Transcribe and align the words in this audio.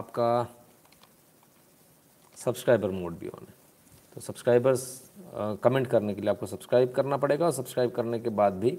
आपका 0.00 0.56
subscriber 2.36 2.90
mode 2.90 3.18
भी 3.18 3.28
on 3.28 3.46
है। 3.48 3.54
तो 4.14 4.20
सब्सक्राइबर्स 4.20 5.10
कमेंट 5.62 5.86
करने 5.86 6.14
के 6.14 6.20
लिए 6.20 6.30
आपको 6.30 6.46
सब्सक्राइब 6.46 6.92
करना 6.92 7.16
पड़ेगा 7.16 7.46
और 7.46 7.52
सब्सक्राइब 7.52 7.90
करने 7.90 8.18
के 8.20 8.30
बाद 8.30 8.52
भी 8.52 8.70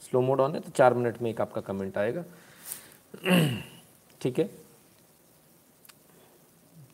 स्लो 0.00 0.20
मोड 0.20 0.40
ऑन 0.40 0.54
है 0.54 0.60
तो 0.60 0.70
चार 0.70 0.94
मिनट 0.94 1.20
में 1.22 1.30
एक 1.30 1.40
आपका 1.40 1.60
कमेंट 1.60 1.98
आएगा। 1.98 2.24
ठीक 4.20 4.38
है? 4.38 4.48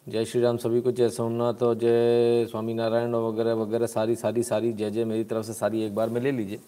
जय 0.09 0.25
श्री 0.25 0.41
राम, 0.41 0.57
सभी 0.57 0.81
को 0.81 0.93
जय 0.93 1.09
सोमनाथ 1.09 1.63
और 1.63 1.75
जय 1.75 2.47
स्वामीनारायण 2.51 3.15
और 3.15 3.33
वगैरह 3.33 3.55
वगैरह, 3.55 3.87
सारी 3.87 4.17
सारी 4.17 4.43
सारी, 4.43 4.73
जय 4.73 4.91
जय, 4.91 5.05
मेरी 5.05 5.25
तरफ़ 5.25 5.47
से 5.47 5.53
सारी 5.53 5.83
एक 5.83 5.95
बार 5.95 6.09
में 6.09 6.21
ले 6.21 6.33
लीजिए। 6.33 6.61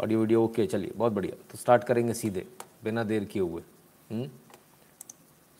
ऑडियो 0.00 0.20
वीडियो 0.20 0.42
ओके 0.44 0.66
चलिए, 0.66 0.92
बहुत 0.96 1.12
बढ़िया। 1.12 1.36
तो 1.50 1.58
स्टार्ट 1.58 1.84
करेंगे 1.84 2.14
सीधे, 2.14 2.46
बिना 2.84 3.04
देर 3.04 3.24
किए 3.24 3.42
हुए। 3.42 3.62
हम्म? 4.10 4.28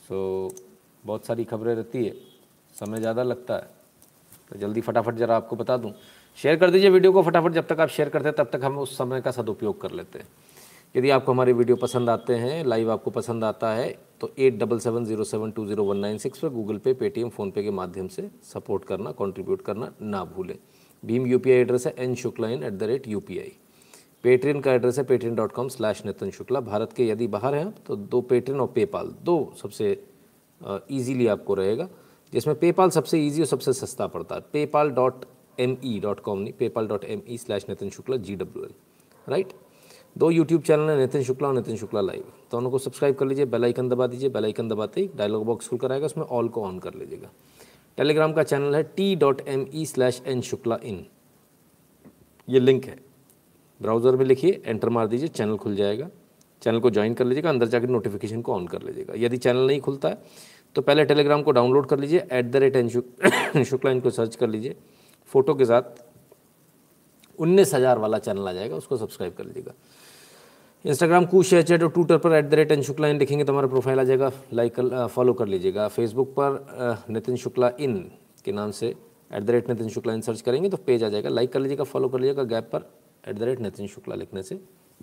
सो 0.08 0.50
बहुत 1.04 1.26
सारी 1.26 1.44
खबरें 1.44 1.74
रहती 1.74 2.04
है। 2.04 2.14
समय 2.74 2.98
ज़्यादा 2.98 3.22
लगता 3.22 3.54
है। 3.54 3.74
तो 4.50 4.58
जल्दी 4.58 4.80
फटाफट 4.80 5.14
ज़रा 5.16 5.36
आपको 5.36 5.56
बता 5.56 5.76
दूँ। 5.76 5.92
शेयर 6.38 6.56
कर 6.56 6.70
दीजिए 6.70 6.90
वीडियो 6.90 7.12
को 7.12 7.22
फटाफट। 7.22 7.52
जब 7.52 7.66
तक 7.66 7.80
आप 7.80 7.88
शेयर 7.88 8.08
करते 8.08 8.28
हैं, 8.28 8.36
तब 8.36 8.50
तक 8.52 8.64
हम 8.64 8.78
उस 8.78 8.96
समय 8.98 9.20
का 9.20 9.30
सदुपयोग 9.30 9.80
कर 9.80 9.90
लेते 9.92 10.18
हैं। 10.18 10.26
यदि 10.94 11.10
आपको 11.10 11.32
हमारे 11.32 11.52
वीडियो 11.52 11.76
पसंद 11.76 12.10
आते 12.10 12.34
हैं 12.34 12.64
लाइव 12.64 12.90
आपको 12.92 13.10
पसंद 13.10 13.44
आता 13.44 13.72
है 13.74 13.88
तो 14.20 14.30
eight 14.38 14.58
double 14.58 14.78
seven 14.78 15.04
zero 15.04 15.24
seven 15.24 15.50
two 15.50 15.66
zero 15.66 15.84
one 15.84 15.96
nine 15.96 16.18
six 16.18 16.38
पर 16.38 16.48
गूगल 16.50 16.78
पे 16.78 16.92
पेटीएम 16.94 17.28
फ़ोनपे 17.30 17.62
के 17.62 17.70
माध्यम 17.72 18.08
से 18.08 18.28
सपोर्ट 18.44 18.84
करना 18.84 19.10
कंट्रीब्यूट 19.14 19.62
करना 19.62 19.92
ना 20.02 20.24
भूलें। 20.26 20.56
भीम 21.02 21.26
यूपीआई 21.26 21.56
एड्रेस 21.56 21.86
है 21.86 21.94
N 21.98 22.14
Shukla 22.14 22.48
in 22.48 22.62
at 22.62 22.72
the 22.72 22.82
rate 22.84 23.08
U 23.08 23.20
Patreon 24.24 24.60
का 24.60 24.72
एड्रेस 24.72 24.98
है 24.98 25.04
Patreon 25.04 25.34
dot 25.36 25.52
com 25.52 25.68
slash 25.68 26.04
Nitin 26.06 26.30
Shukla 26.30 26.60
Bharat 26.62 26.92
के 26.92 27.06
यदि 27.08 27.26
बाहर 27.28 27.54
हैं 27.54 27.70
तो 27.86 27.96
दो 27.96 28.20
पेट्रियन 28.22 28.60
और 28.60 28.66
पेपाल 28.74 29.14
दो 29.24 29.36
सबसे 29.62 29.90
ईजीली 30.60 31.26
आपको 31.26 31.54
रहेगा, 31.54 31.88
जिसमें 32.32 32.58
पेपाल 32.58 32.90
सबसे 32.90 33.18
ईजी 33.20 33.40
और 33.40 33.46
सबसे 33.46 33.72
सस्ता 33.72 34.06
पड़ता 34.06 34.34
है। 34.34 34.40
PayPal 34.52 34.90
dot 34.92 35.24
M 35.60 35.76
E 35.84 35.98
dot 36.00 36.20
com 36.20 36.38
नहीं 36.38 36.52
PayPal 36.58 36.88
dot 36.88 37.04
M 37.04 37.22
E 37.28 37.38
slash 37.38 37.66
Nitin 37.68 37.90
Shukla 37.90 38.16
G 38.18 38.36
W 38.36 38.64
L 38.64 38.72
right 39.28 39.52
दो 40.18 40.30
यूट्यूब 40.30 40.62
चैनल 40.62 40.90
है 40.90 40.98
नितिन 40.98 41.22
शुक्ला 41.22 41.48
और 41.48 41.54
नितिन 41.54 41.76
शुक्ला 41.76 42.00
लाइव 42.00 42.32
दोनों 42.50 42.70
को 42.70 42.78
सब्सक्राइब 42.78 43.14
कर 43.16 43.26
लीजिए 43.26 43.46
बेल 43.46 43.64
आइकन 43.64 43.88
दबा 43.88 44.06
दीजिए 44.06 44.28
बेल 44.30 44.44
आइकन 44.44 44.68
दबाते 44.68 45.00
ही 45.00 45.10
डायलॉग 45.16 45.44
बॉक्स 45.46 45.68
खुल 45.68 45.78
कर 45.78 45.92
आएगा, 45.92 46.06
उसमें 46.06 46.24
ऑल 46.26 46.48
को 46.48 46.64
ऑन 46.64 46.78
कर 46.78 46.94
लीजिएगा। 46.94 47.30
टेलीग्राम 47.98 48.32
का 48.32 48.42
चैनल 48.42 48.74
है 48.74 48.82
T 48.96 49.14
dot 49.16 49.48
M 49.48 49.66
E 49.74 49.84
slash 49.86 50.22
N 50.26 50.40
Shukla 50.42 50.78
in 50.84 51.04
ये 52.48 52.60
लिंक 52.60 52.84
है। 52.84 52.98
ब्राउज़र 53.80 54.16
में 54.16 54.24
लिखिए, 54.24 54.60
एंटर 54.64 54.88
मार 54.88 55.06
दीजिए, 55.06 55.28
चैनल 55.30 55.56
खुल 55.56 55.76
जाएगा। 55.76 56.08
चैनल 56.62 56.80
को 56.80 56.90
ज्वाइन 56.90 57.14
कर 57.14 57.24
लीजिएगा, 57.24 57.50
अंदर 57.50 57.68
जाकर 57.68 57.88
नोटिफिकेशन 57.88 58.42
को 58.42 58.52
ऑन 58.54 58.66
कर 58.66 58.82
लीजिएगा। 58.82 59.14
यदि 59.18 59.36
चैनल 59.38 59.66
नहीं 59.66 59.80
खुलता 59.80 60.08
है 60.08 60.54
तो 60.76 60.82
पहले 60.82 61.04
टेलीग्राम 61.04 61.42
को 61.42 61.52
डाउनलोड 61.52 61.86
कर 61.88 61.98
लीजिए 61.98 62.26
at 62.32 62.44
the 62.46 62.56
rate 62.56 62.76
N 62.76 63.64
Shukla 63.64 63.90
इनको 63.90 64.10
सर्च 64.12 64.36
कर 64.36 64.48
लीजिए। 64.48 64.74
फ़ोटो 65.30 65.54
के 65.54 65.64
साथ 65.64 66.02
उन्नीस 67.38 67.74
हज़ार 67.74 67.98
वाला 67.98 68.18
चैनल 68.18 68.48
आ 68.48 68.52
जाएगा, 68.52 68.76
उसको 68.76 68.96
सब्सक्राइब 68.96 69.34
कर 69.34 69.44
लीजिएगा। 69.44 69.72
इंस्टाग्राम 70.84 71.24
कू 71.26 71.42
शेयर 71.42 71.62
चैट 71.62 71.82
और 71.82 71.90
ट्विटर 71.90 72.18
पर 72.18 72.32
at 72.34 72.44
the 72.44 72.54
rate 72.54 72.72
N 72.72 72.82
Shukla 72.82 73.08
in 73.08 73.18
लिखेंगे 73.18 73.44
तो 73.44 73.52
हमारा 73.52 73.68
प्रोफ़ाइल 73.68 74.00
आ 74.00 74.04
जाएगा। 74.04 74.30
लाइक 74.52 74.74
कर 74.74 75.06
फॉलो 75.06 75.32
कर 75.32 75.46
लीजिएगा। 75.46 75.88
फेसबुक 75.88 76.34
पर 76.38 77.04
नितिन 77.10 77.36
शुक्ला 77.36 77.70
इन 77.80 77.98
के 78.44 78.52
नाम 78.52 78.70
से 78.70 78.94
at 79.30 79.42
the 79.42 79.50
rate 79.50 79.68
Nitin 79.68 79.88
Shukla 79.88 80.14
in 80.14 80.20
search 80.20 80.40
करेंगे 80.40 80.68
तो 80.68 80.76
पेज 80.78 81.04
आ 81.04 81.08
जाएगा। 81.08 81.28
लाइक 81.30 81.52
कर 81.52 81.60
लीजिएगा 81.60 81.84
फॉलो 81.84 82.08
कर 82.08 82.20
लीजिएगा 82.20 82.42
गैप 82.44 82.68
पर। 82.72 82.90
At 83.26 83.36
the 83.36 83.42
rate 83.42 83.58
Nitin 83.58 83.86
Shukla 83.86 84.14
लिखने 84.14 84.42
से 84.42 84.60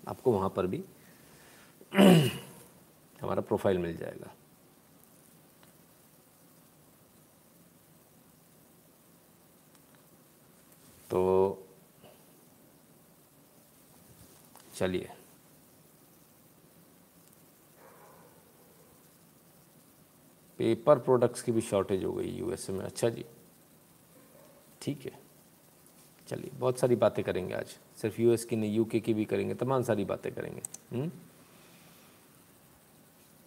आपको 0.08 0.32
वहाँ 0.32 0.50
पर 0.50 0.68
भी 0.68 0.84
हमारा 3.22 3.42
प्रोफ़ाइल 3.42 3.78
मिल 3.78 3.98
जाएगा। 3.98 4.34
तो 11.10 11.20
चलिए। 14.76 15.10
पेपर 20.60 21.00
प्रोडक्ट्स 21.00 21.42
की 21.42 21.52
भी 21.52 21.62
शॉर्टेज 21.62 22.04
हो 22.04 22.12
गई 22.14 22.32
यूएसए 22.32 22.74
में। 22.74 22.84
अच्छा 22.86 23.10
जी। 23.10 23.26
ठीक 24.82 25.06
है। 25.06 25.20
चलिए, 26.28 26.52
बहुत 26.54 26.80
सारी 26.80 26.96
बातें 26.96 27.24
करेंगे 27.26 27.54
आज। 27.54 27.78
सिर्फ़ 28.04 28.22
यूएस 28.22 28.46
की 28.46 28.56
नहीं 28.56 28.76
यूके 28.76 29.00
की 29.00 29.14
भी 29.14 29.26
करेंगे, 29.26 29.54
तमाम 29.54 29.84
सारी 29.84 30.06
बातें 30.06 30.32
करेंगे? 30.32 30.62
हम्म? 30.96 31.10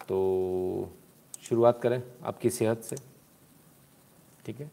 तो 0.07 0.89
शुरुआत 1.41 1.81
करें 1.81 2.03
आपकी 2.23 2.49
सेहत 2.49 2.81
से, 2.81 2.95
ठीक 4.45 4.59
है? 4.59 4.71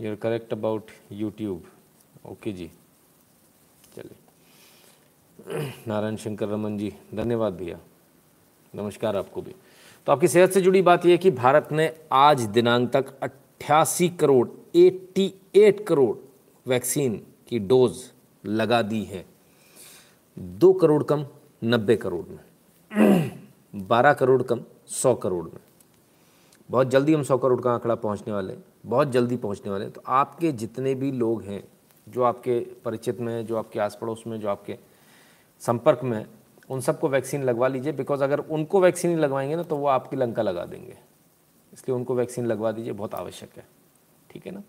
You 0.00 0.10
are 0.10 0.16
correct 0.16 0.52
about 0.52 0.90
YouTube 1.12 1.64
okay 2.26 2.52
जी। 2.52 2.70
चलिए। 3.96 4.16
नारायण 5.88 6.16
शंकर 6.16 6.48
रमन 6.48 6.78
जी, 6.78 6.94
धन्यवाद 7.14 7.54
भैया। 7.54 7.80
नमस्कार 8.74 9.16
आपको 9.16 9.42
भी। 9.42 9.54
तो 10.06 10.12
आपकी 10.12 10.28
सेहत 10.28 10.50
से 10.50 10.60
जुड़ी 10.60 10.82
बात 10.82 11.06
यह 11.06 11.16
कि 11.16 11.30
भारत 11.30 11.68
ने 11.72 11.96
आज 12.12 12.40
दिनांक 12.40 12.90
तक 12.90 13.18
अट्ठासी 13.18 14.08
करोड़ 14.08 14.48
88 14.76 15.84
करोड़ 15.84 16.16
वैक्सीन 16.68 17.26
की 17.48 17.58
डोज 17.58 18.12
लगा 18.44 18.82
दी 18.82 19.04
है। 19.04 19.26
दो 20.38 20.72
करोड़ 20.72 21.04
कम, 21.04 21.26
नब्बे 21.64 21.96
करोड़ 21.96 22.26
में। 22.26 22.38
बारह 23.74 24.12
करोड़ 24.12 24.42
कम, 24.42 24.64
सौ 24.86 25.14
करोड़ 25.14 25.44
में। 25.44 25.60
बहुत 26.70 26.90
जल्दी 26.90 27.14
हम 27.14 27.22
सौ 27.22 27.38
करोड़ 27.38 27.60
का 27.60 27.72
आंकड़ा 27.72 27.94
पहुँचने 27.94 28.32
वाले 28.32 28.52
हैं। 28.52 28.64
बहुत 28.86 29.08
जल्दी 29.08 29.36
पहुँचने 29.36 29.70
वाले 29.70 29.84
हैं। 29.84 29.92
तो 29.94 30.02
आपके 30.06 30.52
जितने 30.52 30.94
भी 30.94 31.12
लोग 31.12 31.42
हैं, 31.42 31.64
जो 32.08 32.22
आपके 32.22 32.60
परिचित 32.84 33.20
में 33.20 33.46
जो 33.46 33.56
आपके 33.56 33.80
आस 33.80 33.98
पड़ोस 34.00 34.24
में 34.26 34.40
जो 34.40 34.48
आपके 34.48 34.78
संपर्क 35.60 36.00
में 36.04 36.26
उन 36.70 36.80
सबको 36.80 37.08
वैक्सीन 37.08 37.42
लगवा 37.42 37.68
लीजिए, 37.68 37.92
बिकॉज़ 37.92 38.24
अगर 38.24 38.38
उनको 38.38 38.80
वैक्सीन 38.80 39.18
लगवाएँगे 39.18 39.56
ना 39.56 39.62
तो 39.62 39.76
वो 39.76 39.86
आपकी 39.86 40.16
लंका 40.16 40.42
लगा 40.42 40.64
देंगे। 40.64 40.98
इसलिए 41.72 41.96
उनको 41.96 42.14
वैक्सीन 42.14 42.46
लगवा 42.46 42.72
दीजिए, 42.72 42.92
बहुत 42.92 43.14
आवश्यक 43.14 43.50
है। 43.56 43.66
ठीक 44.30 44.46
है 44.46 44.52
ना? 44.52 44.62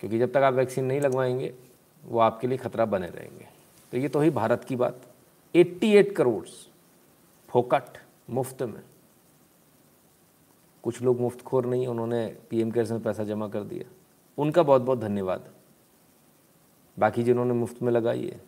क्योंकि 0.00 0.18
जब 0.18 0.30
तक 0.30 0.36
आप 0.36 0.54
वैक्सीन 0.54 0.84
नहीं 0.84 1.00
लगवाएँगे 1.00 1.54
वो 2.04 2.18
आपके 2.18 2.46
लिए 2.46 2.58
खतरा 2.58 2.84
बने 2.84 3.06
रहेंगे। 3.06 3.48
तो 3.92 3.98
ये 3.98 4.08
तो 4.08 4.20
ही 4.20 4.30
भारत 4.30 4.64
की 4.64 4.76
बात। 4.76 5.02
88 5.54 6.12
करोड़ 6.12 6.48
फोकट 7.48 7.98
मुफ़्त 8.30 8.62
में। 8.62 8.82
कुछ 10.82 11.02
लोग 11.02 11.20
मुफ़्त 11.20 11.42
खोर 11.42 11.66
नहीं, 11.66 11.86
उन्होंने 11.86 12.36
पीएम 12.50 12.70
केयर्स 12.70 12.90
में 12.90 13.02
पैसा 13.02 13.24
जमा 13.24 13.48
कर 13.48 13.60
दिया। 13.60 13.90
उनका 14.38 14.62
बहुत 14.62 14.82
बहुत 14.82 14.98
धन्यवाद। 14.98 15.50
बाकी 16.98 17.22
जिन्होंने 17.22 17.54
मुफ़्त 17.54 17.82
में 17.82 17.92
लगाई 17.92 18.26
है, 18.26 18.40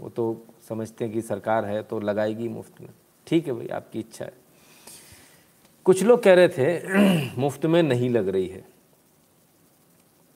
वो 0.00 0.08
तो 0.08 0.44
समझते 0.68 1.04
हैं 1.04 1.14
कि 1.14 1.22
सरकार 1.22 1.64
है 1.64 1.82
तो 1.82 2.00
लगाएगी 2.00 2.48
मुफ़्त 2.48 2.80
में। 2.80 2.88
ठीक 3.26 3.46
है 3.46 3.52
भाई, 3.52 3.66
आपकी 3.66 4.00
इच्छा 4.00 4.24
है। 4.24 4.32
कुछ 5.84 6.02
लोग 6.02 6.22
कह 6.22 6.34
रहे 6.34 6.48
थे, 6.48 6.80
मुफ़्त 7.40 7.66
में 7.66 7.82
नहीं 7.82 8.10
लग 8.10 8.28
रही 8.28 8.46
है। 8.46 8.64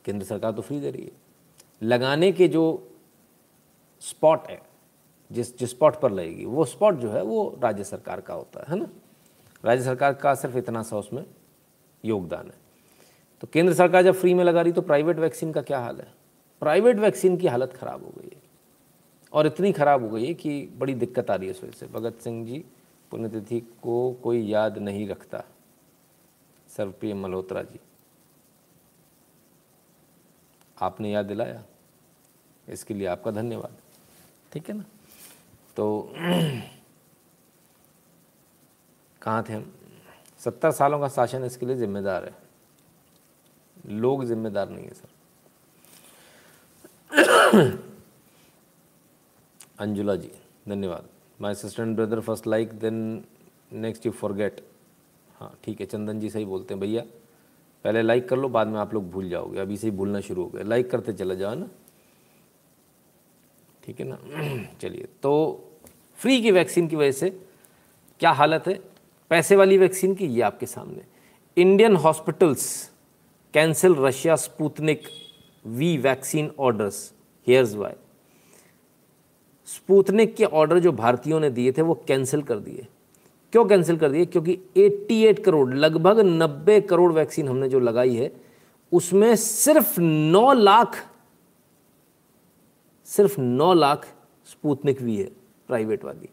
केंद्र 0.05 0.27
सरकार 0.27 0.53
तो 0.53 0.63
फ्री 0.63 0.81
दे 0.81 0.91
रही 0.91 1.05
है। 1.05 1.26
लगाने 1.83 2.31
के 2.33 2.49
जो 2.49 2.63
स्पॉट 4.03 4.47
है, 4.51 4.61
जिस 5.31 5.59
जिस 5.59 5.71
स्पॉट 5.71 6.01
पर 6.01 6.11
लगेगी, 6.11 6.45
वो 6.45 6.65
स्पॉट 6.65 6.95
जो 6.95 7.11
है, 7.11 7.23
वो 7.23 7.59
राज्य 7.63 7.85
सरकार 7.85 8.21
का 8.21 8.35
होता 8.35 8.61
है 8.61 8.67
है 8.69 8.79
ना? 8.79 8.89
राज्य 9.65 9.85
सरकार 9.85 10.13
का 10.15 10.35
सिर्फ़ 10.35 10.57
इतना 10.59 10.83
सा 10.83 10.97
उसमें 10.99 11.25
योगदान 12.05 12.47
है। 12.47 12.65
तो 13.43 13.47
केंद्र 13.47 13.75
सरकार 13.75 14.03
जब 14.03 14.15
फ्री 14.15 14.35
में 14.35 14.45
लगा 14.45 14.63
रही 14.63 14.73
तो 14.73 14.83
प्राइवेट 14.83 15.19
वैक्सीन 15.19 15.53
का 15.53 15.63
क्या 15.63 15.79
हाल 15.79 15.97
है? 15.97 16.13
प्राइवेट 16.63 16.99
वैक्सीन 16.99 17.37
की 17.37 17.47
हालत 17.47 17.73
ख़राब 17.73 18.05
हो 18.05 18.13
गई 18.19 18.29
है। 18.35 18.43
और 19.33 19.47
इतनी 19.47 19.73
ख़राब 19.73 20.03
हो 20.03 20.09
गई 20.09 20.27
है 20.27 20.35
कि 20.35 20.69
बड़ी 20.79 20.95
दिक्कत 20.95 21.31
आ 21.31 21.35
रही 21.35 21.49
है 21.49 21.55
इस 21.55 21.63
वजह 21.65 21.73
से। 21.73 21.87
भगत 21.87 22.21
सिंह 22.21 22.45
जी 22.47 22.65
पुण्यतिथि 23.11 23.61
को 23.83 24.13
कोई 24.23 24.41
याद 24.43 24.79
नहीं 24.79 25.07
रखता 25.09 25.43
सर्वप्रिय 26.69 27.15
मल्होत्रा 27.15 27.63
जी। 27.63 27.81
आपने 30.79 31.11
याद 31.11 31.27
दिलाया। 31.27 31.65
इसके 32.69 32.95
लिए 32.95 33.07
आपका 33.07 33.31
धन्यवाद। 33.31 33.77
ठीक 34.53 34.69
है 34.69 34.75
ना? 34.77 34.85
तो 35.77 36.13
कहाँ 39.23 39.45
थे 39.49 39.53
हम? 39.53 39.73
सत्तर 40.39 40.71
सालों 40.71 41.01
का 41.01 41.09
शासन 41.09 41.45
इसके 41.45 41.67
लिए 41.67 41.77
जिम्मेदार 41.77 42.25
है। 42.25 42.35
लोग 43.87 44.25
जिम्मेदार 44.25 44.69
नहीं 44.69 44.85
है, 44.85 44.93
सर। 44.95 45.09
अंजुला 49.81 50.17
जी, 50.17 50.31
धन्यवाद। 50.69 51.09
My 51.41 51.53
assistant 51.53 51.97
brother 51.97 52.21
first 52.21 52.47
like 52.47 52.73
then 52.79 53.25
next 53.73 54.07
you 54.07 54.13
forget 54.13 54.61
हाँ 55.41 55.59
ठीक 55.65 55.81
है, 55.81 55.87
चंदन 55.87 56.21
जी 56.21 56.31
सही 56.31 56.45
बोलते 56.45 56.75
हैं, 56.75 56.81
भैया। 56.81 57.03
पहले 57.87 58.03
लाइक 58.03 58.29
कर 58.29 58.37
लो, 58.37 58.49
बाद 58.49 58.67
में 58.67 58.81
आप 58.81 58.95
लोग 58.95 59.11
भूल 59.11 59.29
जाओगे। 59.29 59.59
अभी 59.61 59.77
से 59.77 59.87
ही 59.87 59.97
भूलना 59.97 60.21
शुरू 60.21 60.43
हो 60.43 60.49
गया। 60.49 60.63
लाइक 60.63 60.91
करते 60.91 61.13
चले 61.13 61.37
जाओ 61.37 61.55
ना। 61.55 61.69
ठीक 63.85 64.01
है 64.01 64.07
ना? 64.09 64.19
चलिए 64.81 65.09
तो 65.23 65.33
फ्री 66.15 66.43
की 66.43 66.51
वैक्सीन 66.51 66.89
की 66.89 66.97
वजह 66.97 67.13
से 67.13 67.31
क्या 68.21 68.31
हालत 68.31 68.67
है? 68.67 68.81
पैसे 69.31 69.57
वाली 69.57 69.79
वैक्सीन 69.79 70.15
की 70.15 70.27
ये 70.27 70.41
आपके 70.41 70.67
सामने। 70.67 71.03
Indian 71.57 71.97
hospitals 71.97 72.91
cancel 73.55 73.95
Russia 73.95 74.37
Sputnik 74.37 75.03
V 75.67 75.99
vaccine 75.99 76.53
orders 76.59 77.15
here's 77.47 77.75
why 77.75 77.93
Sputnik 79.67 80.37
के 80.37 80.45
ऑर्डर 80.45 80.79
जो 80.79 80.93
भारतीयों 80.93 81.41
ने 81.41 81.51
दिए 81.51 81.73
थे, 81.73 81.83
वो 81.83 82.05
कैंसिल 82.09 82.43
कर 82.43 82.59
दिए। 82.59 82.87
क्यों 83.53 83.65
कैंसिल 83.65 83.97
कर 83.97 84.11
दिए? 84.11 84.27
क्योंकि 84.27 84.61
88 84.77 85.39
करोड़, 85.39 85.75
लगभग 85.75 86.21
90 86.21 86.81
करोड़ 86.81 87.13
वैक्सीन 87.13 87.49
हमने 87.49 87.69
जो 87.69 87.81
लगाई 87.81 88.15
है, 88.15 88.33
उसमें 88.93 89.37
सिर्फ़ 89.37 90.01
9 90.01 90.53
लाख, 90.53 91.07
सिर्फ़ 93.05 93.41
9 93.41 93.75
लाख 93.75 94.15
स्पूतनिक 94.47 95.03
भी 95.03 95.17
है 95.17 95.31
प्राइवेट 95.67 96.05
वाली। 96.05 96.29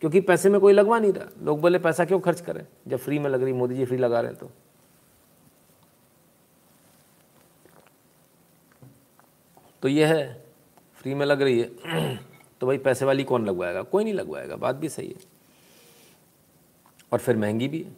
क्योंकि 0.00 0.20
पैसे 0.20 0.50
में 0.50 0.60
कोई 0.60 0.72
लगवा 0.72 0.98
नहीं 0.98 1.12
रहा। 1.12 1.28
लोग 1.42 1.60
बोले, 1.60 1.78
पैसा 1.78 2.04
क्यों 2.04 2.20
खर्च 2.20 2.40
करें? 2.40 2.66
जब 2.88 2.96
फ्री 2.96 3.18
में 3.18 3.30
लग 3.30 3.42
रही, 3.42 3.52
मोदी 3.52 3.74
जी 3.74 3.84
फ्री 3.84 3.96
लगा 3.96 4.20
रहे 4.20 4.30
हैं 4.30 4.40
तो। 4.40 4.50
तो 9.82 9.88
ये 9.88 10.06
है 10.06 10.44
फ्री 10.94 11.14
में 11.14 11.26
लग 11.26 11.42
रही 11.42 11.60
है। 11.60 11.70
तो 12.60 12.66
भाई 12.66 12.78
पैसे 12.78 13.04
वाली 13.04 13.24
कौन 13.24 13.46
लगवाएगा? 13.46 13.82
कोई 13.82 14.04
नहीं 14.04 14.14
लगवाएगा। 14.14 14.56
बात 14.56 14.76
भी 14.76 14.88
सही 14.88 15.08
है। 15.08 15.29
और 17.12 17.18
फिर 17.18 17.36
महँगी 17.36 17.68
भी 17.68 17.82
है 17.82 17.92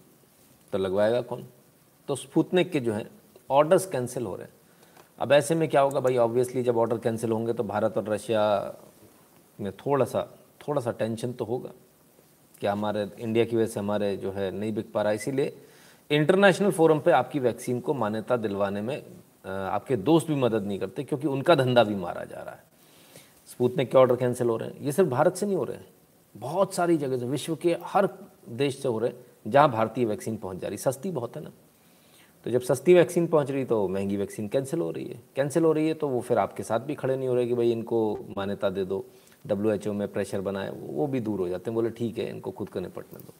तो 0.72 0.78
लगवाएगा 0.78 1.20
कौन? 1.20 1.46
तो 2.08 2.16
स्पूतनिक 2.16 2.70
के 2.70 2.80
जो 2.80 2.92
है 2.92 3.06
ऑर्डर्स 3.50 3.86
कैंसिल 3.86 4.26
हो 4.26 4.34
रहे 4.36 4.44
हैं। 4.44 4.52
अब 5.18 5.32
ऐसे 5.32 5.54
में 5.54 5.68
क्या 5.68 5.80
होगा 5.80 6.00
भाई? 6.00 6.16
ऑब्वियसली 6.16 6.62
जब 6.62 6.76
ऑर्डर 6.76 6.98
कैंसिल 6.98 7.32
होंगे 7.32 7.52
तो 7.52 7.64
भारत 7.64 7.96
और 7.96 8.08
रशिया 8.08 8.74
में 9.58 9.72
थोड़ा 9.76 10.04
सा 10.04 10.22
थोड़ा 10.60 10.80
सा 10.82 10.90
टेंशन 10.90 11.32
तो 11.32 11.44
होगा 11.44 11.70
कि 12.60 12.66
हमारे 12.66 13.08
इंडिया 13.18 13.44
की 13.44 13.56
वजह 13.56 13.66
से 13.66 13.80
हमारे 13.80 14.16
जो 14.16 14.32
है 14.32 14.50
नहीं 14.50 14.72
बिक 14.72 14.92
पा 14.92 15.02
रहा। 15.02 15.12
इसीलिए 15.12 15.56
इंटरनेशनल 16.10 16.70
फोरम 16.70 17.00
पे 17.00 17.10
आपकी 17.10 17.38
वैक्सीन 17.38 17.80
को 17.80 17.94
मान्यता 17.94 18.36
दिलवाने 18.36 18.80
में 18.80 19.02
आपके 19.46 19.96
दोस्त 19.96 20.26
भी 20.26 20.34
मदद 20.34 20.64
नहीं 20.64 20.78
करते, 20.78 21.04
क्योंकि 21.04 21.28
उनका 21.28 21.54
धंधा 21.54 21.84
भी 21.84 21.94
मारा 21.94 22.24
जा 22.24 22.42
रहा 22.42 22.54
है। 22.54 22.64
स्पूतनिक 23.48 23.90
के 23.90 23.98
ऑर्डर 23.98 24.16
कैंसिल 24.16 24.48
हो 24.48 24.56
रहे 24.56 24.68
हैं। 24.68 24.80
ये 24.80 24.92
सिर्फ़ 24.92 25.10
भारत 25.10 25.36
से 25.36 25.46
नहीं 25.46 25.56
हो 25.56 25.64
रहे 25.64 25.76
हैं। 25.76 25.86
बहुत 26.34 26.74
सारी 26.74 26.96
जगह 26.96 27.18
से, 27.18 27.26
विश्व 27.26 27.56
के 27.56 27.76
हर 27.84 28.08
देश 28.48 28.80
से 28.82 28.88
हो 28.88 28.98
रहे, 28.98 29.12
जहाँ 29.46 29.70
भारतीय 29.70 30.04
वैक्सीन 30.04 30.36
पहुँच 30.36 30.58
जा 30.58 30.68
रही 30.68 30.78
सस्ती 30.78 31.10
बहुत 31.10 31.36
है 31.36 31.42
ना? 31.42 31.50
तो 32.46 32.50
जब 32.50 32.60
सस्ती 32.60 32.94
वैक्सीन 32.94 33.26
पहुँच 33.26 33.50
रही 33.50 33.64
तो 33.64 33.86
महँगी 33.88 34.16
वैक्सीन 34.16 34.48
कैंसिल 34.48 34.80
हो 34.80 34.90
रही 34.90 35.04
है। 35.04 35.20
कैंसिल 35.36 35.64
हो 35.64 35.72
रही 35.72 35.88
है 35.88 35.94
तो 35.94 36.08
वो 36.08 36.20
फिर 36.20 36.38
आपके 36.38 36.62
साथ 36.62 36.80
भी 36.80 36.94
खड़े 36.94 37.16
नहीं 37.16 37.28
हो 37.28 37.34
रहे 37.34 37.46
कि 37.46 37.54
भाई 37.54 37.70
इनको 37.72 38.18
मान्यता 38.36 38.70
दे 38.70 38.84
दो 38.84 39.04
डब्ल्यू 39.46 39.72
एच 39.72 39.86
ओ 39.88 39.92
में 39.92 40.06
प्रेशर 40.08 40.40
बनाए, 40.40 40.70
वो 40.70 41.06
भी 41.06 41.20
दूर 41.20 41.40
हो 41.40 41.48
जाते 41.48 41.70
हैं। 41.70 41.74
बोले, 41.74 41.90
ठीक 41.90 42.18
है, 42.18 42.28
इनको 42.30 42.50
खुद 42.50 42.68
को 42.68 42.80
निपटने 42.80 43.18
दो। 43.18 43.34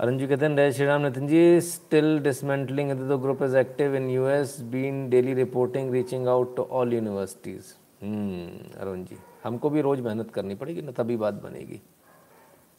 अरुण 0.00 0.18
जी 0.18 0.26
कहते 0.26 0.46
हैं, 0.46 0.56
Jai 0.56 0.72
Shri 0.72 0.86
Ram, 0.86 1.02
Nitin 1.02 1.26
ji 1.28 1.60
still 1.60 2.18
dismantling 2.18 2.90
the 2.90 3.20
group 3.22 3.42
is 3.42 3.56
active 3.56 3.94
in 3.96 4.08
US 4.10 4.60
been 4.70 5.08
daily 5.10 5.34
reporting 5.34 5.92
reaching 5.92 6.28
out 6.28 6.56
to 6.56 6.62
all 6.62 6.92
universities 6.94 7.72
Arun 8.00 9.04
ji. 9.04 9.16
हमको 9.44 9.70
भी 9.70 9.80
रोज़ 9.80 10.00
मेहनत 10.00 10.30
करनी 10.30 10.54
पड़ेगी, 10.54 10.82
ना 10.82 10.92
तभी 10.92 11.16
बात 11.16 11.34
बनेगी। 11.34 11.80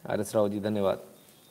आर 0.06 0.21
एस 0.21 0.35
राव 0.35 0.50
जी, 0.50 0.59
धन्यवाद। 0.59 1.03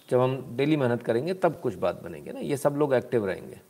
जब 0.08 0.20
हम 0.20 0.56
डेली 0.56 0.76
मेहनत 0.76 1.02
करेंगे, 1.02 1.34
तब 1.34 1.60
कुछ 1.60 1.74
बात 1.76 2.02
बनेगी 2.02 2.30
ना। 2.30 2.40
ये 2.40 2.56
सब 2.56 2.76
लोग 2.76 2.94
एक्टिव 2.94 3.26
रहेंगे। 3.26 3.60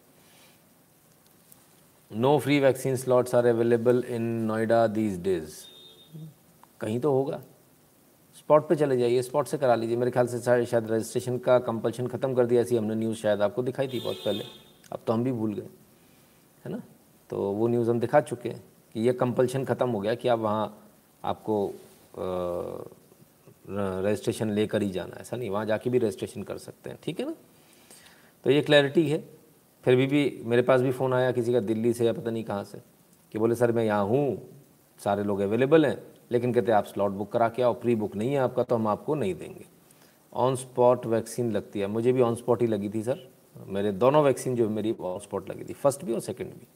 No 2.11 2.38
free 2.38 2.58
vaccine 2.61 2.97
slots 2.97 3.35
are 3.35 3.47
available 3.47 4.02
in 4.05 4.23
Noida 4.23 4.87
these 4.88 5.20
days 5.23 5.55
कहीं 6.81 6.99
तो 7.00 7.12
होगा। 7.12 7.41
स्पॉट 8.37 8.69
पे 8.69 8.76
चले 8.76 8.96
जाइए 8.96 9.23
स्पॉट 9.23 9.46
से 9.46 9.58
करा 9.58 9.75
लीजिए। 9.75 9.96
मेरे 9.96 10.11
ख्याल 10.11 10.26
से 10.26 10.41
शायद 10.41 10.91
रजिस्ट्रेशन 10.91 11.38
का 11.38 11.58
कंपल्शन 11.61 12.06
ख़त्म 12.06 12.35
कर 12.35 12.46
दिया, 12.46 12.62
ऐसी 12.62 12.76
हमने 12.76 12.94
न्यूज़ 12.94 13.19
शायद 13.19 13.43
आपको 13.43 13.62
दिखाई 13.62 13.88
थी 13.88 14.00
बहुत 14.00 14.17
पहले। 14.17 14.44
अब 14.93 15.00
तो 15.06 15.12
हम 15.12 15.25
भी 15.25 15.32
भूल 15.32 15.55
गए, 15.55 15.69
है 16.64 16.73
ना? 16.73 16.82
तो 17.31 17.53
वो 17.53 17.69
न्यूज़ 17.69 17.91
हम 17.91 18.00
दिखा 18.00 18.20
चुके 18.23 18.49
हैं। 18.49 18.62
कि 18.94 19.00
ये 19.00 19.12
कंपल्शन 19.12 19.64
ख़त्म 19.64 19.88
हो 19.90 20.00
गया 20.00 20.14
कि 20.14 20.28
आप 20.28 20.38
वहाँ 20.38 20.76
आपको 21.25 21.72
रजिस्ट्रेशन 23.69 24.50
लेकर 24.50 24.82
ही 24.82 24.90
जाना 24.90 25.20
ऐसा 25.20 25.37
नहीं, 25.37 25.50
वहाँ 25.50 25.66
जाके 25.66 25.90
भी 25.90 25.98
रजिस्ट्रेशन 25.98 26.42
कर 26.42 26.58
सकते 26.58 26.90
हैं। 26.90 26.98
ठीक 27.02 27.20
है 27.20 27.26
ना? 27.26 27.34
तो 28.44 28.50
ये 28.50 28.62
क्लैरिटी 28.62 29.08
है। 29.08 29.22
फिर 29.84 29.96
भी 29.96 30.06
भी 30.06 30.40
मेरे 30.44 30.62
पास 30.62 30.81
भी 30.81 30.90
फ़ोन 30.92 31.12
आया 31.14 31.31
किसी 31.32 31.52
का 31.52 31.60
दिल्ली 31.60 31.92
से 31.92 32.06
या 32.06 32.12
पता 32.12 32.31
नहीं 32.31 32.44
कहाँ 32.44 32.64
से 32.64 32.81
कि 33.34 33.38
बोले, 33.38 33.54
सर, 33.54 33.72
मैं 33.72 33.84
यहाँ 33.84 34.04
हूँ, 34.04 34.38
सारे 35.00 35.25
लोग 35.25 35.40
अवेलेबल 35.40 35.86
हैं, 35.86 35.96
लेकिन 36.32 36.52
कहते 36.52 36.72
आप 36.72 36.86
स्लॉट 36.86 37.12
बुक 37.12 37.31
करा 37.32 37.48
के 37.48 37.62
आओ 37.62 37.75
प्री 37.75 37.94
बुक 37.94 38.16
नहीं 38.16 38.32
है 38.32 38.38
आपका 38.38 38.62
तो 38.62 38.75
हम 38.75 38.88
आपको 38.88 39.14
नहीं 39.14 39.34
देंगे। 39.34 39.64
ऑन 40.32 40.56
स्पॉट 40.56 41.06
वैक्सीन 41.06 41.50
लगती 41.52 41.81
है। 41.81 41.86
मुझे 41.86 42.12
भी 42.12 42.20
ऑन 42.20 42.34
स्पॉट 42.34 42.60
ही 42.62 42.66
लगी 42.66 42.88
थी, 42.88 43.02
सर। 43.02 43.28
मेरे 43.69 43.93
दोनों 43.93 44.22
वैक्सीन 44.25 44.56
जो 44.56 44.69
मेरी 44.69 44.94
ऑन 45.00 45.19
स्पॉट 45.19 45.50
लगी 45.50 45.64
थी 45.64 45.72
फ़र्स्ट 45.75 46.04
भी 46.04 46.12
और 46.12 46.20
सेकेंड 46.20 46.50
भी। 46.50 46.66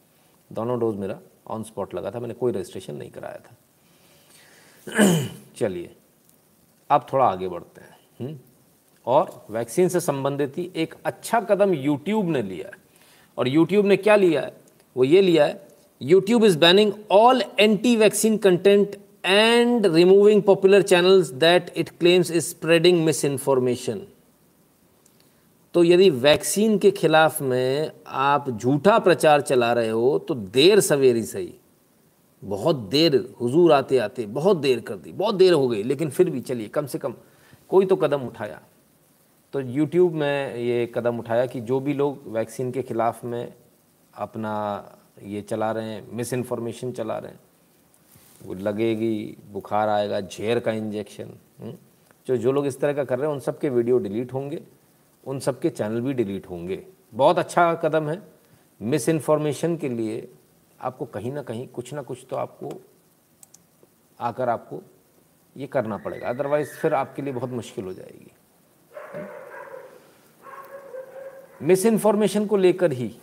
दोनों 0.51 0.79
डोज 0.81 0.97
मेरा 0.97 1.19
ऑन 1.47 1.63
स्पॉट 1.63 1.95
लगा 1.95 2.11
था, 2.11 2.21
मैंने 2.21 2.35
कोई 2.35 2.53
रजिस्ट्रेशन 2.53 2.95
नहीं 2.95 3.11
कराया 3.11 3.39
था। 3.39 3.57
चलिए, 5.57 5.97
अब 6.91 7.07
थोड़ा 7.13 7.25
आगे 7.25 7.49
बढ़ते 7.49 7.81
हैं। 7.81 7.97
हम्म? 8.21 8.39
और 9.07 9.47
वैक्सीन 9.51 9.89
से 9.89 10.01
संबंधित 10.01 10.59
ही 10.59 10.71
एक 10.77 10.95
अच्छा 11.05 11.41
कदम 11.41 11.75
यूट्यूब 11.75 12.31
ने 12.31 12.43
लिया 12.43 12.69
है। 12.69 12.83
और 13.39 13.49
यूट्यूब 13.49 13.87
ने 13.87 13.97
क्या 13.97 14.17
लिया 14.17 14.41
है? 14.41 14.57
वो 14.97 15.05
ये 15.05 15.21
लिया 15.21 15.45
है 15.45 15.69
YouTube 16.03 16.45
is 16.45 16.59
banning 16.59 16.93
all 17.11 17.43
anti 17.61 17.97
vaccine 17.97 18.37
content 18.37 18.97
and 19.25 19.87
removing 19.87 20.43
popular 20.43 20.83
channels 20.83 21.29
that 21.29 21.73
it 21.77 21.89
claims 21.89 22.31
is 22.31 22.45
spreading 22.45 23.05
misinformation 23.25 24.01
तो 25.75 25.83
यदि 25.85 26.09
वैक्सीन 26.11 26.77
के 26.79 26.91
खिलाफ 26.91 27.41
में 27.43 27.91
आप 28.07 28.51
झूठा 28.51 28.99
प्रचार 28.99 29.41
चला 29.41 29.73
रहे 29.73 29.89
हो 29.89 30.19
तो 30.19 30.35
देर 30.35 30.81
सवेरी 30.81 31.23
सही। 31.23 31.55
बहुत 32.43 32.77
देर 32.91 33.17
हुजूर 33.41 33.73
आते 33.73 33.99
आते 33.99 34.27
बहुत 34.29 34.57
देर 34.57 34.81
कर 34.81 34.97
दी। 34.97 35.13
बहुत 35.13 35.35
देर 35.35 35.53
हो 35.53 35.69
गई 35.69 35.83
लेकिन 35.83 36.11
फिर 36.11 36.31
भी 36.31 36.41
चलिए 36.41 36.69
कम 36.69 36.87
से 36.87 36.99
कम 36.99 37.15
कोई 37.71 37.87
तो 37.87 37.97
कदम 37.97 38.27
उठाया। 38.27 38.61
तो 39.55 39.61
यूट्यूब 39.61 40.15
में 40.15 40.57
ये 40.57 40.87
कदम 40.95 41.19
उठाया 41.19 41.47
कि 41.47 41.61
जो 41.63 41.81
भी 41.81 41.95
लोग 41.95 42.23
वैक्सीन 42.35 42.71
के 42.71 42.83
ख़िलाफ़ 42.83 43.25
में 43.27 43.53
अपना 44.15 44.55
ये 45.23 45.41
चला 45.43 45.71
रहे 45.73 45.89
हैं 45.89 46.07
मिस 46.13 46.33
इन्फॉर्मेशन 46.33 46.93
चला 46.93 47.19
रहे 47.19 47.33
हैं 47.33 47.41
वो 48.45 48.55
लगेगी 48.55 49.37
बुखार 49.53 49.89
आएगा 49.89 50.21
झेर 50.21 50.59
का 50.61 50.73
इंजेक्शन 50.73 51.31
हम्म, 51.61 51.75
जो 52.27 52.37
जो 52.37 52.53
लोग 52.53 52.67
इस 52.67 52.81
तरह 52.81 52.93
का 52.93 53.05
कर 53.05 53.19
रहे 53.19 53.29
हैं 53.29 53.35
उन 53.35 53.41
सब 53.41 53.59
के 53.59 53.69
वीडियो 53.71 53.99
डिलीट 53.99 54.33
होंगे। 54.35 54.63
उन 55.27 55.39
सब 55.41 55.61
के 55.61 55.71
चैनल 55.71 56.01
भी 56.01 56.13
डिलीट 56.13 56.49
होंगे। 56.51 56.85
बहुत 57.15 57.39
अच्छा 57.39 57.75
कदम 57.75 58.09
है। 58.09 58.23
मिस 58.81 59.09
इन्फॉर्मेशन 59.09 59.77
के 59.77 59.89
लिए 59.89 60.29
आपको 60.81 61.05
कहीं 61.05 61.33
ना 61.33 61.43
कहीं 61.43 61.67
कुछ 61.69 61.93
ना 61.95 62.03
कुछ 62.03 62.27
तो 62.31 62.37
आपको 62.37 62.71
आकर 64.21 64.49
आपको 64.49 64.81
ये 65.57 65.67
करना 65.67 65.97
पड़ेगा। 65.97 66.29
अदरवाइज़ 66.29 66.69
फिर 66.71 66.95
आपके 66.95 67.23
लिए 67.23 67.33
बहुत 67.33 67.51
मुश्किल 67.51 67.85
हो 67.85 67.93
जाएगी। 67.93 68.31
मिस 71.63 71.87
इन्फॉर्मेशन 71.87 72.47
को 72.47 72.57
लेकर 72.57 72.93
ही 72.93 73.15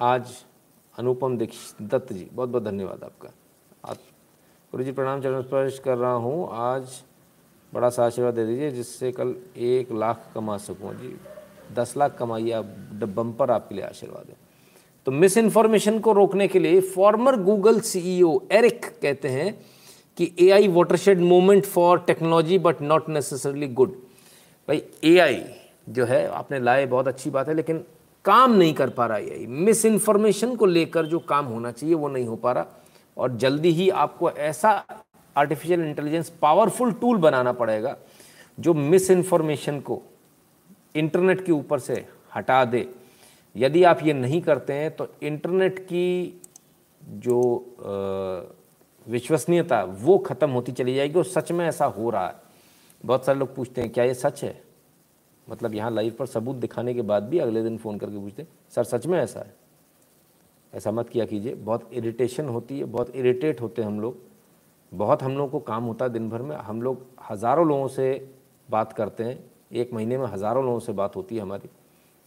आज 0.00 0.34
अनुपम 0.94 1.36
दीक्षित 1.38 1.88
दत्त 1.88 2.12
जी 2.12 2.28
बहुत 2.32 2.48
बहुत 2.48 2.62
धन्यवाद 2.62 3.04
आपका। 3.04 3.28
आप 3.84 3.96
गुरु 4.72 4.84
जी 4.84 4.92
प्रणाम, 4.92 5.20
चरण 5.22 5.42
स्पर्श 5.42 5.78
कर 5.78 5.98
रहा 5.98 6.12
हूँ। 6.12 6.48
आज 6.52 7.02
बड़ा 7.74 7.88
सा 7.90 8.04
आशीर्वाद 8.06 8.34
दे 8.34 8.44
दीजिए, 8.46 8.70
जिससे 8.70 9.10
कल 9.12 9.34
एक 9.58 9.92
लाख 9.92 10.30
कमा 10.34 10.56
सकूँ। 10.58 10.94
जी, 10.94 11.14
दस 11.72 11.94
लाख 11.96 12.16
कमाइए 12.18 12.50
आप 12.52 12.64
बम्पर 13.04 13.50
आपके 13.50 13.74
लिए 13.74 13.84
आशीर्वाद 13.84 14.26
है। 14.28 14.36
तो 15.06 15.12
मिस 15.12 15.36
इन्फॉर्मेशन 15.38 15.98
को 15.98 16.12
रोकने 16.12 16.46
के 16.48 16.58
लिए 16.58 16.80
फॉर्मर 16.80 17.36
गूगल 17.42 17.80
सीईओ 17.82 18.38
एरिक 18.52 18.84
कहते 19.02 19.28
हैं 19.28 19.54
कि 20.18 20.30
AI 20.40 20.68
watershed 20.68 21.20
movement 21.22 21.64
for 21.64 21.98
technology 22.06 22.58
but 22.58 22.80
not 22.82 23.08
necessarily 23.08 23.68
good 23.68 23.96
भाई 24.68 24.82
एआई 25.04 25.42
जो 25.88 26.04
है, 26.04 26.26
आपने 26.28 26.60
लाए, 26.60 26.86
बहुत 26.86 27.08
अच्छी 27.08 27.30
बात 27.30 27.48
है, 27.48 27.54
लेकिन 27.54 27.84
काम 28.24 28.52
नहीं 28.52 28.74
कर 28.74 28.90
पा 28.90 29.06
रहा 29.06 29.18
है 29.18 29.46
मिस 29.46 29.84
इन्फॉर्मेशन 29.84 30.54
को 30.56 30.66
लेकर 30.66 31.06
जो 31.06 31.18
काम 31.18 31.46
होना 31.46 31.70
चाहिए, 31.72 31.94
वो 31.94 32.08
नहीं 32.08 32.26
हो 32.26 32.36
पा 32.36 32.52
रहा। 32.52 32.66
और 33.16 33.36
जल्दी 33.36 33.70
ही 33.70 33.88
आपको 33.90 34.30
ऐसा 34.30 34.70
आर्टिफिशियल 35.36 35.80
इंटेलिजेंस 35.80 36.28
पावरफुल 36.42 36.92
टूल 36.94 37.18
बनाना 37.18 37.52
पड़ेगा, 37.54 37.96
जो 38.58 38.74
मिस 38.74 39.10
इन्फॉर्मेशन 39.10 39.80
को 39.80 40.00
इंटरनेट 40.94 41.44
के 41.46 41.52
ऊपर 41.52 41.78
से 41.80 42.04
हटा 42.36 42.64
दे। 42.64 42.88
यदि 43.56 43.82
आप 43.84 44.02
ये 44.02 44.12
नहीं 44.12 44.40
करते 44.42 44.72
हैं 44.72 44.90
तो 44.90 45.08
इंटरनेट 45.22 45.78
की 45.82 46.40
जो 47.02 47.40
विश्वसनीयता, 49.06 49.82
वो 49.84 50.18
ख़त्म 50.18 50.50
होती 50.50 50.72
चली 50.72 50.94
जाएगी 50.94 51.18
और 51.18 51.24
सच 51.24 51.50
में 51.52 51.66
ऐसा 51.66 51.84
हो 51.86 52.10
रहा 52.10 52.26
है। 52.26 52.34
बहुत 53.04 53.26
सारे 53.26 53.38
लोग 53.38 53.54
पूछते 53.54 53.80
हैं, 53.80 53.90
क्या 53.90 54.04
ये 54.04 54.14
सच 54.14 54.42
है? 54.44 54.62
मतलब 55.46 55.74
यहाँ 55.74 55.90
लाइव 55.90 56.14
पर 56.18 56.26
सबूत 56.26 56.56
दिखाने 56.56 56.94
के 56.94 57.02
बाद 57.02 57.22
भी 57.22 57.38
अगले 57.38 57.62
दिन 57.62 57.76
फ़ोन 57.78 57.98
करके 57.98 58.18
पूछते 58.18 58.42
हैं, 58.42 58.48
सर, 58.74 58.84
सच 58.84 59.06
में 59.06 59.18
ऐसा 59.18 59.40
है? 59.40 59.54
ऐसा 60.72 60.90
मत 60.90 61.08
किया 61.08 61.24
कीजिए। 61.24 61.54
बहुत 61.54 61.90
इरिटेशन 61.92 62.48
होती 62.48 62.78
है, 62.78 62.84
बहुत 62.86 63.16
इरिटेट 63.16 63.60
होते 63.60 63.82
हैं 63.82 63.88
हम 63.88 64.00
लोग। 64.00 64.16
बहुत 64.94 65.22
हम 65.22 65.36
लोग 65.36 65.50
को 65.50 65.58
काम 65.60 65.84
होता 65.84 66.04
है 66.04 66.12
दिन 66.12 66.28
भर 66.30 66.42
में। 66.42 66.56
हम 66.56 66.82
लोग 66.82 67.06
हज़ारों 67.30 67.66
लोगों 67.66 67.88
से 67.88 68.06
बात 68.68 68.92
करते 68.92 69.24
हैं। 69.24 69.38
एक 69.72 69.92
महीने 69.92 70.18
में 70.18 70.26
हज़ारों 70.26 70.64
लोगों 70.64 70.80
से 70.80 70.92
बात 70.92 71.16
होती 71.16 71.36
है 71.36 71.42
हमारी। 71.42 71.68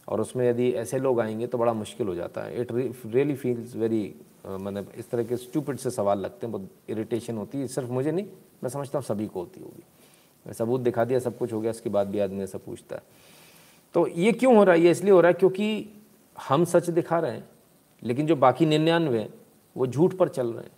और 0.08 0.20
उसमें 0.20 0.48
यदि 0.48 0.70
ऐसे 0.72 0.98
लोग 0.98 1.20
आएँगे 1.20 1.46
तो 1.46 1.58
बड़ा 1.58 1.72
मुश्किल 1.72 2.08
हो 2.08 2.14
जाता 2.14 2.42
है। 2.42 2.60
इट 2.60 2.72
रियली 2.72 3.34
फील्स 3.34 3.76
वेरी 3.76 4.14
मतलब 4.46 4.92
इस 4.98 5.10
तरह 5.10 5.24
के 5.24 5.36
स्टूपिड 5.36 5.76
से 5.76 5.90
सवाल 5.90 6.18
लगते 6.18 6.46
हैं। 6.46 6.52
बहुत 6.52 6.90
इरिटेशन 6.90 7.36
होती 7.36 7.58
है। 7.58 7.66
सिर्फ़ 7.68 7.90
मुझे 7.90 8.12
नहीं, 8.12 8.26
मैं 8.62 8.70
समझता 8.70 8.98
हूँ 8.98 9.04
सभी 9.06 9.26
को 9.26 9.40
होती 9.40 9.60
होगी। 9.60 10.52
सबूत 10.54 10.80
दिखा 10.80 11.04
दिया, 11.04 11.18
सब 11.18 11.36
कुछ 11.38 11.52
हो 11.52 11.60
गया, 11.60 11.70
उसके 11.70 11.90
बाद 11.90 12.08
भी 12.08 12.18
आदमी 12.18 12.42
ऐसा 12.42 12.58
पूछता 12.58 12.96
है। 12.96 13.02
तो 13.94 14.06
ये 14.08 14.32
क्यों 14.32 14.56
हो 14.56 14.64
रहा 14.64 14.74
है? 14.74 14.80
ये 14.80 14.90
इसलिए 14.90 15.12
हो 15.12 15.20
रहा 15.20 15.28
है 15.28 15.34
क्योंकि 15.34 15.88
हम 16.36 16.64
सच 16.64 16.90
दिखा 16.90 17.18
रहे 17.18 17.32
हैं, 17.32 17.48
लेकिन 18.02 18.26
जो 18.26 18.36
बाकी 18.36 18.66
निन्यानवे 18.66 19.18
हैं, 19.18 19.32
वो 19.76 19.86
झूठ 19.86 20.14
पर 20.14 20.28
चल 20.28 20.46
रहे 20.46 20.64
हैं। 20.64 20.76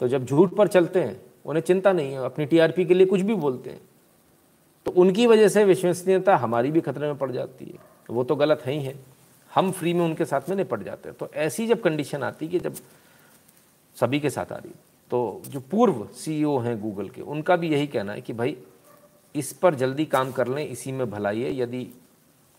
तो 0.00 0.08
जब 0.08 0.24
झूठ 0.24 0.54
पर 0.54 0.68
चलते 0.68 1.02
हैं, 1.02 1.20
उन्हें 1.44 1.62
चिंता 1.62 1.92
नहीं 1.92 2.12
है, 2.12 2.24
अपनी 2.24 2.46
टीआरपी 2.46 2.84
के 2.84 2.94
लिए 2.94 3.06
कुछ 3.06 3.20
भी 3.20 3.34
बोलते 3.36 3.70
हैं 3.70 3.80
तो 4.86 4.90
उनकी 4.92 5.26
वजह 5.26 5.48
से 5.48 5.64
विश्वसनीयता 5.64 6.36
हमारी 6.36 6.70
भी 6.70 6.80
खतरे 6.80 7.06
में 7.06 7.16
पड़ 7.18 7.30
जाती 7.32 7.64
है। 7.64 7.78
वो 8.10 8.24
तो 8.24 8.36
गलत 8.36 8.62
है 8.64 8.72
ही 8.72 8.84
है। 8.84 8.94
हम 9.50 9.70
फ्री 9.72 9.92
में 9.94 10.04
उनके 10.04 10.24
साथ 10.24 10.48
में 10.48 10.56
निपट 10.56 10.82
जाते। 10.82 11.08
हैं 11.08 11.16
तो 11.18 11.28
ऐसी 11.36 11.66
जब 11.66 11.80
कंडीशन 11.82 12.22
आती 12.22 12.48
कि 12.48 12.58
जब 12.58 12.74
सभी 13.96 14.20
के 14.20 14.30
साथ 14.30 14.52
आ 14.52 14.56
रही 14.56 14.72
तो 15.10 15.40
जो 15.46 15.60
पूर्व 15.60 16.06
सीईओ 16.14 16.56
हैं 16.58 16.80
गूगल 16.80 17.08
के, 17.08 17.22
उनका 17.22 17.56
भी 17.56 17.68
यही 17.68 17.86
कहना 17.86 18.12
है 18.12 18.20
कि 18.20 18.32
भाई, 18.32 18.56
इस 19.34 19.52
पर 19.52 19.74
जल्दी 19.74 20.04
काम 20.06 20.32
कर 20.32 20.48
लें, 20.48 20.68
इसी 20.68 20.92
में 20.92 21.10
भलाई 21.10 21.42
है। 21.42 21.56
यदि 21.56 21.86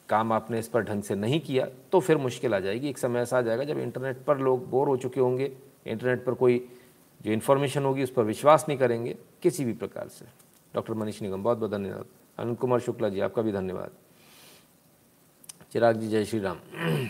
काम 0.09 0.31
आपने 0.33 0.59
इस 0.59 0.67
पर 0.67 0.83
ढंग 0.83 1.03
से 1.03 1.15
नहीं 1.15 1.39
किया 1.39 1.67
तो 1.91 1.99
फिर 1.99 2.17
मुश्किल 2.17 2.53
आ 2.53 2.59
जाएगी। 2.59 2.89
एक 2.89 2.97
समय 2.97 3.19
ऐसा 3.19 3.37
आ 3.37 3.41
जाएगा 3.41 3.63
जब 3.63 3.79
इंटरनेट 3.79 4.23
पर 4.27 4.37
लोग 4.39 4.69
बोर 4.69 4.87
हो 4.87 4.97
चुके 4.97 5.19
होंगे 5.19 5.51
इंटरनेट 5.87 6.23
पर 6.25 6.33
कोई 6.33 6.57
जो 7.21 7.31
इन्फॉर्मेशन 7.31 7.83
होगी, 7.83 8.03
उस 8.03 8.11
पर 8.11 8.23
विश्वास 8.23 8.65
नहीं 8.69 8.77
करेंगे, 8.77 9.17
किसी 9.41 9.65
भी 9.65 9.73
प्रकार 9.73 10.07
से। 10.07 10.25
डॉक्टर 10.75 10.93
मनीष 10.93 11.21
निगम, 11.21 11.43
बहुत 11.43 11.57
बहुत 11.57 11.71
धन्यवाद। 11.71 12.05
अनंत 12.37 12.59
कुमार 12.59 12.79
शुक्ला 12.79 13.09
जी, 13.09 13.19
आपका 13.19 13.41
भी 13.41 13.51
धन्यवाद। 13.51 13.91
चिराग 15.71 15.95
जी, 15.95 16.07
जय 16.07 16.25
श्री 16.25 16.39
राम। 16.39 16.59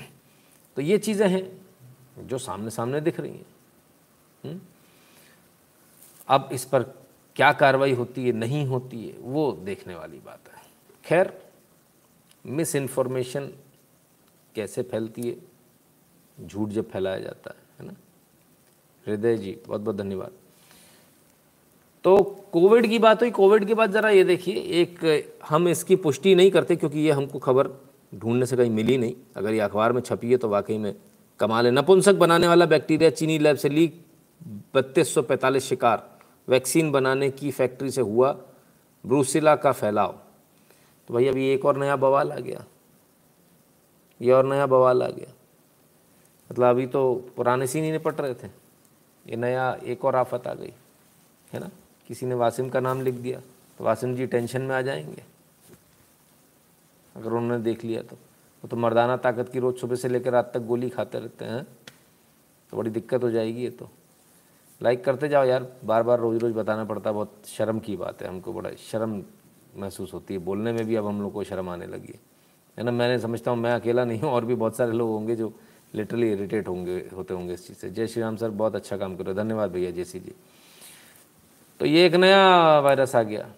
तो 0.76 0.82
ये 0.82 0.98
चीज़ें 0.98 1.28
हैं 1.28 1.62
जो 2.28 2.38
सामने 2.38 2.70
सामने 2.70 3.02
दिख 3.02 3.20
रही 3.20 3.32
हैं। 3.32 3.46
हम्म? 4.46 4.62
अब 6.28 6.50
इस 6.54 6.66
पर 6.66 6.84
क्या 7.36 7.54
कार्रवाई 7.54 7.94
होती 7.94 8.26
है, 8.26 8.32
नहीं 8.32 8.66
होती 8.66 9.08
है, 9.08 9.18
वो 9.18 9.52
देखने 9.52 9.96
वाली 9.96 10.20
बात 10.20 10.40
है। 10.56 10.64
खैर, 11.06 11.52
मिस 12.46 12.76
इन्फॉर्मेशन 12.76 13.54
कैसे 14.56 14.84
फैलती 14.84 15.30
है, 15.30 15.38
झूठ 16.48 16.70
जब 16.70 16.90
फैलाया 16.90 17.20
जाता 17.20 17.56
है 17.58 17.69
हृदय 19.08 19.38
जी, 19.38 19.58
बहुत 19.68 19.82
बहुत 19.82 19.96
धन्यवाद। 19.96 20.32
तो 22.04 22.18
कोविड 22.52 22.88
की 22.88 23.00
बात 23.00 23.22
हुई, 23.22 23.32
कोविड 23.32 23.66
के 23.66 23.74
बाद 23.74 23.92
ज़रा 23.92 24.10
ये 24.10 24.24
देखिए, 24.24 24.56
एक, 24.56 25.00
हम 25.46 25.68
इसकी 25.68 25.96
पुष्टि 25.96 26.36
नहीं 26.36 26.52
करते 26.52 26.76
क्योंकि 26.76 27.00
ये 27.00 27.12
हमको 27.12 27.40
खबर 27.40 27.68
ढूँढने 28.16 28.46
से 28.46 28.58
कहीं 28.58 28.70
मिली 28.70 28.98
नहीं। 28.98 29.16
अगर 29.36 29.54
ये 29.54 29.60
अखबार 29.60 29.92
में 29.92 30.02
छपी 30.02 30.32
है 30.32 30.38
तो 30.38 30.50
वाकई 30.50 30.78
में 30.78 30.96
कमाल 31.40 31.66
है। 31.66 31.72
नपुंसक 31.72 32.14
बनाने 32.14 32.48
वाला 32.48 32.66
बैक्टीरिया 32.66 33.10
चीनी 33.10 33.40
लैब 33.40 33.58
से 33.58 33.70
लीक 33.70 34.06
बत्तीस 34.76 35.14
सौ 35.14 35.22
पैंतालीस 35.22 35.64
शिकार। 35.64 36.20
वैक्सीन 36.48 36.92
बनाने 36.92 37.30
की 37.30 37.52
फैक्ट्री 37.52 37.92
से 37.92 38.02
हुआ 38.02 38.32
ब्रूसिला 39.06 39.56
का 39.56 39.72
फैलाव। 39.72 40.20
तो 41.08 41.14
भाई, 41.14 41.28
अभी 41.28 41.48
एक 41.50 41.66
और 41.66 41.78
नया 41.78 41.96
बवाल 41.96 42.32
आ 42.32 42.36
गया। 42.36 42.66
ये 44.22 44.32
और 44.32 44.46
नया 44.46 44.66
बवाल 44.66 45.04
आ 45.04 45.08
गया। 45.08 45.34
मतलब 46.52 46.68
अभी 46.68 46.88
तो 46.88 47.32
पुराने 47.38 47.68
सीन 47.68 47.84
ही 47.84 47.92
निपट 47.92 48.22
रहे 48.22 48.34
थे। 48.34 48.59
ये 49.30 49.36
नया 49.36 49.74
एक 49.84 50.06
और 50.06 50.16
आफत 50.16 50.48
आ 50.48 50.54
गई, 50.54 50.74
है 51.54 51.60
ना? 51.60 51.70
किसी 52.08 52.26
ने 52.26 52.36
वासिम 52.36 52.70
का 52.70 52.80
नाम 52.80 53.02
लिख 53.02 53.16
दिया 53.16 53.40
तो 53.80 53.84
वासिम 53.84 54.16
जी 54.16 54.26
टेंशन 54.28 54.62
में 54.62 54.76
आ 54.76 54.82
जाएँगे। 54.82 55.24
अगर 57.16 57.32
उन्होंने 57.32 57.64
देख 57.64 57.84
लिया 57.86 58.02
तो। 58.02 58.16
वो 58.64 58.68
तो 58.68 58.78
मर्दाना 58.78 59.16
ताकत 59.18 59.50
की 59.50 59.60
रोज़ 59.60 59.76
सुबह 59.76 59.96
से 59.96 60.10
लेकर 60.10 60.32
रात 60.32 60.52
तक 60.54 60.62
गोली 60.62 60.90
खाते 60.90 61.20
रहते 61.20 61.46
हैं। 61.46 61.64
तो 62.72 62.78
बड़ी 62.78 62.90
दिक्कत 62.90 63.24
हो 63.24 63.30
जाएगी 63.32 63.64
ये 63.64 63.70
तो। 63.70 63.90
लाइक 64.82 65.04
करते 65.04 65.30
जाओ 65.30 65.46
यार 65.46 65.68
बार 65.86 66.04
बार 66.04 66.20
रोज़ 66.20 66.40
रोज़ 66.40 66.54
बताना 66.54 66.84
पड़ता, 66.84 67.12
बहुत 67.12 67.48
शर्म 67.48 67.80
की 67.80 67.96
बात 67.98 68.22
है 68.22 68.28
हमको, 68.28 68.54
बड़ा 68.54 68.70
शर्म 68.82 69.22
महसूस 69.76 70.14
होती 70.14 70.34
है। 70.34 70.40
बोलने 70.40 70.72
में 70.74 70.86
भी 70.86 70.96
अब 70.96 71.06
हम 71.06 71.22
लोग 71.22 71.34
को 71.34 71.44
शर्म 71.44 71.70
आने 71.70 71.88
लगी 71.88 72.20
है 72.78 72.84
ना? 72.84 72.92
मैंने 72.92 73.20
समझता 73.20 73.52
हूँ, 73.52 73.60
मैं 73.60 73.74
अकेला 73.74 74.06
नहीं 74.06 74.20
हूँ, 74.20 74.30
और 74.30 74.46
भी 74.46 74.56
बहुत 74.56 74.76
सारे 74.76 74.92
लोग 74.92 75.10
होंगे 75.10 75.36
जो 75.36 75.54
लिटरली 75.96 76.32
इरीटेट 76.32 76.68
होंगे, 76.68 77.10
होते 77.16 77.34
होंगे 77.34 77.54
इस 77.54 77.68
चीज़ 77.68 77.78
से। 77.78 77.90
जय 77.90 78.08
श्री 78.08 78.22
राम 78.22 78.36
सर, 78.36 78.50
बहुत 78.50 78.76
अच्छा 78.76 78.98
काम 78.98 79.16
कर 79.16 79.24
रहे 79.26 79.36
हो। 79.36 79.44
धन्यवाद 79.44 79.72
भैया 79.72 79.92
जय 79.92 80.04
जी। 80.04 80.36
तो 81.80 81.86
ये 81.86 82.06
एक 82.06 82.16
नया 82.16 82.80
वायरस 82.80 83.16
आ 83.16 83.22
गया। 83.24 83.54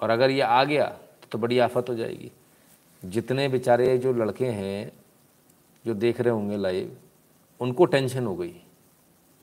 और 0.00 0.10
अगर 0.10 0.30
ये 0.30 0.40
आ 0.40 0.64
गया 0.64 0.98
तो 1.32 1.38
बड़ी 1.38 1.58
आफत 1.58 1.88
हो 1.88 1.94
जाएगी। 1.94 2.32
जितने 3.04 3.48
बेचारे 3.48 3.98
जो 3.98 4.12
लड़के 4.12 4.46
हैं, 4.46 4.92
जो 5.86 5.94
देख 5.94 6.20
रहे 6.20 6.34
होंगे 6.34 6.56
लाइव 6.56 6.96
उनको 7.60 7.84
टेंशन 7.84 8.26
हो 8.26 8.36
गई 8.36 8.60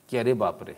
कि 0.08 0.16
अरे 0.16 0.34
बाप 0.34 0.62
रे। 0.62 0.76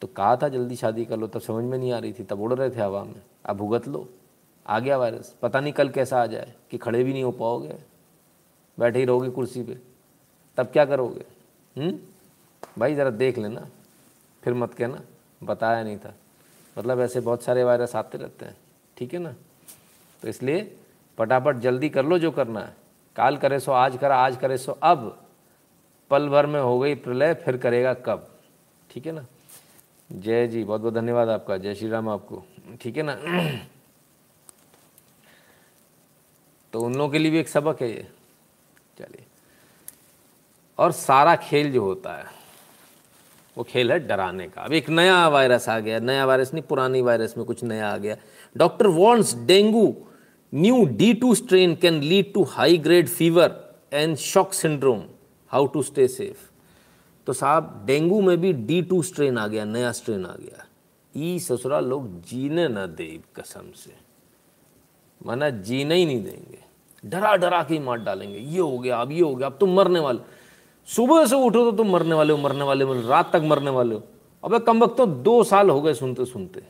तो 0.00 0.06
कहा 0.06 0.36
था, 0.36 0.48
जल्दी 0.48 0.76
शादी 0.76 1.04
कर 1.04 1.16
लो। 1.16 1.26
तब 1.26 1.40
समझ 1.40 1.64
में 1.64 1.78
नहीं 1.78 1.92
आ 1.92 1.98
रही 1.98 2.12
थी। 2.12 2.24
तब 2.24 2.40
उड़ 2.40 2.54
रहे 2.54 2.70
थे 2.70 2.80
हवा 2.80 3.04
में। 3.04 3.22
अब 3.44 3.56
भुगत 3.56 3.88
लो। 3.88 4.08
आ 4.66 4.78
गया 4.78 4.96
वायरस। 4.98 5.36
पता 5.42 5.60
नहीं 5.60 5.72
कल 5.72 5.88
कैसा 5.88 6.22
आ 6.22 6.26
जाए 6.26 6.54
कि 6.70 6.78
खड़े 6.78 7.04
भी 7.04 7.12
नहीं 7.12 7.22
हो 7.22 7.32
पाओगे। 7.32 7.87
बैठे 8.78 8.98
ही 8.98 9.04
रहोगे 9.04 9.30
कुर्सी 9.30 9.62
पे। 9.62 9.78
तब 10.56 10.66
क्या 10.66 10.84
करोगे? 10.84 11.24
हुँ? 11.80 12.14
भाई, 12.78 12.94
ज़रा 12.94 13.10
देख 13.10 13.38
लेना। 13.38 13.68
फिर 14.44 14.54
मत 14.54 14.74
कहना। 14.74 15.00
बताया 15.42 15.82
नहीं 15.82 15.98
था। 15.98 16.14
मतलब 16.78 17.00
ऐसे 17.00 17.20
बहुत 17.20 17.42
सारे 17.42 17.64
वायरस 17.64 17.96
आते 17.96 18.18
रहते 18.18 18.44
हैं। 18.44 18.56
ठीक 18.96 19.12
है 19.12 19.18
ना? 19.18 19.34
तो 20.22 20.28
इसलिए 20.28 20.76
फटाफट 21.18 21.56
जल्दी 21.56 21.88
कर 21.88 22.04
लो 22.04 22.18
जो 22.18 22.30
करना 22.30 22.60
है। 22.60 22.76
काल 23.16 23.36
करे 23.36 23.60
सो, 23.60 23.72
आज 23.72 23.96
करा, 23.96 24.16
आज 24.16 24.36
करे 24.36 24.58
सो। 24.58 24.72
अब 24.72 25.26
पल 26.10 26.28
भर 26.28 26.46
में 26.46 26.60
हो 26.60 26.78
गई 26.78 26.94
प्रलय, 26.94 27.34
फिर 27.34 27.56
करेगा 27.56 27.94
कब? 27.94 28.28
ठीक 28.90 29.06
है 29.06 29.12
ना? 29.12 29.26
जय 30.12 30.48
जी। 30.48 30.64
बहुत 30.64 30.80
बहुत 30.80 30.94
धन्यवाद 30.94 31.28
आपका। 31.28 31.56
जय 31.56 31.74
श्री 31.74 31.88
राम 31.88 32.08
आपको। 32.08 32.44
ठीक 32.80 32.96
है 32.96 33.02
ना? 33.02 33.16
तो 36.72 36.80
उन 36.80 36.94
लोगों 36.94 37.12
के 37.12 37.18
लिए 37.18 37.30
भी 37.30 37.38
एक 37.38 37.48
सबक 37.48 37.82
है 37.82 37.90
ये। 37.90 38.10
और 40.78 40.92
सारा 40.92 41.34
खेल 41.36 41.72
जो 41.72 41.82
होता 41.82 42.12
है, 42.12 42.24
वो 43.56 43.64
खेल 43.64 43.92
है 43.92 43.98
डराने 44.06 44.48
का। 44.48 44.62
अब 44.62 44.72
एक 44.72 44.88
नया 44.90 45.28
वायरस 45.28 45.68
आ 45.68 45.78
गया, 45.78 45.98
नया 45.98 46.24
वायरस 46.24 46.52
नहीं, 46.54 46.62
पुरानी 46.62 47.00
वायरस 47.02 47.34
में 47.36 47.46
कुछ 47.46 47.64
नया 47.64 47.92
आ 47.92 47.96
गया। 47.96 48.16
Doctor 48.56 48.86
warns 48.86 49.34
dengue, 49.36 49.96
new 50.52 50.84
D 50.86 51.12
two 51.14 51.34
strain 51.34 51.74
can 51.74 52.00
lead 52.00 52.32
to 52.32 52.42
high 52.44 52.78
grade 52.78 53.08
fever 53.08 53.56
and 53.92 54.16
shock 54.16 54.52
syndrome, 54.52 55.02
how 55.48 55.66
to 55.66 55.82
stay 55.82 56.08
safe. 56.08 56.50
तो 57.26 57.32
साहब, 57.32 57.82
डेंगू 57.86 58.20
में 58.20 58.40
भी 58.40 58.52
डी 58.52 58.82
टू 58.82 59.02
स्ट्रेन 59.02 59.38
आ 59.38 59.46
गया, 59.46 59.64
नया 59.64 59.92
स्ट्रेन 59.92 60.26
आ 60.26 60.34
गया। 60.34 60.64
ई 61.16 61.38
ससुरा 61.38 61.80
लोग 61.80 62.20
जीने 62.22 62.68
न 62.68 62.86
दे 62.96 63.20
कसम 63.36 63.70
से। 63.76 63.94
माना 65.26 65.50
जीने 65.50 65.94
ही 65.94 66.06
नहीं 66.06 66.22
देंगे। 66.24 66.58
डरा 67.04 67.34
डरा 67.36 67.62
के 67.62 67.78
मार 67.78 67.98
डालेंगे। 67.98 68.38
ये 68.38 68.60
हो 68.60 68.78
गया, 68.78 68.96
अब 68.96 69.12
ये 69.12 69.20
हो 69.20 69.34
गया, 69.34 69.46
अब 69.46 69.56
तुम 69.60 69.74
मरने 69.74 70.00
वाले। 70.00 70.18
सुबह 70.88 71.24
से 71.26 71.36
उठो 71.36 71.70
तो 71.70 71.76
तुम 71.76 71.90
मरने 71.90 72.14
वाले 72.14 72.32
हो, 72.32 72.38
मरने 72.38 72.64
वाले 72.64 72.84
हो 72.84 73.00
रात 73.08 73.32
तक 73.32 73.42
मरने 73.44 73.70
वाले 73.70 73.94
हो। 73.94 74.02
अब 74.42 74.58
कम 74.58 74.82
वक्त 74.82 74.96
तो 74.96 75.06
दो 75.06 75.42
साल 75.44 75.70
हो 75.70 75.80
गए 75.82 75.94
सुनते 75.94 76.24
सुनते। 76.24 76.60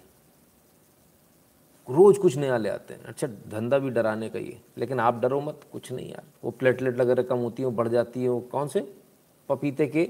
रोज 1.88 2.18
कुछ 2.18 2.36
नया 2.36 2.56
ले 2.56 2.68
आते 2.68 2.94
हैं। 2.94 3.04
अच्छा 3.04 3.26
धंधा 3.26 3.78
भी 3.78 3.90
डराने 3.90 4.28
का 4.28 4.38
ही 4.38 4.46
है, 4.46 4.60
लेकिन 4.78 5.00
आप 5.00 5.20
डरो 5.20 5.40
मत, 5.40 5.60
कुछ 5.72 5.92
नहीं 5.92 6.08
यार। 6.08 6.24
वो 6.44 6.50
प्लेटलेट 6.50 6.96
वगैरह 6.96 7.22
कम 7.22 7.38
होती 7.38 7.62
है 7.62 7.70
बढ़ 7.70 7.88
जाती 7.88 8.24
है 8.24 8.40
कौन 8.42 8.68
से? 8.68 8.80
पपीते 9.48 9.86
के 9.86 10.04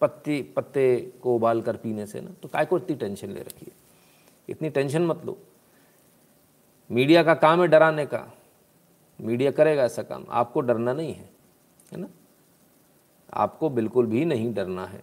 पत्ते 0.00 0.40
पत्ते 0.56 1.12
को 1.22 1.34
उबाल 1.36 1.60
कर 1.62 1.76
पीने 1.76 2.06
से 2.06 2.20
ना। 2.20 2.30
तो 2.42 2.48
काय 2.48 2.66
को 2.66 2.76
इतनी 2.78 2.96
टेंशन 2.96 3.28
ले 3.28 3.40
रखी 3.40 3.66
है? 3.66 3.72
इतनी 4.48 4.70
टेंशन 4.70 5.06
मत 5.06 5.24
लो। 5.26 5.36
मीडिया 6.90 7.22
का 7.22 7.34
काम 7.34 7.60
है 7.60 7.68
डराने 7.68 8.06
का। 8.06 8.26
मीडिया 9.18 9.50
करेगा 9.50 9.84
ऐसा 9.84 10.02
काम। 10.02 10.24
आपको 10.30 10.60
डरना 10.60 10.92
नहीं 10.92 11.14
है 11.14 11.28
है 11.92 12.00
ना? 12.00 12.08
आपको 13.32 13.70
बिल्कुल 13.70 14.06
भी 14.06 14.24
नहीं 14.24 14.52
डरना 14.54 14.86
है। 14.86 15.02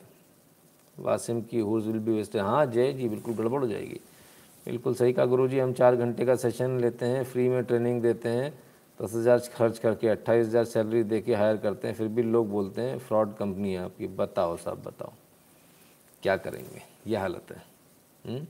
वासिम 0.97 1.41
की 1.41 1.59
हुर्ज 1.59 1.85
विल 1.87 1.99
बी 1.99 2.11
वेस्ट 2.11 2.35
हाँ 2.35 2.65
जय 2.65 2.93
जी, 2.93 3.09
बिल्कुल 3.09 3.33
गड़बड़ 3.35 3.61
हो 3.61 3.67
जाएगी। 3.67 3.99
बिल्कुल 4.65 4.93
सही 4.93 5.13
कहा 5.13 5.25
गुरु 5.25 5.47
जी 5.47 5.59
हम 5.59 5.73
चार 5.73 5.95
घंटे 5.95 6.25
का 6.25 6.35
सेशन 6.35 6.79
लेते 6.79 7.05
हैं, 7.05 7.23
फ्री 7.23 7.49
में 7.49 7.63
ट्रेनिंग 7.63 8.01
देते 8.01 8.29
हैं। 8.29 8.53
दस 8.99 9.13
हज़ार 9.13 9.39
खर्च 9.55 9.79
करके 9.79 10.07
अट्ठाईस 10.07 10.47
हज़ार 10.47 10.65
सैलरी 10.65 11.03
दे 11.03 11.21
के 11.21 11.35
हायर 11.35 11.57
करते 11.57 11.87
हैं, 11.87 11.95
फिर 11.95 12.07
भी 12.07 12.23
लोग 12.23 12.49
बोलते 12.49 12.81
हैं, 12.81 12.97
फ्रॉड 12.97 13.35
कंपनी 13.35 13.73
है 13.73 13.83
आपकी, 13.83 14.07
बताओ 14.07 14.57
साहब, 14.57 14.83
बताओ। 14.83 15.11
क्या 16.23 16.37
करेंगे? 16.37 16.81
यह 17.07 17.19
हालत 17.19 17.51
है 17.51 17.63
हुँ? 18.25 18.35
हम्म? 18.35 18.45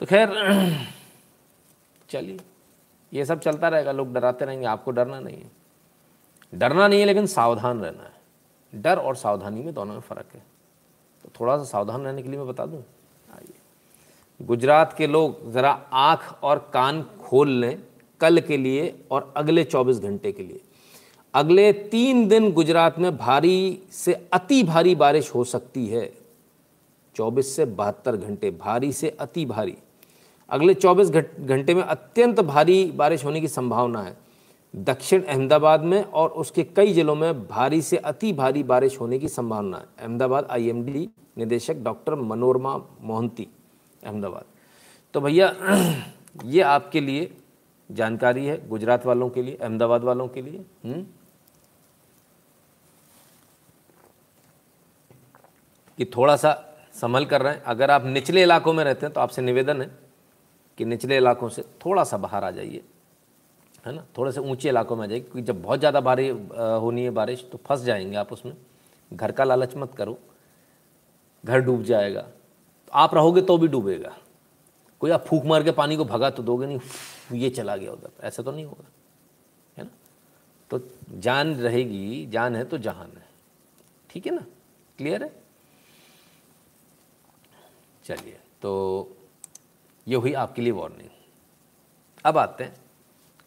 तो 0.00 0.06
खैर, 0.06 0.28
चलिए। 2.10 2.38
ये 3.12 3.24
सब 3.24 3.40
चलता 3.40 3.68
रहेगा, 3.68 3.92
लोग 3.92 4.12
डराते 4.12 4.44
रहेंगे, 4.44 4.66
आपको 4.66 4.90
डरना 4.90 5.20
नहीं 5.20 5.36
है। 5.36 5.50
डरना 6.54 6.88
नहीं 6.88 7.00
है, 7.00 7.06
लेकिन 7.06 7.26
सावधान 7.26 7.80
रहना 7.80 8.02
है। 8.02 8.12
डर 8.74 8.98
और 8.98 9.16
सावधानी 9.16 9.62
में 9.62 9.74
दोनों 9.74 9.94
में 9.94 10.00
फ़र्क 10.00 10.26
है। 10.34 10.42
तो 11.22 11.28
थोड़ा 11.40 11.58
सा 11.58 11.64
सावधान 11.64 12.04
रहने 12.04 12.22
के 12.22 12.28
लिए 12.28 12.38
मैं 12.38 12.48
बता 12.48 12.66
दूँ? 12.66 12.82
आइए। 13.34 13.54
गुजरात 14.42 14.92
के 14.92 15.06
लोग 15.06 15.50
ज़रा 15.52 15.70
आँख 15.92 16.38
और 16.42 16.70
कान 16.74 17.02
खोल 17.02 17.48
लें 17.48 17.82
कल 18.20 18.40
के 18.40 18.56
लिए 18.56 19.04
और 19.10 19.34
अगले 19.36 19.64
24 19.64 19.98
घंटे 19.98 20.32
के 20.32 20.42
लिए। 20.42 20.60
अगले 21.34 21.72
तीन 21.72 22.28
दिन 22.28 22.52
गुजरात 22.52 22.98
में 22.98 23.16
भारी 23.16 23.82
से 23.90 24.28
अति 24.32 24.62
भारी 24.62 24.94
बारिश 24.94 25.34
हो 25.34 25.44
सकती 25.44 25.86
है। 25.86 26.12
24 27.16 27.56
से 27.56 27.64
बहत्तर 27.64 28.16
घंटे, 28.16 28.50
भारी 28.50 28.92
से 28.92 29.10
अति 29.10 29.46
भारी। 29.46 29.76
अगले 30.48 30.74
24 30.74 31.10
घंटे 31.40 31.74
में 31.74 31.82
अत्यंत 31.82 32.40
भारी 32.40 32.92
बारिश 32.96 33.24
होने 33.24 33.40
की 33.40 33.48
संभावना 33.48 34.02
है। 34.02 34.21
दक्षिण 34.74 35.22
अहमदाबाद 35.22 35.82
में 35.84 36.02
और 36.02 36.30
उसके 36.30 36.62
कई 36.64 36.92
जिलों 36.92 37.14
में 37.14 37.46
भारी 37.48 37.80
से 37.82 37.96
अति 37.96 38.32
भारी 38.32 38.62
बारिश 38.62 39.00
होने 39.00 39.18
की 39.18 39.28
संभावना 39.28 39.76
है 39.76 39.86
अहमदाबाद 40.00 40.46
आईएमडी 40.50 41.08
निदेशक 41.38 41.76
डॉक्टर 41.76 42.14
मनोरमा 42.14 42.76
मोहंती, 43.00 43.48
अहमदाबाद 44.06 44.44
तो 45.14 45.20
भैया, 45.20 45.54
ये 46.44 46.62
आपके 46.62 47.00
लिए 47.00 47.30
जानकारी 47.90 48.46
है, 48.46 48.68
गुजरात 48.68 49.06
वालों 49.06 49.28
के 49.30 49.42
लिए, 49.42 49.54
अहमदाबाद 49.54 50.04
वालों 50.04 50.28
के 50.28 50.42
लिए 50.42 50.58
हुँ? 50.58 50.92
हम्म? 50.92 51.06
कि 55.98 56.04
थोड़ा 56.16 56.36
सा 56.36 56.52
संभल 56.94 57.24
कर 57.24 57.42
रहे 57.42 57.52
हैं 57.54 57.62
अगर 57.62 57.90
आप 57.90 58.04
निचले 58.04 58.42
इलाकों 58.42 58.72
में 58.72 58.84
रहते 58.84 59.06
हैं 59.06 59.12
तो 59.12 59.20
आपसे 59.20 59.42
निवेदन 59.42 59.80
है 59.82 59.90
कि 60.78 60.84
निचले 60.84 61.16
इलाकों 61.16 61.48
से 61.48 61.62
थोड़ा 61.84 62.04
सा 62.04 62.16
बाहर 62.16 62.44
आ 62.44 62.50
जाइए 62.50 62.82
है 63.84 63.92
ना? 63.94 64.04
थोड़े 64.18 64.32
से 64.32 64.40
ऊँचे 64.40 64.68
इलाकों 64.68 64.96
में 64.96 65.02
आ 65.04 65.06
जाइए 65.06 65.20
क्योंकि 65.20 65.42
जब 65.42 65.62
बहुत 65.62 65.78
ज़्यादा 65.78 66.00
बारी 66.00 66.28
होनी 66.28 67.04
है 67.04 67.10
बारिश 67.10 67.44
तो 67.52 67.58
फंस 67.66 67.80
जाएँगे 67.80 68.16
आप 68.16 68.32
उसमें। 68.32 68.56
घर 69.12 69.32
का 69.32 69.44
लालच 69.44 69.76
मत 69.76 69.94
करो। 69.94 70.18
घर 71.44 71.60
डूब 71.60 71.82
जाएगा। 71.82 72.20
तो 72.20 72.92
आप 72.92 73.14
रहोगे 73.14 73.42
तो 73.42 73.56
भी 73.58 73.68
डूबेगा। 73.68 74.16
कोई 75.00 75.10
आप 75.10 75.24
फूक 75.26 75.44
मार 75.44 75.62
के 75.62 75.70
पानी 75.72 75.96
को 75.96 76.04
भगा 76.04 76.30
तो 76.30 76.42
दोगे 76.42 76.66
नहीं 76.66 77.38
ये 77.38 77.50
चला 77.50 77.76
गया 77.76 77.92
उधर। 77.92 78.10
ऐसा 78.22 78.42
तो 78.42 78.52
नहीं 78.52 78.64
होगा। 78.64 78.84
है 79.76 79.84
ना? 79.84 79.90
तो 80.70 80.80
जान 81.18 81.54
रहेगी, 81.54 82.26
जान 82.26 82.56
है 82.56 82.64
तो 82.64 82.78
जहान 82.78 83.10
है। 83.10 83.26
ठीक 84.10 84.26
है 84.26 84.34
ना? 84.34 84.44
क्लियर 84.98 85.22
है? 85.22 85.32
चलिए 88.04 88.38
तो 88.62 89.16
ये 90.06 90.16
हुई 90.16 90.32
आपके 90.34 90.62
लिए 90.62 90.72
वार्निंग। 90.72 91.08
अब 92.24 92.38
आते 92.38 92.64
हैं। 92.64 92.74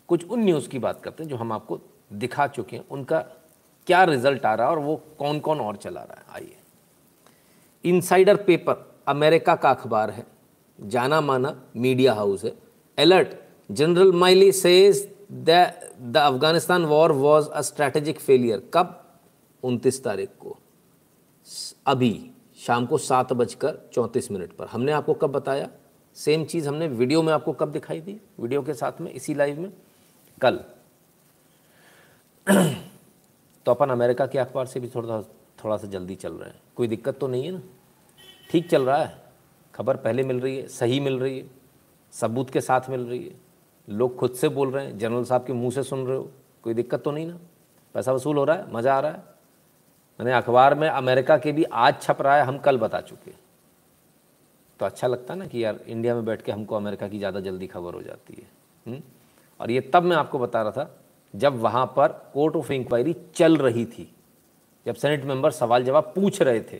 कुछ 0.07 0.29
उन 0.29 0.39
न्यूज़ 0.39 0.69
की 0.69 0.79
बात 0.79 1.01
करते 1.01 1.23
हैं 1.23 1.29
जो 1.29 1.35
हम 1.35 1.51
आपको 1.51 1.79
दिखा 2.13 2.47
चुके 2.47 2.75
हैं। 2.75 2.87
उनका 2.91 3.19
क्या 3.87 4.03
रिज़ल्ट 4.03 4.45
आ 4.45 4.53
रहा 4.53 4.67
है 4.67 4.71
और 4.73 4.79
वो 4.79 5.01
कौन 5.19 5.39
कौन 5.39 5.59
और 5.59 5.75
चला 5.75 6.01
रहा 6.01 6.15
है? 6.19 6.25
आइए। 6.33 6.57
इनसाइडर 7.85 8.35
पेपर 8.35 8.95
अमेरिका 9.07 9.55
का 9.55 9.69
अखबार 9.69 10.09
है। 10.09 10.25
जाना 10.81 11.21
माना 11.21 11.63
मीडिया 11.75 12.13
हाउस 12.13 12.43
है। 12.43 12.53
Alert 12.97 13.27
general 13.71 14.11
Milley 14.11 14.51
says 14.51 15.15
the 15.31 15.49
Afghanistan 16.17 16.85
war 16.85 17.11
was 17.11 17.49
a 17.49 17.61
strategic 17.61 18.19
failure 18.19 18.71
कब? 18.73 19.19
29 19.63 20.03
तारीख 20.03 20.29
को। 20.39 20.57
अभी, 21.85 22.31
शाम 22.57 22.85
को 22.85 22.97
सात 22.97 23.33
बजकर 23.33 23.89
चौंतीस 23.93 24.31
मिनट 24.31 24.53
पर। 24.53 24.65
हमने 24.65 24.91
आपको 24.91 25.13
कब 25.13 25.31
बताया? 25.31 25.69
सेम 26.15 26.45
चीज़ 26.45 26.67
हमने 26.67 26.87
वीडियो 26.87 27.21
में 27.21 27.33
आपको 27.33 27.53
कब 27.53 27.71
दिखाई 27.71 28.01
दी? 28.01 28.21
वीडियो 28.39 28.61
के 28.61 28.73
साथ 28.73 29.01
में, 29.01 29.11
इसी 29.11 29.33
लाइव 29.33 29.59
में? 29.59 29.73
कल। 30.41 30.59
तो 33.65 33.71
अपन 33.71 33.89
अमेरिका 33.89 34.25
के 34.25 34.39
अखबार 34.39 34.65
से 34.65 34.79
भी 34.79 34.87
थोड़ा 34.87 35.21
थोड़ा 35.63 35.77
सा 35.77 35.87
जल्दी 35.87 36.15
चल 36.15 36.33
रहे 36.33 36.49
हैं। 36.49 36.61
कोई 36.75 36.87
दिक्कत 36.87 37.17
तो 37.19 37.27
नहीं 37.27 37.45
है 37.45 37.51
ना? 37.51 37.61
ठीक 38.49 38.69
चल 38.69 38.83
रहा 38.83 38.97
है। 38.97 39.13
खबर 39.73 39.97
पहले 39.97 40.23
मिल 40.23 40.39
रही 40.39 40.57
है, 40.57 40.67
सही 40.67 40.99
मिल 40.99 41.19
रही 41.19 41.37
है, 41.39 41.45
सबूत 42.13 42.49
के 42.49 42.61
साथ 42.61 42.89
मिल 42.89 43.01
रही 43.01 43.23
है। 43.23 43.35
लोग 43.87 44.15
खुद 44.15 44.33
से 44.33 44.49
बोल 44.49 44.71
रहे 44.71 44.85
हैं, 44.85 44.97
जनरल 44.97 45.23
साहब 45.23 45.45
के 45.45 45.53
मुँह 45.53 45.71
से 45.71 45.83
सुन 45.83 46.05
रहे 46.07 46.17
हो। 46.17 46.29
कोई 46.63 46.73
दिक्कत 46.73 47.03
तो 47.03 47.11
नहीं 47.11 47.27
ना? 47.27 47.37
पैसा 47.95 48.11
वसूल 48.11 48.37
हो 48.37 48.43
रहा 48.43 48.55
है, 48.55 48.71
मज़ा 48.73 48.95
आ 48.95 48.99
रहा 48.99 49.11
है। 49.11 49.23
मैंने 50.19 50.33
अखबार 50.33 50.75
में 50.75 50.87
अमेरिका 50.89 51.37
के 51.37 51.51
भी 51.51 51.63
आज 51.63 52.01
छप 52.01 52.21
रहा 52.21 52.35
है, 52.35 52.43
हम 52.43 52.57
कल 52.57 52.77
बता 52.77 53.01
चुके 53.01 53.31
तो 54.79 54.85
अच्छा 54.85 55.07
लगता 55.07 55.35
ना 55.35 55.45
कि 55.45 55.63
यार, 55.63 55.79
इंडिया 55.87 56.15
में 56.15 56.25
बैठ 56.25 56.41
के 56.41 56.51
हमको 56.51 56.75
अमेरिका 56.75 57.07
की 57.07 57.17
ज़्यादा 57.17 57.39
जल्दी 57.39 57.67
खबर 57.67 57.93
हो 57.93 58.01
जाती 58.01 58.33
है। 58.33 58.47
हुँ? 58.87 59.01
और 59.59 59.71
ये 59.71 59.81
तब 59.81 60.03
मैं 60.03 60.15
आपको 60.17 60.39
बता 60.39 60.61
रहा 60.61 60.71
था 60.71 60.97
जब 61.35 61.59
वहाँ 61.59 61.85
पर 61.85 62.07
कोर्ट 62.33 62.55
ऑफ़ 62.55 62.71
इंक्वायरी 62.73 63.15
चल 63.35 63.57
रही 63.57 63.85
थी 63.85 64.11
जब 64.85 64.95
सेनेट 64.95 65.23
मेंबर 65.25 65.51
सवाल 65.51 65.83
जवाब 65.83 66.11
पूछ 66.15 66.41
रहे 66.41 66.61
थे। 66.61 66.79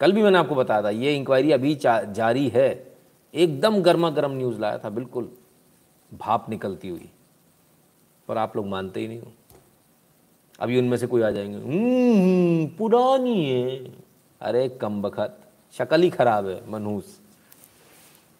कल 0.00 0.12
भी 0.12 0.22
मैंने 0.22 0.38
आपको 0.38 0.54
बताया 0.54 0.82
था 0.82 0.90
ये 0.90 1.16
इंक्वायरी 1.16 1.52
अभी 1.52 1.74
जारी 1.84 2.48
है। 2.48 2.96
एकदम 3.34 3.82
गर्मा 3.82 4.10
गर्म 4.10 4.32
न्यूज़ 4.32 4.60
लाया 4.60 4.78
था 4.78 4.90
बिल्कुल। 4.90 5.30
भाप 6.12 6.48
निकलती 6.50 6.88
हुई। 6.88 7.10
पर 8.28 8.38
आप 8.38 8.56
लोग 8.56 8.66
मानते 8.66 9.00
ही 9.00 9.08
नहीं 9.08 9.20
हो। 9.20 9.32
अभी 10.60 10.78
उनमें 10.78 10.96
से 10.96 11.06
कोई 11.06 11.22
आ 11.22 11.30
जाएँगे 11.30 11.56
हम्म, 11.56 12.66
पुरानी 12.66 13.44
है। 13.50 13.92
अरे 14.40 14.68
कम 14.68 15.02
बखत। 15.02 15.38
शक्ल 15.78 16.02
ही 16.02 16.10
खराब 16.10 16.48
है 16.48 16.70
मनहूस। 16.70 17.20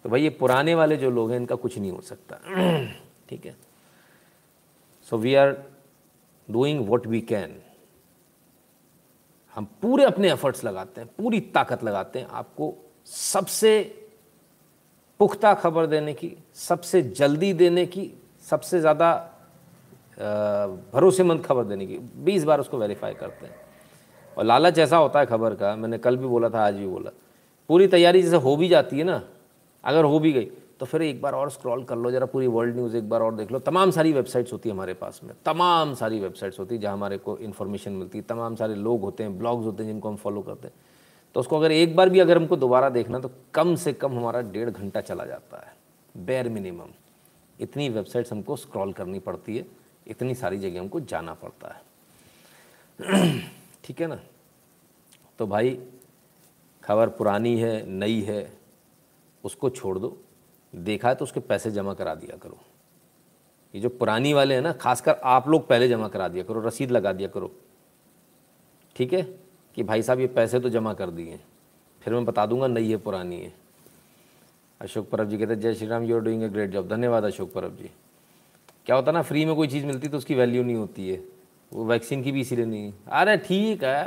तो 0.05 0.11
भाई 0.11 0.23
ये 0.23 0.31
पुराने 0.31 0.75
वाले 0.75 0.97
जो 0.97 1.11
लोग 1.11 1.31
हैं 1.31 1.37
इनका 1.37 1.55
कुछ 1.55 1.79
नहीं 1.79 1.91
हो 1.91 2.01
सकता। 2.01 2.37
ठीक 3.31 3.47
है। 3.47 3.57
So 5.09 5.19
we 5.19 5.35
are 5.35 5.57
doing 6.49 6.87
what 6.89 7.07
we 7.07 7.21
can 7.23 7.61
हम 9.57 9.65
पूरे 9.83 10.05
अपने 10.05 10.31
एफर्ट्स 10.31 10.65
लगाते 10.65 11.01
हैं, 11.01 11.09
पूरी 11.19 11.41
ताकत 11.55 11.85
लगाते 11.85 12.19
हैं 12.19 12.27
आपको 12.29 12.75
सबसे 13.07 13.73
पुख्ता 15.21 15.53
खबर 15.55 15.87
देने 15.87 16.13
की, 16.15 16.37
सबसे 16.57 17.03
जल्दी 17.03 17.53
देने 17.55 17.85
की, 17.87 18.13
सबसे 18.45 18.81
ज़्यादा 18.81 19.13
भरोसेमंद 20.93 21.45
खबर 21.45 21.65
देने 21.65 21.87
की, 21.87 21.99
बीस 21.99 22.45
बार 22.45 22.61
उसको 22.61 22.79
वेरीफाई 22.79 23.15
करते 23.15 23.47
हैं। 23.47 23.55
और 24.37 24.45
लालच 24.45 24.79
ऐसा 24.79 24.97
होता 24.97 25.21
है 25.21 25.27
खबर 25.27 25.55
का, 25.55 25.75
मैंने 25.77 25.99
कल 25.99 26.17
भी 26.17 26.27
बोला 26.27 26.49
था, 26.51 26.65
आज 26.67 26.75
भी 26.75 26.87
बोला। 26.87 27.11
पूरी 27.69 27.87
तैयारी 27.89 28.23
जैसे 28.23 28.37
हो 28.37 28.57
भी 28.57 28.69
जाती 28.69 28.99
है 28.99 29.05
ना, 29.05 29.23
अगर 29.85 30.05
हो 30.05 30.19
भी 30.19 30.33
गई 30.33 30.49
तो 30.81 30.87
फिर 30.87 31.03
एक 31.03 31.23
बार 31.23 31.33
और 31.33 31.51
स्क्रॉल 31.51 31.85
कर 31.85 31.97
लो, 31.97 32.11
जरा 32.11 32.27
पूरी 32.27 32.47
वर्ल्ड 32.47 32.75
न्यूज़ 32.75 32.97
एक 32.97 33.09
बार 33.09 33.21
और 33.21 33.35
देख 33.35 33.53
लो। 33.53 33.59
तमाम 33.59 33.91
सारी 33.91 34.13
वेबसाइट्स 34.13 34.53
होती 34.53 34.69
है 34.69 34.75
हमारे 34.75 34.95
पास 34.95 35.21
में। 35.25 35.35
तमाम 35.45 35.95
सारी 35.95 36.21
वेबसाइट्स 36.21 36.59
होती 36.59 36.75
है 36.75 36.81
जहाँ 36.81 36.95
हमारे 36.95 37.19
को 37.19 37.39
इन्फॉर्मेशन 37.39 37.93
मिलती 37.93 38.19
है। 38.19 38.25
तमाम 38.25 38.57
सारे 38.57 38.75
लोग 38.75 39.01
होते 39.01 39.23
हैं 39.23 39.39
ब्लॉग्स 39.39 39.67
होते 39.67 39.83
हैं 39.83 39.91
जिनको 39.91 40.09
हम 40.09 40.17
फॉलो 40.17 40.43
करते 40.43 40.69
हैं। 40.69 40.75
तो 41.35 41.41
उसको 41.41 41.57
अगर 41.57 41.73
एक 41.73 41.97
बार 41.97 42.09
भी 42.09 42.21
अगर 42.21 42.37
हमको 42.37 42.57
दोबारा 42.57 42.89
देखना 42.89 43.19
तो 43.19 43.31
कम 43.55 43.75
से 43.75 43.93
कम 43.93 44.13
हमारा 44.13 44.41
डेढ़ 44.41 44.71
घंटा 44.71 45.01
चला 45.01 45.25
जाता 45.25 45.67
है। 45.67 45.77
बेयर 46.25 46.49
मिनिमम 46.49 46.89
इतनी 47.61 47.89
वेबसाइट्स 47.89 48.33
हमको 48.33 48.57
स्क्रॉल 48.57 48.93
करनी 48.93 49.19
पड़ती 49.19 49.57
है। 49.57 49.67
इतनी 50.07 50.35
सारी 50.35 50.59
जगह 50.59 50.81
हमको 50.81 51.01
जाना 51.01 51.35
पड़ता 51.35 51.69
है। 51.69 51.83
ठीक 53.85 54.01
है 54.01 54.07
ना? 54.07 54.21
तो 55.39 55.47
भाई, 55.47 55.83
खबर 56.85 57.09
पुरानी 57.09 57.57
है, 57.59 57.91
नई 57.91 58.21
है, 58.21 58.59
उसको 59.45 59.71
छोड़ 59.71 59.99
दो। 59.99 60.19
देखा 60.75 61.09
है 61.09 61.15
तो 61.15 61.25
उसके 61.25 61.41
पैसे 61.41 61.71
जमा 61.71 61.95
करा 61.95 62.15
दिया 62.15 62.37
करो। 62.37 62.59
ये 63.75 63.81
जो 63.81 63.89
पुरानी 63.89 64.33
वाले 64.33 64.55
हैं 64.55 64.63
ना, 64.63 64.73
खासकर 64.73 65.17
आप 65.25 65.49
लोग 65.49 65.67
पहले 65.67 65.89
जमा 65.89 66.09
करा 66.09 66.29
दिया 66.29 66.45
करो, 66.45 66.61
रसीद 66.61 66.91
लगा 66.91 67.13
दिया 67.13 67.29
करो। 67.29 67.51
ठीक 68.97 69.13
है? 69.13 69.23
कि 69.75 69.83
भाई 69.83 70.03
साहब, 70.03 70.21
ये 70.21 70.27
पैसे 70.27 70.61
तो 70.61 70.69
जमा 70.69 70.95
कर 70.95 71.11
दिए। 71.11 71.41
फिर 72.03 72.15
मैं 72.15 72.25
बता 72.25 72.47
दूँगा 72.47 72.67
नई 72.67 72.91
है 72.91 72.97
पुरानी 72.97 73.41
है। 73.41 73.53
अशोक 74.81 75.11
परब 75.11 75.29
जी 75.29 75.39
कहते 75.39 75.53
हैं, 75.53 75.61
Jai 75.61 75.75
Shri 75.75 75.87
Ram 75.87 76.03
you 76.03 76.17
are 76.17 76.23
doing 76.23 76.43
a 76.43 76.49
great 76.49 76.71
job 76.71 76.89
धन्यवाद 76.89 77.25
अशोक 77.25 77.53
परब 77.53 77.77
जी। 77.77 77.91
क्या 78.87 78.97
होता 78.97 79.13
ना 79.13 79.23
फ्री 79.23 79.45
में 79.45 79.55
कोई 79.57 79.69
चीज़ 79.69 79.87
मिलती 79.87 80.09
तो 80.09 80.17
उसकी 80.17 80.35
वैल्यू 80.35 80.63
नहीं 80.63 80.77
होती 80.77 81.11
है। 81.11 81.25
वो 81.73 81.85
वैक्सीन 81.85 82.23
की 82.23 82.33
भी 82.33 82.41
इसीलिए 82.41 82.65
नहीं। 82.65 82.93
अरे 83.09 83.37
ठीक 83.37 83.85
है। 83.85 84.05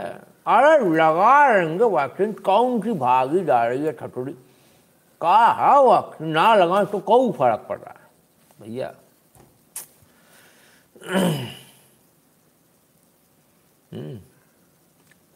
अरे 0.48 0.90
लगा 0.90 1.48
रहेंगे 1.48 1.84
वैक्सीन 1.84 2.34
कौन 2.34 2.82
सी 2.82 2.92
भागी 2.92 3.46
जा 3.46 3.68
रही 3.68 3.86
है 3.86 3.92
ठटोड़ी 3.92 4.36
कहा 5.24 5.52
है 5.52 5.84
वैक्सीन 5.84 6.28
ना 6.28 6.56
लगा 6.56 6.84
तो 6.84 7.00
कौ 7.00 7.32
फ़र्क 7.32 7.66
पड़ 7.70 7.80
रहा 7.80 8.00
है। 8.00 8.08
भैया। 8.62 8.96
हम्म, 13.94 14.20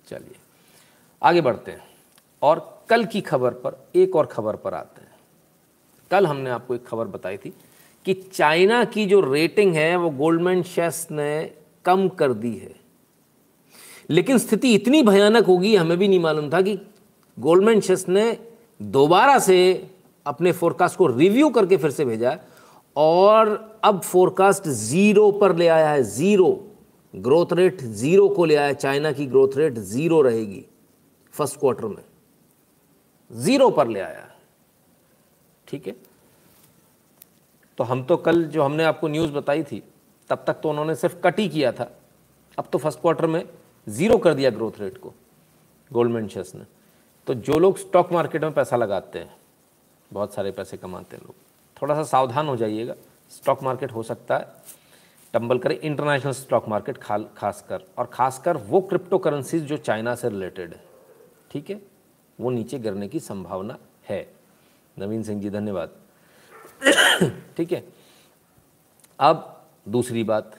चलिए 0.07 0.35
आगे 1.23 1.41
बढ़ते 1.41 1.71
हैं। 1.71 1.83
और 2.41 2.85
कल 2.89 3.05
की 3.05 3.21
खबर 3.21 3.53
पर 3.53 3.87
एक 3.95 4.15
और 4.15 4.25
खबर 4.25 4.55
पर 4.55 4.73
आते 4.73 5.01
हैं। 5.01 5.11
कल 6.11 6.27
हमने 6.27 6.49
आपको 6.49 6.75
एक 6.75 6.87
खबर 6.87 7.07
बताई 7.07 7.37
थी 7.37 7.53
कि 8.05 8.13
चाइना 8.13 8.85
की 8.85 9.05
जो 9.05 9.33
रेटिंग 9.33 9.75
है 9.75 9.95
वो 9.95 10.09
गोल्डमैन 10.09 10.63
शेस 10.63 11.07
ने 11.11 11.53
कम 11.85 12.09
कर 12.09 12.33
दी 12.33 12.57
है। 12.57 12.75
लेकिन 14.09 14.37
स्थिति 14.37 14.73
इतनी 14.73 15.03
भयानक 15.03 15.45
होगी 15.45 15.75
हमें 15.75 15.97
भी 15.97 16.07
नहीं 16.07 16.19
मालूम 16.19 16.53
था 16.53 16.61
कि 16.61 16.75
गोल्डमैन 17.39 17.81
शेस 17.81 18.07
ने 18.09 18.46
दोबारा 18.79 19.37
से 19.39 19.57
अपने 20.25 20.51
फोरकास्ट 20.51 20.97
को 20.97 21.07
रिव्यू 21.07 21.49
करके 21.49 21.77
फिर 21.77 21.91
से 21.91 22.05
भेजा 22.05 22.31
है। 22.31 22.45
और 22.95 23.79
अब 23.83 24.01
फोरकास्ट 24.01 24.67
ज़ीरो 24.67 25.31
पर 25.31 25.55
ले 25.55 25.67
आया 25.67 25.89
है 25.89 26.03
ज़ीरो 26.03 26.49
ग्रोथ 27.13 27.53
रेट 27.53 27.81
ज़ीरो 27.81 28.27
को 28.29 28.45
ले 28.45 28.55
आया 28.55 28.73
चाइना 28.73 29.11
की 29.11 29.25
ग्रोथ 29.25 29.57
रेट 29.57 29.77
ज़ीरो 29.77 30.21
रहेगी 30.21 30.65
फ़र्स्ट 31.33 31.59
क्वार्टर 31.59 31.85
में। 31.85 32.03
ज़ीरो 33.31 33.69
पर 33.69 33.87
ले 33.87 33.99
आया 33.99 34.27
ठीक 35.67 35.87
है? 35.87 35.95
तो 37.77 37.83
हम 37.83 38.03
तो 38.03 38.17
कल 38.17 38.43
जो 38.43 38.63
हमने 38.63 38.83
आपको 38.83 39.07
न्यूज़ 39.07 39.31
बताई 39.31 39.63
थी, 39.63 39.81
तब 40.29 40.43
तक 40.47 40.59
तो 40.63 40.69
उन्होंने 40.69 40.95
सिर्फ़ 40.95 41.15
कट 41.23 41.39
ही 41.39 41.47
किया 41.49 41.71
था। 41.71 41.91
अब 42.57 42.67
तो 42.71 42.77
फ़र्स्ट 42.77 43.01
क्वार्टर 43.01 43.27
में 43.27 43.43
ज़ीरो 43.87 44.17
कर 44.17 44.33
दिया 44.33 44.49
ग्रोथ 44.49 44.79
रेट 44.79 44.97
को 44.97 45.13
गोल्डमैन 45.91 46.27
शेयर्स 46.27 46.55
ने। 46.55 46.65
तो 47.27 47.33
जो 47.33 47.59
लोग 47.59 47.77
स्टॉक 47.77 48.11
मार्केट 48.11 48.41
में 48.41 48.53
पैसा 48.53 48.75
लगाते 48.75 49.19
हैं, 49.19 49.37
बहुत 50.13 50.33
सारे 50.33 50.51
पैसे 50.51 50.77
कमाते 50.77 51.15
हैं 51.15 51.23
लोग 51.23 51.35
थोड़ा 51.81 51.95
सा 51.95 52.03
सावधान 52.03 52.47
हो 52.47 52.57
जाइएगा। 52.57 52.95
स्टॉक 53.29 53.63
मार्केट 53.63 53.91
हो 53.91 54.03
सकता 54.03 54.37
है। 54.37 54.47
टंबल 55.33 55.59
करें 55.59 55.79
इंटरनेशनल 55.79 56.31
स्टॉक 56.31 56.67
मार्केट 56.67 56.97
खाल, 56.97 57.29
खासकर, 57.37 57.81
और 57.97 58.05
खासकर 58.05 58.57
वो 58.57 58.81
क्रिप्टो 58.81 59.17
करेंसीज 59.17 59.63
जो 59.63 59.77
चाइना 59.77 60.15
से 60.15 60.29
रिलेटेड 60.29 60.73
है, 60.73 60.83
ठीक 61.51 61.69
है? 61.69 61.81
वो 62.39 62.49
नीचे 62.49 62.79
गिरने 62.79 63.07
की 63.07 63.19
संभावना 63.19 63.77
है। 64.09 64.33
नवीन 64.99 65.23
सिंह 65.23 65.41
जी, 65.41 65.49
धन्यवाद। 65.49 65.89
ठीक 67.57 67.71
है? 67.71 67.87
अब 69.19 69.65
दूसरी 69.87 70.23
बात। 70.23 70.57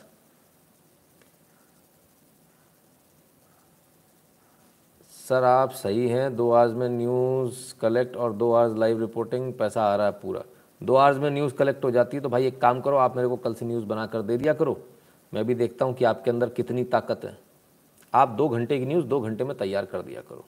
सर, 5.29 5.45
आप 5.45 5.71
सही 5.71 6.09
हैं। 6.09 6.37
दो 6.37 6.51
आवर्स 6.51 6.73
में 6.73 6.89
न्यूज़ 6.89 7.75
कलेक्ट 7.81 8.17
और 8.17 8.33
दो 8.33 8.53
आवर्स 8.53 8.77
लाइव 8.79 9.01
रिपोर्टिंग 9.01 9.53
पैसा 9.53 9.83
आ 9.83 9.97
रहा 9.97 10.07
है 10.07 10.13
पूरा। 10.13 10.43
दो 10.81 10.95
आवर्स 10.95 11.19
में 11.19 11.31
न्यूज़ 11.31 11.55
कलेक्ट 11.55 11.85
हो 11.85 11.91
जाती 11.91 12.17
है 12.17 12.23
तो 12.23 12.29
भाई 12.29 12.47
एक 12.47 12.61
काम 12.61 12.81
करो, 12.81 12.97
आप 12.97 13.17
मेरे 13.17 13.29
को 13.29 13.37
कल 13.37 13.55
से 13.55 13.67
न्यूज़ 13.67 13.85
बना 13.85 14.07
कर 14.07 14.23
दे 14.23 14.37
दिया 14.37 14.53
करो। 14.53 14.79
मैं 15.33 15.45
भी 15.47 15.55
देखता 15.55 15.85
हूँ 15.85 15.95
कि 15.95 16.05
आपके 16.05 16.31
अंदर 16.31 16.49
कितनी 16.49 16.85
ताकत 16.85 17.25
है। 17.25 17.37
आप 18.15 18.29
दो 18.29 18.49
घंटे 18.49 18.79
की 18.79 18.87
न्यूज़ 18.87 19.07
दो 19.07 19.21
घंटे 19.21 19.45
में 19.45 19.57
तैयार 19.57 19.85
कर 19.85 20.03
दिया 20.03 20.21
करो। 20.21 20.45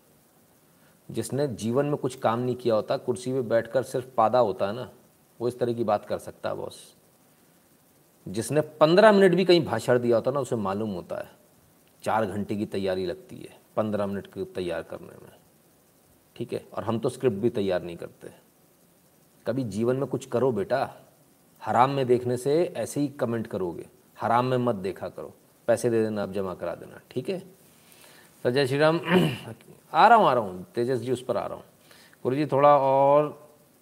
जिसने 1.09 1.49
जीवन 1.49 1.87
में 1.87 1.97
कुछ 1.97 2.14
काम 2.14 2.38
नहीं 2.38 2.57
किया 2.57 2.75
होता, 2.75 2.97
कुर्सी 2.97 3.33
पे 3.33 3.43
बैठकर 3.43 3.83
सिर्फ़ 3.83 4.07
पादा 4.16 4.38
होता 4.38 4.66
है 4.66 4.77
ना, 4.77 4.90
वो 5.40 5.49
इस 5.49 5.59
तरह 5.59 5.73
की 5.73 5.85
बात 5.85 6.05
कर 6.05 6.19
सकता 6.19 6.49
है 6.49 6.57
बॉस 6.57 6.83
जिसने 8.27 8.61
पंद्रह 8.61 9.12
मिनट 9.12 9.35
भी 9.35 9.45
कहीं 9.45 9.64
भाषण 9.64 9.99
दिया 9.99 10.16
होता 10.16 10.31
ना, 10.31 10.40
उसे 10.40 10.57
मालूम 10.57 10.90
होता 10.90 11.16
है। 11.16 11.31
चार 12.03 12.27
घंटे 12.27 12.57
की 12.57 12.66
तैयारी 12.66 13.07
लगती 13.07 13.37
है। 13.37 13.60
पंद्रह 13.81 14.07
मिनट 14.07 14.27
की 14.27 14.45
तैयार 14.55 14.83
करने 14.83 15.23
में। 15.23 15.33
ठीक 16.37 16.53
है? 16.53 16.64
और 16.75 16.85
हम 16.85 16.99
तो 16.99 17.09
स्क्रिप्ट 17.09 17.37
भी 17.37 17.51
तैयार 17.51 17.83
नहीं 17.83 17.97
करते। 17.97 18.29
कभी 19.47 19.64
जीवन 19.66 19.97
में 19.97 20.07
कुछ 20.07 20.27
करो 20.27 20.51
बेटा। 20.53 20.88
हराम 21.62 21.90
में 21.90 22.07
देखने 22.07 22.37
से 22.37 22.53
ऐसे 22.77 23.01
ही 23.01 23.09
कमेंट 23.21 23.47
करोगे। 23.47 23.87
हराम 24.21 24.45
में 24.45 24.57
मत 24.59 24.75
देखा 24.77 25.09
करो। 25.09 25.33
पैसे 25.69 25.90
दे 25.90 26.03
देना 26.03 26.23
आप 26.23 26.33
जमा 26.33 26.55
करा 26.55 26.75
देना। 26.75 27.01
ठीक 27.11 27.29
है? 27.31 27.38
तो 28.45 28.51
जय 28.51 28.66
श्री 28.66 28.79
राम। 28.79 29.01
आ 29.93 30.07
रहा 30.09 30.19
हूँ, 30.19 30.27
आ 30.27 30.33
रहा 30.33 30.43
हूँ। 30.43 30.64
तेजस 30.75 30.99
जी 30.99 31.12
उस 31.12 31.23
पर 31.23 31.37
आ 31.37 31.47
रहा 31.47 31.57
हूँ। 31.57 31.64
गुरु 32.25 32.37
जी, 32.37 32.47
थोड़ा 32.47 32.77
और 32.79 33.38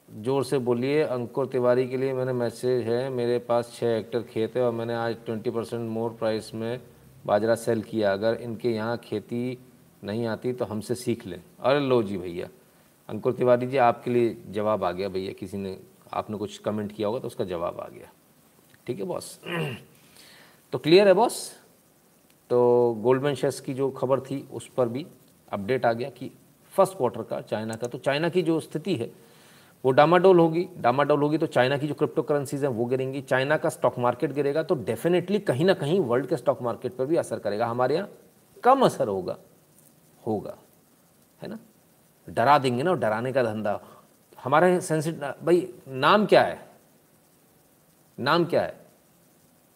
ज़ोर 0.08 0.44
से 0.44 0.58
बोलिए। 0.58 1.02
अंकुर 1.02 1.46
तिवारी 1.46 1.86
के 1.88 1.96
लिए 1.96 2.12
मैंने 2.12 2.32
मैसेज 2.32 2.86
है। 2.86 3.08
मेरे 3.10 3.38
पास 3.38 3.72
छः 3.74 3.94
हेक्टर 3.94 4.22
खेत 4.22 4.56
है 4.56 4.62
और 4.62 4.72
मैंने 4.72 4.94
आज 4.94 5.16
ट्वेंटी 5.26 5.50
परसेंट 5.50 5.88
मोर 5.90 6.10
प्राइस 6.10 6.54
में 6.54 6.80
बाजरा 7.26 7.54
सेल 7.54 7.82
किया। 7.82 8.12
अगर 8.12 8.34
इनके 8.34 8.70
यहाँ 8.70 8.96
खेती 8.98 9.58
नहीं 10.02 10.26
आती 10.26 10.52
तो 10.52 10.64
हमसे 10.64 10.94
सीख 10.94 11.26
लें। 11.26 11.42
अरे 11.60 11.80
लो 11.80 12.02
जी 12.02 12.16
भैया, 12.18 12.48
अंकुर 13.08 13.32
तिवारी 13.32 13.66
जी, 13.66 13.76
आपके 13.76 14.10
लिए 14.10 14.36
जवाब 14.50 14.84
आ 14.84 14.90
गया 14.92 15.08
भैया। 15.08 15.32
किसी 15.32 15.56
ने, 15.56 15.76
आपने 16.12 16.36
कुछ 16.36 16.58
कमेंट 16.58 16.92
किया 16.92 17.08
होगा 17.08 17.20
तो 17.20 17.26
उसका 17.26 17.44
जवाब 17.44 17.80
आ 17.80 17.88
गया। 17.88 18.10
ठीक 18.86 18.98
है 18.98 19.04
बॉस 19.04 19.38
तो 20.72 20.78
क्लियर 20.78 21.08
है 21.08 21.14
बॉस 21.14 21.40
तो 22.50 22.58
गोल्डमैन 23.02 23.34
शेयर्स 23.34 23.60
की 23.60 23.74
जो 23.74 23.90
खबर 23.90 24.20
थी, 24.20 24.46
उस 24.52 24.68
पर 24.76 24.88
भी 24.88 25.06
अपडेट 25.52 25.86
आ 25.86 25.92
गया 25.92 26.08
कि 26.10 26.30
फ़र्स्ट 26.72 26.96
क्वार्टर 26.96 27.22
का 27.22 27.40
चाइना 27.40 27.74
का 27.74 27.86
तो 27.86 27.98
चाइना 27.98 28.28
की 28.28 28.42
जो 28.42 28.58
स्थिति 28.60 28.94
है, 28.96 29.10
वो 29.84 29.90
डामाडोल 29.90 30.38
होगी। 30.38 30.66
डामाडोल 30.78 31.22
होगी 31.22 31.38
तो 31.38 31.46
चाइना 31.46 31.76
की 31.78 31.88
जो 31.88 31.94
क्रिप्टो 31.94 32.22
करेंसीज 32.22 32.64
हैं, 32.64 32.70
वो 32.70 32.84
गिरेंगी। 32.84 33.20
चाइना 33.22 33.56
का 33.56 33.68
स्टॉक 33.68 33.98
मार्केट 33.98 34.32
गिरेगा 34.32 34.62
तो 34.62 34.74
डेफिनेटली 34.84 35.38
कहीं 35.40 35.64
ना 35.64 35.74
कहीं 35.74 36.00
वर्ल्ड 36.00 36.26
के 36.26 36.36
स्टॉक 36.36 36.62
मार्केट 36.62 36.96
पर 36.96 37.06
भी 37.06 37.16
असर 37.16 37.38
करेगा। 37.38 37.66
हमारे 37.66 37.94
यहाँ 37.94 38.08
कम 38.64 38.84
असर 38.84 39.08
होगा। 39.08 39.36
होगा, 40.26 40.56
है 41.42 41.48
ना? 41.48 41.58
डरा 42.28 42.58
देंगे 42.58 42.82
ना 42.82 42.94
डराने 42.94 43.32
का 43.32 43.42
धंधा। 43.42 43.80
हमारे 44.44 44.80
सेंसिटिव 44.80 45.34
भाई, 45.42 45.74
नाम 45.88 46.26
क्या 46.26 46.42
है? 46.42 46.68
नाम 48.18 48.44
क्या 48.44 48.62
है? 48.62 48.86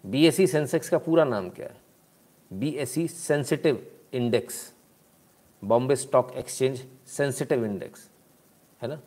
बीएसई 0.07 0.47
सेंसेक्स 0.47 0.89
का 0.89 0.99
पूरा 0.99 1.25
नाम 1.25 1.49
क्या 1.51 1.67
है? 1.67 1.81
BSE 2.53 3.07
sensitive 3.09 3.87
index 4.13 4.73
Bombay 5.65 5.97
stock 5.97 6.33
exchange 6.33 6.85
sensitive 7.07 7.65
index 7.65 8.09
है 8.83 8.89
ना? 8.89 9.01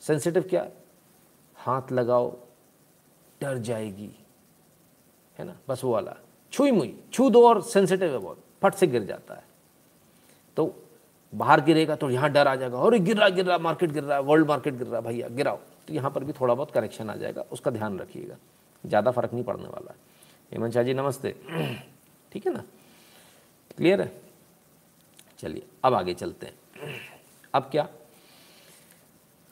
सेंसिटिव 0.00 0.42
क्या? 0.42 0.68
हाथ 1.56 1.92
लगाओ, 1.92 2.36
डर 3.40 3.58
जाएगी, 3.58 4.10
है 5.38 5.44
ना? 5.44 5.56
बस 5.68 5.84
वो 5.84 5.92
वाला। 5.92 6.16
छुई 6.52 6.70
मुई 6.70 7.04
छू 7.12 7.30
दो 7.30 7.48
और 7.48 7.62
सेंसिटिव 7.62 8.12
है 8.12 8.18
बहुत, 8.18 8.44
फट 8.62 8.74
से 8.74 8.86
गिर 8.86 9.04
जाता 9.04 9.34
है। 9.34 9.45
बाहर 11.32 11.60
गिरेगा 11.60 11.94
तो 11.96 12.10
यहाँ 12.10 12.30
डर 12.30 12.48
आ 12.48 12.54
जाएगा 12.56 12.78
और 12.78 12.96
गिर 12.98 13.16
रहा 13.16 13.28
गिर 13.28 13.44
रहा 13.46 13.58
मार्केट 13.58 13.90
गिर 13.92 14.04
रहा 14.04 14.16
है 14.16 14.22
वर्ल्ड 14.22 14.46
मार्केट 14.48 14.74
गिर 14.74 14.86
रहा 14.86 14.96
है 14.96 15.06
भैया 15.06 15.28
गिराओ। 15.28 15.58
तो 15.88 15.94
यहाँ 15.94 16.10
पर 16.10 16.24
भी 16.24 16.32
थोड़ा 16.32 16.54
बहुत 16.54 16.70
करेक्शन 16.70 17.10
आ 17.10 17.14
जाएगा 17.16 17.44
उसका 17.52 17.70
ध्यान 17.70 17.98
रखिएगा 17.98 18.36
ज़्यादा 18.84 19.10
फ़र्क 19.10 19.32
नहीं 19.32 19.44
पड़ने 19.44 19.68
वाला 19.68 19.92
है। 19.92 19.98
हेमंत 20.52 20.72
शाह 20.74 20.82
जी 20.82 20.94
नमस्ते। 20.94 21.34
ठीक 22.32 22.46
है 22.46 22.52
ना? 22.52 22.62
क्लियर 23.76 24.00
है? 24.00 24.12
चलिए 25.38 25.66
अब 25.84 25.94
आगे 25.94 26.14
चलते 26.14 26.46
हैं। 26.46 26.54
अब 27.54 27.68
क्या? 27.70 27.88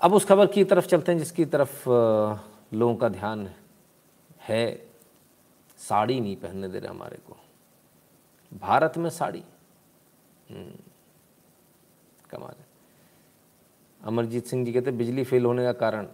अब 0.01 0.15
उस 0.15 0.25
खबर 0.25 0.47
की 0.47 0.65
तरफ़ 0.65 0.87
चलते 0.87 1.13
हैं 1.13 1.19
जिसकी 1.19 1.45
तरफ़ 1.47 1.89
लोगों 1.89 2.95
का 2.97 3.09
ध्यान 3.11 3.49
है। 4.41 4.65
साड़ी 5.79 6.21
नहीं 6.21 6.37
पहनने 6.37 6.69
दे 6.69 6.79
रहे 6.79 6.91
हमारे 6.91 7.17
को। 7.27 7.37
भारत 8.53 8.97
में 8.99 9.09
साड़ी? 9.11 9.43
हम्म, 10.51 10.73
कमाल 12.35 12.55
है। 12.59 12.67
अमरजीत 14.01 14.47
सिंह 14.47 14.65
जी 14.65 14.73
कहते 14.73 14.91
हैं, 14.91 14.99
बिजली 14.99 15.25
फेल 15.25 15.45
होने 15.45 15.65
का 15.65 15.73
कारण। 15.75 16.07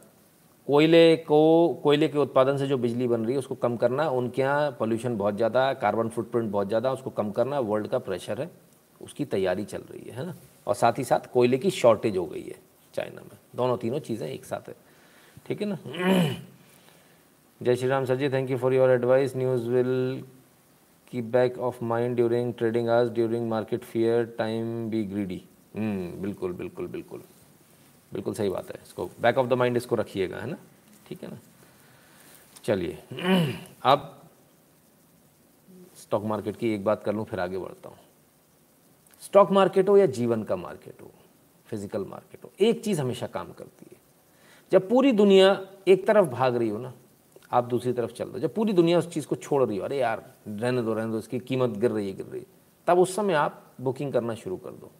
कोयले 0.69 1.17
को, 1.19 1.81
कोयले 1.83 2.09
के 2.09 2.19
उत्पादन 2.19 2.57
से 2.57 2.67
जो 2.67 2.77
बिजली 2.79 3.07
बन 3.09 3.21
रही 3.21 3.33
है, 3.33 3.39
उसको 3.39 3.55
कम 3.57 3.77
करना, 3.77 4.09
उनके 4.11 4.43
यहाँ 4.43 4.71
पोल्यूशन 4.71 5.17
बहुत 5.17 5.37
ज़्यादा 5.37 5.67
है 5.69 5.75
कार्बन 5.75 6.09
फुटप्रिंट 6.09 6.51
बहुत 6.51 6.69
ज़्यादा 6.69 6.93
उसको 6.93 7.11
कम 7.11 7.31
करना 7.31 7.59
वर्ल्ड 7.61 7.89
का 7.89 7.99
प्रेशर 7.99 8.41
है, 8.41 8.51
उसकी 9.01 9.25
तैयारी 9.25 9.65
चल 9.65 9.83
रही 9.91 10.11
है 10.11 10.17
है 10.17 10.27
ना? 10.27 10.35
और 10.67 10.75
साथ 10.75 10.99
ही 10.99 11.05
साथ 11.05 11.33
कोयले 11.33 11.59
की 11.59 11.71
शॉर्टेज 11.71 12.17
हो 12.17 12.27
गई 12.27 12.43
है 12.43 12.59
चाइना 12.95 13.23
में। 13.23 13.39
दोनों 13.57 13.77
तीनों 13.77 13.99
चीज़ें 14.01 14.27
एक 14.29 14.45
साथ 14.45 14.69
है। 14.69 14.75
ठीक 15.47 15.63
है 15.63 15.69
ना? 15.69 15.79
जय 17.61 17.77
Shri 17.77 17.89
Ram 17.89 18.05
sir 18.05 18.17
ji 18.17 18.29
thank 18.29 18.51
you 18.51 18.57
for 18.59 18.75
your 18.75 18.91
advice 18.91 19.37
news 19.37 19.69
will 19.69 20.23
keep 21.13 21.23
back 21.31 21.59
of 21.59 21.85
mind 21.85 22.17
during 22.17 22.53
trading 22.55 22.89
hours 22.89 23.11
during 23.11 23.49
market 23.49 23.85
fear 23.85 24.25
time 24.39 24.89
be 24.91 25.03
greedy 25.05 25.43
बिल्कुल 25.75 26.53
बिल्कुल 26.53 26.87
बिल्कुल। 26.87 27.23
बिल्कुल 28.13 28.35
सही 28.35 28.49
बात 28.49 28.69
है 28.69 28.81
इसको। 28.83 29.11
बैक 29.21 29.39
ऑफ़ 29.39 29.47
द 29.47 29.53
माइंड 29.53 29.77
इसको 29.77 29.97
रखिएगा, 29.97 30.37
है 30.37 30.51
ना? 30.51 30.57
ठीक 31.09 31.23
है 31.23 31.31
ना? 31.31 31.39
चलिए। 32.65 32.99
अब 33.83 34.17
स्टॉक 35.97 36.25
मार्केट 36.25 36.57
की 36.57 36.75
एक 36.75 36.85
बात 36.85 37.05
कर 37.05 37.15
लूँ, 37.15 37.25
फिर 37.25 37.41
आगे 37.41 37.59
बढ़ता 37.59 37.89
हूँ। 37.89 37.97
स्टॉक 39.21 39.51
मार्केट 39.51 39.89
हो 39.89 39.97
या 39.97 40.07
जीवन 40.07 40.43
का 40.43 40.57
मार्केट 40.57 41.03
हो 41.03 41.11
फ़िज़िकल 41.67 42.05
मार्केट 42.05 42.45
हो, 42.45 42.53
एक 42.61 42.85
चीज़ 42.85 43.01
हमेशा 43.01 43.27
काम 43.27 43.53
करती 43.53 43.87
है। 43.91 43.97
जब 44.73 44.89
पूरी 44.89 45.13
दुनिया 45.13 45.67
एक 45.89 46.07
तरफ़ 46.07 46.27
भाग 46.27 46.57
रही 46.57 46.69
हो 46.69 46.79
ना, 46.79 46.93
आप 47.53 47.65
दूसरी 47.65 47.93
तरफ़ 47.93 48.13
चल 48.13 48.25
रहे 48.25 48.33
हो, 48.33 48.39
जब 48.39 48.55
पूरी 48.55 48.73
दुनिया 48.73 48.99
उस 48.99 49.09
चीज़ 49.09 49.27
को 49.27 49.37
छोड़ 49.37 49.65
रही 49.65 49.79
हो, 49.79 49.85
अरे 49.85 49.99
यार, 49.99 50.35
रहने 50.49 50.83
दो 50.83 50.95
रहने 50.95 51.13
दो, 51.13 51.19
इसकी 51.19 51.39
कीमत 51.39 51.71
गिर 51.71 51.91
रही 51.91 52.09
है, 52.09 52.15
गिर 52.15 52.27
रही 52.27 52.41
है, 52.41 52.47
तब 52.87 52.99
उस 52.99 53.17
समय 53.17 53.35
आप 53.35 53.73
बुकिंग 53.81 54.13
करना 54.13 54.35
शुरू 54.35 54.57
कर 54.57 54.71
दो। 54.71 54.91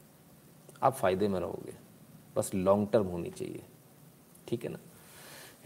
आप 0.83 0.95
फ़ायदे 0.95 1.29
में 1.29 1.41
रहोगे। 1.41 1.73
बस 2.37 2.51
लॉन्ग 2.55 2.89
टर्म 2.93 3.07
होनी 3.07 3.31
चाहिए। 3.31 3.63
ठीक 4.49 4.65
है 4.65 4.71
ना? 4.71 4.79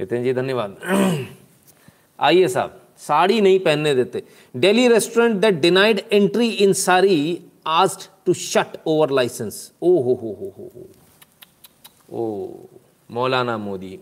नितिन 0.00 0.24
जी 0.24 0.32
धन्यवाद। 0.32 0.76
आइए 2.20 2.48
साहब 2.48 2.80
साड़ी 2.98 3.40
नहीं 3.40 3.58
पहनने 3.60 3.94
देते। 3.94 4.22
Delhi 4.56 4.88
restaurant 4.88 5.36
that 5.36 5.54
denied 5.54 6.08
entry 6.12 6.48
in 6.48 6.72
sari 6.72 7.44
asked 7.68 8.08
to 8.26 8.34
shut 8.34 8.66
over 8.86 9.10
licence 9.10 9.72
ओ 9.82 10.02
हो 10.02 10.14
हो 10.14 10.36
ho, 10.40 10.48
ho, 10.58 10.66
ho. 10.74 10.82
Oh, 12.14 12.80
मौलाना 13.10 13.58
मोदी। 13.58 13.98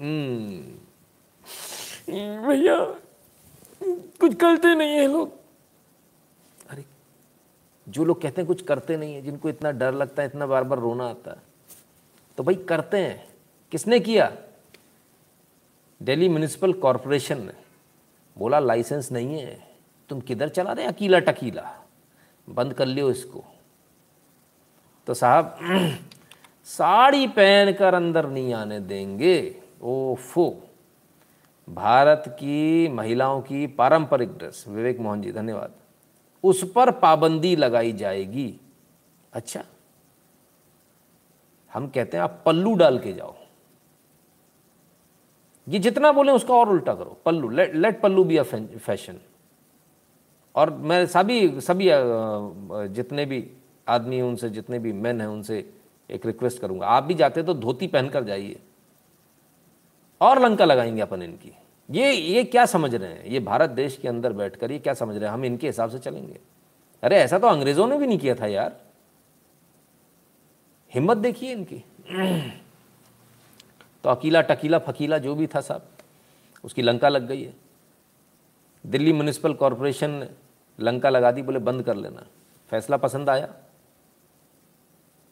भैया 2.46 2.96
कुछ 4.20 4.34
करते 4.34 4.74
नहीं 4.74 4.90
है 4.90 5.12
लोग। 5.12 5.41
जो 7.88 8.04
लोग 8.04 8.22
कहते 8.22 8.40
हैं 8.40 8.48
कुछ 8.48 8.62
करते 8.62 8.96
नहीं 8.96 9.14
है, 9.14 9.22
जिनको 9.22 9.48
इतना 9.48 9.70
डर 9.70 9.94
लगता 9.94 10.22
है, 10.22 10.28
इतना 10.28 10.46
बार 10.46 10.64
बार 10.64 10.78
रोना 10.78 11.06
आता 11.06 11.30
है। 11.30 11.42
तो 12.36 12.42
भाई 12.42 12.54
करते 12.54 12.96
हैं। 12.96 13.28
किसने 13.70 14.00
किया? 14.00 14.36
दिल्ली 16.02 16.28
म्यूनिसिपल 16.28 16.72
कॉरपोरेशन 16.72 17.42
ने। 17.42 17.52
बोला, 18.38 18.58
लाइसेंस 18.58 19.12
नहीं 19.12 19.38
है। 19.38 19.70
तुम 20.08 20.20
किधर 20.20 20.48
चला 20.48 20.72
रहे 20.72 20.86
अकीला 20.86 21.18
टकीला। 21.18 21.86
बंद 22.50 22.74
कर 22.74 22.86
लियो 22.86 23.10
इसको। 23.10 23.44
तो 25.06 25.14
साहब, 25.14 25.58
साड़ी 26.64 27.26
पहन 27.26 27.72
कर 27.72 27.94
अंदर 27.94 28.26
नहीं 28.26 28.54
आने 28.54 28.80
देंगे। 28.80 29.62
ओफो। 29.82 30.56
भारत 31.68 32.24
की 32.28 32.88
महिलाओं 32.88 33.40
की 33.40 33.66
पारंपरिक 33.66 34.28
ड्रेस। 34.38 34.64
विवेक 34.68 34.98
मोहन 34.98 35.22
जी, 35.22 35.32
धन्यवाद। 35.32 35.72
उस 36.44 36.70
पर 36.72 36.90
पाबंदी 36.90 37.54
लगाई 37.56 37.92
जाएगी। 37.92 38.54
अच्छा। 39.32 39.64
हम 41.72 41.86
कहते 41.88 42.16
हैं 42.16 42.24
आप 42.24 42.42
पल्लू 42.46 42.74
डाल 42.74 42.98
के 42.98 43.12
जाओ। 43.12 43.34
ये 45.68 45.78
जितना 45.78 46.12
बोले 46.12 46.32
उसका 46.32 46.54
और 46.54 46.68
उल्टा 46.68 46.94
करो। 46.94 47.16
Pallu 47.24 47.48
let 47.48 47.74
let 47.74 48.00
pallu 48.00 48.24
be 48.24 48.36
a 48.36 48.42
fashion 48.42 49.18
और 50.54 50.70
मैं 50.70 51.06
सभी 51.06 51.60
सभी 51.60 51.88
जितने 52.94 53.24
भी 53.24 53.50
आदमी 53.88 54.16
हैं, 54.16 54.22
उनसे, 54.22 54.50
जितने 54.50 54.78
भी 54.78 54.92
मैन 54.92 55.20
हैं, 55.20 55.28
उनसे 55.28 55.72
एक 56.10 56.26
रिक्वेस्ट 56.26 56.60
करूँगा। 56.60 56.86
आप 56.86 57.02
भी 57.02 57.14
जाते 57.14 57.42
तो 57.42 57.54
धोती 57.54 57.86
पहनकर 57.86 58.24
जाइए। 58.24 58.60
और 60.20 60.38
लंका 60.38 60.64
लगाएँगे 60.64 61.00
अपन 61.00 61.22
इनकी। 61.22 61.52
ये 61.88 62.12
ये 62.12 62.44
क्या 62.44 62.64
समझ 62.66 62.94
रहे 62.94 63.08
हैं? 63.08 63.24
ये 63.24 63.40
भारत 63.40 63.70
देश 63.70 63.96
के 63.96 64.08
अंदर 64.08 64.32
बैठकर 64.32 64.72
ये 64.72 64.78
क्या 64.78 64.94
समझ 64.94 65.16
रहे 65.16 65.24
हैं? 65.24 65.34
हम 65.34 65.44
इनके 65.44 65.66
हिसाब 65.66 65.90
से 65.90 65.98
चलेंगे। 65.98 66.38
अरे 67.02 67.16
ऐसा 67.16 67.38
तो 67.38 67.46
अंग्रेज़ों 67.46 67.86
ने 67.86 67.98
भी 67.98 68.06
नहीं 68.06 68.18
किया 68.18 68.34
था 68.34 68.46
यार। 68.46 68.80
हिम्मत 70.92 71.16
देखिए 71.16 71.52
इनकी। 71.52 71.82
तो 74.04 74.10
अकीला 74.10 74.40
टकीला 74.40 74.78
फकीला 74.78 75.18
जो 75.18 75.34
भी 75.34 75.46
था 75.46 75.60
साहब 75.60 75.88
उसकी 76.64 76.82
लंका 76.82 77.08
लग 77.08 77.26
गई 77.26 77.42
है। 77.42 77.54
दिल्ली 78.84 79.12
म्यूनिसिपल 79.12 79.54
कॉरपोरेशन 79.54 80.10
ने 80.10 80.28
लंका 80.78 81.10
लगा 81.10 81.30
दी, 81.32 81.42
बोले 81.42 81.58
बंद 81.58 81.82
कर 81.82 81.96
लेना। 81.96 82.26
फैसला 82.72 82.96
पसंद 82.96 83.30
आया। 83.30 83.48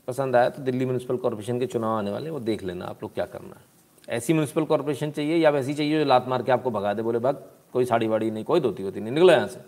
पसंद 0.08 0.36
आया 0.36 0.48
तो 0.50 0.62
दिल्ली 0.62 0.84
म्यूनिसिपल 0.84 1.16
कॉरपोरेशन 1.16 1.58
के 1.60 1.66
चुनाव 1.66 1.98
आने 1.98 2.10
वाले 2.10 2.30
वो 2.30 2.40
देख 2.40 2.62
लेना 2.62 2.84
आप 2.84 3.02
लोग 3.02 3.14
क्या 3.14 3.26
करना 3.26 3.56
है। 3.56 3.69
ऐसी 4.10 4.32
म्यूनिसिपल 4.32 4.64
कॉरपोरेशन 4.64 5.10
चाहिए 5.10 5.36
या 5.36 5.50
वैसी 5.50 5.74
चाहिए 5.74 5.98
जो 5.98 6.04
लात 6.04 6.28
मार 6.28 6.42
के 6.42 6.52
आपको 6.52 6.70
भगा 6.70 6.94
दे, 6.94 7.02
बोले, 7.02 7.18
भाग, 7.18 7.34
कोई 7.72 7.84
साड़ी 7.84 8.06
वाड़ी 8.06 8.30
नहीं, 8.30 8.44
कोई 8.44 8.60
धोती 8.60 8.82
होती 8.82 9.00
नहीं, 9.00 9.12
निकलो 9.12 9.32
यहाँ 9.32 9.48
से। 9.48 9.60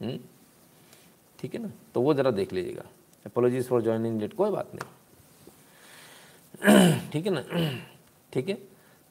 हम्म? 0.00 0.18
ठीक 1.38 1.54
है 1.54 1.62
ना? 1.62 1.70
तो 1.94 2.00
वो 2.00 2.14
ज़रा 2.14 2.30
देख 2.30 2.52
लीजिएगा। 2.52 2.84
अपोलॉजीज 3.26 3.68
फॉर 3.68 3.82
ज्वाइनिंग 3.82 4.20
लेट 4.20 4.34
कोई 4.34 4.50
बात 4.50 4.70
नहीं। 4.74 4.84
ठीक 7.12 7.26
है 7.26 7.32
ना? 7.32 7.42
ठीक 8.32 8.48
है? 8.48 8.54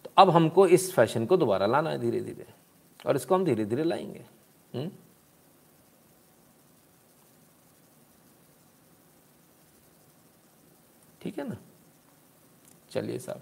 तो 0.06 0.12
अब 0.18 0.30
हमको 0.30 0.68
इस 0.68 0.94
फ़ैशन 0.94 1.26
को 1.26 1.38
दोबारा 1.38 1.66
लाना 1.66 1.90
है 1.90 1.98
धीरे 2.00 2.20
धीरे 2.20 2.46
और 3.06 3.16
इसको 3.16 3.36
हम 3.36 3.46
धीरे 3.46 3.66
धीरे 3.66 3.84
लाएँगे। 3.84 4.26
हुँ? 4.74 4.92
ठीक 11.22 11.40
है 11.40 11.50
ना? 11.50 11.58
चलिए 12.92 13.20
साहब। 13.20 13.42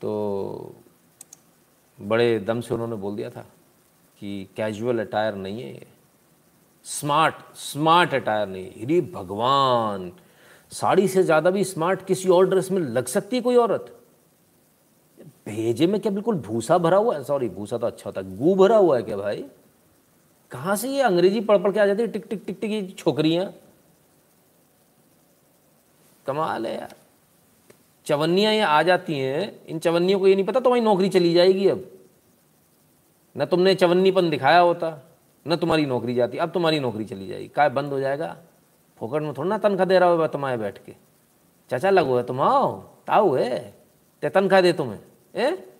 तो 0.00 0.74
बड़े 1.98 2.38
दम 2.38 2.60
से 2.60 2.74
उन्होंने 2.74 2.96
बोल 2.96 3.16
दिया 3.16 3.30
था 3.30 3.44
कि 4.22 4.48
कैजुअल 4.56 4.98
अटायर 4.98 5.34
नहीं 5.34 5.62
है 5.62 5.72
ये। 5.72 5.86
स्मार्ट 6.86 7.34
स्मार्ट 7.56 8.14
अटायर 8.14 8.48
नहीं, 8.48 8.70
है 8.70 9.00
भगवान, 9.12 10.10
साड़ी 10.72 11.06
से 11.08 11.22
ज़्यादा 11.22 11.50
भी 11.50 11.64
स्मार्ट 11.64 12.04
किसी 12.06 12.28
और 12.28 12.48
ड्रेस 12.48 12.70
में 12.70 12.80
लग 12.80 13.06
सकती 13.06 13.36
है 13.36 13.42
कोई 13.42 13.56
औरत? 13.56 13.94
भेजे 15.46 15.86
में 15.86 16.00
क्या 16.00 16.12
बिल्कुल 16.12 16.36
भूसा 16.38 16.78
भरा 16.78 16.96
हुआ 16.96 17.14
है? 17.16 17.22
सॉरी 17.24 17.48
भूसा 17.48 17.78
तो 17.78 17.86
अच्छा 17.86 18.02
होता 18.06 18.20
है, 18.20 18.36
गू 18.38 18.54
भरा 18.54 18.76
हुआ 18.76 18.96
है 18.96 19.02
क्या 19.02 19.16
भाई? 19.16 19.44
कहाँ 20.52 20.76
से 20.76 20.88
ये 20.88 21.02
अंग्रेज़ी 21.02 21.40
पढ़ 21.40 21.58
पढ़ 21.62 21.72
के 21.72 21.80
आ 21.80 21.86
जाती 21.86 22.02
है 22.02 22.08
टिक 22.08 22.26
टिक 22.30 22.42
टिक 22.46 22.58
टिक 22.60 22.70
ये 22.70 22.86
छोकरियाँ? 22.98 23.52
कमाल 26.26 26.66
है 26.66 26.74
यार। 26.74 26.94
चवन्नियाँ 28.08 28.52
ये 28.52 28.60
आ 28.60 28.82
जाती 28.82 29.18
हैं, 29.18 29.66
इन 29.66 29.78
चवन्नियों 29.78 30.18
को 30.18 30.28
ये 30.28 30.34
नहीं 30.34 30.44
पता 30.44 30.60
तुम्हारी 30.60 30.80
नौकरी 30.80 31.08
चली 31.08 31.32
जाएगी 31.34 31.68
अब। 31.68 31.90
न 33.36 33.44
तुमने 33.44 33.74
चवन्नीपन 33.74 34.30
दिखाया 34.30 34.60
होता, 34.60 35.02
न 35.48 35.56
तुम्हारी 35.56 35.86
नौकरी 35.86 36.14
जाती, 36.14 36.38
अब 36.38 36.50
तुम्हारी 36.50 36.80
नौकरी 36.80 37.04
चली 37.04 37.26
जाएगी। 37.28 37.48
काय 37.48 37.68
बंद 37.68 37.92
हो 37.92 38.00
जाएगा? 38.00 38.36
फोकट 38.98 39.22
में 39.22 39.34
थोड़ा 39.34 39.48
ना 39.48 39.58
तनख्वाह 39.58 39.84
दे 39.84 39.98
रहा 39.98 40.08
होगा 40.08 40.26
तुम्हारे 40.26 40.56
बैठ 40.56 40.78
के। 40.78 40.94
चाचा 41.70 41.90
लगो 41.90 42.16
है 42.16 42.22
तुम, 42.22 42.40
आओ, 42.40 42.80
ताऊ 43.06 43.34
है। 43.34 43.74
ते 44.22 44.28
तनख्वाह 44.28 44.60
दे 44.60 44.72
तुम्हें, 44.72 44.98
ए? 45.34 45.72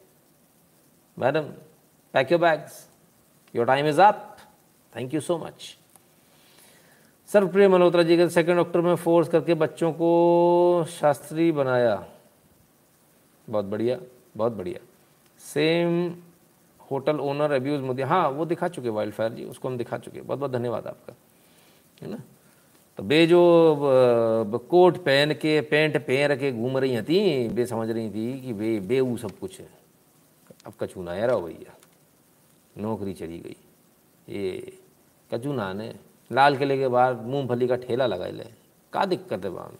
Madam 1.19 1.43
pack 2.14 2.33
your 2.33 2.41
bags 2.41 2.88
your 3.55 3.67
time 3.67 3.87
is 3.87 4.01
up 4.01 4.37
thank 4.97 5.14
you 5.14 5.21
so 5.21 5.38
much 5.38 5.77
sir, 7.27 7.47
प्रिय 7.47 7.69
मल्होत्रा 7.69 8.03
जी 8.03 8.17
के 8.17 8.29
सेकेंड 8.29 8.59
अक्टूबर 8.59 8.88
में 8.88 8.95
फोर्स 8.95 9.29
करके 9.29 9.55
बच्चों 9.55 9.93
को 9.93 10.87
शास्त्री 10.91 11.53
बनाया। 11.53 12.07
बहुत 13.48 13.64
बढ़िया 13.64 13.98
बहुत 14.37 14.52
बढ़िया। 14.52 14.80
सेम 15.40 16.14
होटल 16.80 17.20
ओनर 17.20 17.52
अब्यूज 17.52 17.80
मुद्दे 17.80 18.02
हाँ 18.02 18.28
वो 18.30 18.44
दिखा 18.44 18.68
चुके 18.68 18.88
वाइल्ड 18.88 19.14
फायर 19.14 19.32
जी, 19.32 19.44
उसको 19.44 19.68
हम 19.68 19.76
दिखा 19.78 19.98
चुके 19.98 20.20
बहुत 20.20 20.38
बहुत 20.38 20.50
धन्यवाद 20.52 20.87
आपका। 20.87 21.14
है 22.02 22.11
ना? 22.11 22.18
तो 22.98 23.02
बे 23.02 23.26
जो 23.26 23.40
कोट 24.68 24.96
पहन 24.98 25.32
के, 25.34 25.61
पैंट 25.61 25.96
पहन 26.06 26.37
के 26.37 26.52
घूम 26.52 26.78
रही 26.78 27.02
थी, 27.02 27.48
बे 27.48 27.66
समझ 27.66 27.90
रही 27.90 28.11
थी 28.11 28.40
कि 28.40 28.52
बे 28.52 28.78
बे 28.80 29.00
वो 29.00 29.16
सब 29.16 29.38
कुछ 29.38 29.61
है। 29.61 29.68
अब 30.66 30.72
कचू 30.80 31.02
ना 31.02 31.14
रहा 31.16 31.37
भैया 31.38 31.76
नौकरी 32.76 33.14
चली 33.14 33.38
गई। 33.38 33.56
ये 34.28 34.72
कचू 35.30 35.52
ना 35.52 35.72
लाल 36.30 36.56
किले 36.56 36.76
के 36.78 36.88
बाहर 36.88 37.14
मूंगफली 37.14 37.66
का 37.68 37.76
ठेला 37.78 38.06
लगा 38.06 38.26
ले। 38.28 38.44
का 38.92 39.04
दिक्कत 39.04 39.44
है 39.44 39.50
वहाँ 39.50 39.72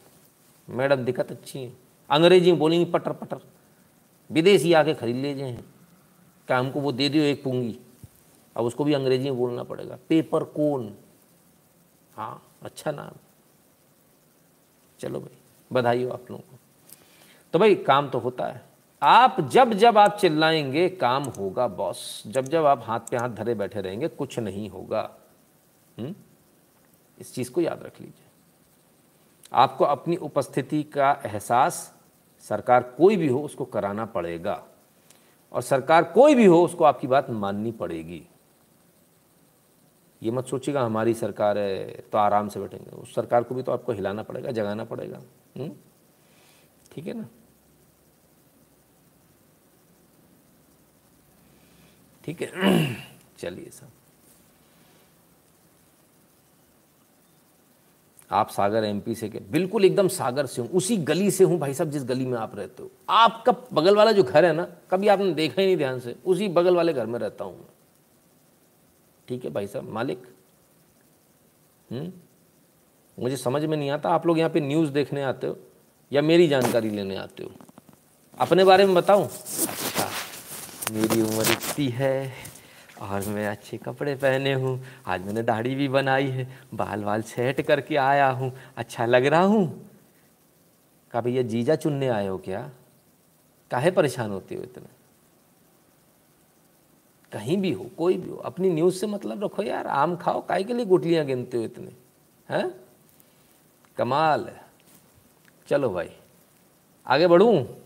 मैडम 0.67 1.03
दिक्कत 1.05 1.31
अच्छी 1.31 1.59
है। 1.59 1.71
अंग्रेज़ी 2.09 2.51
बोलेंगी 2.53 2.85
पटर 2.91 3.11
पटर 3.13 3.39
विदेशी 4.31 4.73
आके 4.73 4.93
खरीद 4.93 5.15
ले 5.15 5.35
जाए। 5.35 5.63
क्या 6.47 6.57
हमको 6.57 6.81
वो 6.81 6.91
दे 6.91 7.09
दियो 7.09 7.23
एक 7.23 7.43
पूँगी? 7.43 7.79
अब 8.55 8.65
उसको 8.65 8.83
भी 8.83 8.93
अंग्रेज़ी 8.93 9.29
में 9.29 9.39
बोलना 9.39 9.63
पड़ेगा। 9.63 9.97
Paper 10.09 10.43
cone. 10.43 10.95
हाँ 12.15 12.43
अच्छा 12.61 12.91
नाम। 12.91 13.11
चलो 14.99 15.19
भाई 15.19 15.37
बधाई 15.73 16.03
हो 16.03 16.11
आप 16.11 16.21
लोगों 16.21 16.43
को। 16.51 16.59
तो 17.53 17.59
भाई, 17.59 17.75
काम 17.75 18.09
तो 18.09 18.19
होता 18.19 18.45
है। 18.45 18.61
आप 19.03 19.41
जब 19.41 19.73
जब 19.73 19.97
आप 19.97 20.17
चिल्लाएँगे, 20.17 20.89
काम 20.89 21.23
होगा, 21.23 21.67
बॉस। 21.67 22.23
जब 22.27 22.41
जब 22.41 22.65
आप 22.65 22.81
हाथ 22.83 22.99
पे 22.99 23.17
हाथ 23.17 23.29
धरे 23.29 23.53
बैठे 23.53 23.81
रहेंगे, 23.81 24.07
कुछ 24.07 24.39
नहीं 24.39 24.69
होगा। 24.69 25.17
हुँ? 25.99 26.05
हम्म? 26.05 26.15
इस 27.19 27.35
चीज़ 27.35 27.51
को 27.51 27.61
याद 27.61 27.83
रख 27.83 28.01
लीजिए। 28.01 28.25
आपको 29.53 29.85
अपनी 29.85 30.15
उपस्थिति 30.15 30.83
का 30.83 31.21
एहसास 31.25 31.98
सरकार 32.39 32.83
कोई 32.83 33.17
भी 33.17 33.27
हो, 33.27 33.41
उसको 33.41 33.65
कराना 33.65 34.05
पड़ेगा। 34.05 34.67
और 35.51 35.61
सरकार 35.61 36.03
कोई 36.03 36.35
भी 36.35 36.45
हो, 36.45 36.65
उसको 36.65 36.83
आपकी 36.83 37.07
बात 37.07 37.29
माननी 37.29 37.71
पड़ेगी। 37.71 38.27
ये 40.23 40.31
मत 40.31 40.45
सोचिएगा, 40.45 40.81
हमारी 40.81 41.13
सरकार 41.13 41.57
है 41.57 41.85
तो 42.11 42.17
आराम 42.17 42.49
से 42.49 42.59
बैठेंगे। 42.59 42.91
उस 42.91 43.15
सरकार 43.15 43.43
को 43.43 43.55
भी 43.55 43.63
तो 43.63 43.71
आपको 43.71 43.91
हिलाना 43.91 44.23
पड़ेगा, 44.23 44.51
जगाना 44.51 44.83
पड़ेगा। 44.83 45.21
हम्म? 45.57 45.71
ठीक 46.91 47.07
है 47.07 47.13
ना? 47.13 47.27
ठीक 52.25 52.41
है? 52.41 52.95
चलिए 53.37 53.69
साहब 53.69 53.91
आप 58.31 58.49
सागर 58.49 58.83
एमपी 58.83 59.15
से 59.15 59.27
के 59.29 59.39
बिल्कुल 59.51 59.85
एकदम 59.85 60.07
सागर 60.07 60.45
से 60.45 60.61
हूँ, 60.61 60.69
उसी 60.69 60.97
गली 60.97 61.29
से 61.31 61.43
हूँ 61.43 61.57
भाई 61.59 61.73
साहब, 61.73 61.89
जिस 61.91 62.03
गली 62.03 62.25
में 62.25 62.37
आप 62.37 62.55
रहते 62.55 62.83
हो। 62.83 62.89
आपका 63.09 63.55
बगल 63.73 63.95
वाला 63.95 64.11
जो 64.11 64.23
घर 64.23 64.45
है 64.45 64.53
ना, 64.53 64.67
कभी 64.91 65.07
आपने 65.07 65.33
देखा 65.33 65.61
ही 65.61 65.65
नहीं 65.67 65.77
ध्यान 65.77 65.99
से, 65.99 66.15
उसी 66.25 66.47
बगल 66.47 66.75
वाले 66.75 66.93
घर 66.93 67.05
में 67.05 67.19
रहता 67.19 67.43
हूँ 67.43 67.65
ठीक 69.27 69.45
है 69.45 69.51
भाई 69.51 69.67
साहब, 69.67 69.89
मालिक? 69.89 70.23
हम्म? 71.91 72.11
मुझे 73.17 73.37
समझ 73.37 73.63
में 73.65 73.77
नहीं 73.77 73.89
आता, 73.91 74.09
आप 74.09 74.27
लोग 74.27 74.37
यहाँ 74.39 74.49
पे 74.49 74.59
न्यूज़ 74.59 74.91
देखने 74.91 75.23
आते 75.23 75.47
हो 75.47 75.57
या 76.11 76.21
मेरी 76.21 76.47
जानकारी 76.47 76.89
लेने 76.89 77.15
आते 77.15 77.43
हो? 77.43 77.51
अपने 78.37 78.63
बारे 78.63 78.85
में 78.85 78.95
बताऊँ? 78.95 79.25
अच्छा 79.25 80.07
मेरी 80.93 81.21
उम्र 81.21 81.51
इतनी 81.51 81.87
है। 81.87 82.48
और 83.01 83.25
मैं 83.27 83.47
अच्छे 83.47 83.77
कपड़े 83.77 84.15
पहने 84.15 84.53
हूँ। 84.53 84.83
आज 85.07 85.25
मैंने 85.25 85.43
दाढ़ी 85.43 85.75
भी 85.75 85.87
बनाई 85.87 86.27
है। 86.27 86.47
बाल 86.73 87.03
वाल 87.03 87.21
सेट 87.21 87.61
करके 87.61 87.95
आया 87.95 88.29
हूँ। 88.29 88.53
अच्छा 88.77 89.05
लग 89.05 89.25
रहा 89.25 89.41
हूँ। 89.41 89.89
कहा, 91.11 91.21
भैया, 91.21 91.41
जीजा 91.41 91.75
चुनने 91.75 92.07
आए 92.07 92.27
हो 92.27 92.37
क्या? 92.37 92.69
काहे 93.71 93.91
परेशान 93.91 94.31
होते 94.31 94.55
हो 94.55 94.63
इतने? 94.63 94.85
कहीं 97.31 97.57
भी 97.57 97.71
हो, 97.71 97.85
कोई 97.97 98.17
भी 98.17 98.29
हो, 98.29 98.37
अपनी 98.37 98.69
न्यूज़ 98.69 98.95
से 98.95 99.07
मतलब 99.07 99.43
रखो, 99.43 99.63
यार, 99.63 99.87
आम 99.87 100.15
खाओ 100.15 100.41
काय 100.41 100.63
के 100.63 100.73
लिए 100.73 100.85
गुटलियाँ 100.85 101.25
गिनते 101.25 101.57
हो 101.57 101.63
इतने? 101.63 101.91
हैं? 102.49 102.73
कमाल 103.97 104.45
है। 104.45 104.61
चलो 105.67 105.89
भाई, 105.89 106.09
आगे 107.07 107.27
बढ़ूँ? 107.27 107.77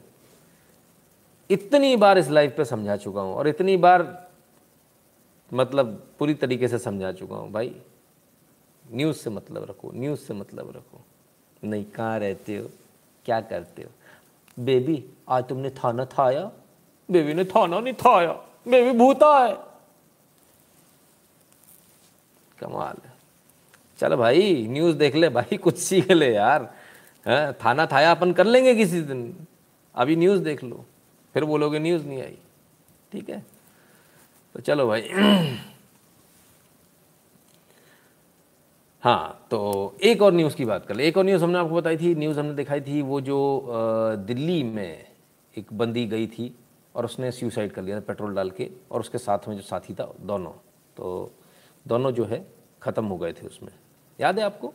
इतनी 1.50 1.96
बार 1.96 2.18
इस 2.18 2.30
लाइफ 2.30 2.54
पे 2.58 2.66
समझा 2.66 2.98
चुका 2.98 3.22
हूँ 3.22 3.36
और 3.36 3.48
इतनी 3.48 3.78
बार 3.78 4.23
मतलब 5.54 6.08
पूरी 6.20 6.34
तरीके 6.34 6.68
से 6.68 6.80
समझा 6.80 7.12
चुका 7.12 7.36
हूँ, 7.36 7.52
भाई। 7.52 7.76
न्यूज़ 8.92 9.18
से 9.18 9.30
मतलब 9.30 9.64
रखो 9.64 9.92
न्यूज़ 9.94 10.20
से 10.20 10.34
मतलब 10.34 10.74
रखो। 10.76 11.02
नहीं, 11.64 11.86
कहाँ 11.86 12.20
रहते 12.20 12.58
हो? 12.58 12.70
क्या 13.26 13.42
करते 13.42 13.82
हो? 13.82 13.90
बेबी 14.64 15.06
आज 15.30 15.48
तुमने 15.48 15.70
थाना 15.70 16.06
थाया? 16.06 16.52
बेबी 17.12 17.34
ने 17.34 17.46
थाना 17.46 17.80
नहीं 17.80 17.94
थाया। 17.94 18.32
बेबी 18.68 18.98
भूता 18.98 19.40
है। 19.40 19.58
कमाल 22.60 22.96
है। 23.06 23.14
चलो 23.98 24.18
भाई 24.18 24.68
न्यूज़ 24.68 24.98
देख 24.98 25.16
ले 25.16 25.30
भाई, 25.30 25.58
कुछ 25.58 25.78
सीख 25.78 26.12
ले 26.12 26.34
यार। 26.34 26.74
है, 27.28 27.54
थाना 27.54 27.86
थाया 27.86 28.12
अपन 28.12 28.34
कर 28.34 28.46
लेंगे 28.46 28.76
किसी 28.76 29.02
दिन। 29.02 29.48
अभी 29.96 30.16
न्यूज़ 30.16 30.42
देख 30.42 30.64
लो। 30.64 30.86
फिर 31.34 31.46
बोलोगे 31.46 31.80
न्यूज़ 31.80 32.06
नहीं 32.06 32.22
आई। 32.22 32.38
ठीक 33.12 33.30
है? 33.30 33.53
तो 34.56 34.62
चलो 34.62 34.88
भाई। 34.88 35.10
हाँ 39.04 39.48
तो 39.52 39.60
एक 40.04 40.22
और 40.22 40.34
न्यूज़ 40.34 40.56
की 40.56 40.66
बात 40.66 40.86
कर 40.86 40.96
ले। 40.96 41.08
एक 41.08 41.18
और 41.18 41.24
न्यूज़ 41.26 41.44
हमने 41.44 41.60
आपको 41.60 41.76
बताई 41.76 41.98
थी 41.98 42.14
न्यूज़ 42.16 42.40
हमने 42.40 42.54
दिखाई 42.54 42.82
थी, 42.82 43.02
वो 43.02 43.20
जो 43.22 44.16
दिल्ली 44.28 44.62
में 44.64 45.06
एक 45.56 45.74
बंदी 45.74 46.06
गई 46.06 46.28
थी 46.28 46.54
और 46.96 47.06
उसने 47.06 47.32
सुसाइड 47.32 47.72
कर 47.72 47.82
लिया 47.82 47.96
था, 47.96 48.04
पेट्रोल 48.08 48.36
डाल 48.36 48.50
के, 48.50 48.70
और 48.92 49.00
उसके 49.00 49.18
साथ 49.18 49.48
में 49.48 49.56
जो 49.56 49.62
साथी 49.62 49.94
था, 49.94 50.14
दोनों। 50.22 50.52
तो 50.98 51.32
दोनों 51.86 52.12
जो 52.12 52.26
है, 52.26 52.46
ख़त्म 52.82 53.06
हो 53.06 53.18
गए 53.18 53.34
थे 53.34 53.48
उसमें। 53.48 53.72
याद 54.20 54.40
है 54.40 54.46
आपको? 54.46 54.74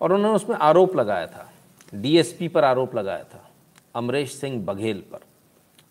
और 0.00 0.12
उन्होंने 0.12 0.36
उसमें 0.36 0.56
आरोप 0.58 0.96
लगाया 0.96 1.26
था। 1.26 1.50
डीएसपी 1.94 2.48
पर 2.48 2.64
आरोप 2.64 2.94
लगाया 2.94 3.24
था, 3.24 3.48
अमरेश 3.94 4.32
सिंह 4.32 4.64
बघेल 4.64 5.00
पर। 5.12 5.20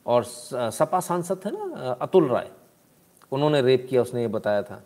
और 0.06 0.24
सपा 0.24 1.00
सांसद 1.00 1.46
थे 1.46 1.50
ना 1.52 1.98
अतुल 2.02 2.30
राय। 2.30 2.50
उन्होंने 3.32 3.62
रेप 3.62 3.88
किया 3.90 4.02
उसने 4.02 4.22
ये 4.22 4.28
बताया 4.28 4.64
था। 4.64 4.84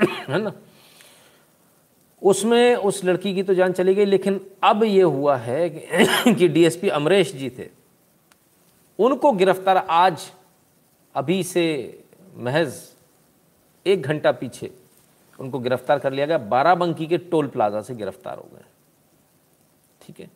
है 0.04 0.42
ना? 0.42 0.52
उसमें 2.22 2.76
उस 2.76 3.04
लड़की 3.04 3.34
की 3.34 3.42
तो 3.42 3.54
जान 3.54 3.72
चली 3.72 3.94
गई 3.94 4.04
लेकिन 4.04 4.50
अब 4.62 4.84
ये 4.84 5.02
हुआ 5.02 5.36
है 5.36 5.70
कि, 6.34 6.48
डीएसपी 6.48 6.88
अमरेश 6.88 7.32
जी 7.32 7.50
थे। 7.50 7.68
उनको 8.98 9.32
गिरफ़्तार 9.32 9.76
आज 9.76 10.30
अभी 11.14 11.44
से 11.44 12.04
महज 12.36 12.90
एक 13.86 14.02
घंटा 14.02 14.32
पीछे 14.32 14.70
उनको 15.40 15.58
गिरफ़्तार 15.58 15.98
कर 15.98 16.12
लिया 16.12 16.26
गया। 16.26 16.38
बाराबंकी 16.38 17.06
के 17.06 17.18
टोल 17.18 17.46
प्लाजा 17.46 17.82
से 17.82 17.94
गिरफ़्तार 17.94 18.38
हो 18.38 18.48
गए। 18.54 18.64
ठीक 20.02 20.20
है? 20.20 20.30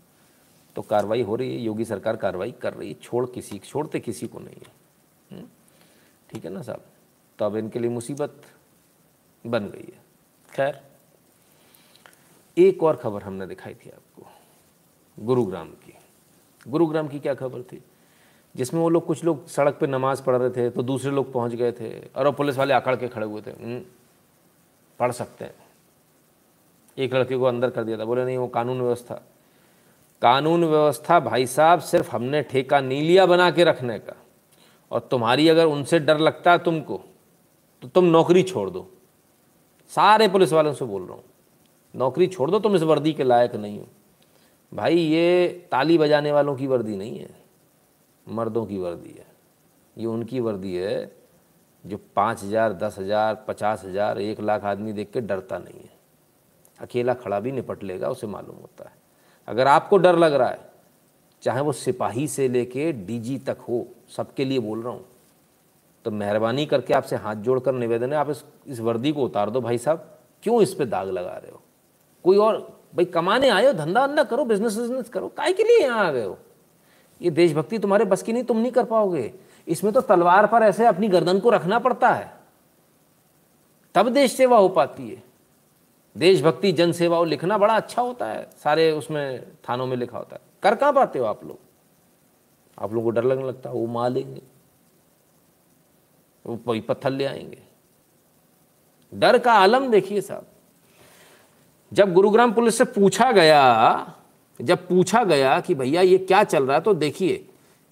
तो 0.77 0.83
कार्रवाई 0.83 1.23
हो 1.23 1.37
रही 1.37 1.55
है 1.55 1.61
योगी 1.61 1.85
सरकार 1.85 2.17
कार्रवाई 2.17 2.53
कर 2.53 2.75
रही 2.75 2.89
है 2.89 2.95
छोड़ 3.03 3.27
किसी 3.27 3.59
छोड़ते 3.59 4.01
किसी 4.01 4.27
को 4.27 4.39
नहीं 4.39 4.57
है। 4.57 4.73
हम्म? 5.31 5.49
ठीक 6.31 6.45
है 6.45 6.51
ना 6.51 6.63
साहब? 6.63 6.85
तो 7.39 7.45
अब 7.45 7.57
इनके 7.57 7.79
लिए 7.79 7.91
मुसीबत 7.91 8.43
बन 9.47 9.67
गई 9.69 9.93
है। 9.95 10.03
खैर 10.55 10.83
एक 12.59 12.83
और 12.83 12.97
खबर 12.97 13.23
हमने 13.23 13.47
दिखाई 13.47 13.75
थी 13.75 13.91
आपको 13.91 14.27
गुरुग्राम 15.19 15.69
की। 15.69 15.95
गुरुग्राम 16.69 17.09
की 17.09 17.19
क्या 17.19 17.35
खबर 17.35 17.63
थी? 17.63 17.85
जिसमें 18.57 18.81
वो 18.81 18.89
लोग 18.89 19.07
कुछ 19.07 19.25
लोग 19.25 19.47
सड़क 19.49 19.75
पे 19.75 19.87
नमाज़ 19.87 20.23
पढ़ 20.23 20.37
रहे 20.37 20.51
थे 20.51 20.71
तो 20.71 20.83
दूसरे 20.83 21.11
लोग 21.11 21.33
पहुँच 21.33 21.55
गए 21.55 21.73
थे 21.73 22.09
और 22.17 22.27
वो 22.27 22.33
पुलिस 22.33 22.57
वाले 22.57 22.75
आकड़ 22.75 22.97
के 22.97 23.09
खड़े 23.09 23.27
हुए 23.27 23.43
थे। 23.43 23.51
हम्म, 23.51 23.83
पढ़ 24.99 25.13
सकते 25.13 25.45
हैं। 25.45 25.55
एक 26.99 27.15
लड़के 27.15 27.37
को 27.37 27.45
अंदर 27.45 27.71
कर 27.71 27.85
दिया 27.85 27.99
था। 27.99 28.05
बोले 28.05 28.25
नहीं 28.25 28.39
वो 28.39 28.49
कानून 28.49 28.81
व्यवस्था। 28.81 29.15
कानून 30.23 30.65
व्यवस्था 30.65 31.21
भाई 31.21 31.47
साहब 31.47 31.81
सिर्फ़ 31.81 32.11
हमने 32.11 32.43
ठेका 32.43 32.81
नीलिया 32.81 33.27
बना 33.27 33.51
के 33.51 33.65
रखने 33.65 33.99
का। 33.99 34.17
और 34.91 35.01
तुम्हारी 35.01 35.49
अगर 35.49 35.67
उनसे 35.67 35.99
डर 35.99 36.19
लगता 36.19 36.53
है 36.53 36.59
तुमको 36.59 37.01
तो 37.85 37.89
तुम 37.89 38.05
नौकरी 38.05 38.43
छोड़ 38.43 38.69
दो। 38.71 38.87
सारे 39.93 40.27
पुलिस 40.29 40.53
वालों 40.53 40.73
से 40.73 40.85
बोल 40.85 41.03
रहा 41.03 41.15
हूँ, 41.15 41.23
नौकरी 41.95 42.27
छोड़ 42.27 42.51
दो, 42.51 42.59
तुम 42.59 42.77
इस 42.77 42.83
वर्दी 42.83 43.13
के 43.13 43.25
लायक 43.25 43.55
नहीं 43.57 43.79
हो। 43.79 43.87
भाई, 44.73 44.97
ये 44.97 45.67
ताली 45.73 45.99
बजाने 45.99 46.33
वालों 46.33 46.55
की 46.57 46.67
वर्दी 46.67 46.97
नहीं 46.97 47.19
है, 47.19 47.29
मर्दों 48.27 48.65
की 48.67 48.79
वर्दी 48.79 49.11
है। 49.11 49.27
ये 49.97 50.07
उनकी 50.07 50.41
वर्दी 50.41 50.75
है 50.75 51.13
जो 51.85 51.99
पाँच 52.17 52.43
हज़ार, 52.45 52.73
दस 52.75 52.99
हज़ार, 52.99 53.45
पचास 53.49 53.85
हज़ार, 53.85 54.21
एक 54.21 54.41
लाख 54.41 54.65
आदमी 54.65 54.93
देख 54.93 55.11
के 55.13 55.21
डरता 55.21 55.59
नहीं 55.59 55.81
है। 55.81 55.93
अकेला 56.79 57.15
खड़ा 57.15 57.41
भी 57.41 57.53
निपट 57.53 57.83
लेगा, 57.85 58.09
उसे 58.09 58.27
मालूम 58.27 58.57
होता 58.57 58.89
है। 58.89 58.97
अगर 59.49 59.67
आपको 59.69 59.97
डर 59.99 60.19
लग 60.19 60.35
रहा 60.35 60.49
है, 60.49 60.69
चाहे 61.43 61.61
वो 61.61 61.73
सिपाही 61.75 62.29
से 62.29 62.49
लेके 62.49 62.93
डीजी 62.95 63.39
तक 63.39 63.59
हो, 63.69 63.87
सबके 64.09 64.45
लिए 64.45 64.59
बोल 64.61 64.83
रहा 64.83 64.93
हूँ 64.93 65.05
तो 66.05 66.11
मेहरबानी 66.11 66.67
करके 66.67 66.95
आपसे 66.95 67.17
हाथ 67.17 67.35
जोड़कर 67.35 67.73
निवेदन 67.73 68.13
है, 68.13 68.19
आप 68.19 68.31
इस 68.31 68.45
इस 68.67 68.81
वर्दी 68.81 69.13
को 69.13 69.25
उतार 69.25 69.51
दो 69.51 69.61
भाई 69.61 69.79
साहब। 69.79 70.19
क्यों 70.43 70.63
इस 70.63 70.75
पर 70.75 70.85
दाग 70.85 71.09
लगा 71.09 71.33
रहे 71.33 71.51
हो? 71.51 71.63
कोई 72.25 72.37
और, 72.37 72.59
भाई 72.95 73.05
कमाने 73.05 73.49
आए 73.49 73.67
हो, 73.67 73.73
धंधा 73.73 74.05
वंदा 74.05 74.23
करो 74.23 74.45
बिज़नेस 74.45 74.77
बिज़नेस 74.77 75.09
करो, 75.09 75.29
काय 75.29 75.53
के 75.53 75.63
लिए 75.63 75.79
यहाँ 75.79 76.07
आ 76.07 76.13
गए 76.13 76.25
हो? 76.25 76.39
ये 77.23 77.31
देशभक्ति 77.31 77.79
तुम्हारे 77.79 78.05
बस 78.05 78.23
की 78.23 78.33
नहीं, 78.33 78.45
तुम 78.45 78.57
नहीं 78.57 78.73
कर 78.73 78.85
पाओगे। 78.85 79.35
इसमें 79.69 79.93
तो 79.93 80.01
तलवार 80.01 80.47
पर 80.47 80.63
ऐसे 80.63 80.87
अपनी 80.87 81.09
गर्दन 81.09 81.41
को 81.41 81.51
रखना 81.51 81.79
पड़ता 81.79 82.09
है। 82.09 82.33
तब 83.95 84.09
देश 84.09 84.33
सेवा 84.33 84.59
हो 84.59 84.69
पाती 84.69 85.09
है। 85.11 85.23
देशभक्ति, 86.17 86.73
जन 86.73 86.93
सेवा 86.93 87.25
लिखना 87.25 87.59
बड़ा 87.59 87.77
अच्छा 87.77 88.03
होता 88.03 88.27
है। 88.27 88.51
सारे 88.65 88.93
उसमें 88.93 89.47
थानों 89.69 89.87
में 89.87 89.97
लिखा 89.97 90.19
होता 90.19 90.37
है। 90.37 90.43
कर 90.63 90.75
कहाँ 90.75 90.93
पाते 90.93 91.19
हो 91.19 91.25
आप 91.25 91.45
लोग? 91.45 91.59
आप 92.79 92.93
लोगों 92.93 93.05
को 93.05 93.11
डर 93.11 93.25
लगने 93.25 93.49
लगता 93.49 93.71
है, 93.71 93.77
वो 93.77 93.87
मार 93.87 94.11
लेंगे 94.11 94.43
वो 96.45 96.57
पत्थर 96.89 97.11
ले 97.11 97.25
आएँगे। 97.25 97.63
डर 99.13 99.39
का 99.39 99.53
आलम 99.53 99.89
देखिए 99.89 100.21
साहब। 100.21 100.47
जब 101.93 102.13
गुरुग्राम 102.13 102.53
पुलिस 102.53 102.79
से 102.79 102.85
पूछा 102.85 103.31
गया, 103.33 104.15
जब 104.61 104.87
पूछा 104.89 105.23
गया 105.25 105.59
कि 105.61 105.75
भैया 105.75 106.01
ये 106.03 106.19
क्या 106.19 106.43
चल 106.45 106.65
रहा 106.65 106.77
है 106.77 106.83
तो 106.83 106.95
देखिए, 106.95 107.45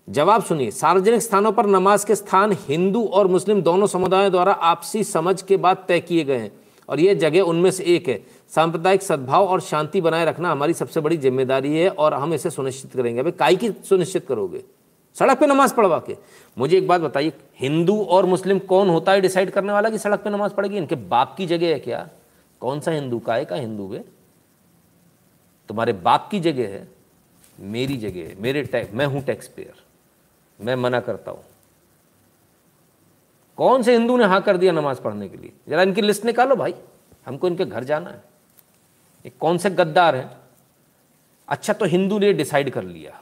जवाब 0.09 0.43
सुनिए, 0.43 0.71
सार्वजनिक 0.71 1.23
स्थानों 1.23 1.53
पर 1.53 1.67
नमाज़ 1.67 2.07
के 2.07 2.15
स्थान 2.15 2.53
हिंदू 2.61 3.05
और 3.05 3.27
मुस्लिम 3.27 3.63
दोनों 3.63 3.87
समुदायों 3.87 4.31
द्वारा 4.31 4.53
आपसी 4.53 5.05
समझ 5.05 5.41
के 5.43 5.57
बाद 5.57 5.85
तय 5.89 6.01
किए 6.01 6.25
गए 6.25 6.39
हैं 6.39 6.51
और 6.89 7.01
ये 7.01 7.15
जगह 7.15 7.41
उनमें 7.41 7.71
से 7.71 7.85
एक 7.87 8.09
है। 8.09 8.21
सांप्रदायिक 8.55 9.03
सद्भाव 9.03 9.47
और 9.47 9.61
शांति 9.61 10.01
बनाए 10.01 10.25
रखना 10.25 10.51
हमारी 10.51 10.75
सबसे 10.75 11.01
बड़ी 11.01 11.17
ज़िम्मेदारी 11.17 11.77
है 11.77 11.89
और 11.89 12.15
हम 12.15 12.35
इसे 12.35 12.51
सुनिश्चित 12.51 12.93
करेंगे। 12.93 13.21
अभी 13.21 13.33
काय 13.33 13.57
की 13.57 13.71
सुनिश्चित 13.89 14.27
करोगे? 14.27 14.65
सड़क 15.17 15.39
पे 15.39 15.47
नमाज़ 15.47 15.75
पढ़वा 15.75 15.99
के। 15.99 16.17
मुझे 16.57 16.77
एक 16.79 16.87
बात 16.89 17.01
बताइए, 17.01 17.33
हिंदू 17.59 18.03
और 18.05 18.27
मुस्लिम 18.27 18.59
कौन 18.59 18.89
होता 18.89 19.13
है 19.13 19.21
डिसाइड 19.21 19.51
करने 19.51 19.73
वाला 19.73 19.91
कि 19.91 19.99
सड़क 19.99 20.21
पे 20.21 20.31
नमाज़ 20.31 20.53
पढ़ेगी? 20.53 20.77
इनके 20.77 20.95
बाप 20.95 21.35
की 21.37 21.47
जगह 21.47 21.67
है 21.67 21.79
क्या? 21.79 22.09
कौन 22.61 22.81
सा 22.81 22.91
हिंदू 22.91 23.19
का 23.19 23.35
है, 23.35 23.45
का 23.45 23.57
हिंदू 23.57 23.93
है? 23.93 24.05
तुम्हारे 25.69 25.93
बाप 25.93 26.29
की 26.31 26.41
जगह 26.41 26.69
है, 26.69 26.89
मेरी 27.61 27.97
जगह 27.97 28.29
है, 28.29 28.35
मेरे 28.41 28.63
टैक्स 28.63 28.95
मैं 28.95 29.07
हूँ 29.07 29.23
टैक्स 29.23 29.49
पेयर 29.49 29.75
मैं 30.61 30.77
मना 30.77 31.01
करता 31.01 31.31
हूँ। 31.31 31.45
कौन 33.59 33.83
से 33.83 33.93
हिंदू 33.93 34.17
ने 34.17 34.25
हाँ 34.25 34.41
कर 34.43 34.57
दिया 34.57 34.73
नमाज़ 34.73 35.01
पढ़ने 35.01 35.29
के 35.29 35.37
लिए? 35.37 35.53
जरा 35.69 35.83
इनकी 35.83 36.03
लिस्ट 36.03 36.25
निकालो 36.25 36.57
भाई, 36.57 36.75
हमको 37.27 37.49
इनके 37.49 37.65
घर 37.65 37.85
जाना 37.85 38.11
है। 38.11 38.23
ये 39.25 39.33
कौन 39.41 39.59
से 39.59 39.71
गद्दार 39.71 40.17
हैं? 40.17 40.31
अच्छा 41.49 41.73
तो 41.73 41.85
हिंदू 41.85 42.19
ने 42.19 42.33
डिसाइड 42.33 42.71
कर 42.71 42.83
लिया। 42.83 43.21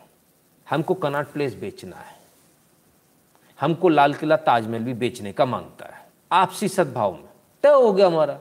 हमको 0.71 0.95
कनाट 0.95 1.33
प्लेस 1.33 1.55
बेचना 1.55 1.97
है। 1.97 2.21
हमको 3.61 3.89
लाल 3.89 4.15
किला 4.15 4.37
ताजमहल 4.37 4.83
भी 4.83 4.95
बेचने 4.95 5.33
का 5.33 5.45
माँगता 5.45 5.87
है। 5.87 6.11
आपसी 6.33 6.69
सद्भाव 6.69 7.15
में। 7.15 7.29
तय 7.63 7.69
हो 7.69 7.93
गया 7.93 8.07
हमारा। 8.07 8.35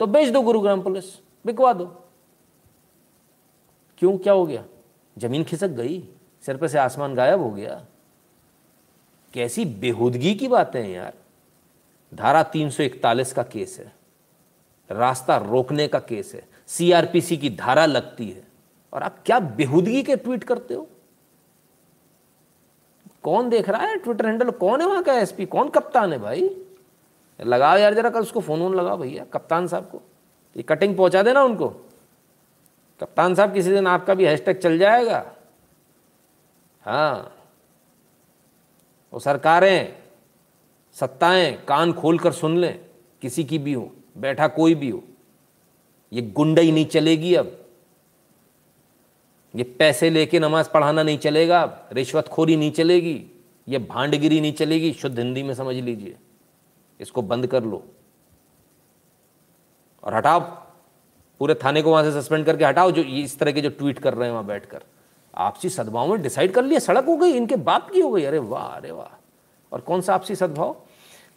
तो 0.00 0.06
बेच 0.06 0.28
दो 0.28 0.42
गुरुग्राम 0.42 0.82
पुलिस। 0.82 1.04
बिकवा 1.46 1.72
दो। 1.72 1.86
क्यों? 3.98 4.18
क्या 4.18 4.32
हो 4.32 4.46
गया? 4.46 4.64
ज़मीन 5.18 5.44
खिसक 5.44 5.68
गई। 5.68 6.08
सिर 6.46 6.56
पर 6.56 6.68
से 6.68 6.78
आसमान 6.78 7.14
गायब 7.14 7.40
हो 7.40 7.50
गया। 7.50 7.86
कैसी 9.34 9.64
बेहूदगी 9.64 10.34
की 10.34 10.48
बातें 10.48 10.82
हैं 10.82 10.90
यार। 10.90 11.14
धारा 12.14 12.42
341 12.42 13.32
का 13.32 13.42
केस 13.42 13.76
है। 13.78 13.92
रास्ता 14.90 15.36
रोकने 15.36 15.88
का 15.88 15.98
केस 15.98 16.32
है। 16.34 16.48
सीआरपीसी 16.66 17.36
की 17.36 17.50
धारा 17.50 17.86
लगती 17.86 18.30
है। 18.30 18.44
और 18.92 19.02
आप 19.02 19.16
क्या 19.26 19.40
बेहूदगी 19.40 20.02
के 20.02 20.16
ट्वीट 20.16 20.44
करते 20.44 20.74
हो? 20.74 20.88
कौन 23.24 23.48
देख 23.48 23.68
रहा 23.68 23.82
है? 23.82 23.96
ट्विटर 23.98 24.26
हैंडल 24.26 24.50
कौन 24.50 24.80
है 24.80 24.86
वहाँ 24.86 25.02
का 25.02 25.12
एसपी 25.12 25.46
कौन 25.46 25.68
कप्तान 25.68 26.12
है 26.12 26.18
भाई? 26.18 26.48
लगाओ 27.40 27.76
यार 27.76 27.94
जरा 27.94 28.10
कल 28.10 28.20
उसको 28.20 28.40
फ़ोन 28.40 28.60
वोन 28.60 28.74
लगाओ 28.74 28.96
भैया, 28.96 29.24
कप्तान 29.24 29.66
साहब 29.66 29.84
को। 29.84 30.02
ये 30.56 30.62
कटिंग 30.62 30.96
पहुँचा 30.96 31.22
देना 31.22 31.42
उनको। 31.42 31.68
कप्तान 33.00 33.34
साहब 33.34 33.52
किसी 33.52 33.70
दिन 33.70 33.86
आपका 33.86 34.14
भी 34.14 34.24
हैशटैग 34.24 34.56
चल 34.56 34.78
जाएगा। 34.78 35.24
हाँ। 36.84 37.32
वो 39.12 39.20
सरकारें, 39.20 39.96
सत्ताएँ 40.92 41.52
कान 41.68 41.92
खोल 41.92 42.18
कर 42.18 42.32
सुन 42.32 42.56
लें, 42.56 42.80
किसी 43.22 43.44
की 43.44 43.58
भी 43.58 43.72
हो, 43.72 43.90
बैठा 44.18 44.48
कोई 44.48 44.74
भी 44.74 44.90
हो। 44.90 45.02
ये 46.12 46.22
गुंडई 46.22 46.72
नहीं 46.72 46.86
चलेगी 46.86 47.34
अब। 47.34 47.63
ये 49.56 49.64
पैसे 49.64 50.10
लेके 50.10 50.38
नमाज़ 50.38 50.68
पढ़ाना 50.70 51.02
नहीं 51.02 51.18
चलेगा, 51.18 51.78
रिश्वतखोरी 51.92 52.56
नहीं 52.56 52.70
चलेगी, 52.70 53.24
ये 53.68 53.78
भांडगिरी 53.78 54.40
नहीं 54.40 54.52
चलेगी, 54.52 54.92
शुद्ध 54.92 55.18
हिंदी 55.18 55.42
में 55.42 55.54
समझ 55.54 55.76
लीजिए। 55.76 56.16
इसको 57.00 57.22
बंद 57.22 57.46
कर 57.46 57.62
लो। 57.62 57.82
और 60.04 60.14
हटाओ। 60.14 60.40
पूरे 61.40 61.54
थाने 61.54 61.82
को 61.82 61.90
वहाँ 61.90 62.02
से 62.04 62.12
सस्पेंड 62.12 62.46
करके 62.46 62.64
हटाओ, 62.64 62.90
जो 62.90 63.02
इस 63.02 63.38
तरह 63.38 63.52
के 63.52 63.60
जो 63.60 63.70
ट्वीट 63.70 63.98
कर 63.98 64.14
रहे 64.14 64.24
हैं 64.24 64.32
वहाँ 64.32 64.46
बैठकर। 64.46 64.82
आपसी 65.34 65.68
सद्भाव 65.68 66.10
में 66.10 66.22
डिसाइड 66.22 66.52
कर 66.52 66.64
लिया, 66.64 66.78
सड़क 66.78 67.04
हो 67.04 67.16
गई, 67.16 67.30
इनके 67.30 67.56
बाप 67.56 67.90
की 67.90 68.00
हो 68.00 68.10
गई। 68.10 68.24
अरे 68.24 68.38
वाह 68.38 68.66
अरे 68.66 68.90
वाह। 68.90 69.16
और 69.72 69.80
कौन 69.80 70.00
सा 70.00 70.14
आपसी 70.14 70.34
सद्भाव? 70.34 70.76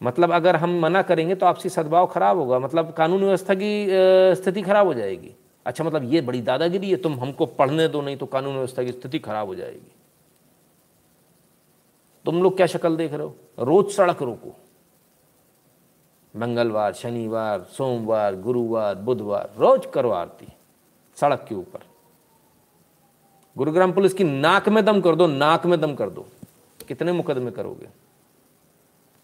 मतलब 0.04 0.32
अगर 0.32 0.56
हम 0.56 0.80
मना 0.80 1.02
करेंगे 1.02 1.36
तो 1.36 1.46
आपसी 1.46 1.70
सद्भाव 1.70 2.08
खराब 2.08 2.38
होगा। 2.38 2.60
मतलब 2.60 2.94
कानून 2.94 3.24
व्यवस्था 3.24 3.54
की 3.54 3.88
स्थिति 4.36 4.62
खराब 4.62 4.88
हो 4.88 4.94
जाएगी। 4.94 5.32
अच्छा 5.68 5.84
मतलब 5.84 6.04
ये 6.04 6.22
बड़ी 6.22 6.42
दादागिरी 6.42 6.90
है, 6.90 6.96
तुम 6.96 7.20
हमको 7.20 7.46
पढ़ने 7.46 7.88
दो, 7.88 8.02
नहीं 8.02 8.18
तो 8.18 8.26
कानून 8.26 8.54
व्यवस्था 8.54 8.84
की 8.84 8.92
स्थिति 8.92 9.20
खराब 9.20 9.48
हो 9.48 9.56
जाएगी। 9.56 9.92
तुम 12.26 12.44
लोग 12.44 12.56
क्या 12.56 12.66
शक्ल 12.66 12.98
देख 12.98 13.14
रहे 13.14 13.28
हो? 13.28 13.36
रोज 13.60 13.92
सड़क 13.92 14.22
रोको। 14.22 14.56
मंगलवार, 16.36 16.94
शनिवार, 16.94 17.62
सोमवार, 17.62 18.36
गुरुवार, 18.36 18.96
बुधवार, 18.96 19.54
रोज 19.58 19.88
करो 19.94 20.12
आरती, 20.12 20.48
सड़क 21.16 21.46
के 21.50 21.56
ऊपर। 21.56 21.80
गुरुग्राम 23.58 23.94
पुलिस 23.94 24.14
की 24.14 24.24
नाक 24.24 24.70
में 24.70 24.86
दम 24.86 25.02
कर 25.02 25.16
दो, 25.16 25.28
नाक 25.28 25.66
में 25.66 25.82
दम 25.82 25.96
कर 25.96 26.10
दो। 26.10 26.28
कितने 26.88 27.12
मुकदमे 27.12 27.52
करोगे? 27.52 27.90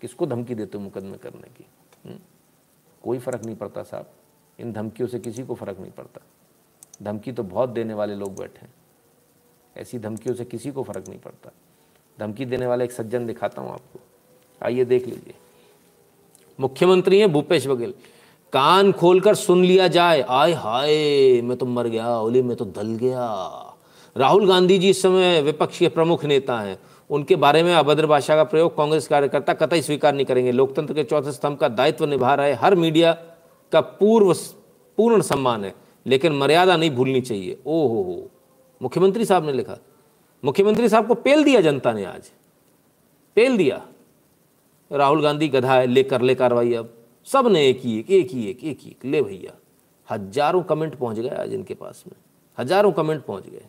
किसको 0.01 0.25
धमकी 0.25 0.55
देते 0.55 0.77
हो 0.77 0.83
मुकदमे 0.83 1.17
करने 1.17 1.47
की? 1.47 1.65
हुँ? 2.05 2.11
हम्म? 2.11 2.21
कोई 3.03 3.19
फ़र्क 3.19 3.45
नहीं 3.45 3.55
पड़ता 3.55 3.83
साहब। 3.83 4.05
इन 4.59 4.73
धमकियों 4.73 5.09
से 5.09 5.19
किसी 5.19 5.43
को 5.43 5.55
फ़र्क 5.55 5.79
नहीं 5.79 5.91
पड़ता। 5.91 6.21
धमकी 7.03 7.31
तो 7.31 7.43
बहुत 7.43 7.69
देने 7.69 7.93
वाले 7.93 8.15
लोग 8.15 8.39
बैठे 8.39 8.59
हैं। 8.61 8.73
ऐसी 9.77 9.99
धमकियों 9.99 10.35
से 10.35 10.45
किसी 10.45 10.71
को 10.71 10.83
फ़र्क 10.83 11.09
नहीं 11.09 11.19
पड़ता। 11.19 11.51
धमकी 12.19 12.45
देने 12.45 12.67
वाले 12.67 12.83
एक 12.83 12.91
सज्जन 12.91 13.25
दिखाता 13.25 13.61
हूँ 13.61 13.71
आपको। 13.71 13.99
आइए 14.65 14.85
देख 14.85 15.05
लीजिए। 15.05 15.33
मुख्यमंत्री 16.59 17.19
हैं 17.19 17.31
भूपेश 17.31 17.67
बघेल। 17.67 17.93
कान 18.53 18.91
खोलकर 18.91 19.35
सुन 19.35 19.63
लिया 19.63 19.87
जाए। 19.87 20.21
आय 20.21 20.51
हाय, 20.53 21.41
मैं 21.41 21.57
तो 21.57 21.65
मर 21.65 21.87
गया, 21.87 22.19
ओली 22.19 22.41
मैं 22.41 22.57
तो 22.57 22.65
दल 22.65 22.87
गया। 22.87 23.25
राहुल 24.17 24.47
गांधी 24.47 24.77
जी 24.77 24.89
इस 24.89 25.01
समय 25.01 25.41
विपक्ष 25.41 25.79
के 25.79 25.87
प्रमुख 25.87 26.25
नेता 26.25 26.59
हैं। 26.59 26.77
उनके 27.09 27.35
बारे 27.35 27.63
में 27.63 27.73
अभद्र 27.75 28.07
भाषा 28.07 28.35
का 28.35 28.43
प्रयोग 28.43 28.77
कांग्रेस 28.77 29.07
कार्यकर्ता 29.07 29.53
कतई 29.53 29.81
स्वीकार 29.81 30.13
नहीं 30.13 30.25
करेंगे। 30.25 30.51
लोकतंत्र 30.51 30.93
के 30.93 31.03
चौथे 31.03 31.31
स्तंभ 31.31 31.57
का 31.57 31.67
दायित्व 31.67 32.05
निभा 32.05 32.35
रहे 32.35 32.53
हर 32.53 32.75
मीडिया 32.75 33.17
का 33.73 33.81
पूर्व 33.81 34.33
पूर्ण 34.97 35.21
सम्मान 35.21 35.63
है, 35.65 35.73
लेकिन 36.05 36.33
मर्यादा 36.33 36.75
नहीं 36.77 36.91
भूलनी 36.91 37.21
चाहिए। 37.21 37.57
ओ 37.65 37.87
हो। 37.87 38.01
हो 38.03 38.29
मुख्यमंत्री 38.81 39.25
साहब 39.25 39.45
ने 39.45 39.53
लिखा, 39.53 39.77
मुख्यमंत्री 40.43 40.89
साहब 40.89 41.07
को 41.07 41.13
पेल 41.15 41.43
दिया 41.43 41.61
जनता 41.61 41.93
ने 41.93 42.03
आज। 42.05 42.31
पेल 43.37 43.57
दिया। 43.57 43.81
राहुल 44.91 45.21
गांधी 45.21 45.47
गधा 45.47 45.73
है 45.73 45.85
ले 45.87 46.03
कर 46.03 46.21
ले 46.21 46.35
कार्रवाई 46.35 46.73
अब। 46.73 46.93
सबने 47.27 47.67
एक 47.67 47.79
ही, 47.79 47.97
एक 47.99 48.11
एक 48.11 48.31
ही, 48.31 48.45
एक 48.49 48.63
एक 48.63 48.79
ही। 48.79 48.95
ले 49.05 49.21
भैया, 49.21 49.53
हज़ारों 50.09 50.61
कमेंट 50.63 50.95
पहुँच 50.95 51.19
गए 51.19 51.29
आज 51.37 51.53
इनके 51.53 51.73
पास 51.73 52.03
में। 52.07 52.15
हज़ारों 52.57 52.91
कमेंट 52.91 53.23
पहुँच 53.25 53.47
गए। 53.49 53.65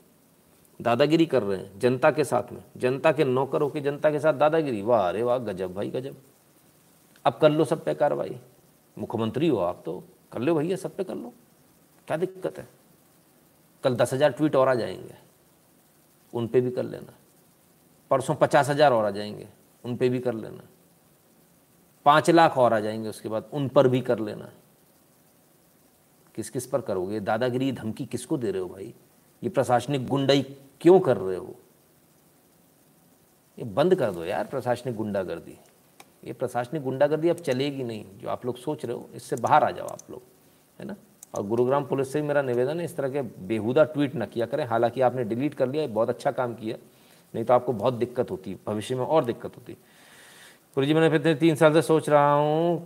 दादागिरी 0.80 1.26
कर 1.26 1.42
रहे 1.42 1.58
हैं, 1.58 1.78
जनता 1.78 2.10
के 2.10 2.24
साथ 2.24 2.52
में। 2.52 2.62
जनता 2.76 3.12
के 3.12 3.24
नौकरों 3.24 3.68
की, 3.68 3.80
जनता 3.80 4.10
के 4.10 4.18
साथ 4.18 4.34
दादागिरी। 4.34 4.82
वाह 4.82 5.08
अरे 5.08 5.22
वाह, 5.22 5.38
गजब 5.40 5.74
भाई, 5.74 5.90
गजब। 5.90 6.16
अब 7.24 7.38
कर 7.42 7.50
लो 7.50 7.64
सब 7.64 7.84
पे 7.84 7.94
कार्रवाई। 7.94 8.36
मुख्यमंत्री 8.96 9.48
हो 9.48 9.58
आप 9.58 9.82
तो 9.84 10.02
कर 10.32 10.40
लो 10.40 10.54
भैया, 10.54 10.76
सब 10.76 10.96
पे 10.96 11.04
कर 11.04 11.14
लो। 11.14 11.32
क्या 12.08 12.16
दिक्कत 12.16 12.58
है? 12.58 12.68
कल 13.84 13.96
दस 13.96 14.12
हज़ार 14.14 14.32
ट्वीट 14.32 14.56
और 14.56 14.68
आ 14.68 14.74
जाएँगे। 14.74 15.14
उन 16.32 16.46
पे 16.48 16.60
भी 16.60 16.70
कर 16.70 16.82
लेना। 16.82 17.12
परसों 18.10 18.34
पचास 18.34 18.68
हज़ार 18.68 18.92
और 18.92 19.04
आ 19.04 19.10
जाएँगे। 19.10 19.48
उन 19.84 19.96
पे 19.96 20.08
भी 20.08 20.18
कर 20.20 20.34
लेना। 20.34 20.62
पाँच 22.06 22.30
लाख 22.30 22.58
और 22.58 22.72
आ 22.72 22.80
जाएँगे 22.80 23.08
उसके 23.08 23.28
बाद 23.28 23.48
उन 23.52 23.68
पर 23.68 23.88
भी 23.88 24.00
कर 24.00 24.18
लेना। 24.18 24.50
किस 26.34 26.50
किस 26.50 26.66
पर 26.66 26.80
करोगे? 26.80 27.20
दादागिरी 27.20 27.70
धमकी 27.72 28.06
किसको 28.06 28.36
दे 28.38 28.50
रहे 28.50 28.62
हो 28.62 28.68
भाई? 28.68 28.94
ये 29.42 29.48
प्रशासनिक 29.48 30.06
गुंडाई 30.06 30.42
क्यों 30.80 30.98
कर 31.00 31.16
रहे 31.16 31.36
हो? 31.36 31.54
ये 33.58 33.64
बंद 33.64 33.94
कर 33.94 34.10
दो 34.10 34.24
यार 34.24 34.46
प्रशासनिक 34.46 34.96
गुंडागर्दी। 34.96 35.56
ये 36.24 36.32
प्रशासनिक 36.32 36.82
गुंडागर्दी 36.82 37.28
अब 37.28 37.36
चलेगी 37.38 37.84
नहीं, 37.84 38.04
जो 38.18 38.28
आप 38.28 38.46
लोग 38.46 38.56
सोच 38.56 38.84
रहे 38.84 38.96
हो, 38.96 39.08
इससे 39.14 39.36
बाहर 39.36 39.64
आ 39.64 39.70
जाओ 39.70 39.86
आप 39.86 40.10
लोग, 40.10 40.22
है 40.78 40.86
ना? 40.86 40.96
और 41.34 41.46
गुरुग्राम 41.46 41.84
पुलिस 41.84 42.12
से 42.12 42.22
मेरा 42.22 42.42
निवेदन 42.42 42.78
है, 42.78 42.84
इस 42.84 42.96
तरह 42.96 43.08
के 43.08 43.22
बेहुदा 43.46 43.84
ट्वीट 43.84 44.14
ना 44.14 44.26
किया 44.26 44.46
करें। 44.46 44.64
हालाँकि 44.66 45.00
आपने 45.00 45.24
डिलीट 45.24 45.54
कर 45.54 45.68
लिया 45.68 45.86
बहुत 45.88 46.08
अच्छा 46.08 46.30
काम 46.32 46.54
किया, 46.54 46.76
नहीं 47.34 47.44
तो 47.44 47.54
आपको 47.54 47.72
बहुत 47.72 47.94
दिक्कत 47.94 48.30
होती, 48.30 48.56
भविष्य 48.66 48.94
में 48.94 49.04
और 49.04 49.24
दिक्कत 49.24 49.56
होती। 49.56 49.72
गुरु 50.76 50.86
जी, 50.86 50.94
मैंने 50.94 51.18
फिर 51.18 51.34
तीन 51.34 51.54
साल 51.54 51.72
से 51.72 51.82
सोच 51.82 52.08
रहा 52.08 52.32
हूँ, 52.32 52.78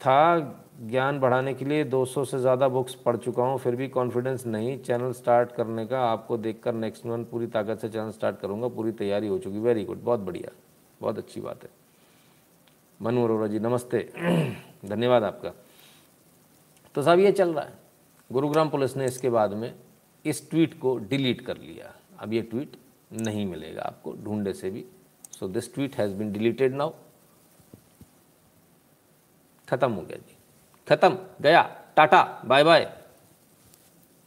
था 0.00 0.58
ज्ञान 0.82 1.18
बढ़ाने 1.20 1.54
के 1.54 1.64
लिए 1.64 1.84
200 1.84 2.24
से 2.24 2.38
ज़्यादा 2.38 2.68
बुक्स 2.68 2.94
पढ़ 2.96 3.16
चुका 3.16 3.42
हूँ, 3.42 3.58
फिर 3.58 3.76
भी 3.76 3.88
कॉन्फिडेंस 3.88 4.46
नहीं। 4.46 4.78
चैनल 4.78 5.12
स्टार्ट 5.12 5.52
करने 5.52 5.86
का 5.86 6.00
आपको 6.02 6.36
देखकर 6.38 6.74
नेक्स्ट 6.74 7.06
मंथ 7.06 7.24
पूरी 7.24 7.46
ताकत 7.48 7.78
से 7.78 7.88
चैनल 7.88 8.10
स्टार्ट 8.10 8.40
करूँगा, 8.40 8.68
पूरी 8.68 8.92
तैयारी 8.92 9.28
हो 9.28 9.38
चुकी 9.38 9.58
वेरी 9.58 9.84
गुड 9.84 10.02
बहुत 10.02 10.20
बढ़िया, 10.20 10.50
बहुत 11.00 11.18
अच्छी 11.18 11.40
बात 11.40 11.62
है। 11.62 11.81
मनु 13.02 13.24
अरोरा 13.24 13.46
जी, 13.46 13.58
नमस्ते। 13.58 14.12
धन्यवाद 14.84 15.24
आपका। 15.24 15.52
तो 16.94 17.02
साहब, 17.02 17.18
ये 17.18 17.32
चल 17.32 17.54
रहा 17.54 17.64
है। 17.64 17.72
गुरुग्राम 18.32 18.68
पुलिस 18.68 18.96
ने 18.96 19.04
इसके 19.04 19.30
बाद 19.30 19.52
में 19.52 19.74
इस 20.24 20.50
ट्वीट 20.50 20.80
को 20.80 20.98
डिलीट 20.98 21.40
कर 21.40 21.58
लिया। 21.58 21.96
अब 22.18 22.32
ये 22.32 22.42
ट्वीट 22.42 22.76
नहीं 23.12 23.46
मिलेगा 23.46 23.82
आपको, 23.82 24.12
ढूंढे 24.12 24.52
से 24.52 24.70
भी। 24.70 24.84
So 25.40 25.48
this 25.48 25.74
tweet 25.74 25.96
has 25.96 26.14
been 26.14 26.32
deleted 26.32 26.74
now 26.74 26.90
ख़त्म 29.68 29.92
हो 29.92 30.02
गया 30.02 30.16
जी। 30.16 30.36
ख़त्म। 30.88 31.18
गया। 31.40 31.82
टाटा। 31.96 32.42
Bye 32.44 32.64
bye. 32.64 32.98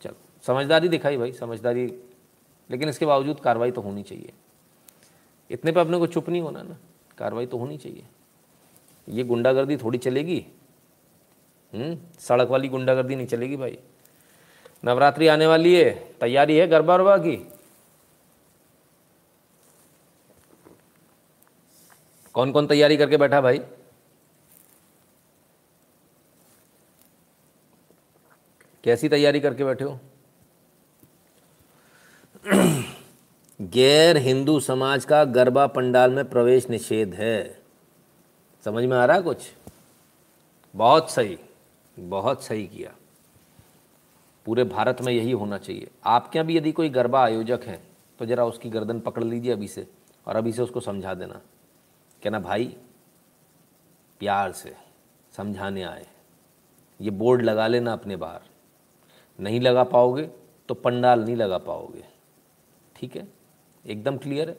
चलो, 0.01 0.15
समझदारी 0.41 0.87
दिखाई 0.87 1.17
भाई, 1.17 1.31
समझदारी। 1.31 1.85
लेकिन 2.71 2.89
इसके 2.89 3.05
बावजूद 3.05 3.39
कार्रवाई 3.39 3.71
तो 3.71 3.81
होनी 3.81 4.03
चाहिए। 4.03 4.33
इतने 5.51 5.71
पे 5.71 5.79
अपने 5.79 5.97
को 5.97 6.07
चुप 6.07 6.29
नहीं 6.29 6.41
होना 6.41 6.63
ना। 6.63 6.77
कार्रवाई 7.17 7.45
तो 7.45 7.57
होनी 7.57 7.77
चाहिए। 7.77 8.05
ये 9.09 9.23
गुंडागर्दी 9.23 9.77
थोड़ी 9.77 9.97
चलेगी? 9.97 10.45
हम्म, 11.73 11.97
सड़क 12.19 12.47
वाली 12.47 12.67
गुंडागर्दी 12.67 13.15
नहीं 13.15 13.27
चलेगी 13.27 13.57
भाई। 13.57 13.79
नवरात्रि 14.85 15.27
आने 15.27 15.47
वाली 15.47 15.75
है 15.75 16.13
तैयारी 16.21 16.57
है 16.57 16.67
गरबा 16.67 16.95
वरबा 16.95 17.17
की? 17.17 17.51
कौन 22.33 22.51
कौन 22.51 22.67
तैयारी 22.67 22.97
करके 22.97 23.17
बैठा 23.17 23.41
भाई? 23.41 23.59
कैसी 28.83 29.09
तैयारी 29.09 29.39
करके 29.39 29.63
बैठे 29.63 29.83
हो? 29.83 29.99
गैर 33.61 34.17
हिंदू 34.17 34.59
समाज 34.59 35.05
का 35.05 35.23
गरबा 35.23 35.67
पंडाल 35.67 36.11
में 36.11 36.29
प्रवेश 36.29 36.69
निषेध 36.69 37.13
है। 37.13 37.64
समझ 38.65 38.83
में 38.85 38.95
आ 38.97 39.05
रहा 39.05 39.19
कुछ? 39.21 39.51
बहुत 40.73 41.09
सही 41.11 41.37
बहुत 41.97 42.43
सही 42.43 42.65
किया। 42.67 42.93
पूरे 44.45 44.63
भारत 44.63 45.01
में 45.01 45.11
यही 45.13 45.31
होना 45.31 45.57
चाहिए। 45.57 45.89
आपके 46.05 46.39
यहाँ 46.39 46.47
भी 46.47 46.57
यदि 46.57 46.71
कोई 46.71 46.89
गरबा 46.89 47.23
आयोजक 47.23 47.63
है 47.65 47.79
तो 48.19 48.25
ज़रा 48.25 48.45
उसकी 48.45 48.69
गर्दन 48.69 48.99
पकड़ 48.99 49.23
लीजिए 49.23 49.51
अभी 49.51 49.67
से, 49.67 49.87
और 50.27 50.35
अभी 50.35 50.51
से 50.51 50.61
उसको 50.61 50.79
समझा 50.79 51.13
देना। 51.13 51.39
कहना 52.23 52.39
भाई, 52.39 52.65
प्यार 54.21 54.51
से 54.51 54.75
समझाने 55.33 55.83
आए। 55.83 56.07
ये 56.99 57.09
बोर्ड 57.11 57.41
लगा 57.41 57.67
लेना 57.67 57.93
अपने 57.93 58.15
बाहर। 58.15 58.41
नहीं 59.39 59.59
लगा 59.61 59.83
पाओगे 59.83 60.29
तो 60.69 60.73
पंडाल 60.73 61.23
नहीं 61.23 61.35
लगा 61.35 61.57
पाओगे। 61.57 62.03
ठीक 62.95 63.15
है? 63.15 63.27
एकदम 63.85 64.17
क्लियर 64.17 64.49
है? 64.49 64.57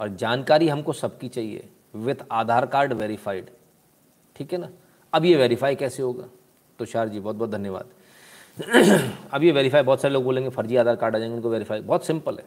और 0.00 0.08
जानकारी 0.08 0.68
हमको 0.68 0.92
सबकी 0.92 1.28
चाहिए। 1.28 1.68
विथ 1.94 2.16
आधार 2.32 2.66
कार्ड 2.66 2.92
वेरीफाइड 2.92 3.50
ठीक 4.36 4.52
है 4.52 4.58
ना? 4.58 4.68
अब 5.12 5.24
ये 5.24 5.36
वेरीफाई 5.36 5.74
कैसे 5.74 6.02
होगा? 6.02 6.24
तुषार 6.78 7.08
जी 7.08 7.20
बहुत 7.20 7.36
बहुत 7.36 7.50
धन्यवाद। 7.50 7.86
अब 9.32 9.42
ये 9.42 9.52
वेरीफाई 9.52 9.82
बहुत 9.82 10.00
सारे 10.00 10.14
लोग 10.14 10.24
बोलेंगे, 10.24 10.50
फर्जी 10.50 10.76
आधार 10.76 10.96
कार्ड 10.96 11.16
आ 11.16 11.18
जाएँगे, 11.18 11.36
उनको 11.36 11.50
वेरीफाई 11.50 11.80
बहुत 11.80 12.06
सिंपल 12.06 12.38
है। 12.38 12.44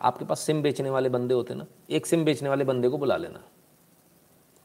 आपके 0.00 0.24
पास 0.24 0.40
सिम 0.40 0.62
बेचने 0.62 0.90
वाले 0.90 1.08
बंदे 1.08 1.34
होते 1.34 1.54
ना, 1.54 1.66
एक 1.90 2.06
सिम 2.06 2.24
बेचने 2.24 2.48
वाले 2.48 2.64
बंदे 2.64 2.88
को 2.88 2.98
बुला 2.98 3.16
लेना। 3.16 3.40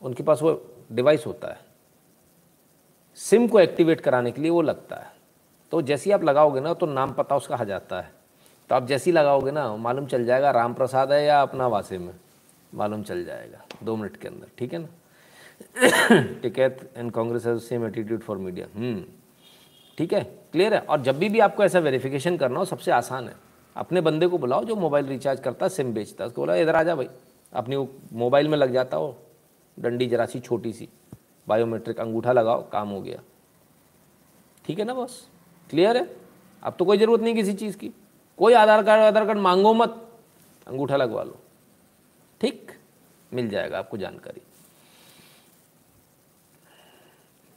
उनके 0.01 0.23
पास 0.23 0.41
वो 0.41 0.75
डिवाइस 0.91 1.25
होता 1.25 1.47
है। 1.47 1.59
सिम 3.15 3.47
को 3.47 3.59
एक्टिवेट 3.59 4.01
कराने 4.01 4.31
के 4.31 4.41
लिए 4.41 4.51
वो 4.51 4.61
लगता 4.61 4.95
है। 4.95 5.11
तो 5.71 5.81
जैसे 5.81 6.09
ही 6.09 6.13
आप 6.13 6.23
लगाओगे 6.23 6.59
ना 6.59 6.73
तो 6.73 6.85
नाम 6.85 7.13
पता 7.13 7.35
उसका 7.35 7.55
आ 7.55 7.63
जाता 7.63 8.01
है। 8.01 8.11
तो 8.69 8.75
आप 8.75 8.87
जैसे 8.87 9.11
ही 9.11 9.17
लगाओगे 9.17 9.51
ना, 9.51 9.75
मालूम 9.75 10.05
चल 10.05 10.25
जाएगा 10.25 10.51
राम 10.51 10.73
प्रसाद 10.73 11.11
है 11.11 11.25
या 11.25 11.41
अपना 11.41 11.67
वासे 11.67 11.97
में। 11.97 12.13
मालूम 12.73 13.03
चल 13.03 13.23
जाएगा, 13.25 13.63
दो 13.83 13.95
मिनट 13.95 14.17
के 14.17 14.27
अंदर, 14.27 14.47
ठीक 14.57 14.73
है 14.73 14.79
ना? 14.79 14.87
Tikait 16.41 16.79
and 16.97 17.11
Congress 17.11 17.45
has 17.45 17.59
same 17.59 17.85
attitude 17.85 18.21
for 18.21 18.37
media 18.37 18.67
ठीक 19.97 20.13
है 20.13 20.21
क्लियर 20.51 20.73
है? 20.73 20.79
और 20.79 21.01
जब 21.01 21.17
भी 21.19 21.29
भी 21.29 21.39
आपको 21.39 21.63
ऐसा 21.63 21.79
वेरिफिकेशन 21.79 22.37
करना 22.37 22.59
हो, 22.59 22.65
सबसे 22.65 22.91
आसान 22.91 23.27
है। 23.27 23.35
अपने 23.75 24.01
बंदे 24.01 24.27
को 24.27 24.37
बुलाओ 24.37 24.63
जो 24.65 24.75
मोबाइल 24.75 25.05
रिचार्ज 25.05 25.39
करता 25.39 25.67
सिम 25.67 25.93
बेचता 25.93 26.25
उसको 26.25 26.41
बोला, 26.41 26.55
इधर 26.55 26.75
आ 26.75 26.83
जा 26.83 26.95
भाई, 26.95 27.07
अपनी 27.53 27.77
मोबाइल 28.13 28.47
में 28.47 28.57
लग 28.57 28.73
जाता 28.73 28.97
हो, 28.97 29.15
डंडी 29.77 30.05
जरा 30.07 30.25
सी 30.25 30.39
छोटी 30.39 30.73
सी 30.73 30.87
बायोमेट्रिक 31.47 31.99
अंगूठा 31.99 32.31
लगाओ, 32.33 32.61
काम 32.69 32.89
हो 32.89 33.01
गया। 33.01 33.21
ठीक 34.65 34.79
है 34.79 34.85
ना 34.85 34.93
बॉस? 34.93 35.27
क्लियर 35.69 35.97
है? 35.97 36.07
अब 36.63 36.75
तो 36.79 36.85
कोई 36.85 36.97
ज़रूरत 36.97 37.21
नहीं 37.21 37.35
किसी 37.35 37.53
चीज़ 37.53 37.77
की। 37.77 37.91
कोई 38.39 38.53
आधार 38.53 38.83
कार्ड 38.83 39.01
आधार 39.03 39.25
कार्ड 39.25 39.39
मांगो 39.39 39.73
मत, 39.73 39.95
अंगूठा 40.67 40.97
लगवा 40.97 41.23
लो। 41.23 41.39
ठीक 42.41 42.71
मिल 43.33 43.49
जाएगा 43.49 43.79
आपको 43.79 43.97
जानकारी। 43.97 44.41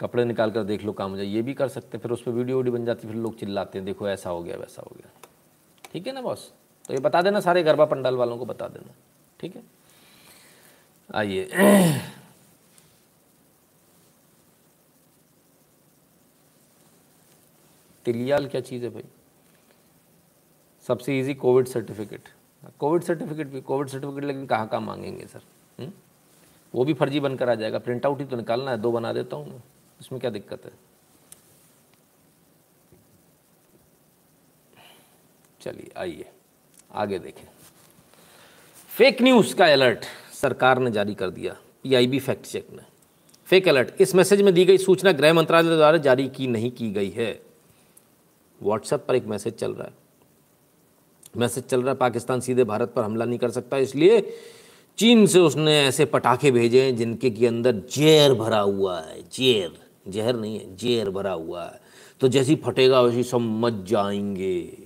कपड़े 0.01 0.24
निकाल 0.24 0.51
कर 0.51 0.64
देख 0.64 0.85
लो 0.85 0.93
काम 0.93 1.11
हो 1.11 1.16
जाए, 1.16 1.26
ये 1.26 1.43
भी 1.43 1.55
कर 1.55 1.68
सकते 1.68 1.99
फिर 1.99 2.11
उस 2.11 2.22
पर 2.22 2.30
वीडियो 2.30 2.57
वीडियो 2.57 2.72
बन 2.72 2.85
जाती 2.85 3.09
फिर 3.09 3.16
लोग 3.16 3.39
चिल्लाते 3.39 3.78
हैं, 3.78 3.85
देखो 3.87 4.09
ऐसा 4.09 4.30
हो 4.30 4.43
गया, 4.43 4.57
वैसा 4.57 4.83
हो 4.83 4.97
गया। 4.97 5.11
ठीक 5.93 6.07
है 6.07 6.12
ना 6.12 6.20
बॉस? 6.20 6.53
तो 6.85 6.95
ये 6.95 7.01
बता 7.01 7.22
देना 7.22 7.41
सारे 7.41 7.62
गरबा 7.62 7.85
पंडाल 7.85 8.16
वालों 8.16 8.39
को 8.39 8.45
बता 8.45 8.68
देना। 8.68 8.95
ठीक 9.41 9.57
है? 9.57 9.62
आइए। 11.14 11.49
तिलियाल 18.05 18.47
क्या 18.47 18.61
चीज़ 18.61 18.85
है 18.85 18.91
भाई? 18.91 19.05
सबसे 20.87 21.20
easy 21.20 21.35
covid 21.35 21.66
certificate 21.66 22.28
covid 22.79 23.03
certificate 23.03 23.47
भी, 23.47 23.61
कोविड 23.61 23.89
सर्टिफिकेट 23.89 24.25
लेकिन 24.25 24.47
कहाँ 24.47 24.69
कहाँ 24.69 24.81
मांगेंगे 24.81 25.27
सर? 25.27 25.39
हुँ? 25.79 25.87
हम्म? 25.87 25.93
वो 26.75 26.85
भी 26.85 26.95
फर्जी 26.95 27.21
बनकर 27.21 27.49
आ 27.49 27.55
जाएगा। 27.55 27.79
प्रिंट 27.79 28.07
आउट 28.07 28.19
ही 28.19 28.25
तो 28.25 28.37
निकालना 28.37 28.71
है, 28.71 28.77
दो 28.77 28.93
बना 28.93 29.13
देता 29.13 29.37
हूँ 29.37 29.49
मैं। 29.49 29.63
इसमें 30.01 30.21
क्या 30.21 30.31
दिक्कत 30.31 30.65
है? 30.65 30.73
चलिए, 35.61 35.91
आइए। 35.97 36.31
आगे 36.93 37.19
देखें। 37.19 37.45
फेक 38.89 39.23
न्यूज़ 39.23 39.55
का 39.57 39.73
अलर्ट 39.73 40.05
सरकार 40.35 40.79
ने 40.79 40.91
जारी 40.91 41.15
कर 41.15 41.31
दिया 41.31 41.57
पीआईबी 41.83 42.21
फैक्ट 42.21 42.47
चेक 42.47 42.71
ने 42.71 42.83
फेक 43.45 43.69
अलर्ट 43.69 43.95
इस 44.01 44.15
मैसेज 44.15 44.43
में 44.43 44.55
दी 44.55 44.65
गई 44.65 44.79
सूचना 44.79 45.13
गृह 45.13 45.35
मंत्रालय 45.35 45.77
द्वारा 45.77 45.99
जारी 45.99 46.29
की 46.29 46.47
नहीं 46.47 46.71
की 46.71 46.91
गई 46.93 47.11
है। 47.11 47.43
व्हाट्सएप 48.63 49.05
पर 49.09 49.15
एक 49.15 49.25
मैसेज 49.25 49.55
चल 49.55 49.75
रहा 49.75 49.89
है। 49.89 50.01
मैसेज 51.37 51.64
चल 51.64 51.83
रहा 51.83 51.91
है, 51.91 51.97
पाकिस्तान 51.97 52.41
सीधे 52.41 52.64
भारत 52.64 52.93
पर 52.97 53.03
हमला 53.03 53.24
नहीं 53.24 53.39
कर 53.39 53.51
सकता। 53.51 53.76
इसलिए 53.76 54.33
चीन 54.99 55.26
से 55.26 55.39
उसने 55.39 55.80
ऐसे 55.80 56.05
पटाखे 56.05 56.51
भेजे 56.51 56.83
हैं 56.83 56.97
जिनके 56.97 57.30
के 57.30 57.47
अंदर 57.47 57.72
जेर 57.72 58.35
भरा 58.35 58.61
हुआ 58.61 59.01
है। 59.01 59.22
जेर, 59.22 59.87
जहर 60.09 60.37
नहीं 60.37 60.61
है, 60.61 60.76
जेर 60.76 61.11
भरा 61.11 61.33
हुआ 61.33 61.64
है। 61.64 61.80
तो 62.20 62.28
जैसी 62.28 62.57
फटेगा, 62.57 63.01
वैसी 63.01 63.22
सब 63.22 63.37
मच 63.37 63.72
जाएँगे। 63.72 64.78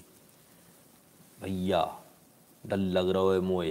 भैया 1.42 2.03
डर 2.66 2.76
लग 2.76 3.11
रहा 3.11 3.32
है 3.32 3.40
मोए 3.40 3.70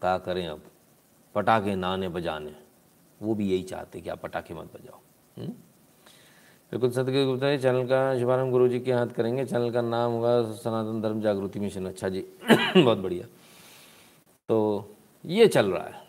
क्या 0.00 0.18
करें 0.18 0.48
अब? 0.48 0.62
पटाखे 1.34 1.74
नाने 1.74 2.08
बजाने। 2.08 2.54
वो 3.22 3.34
भी 3.34 3.50
यही 3.50 3.62
चाहते 3.62 4.00
कि 4.00 4.10
आप 4.10 4.20
पटाखे 4.22 4.54
मत 4.54 4.64
बजाओ। 4.64 4.98
हम्म? 5.38 5.52
बिल्कुल 6.72 6.90
सत्य 6.90 7.24
गुप्ता 7.24 7.46
है 7.46 7.58
चैनल 7.58 7.84
का 7.84 8.18
शुभारंभ 8.18 8.50
गुरु 8.50 8.68
जी 8.68 8.80
के 8.80 8.92
हाथ 8.92 9.06
करेंगे। 9.06 9.44
चैनल 9.44 9.70
का 9.70 9.80
नाम 9.80 10.12
होगा 10.12 10.42
सनातन 10.42 11.02
धर्म 11.02 11.20
जागृति 11.20 11.60
मिशन। 11.60 11.86
अच्छा 11.86 12.08
जी, 12.08 12.20
बहुत 12.76 12.98
बढ़िया। 12.98 13.26
तो 14.48 14.90
ये 15.24 15.48
चल 15.48 15.72
रहा 15.72 15.84
है। 15.84 16.06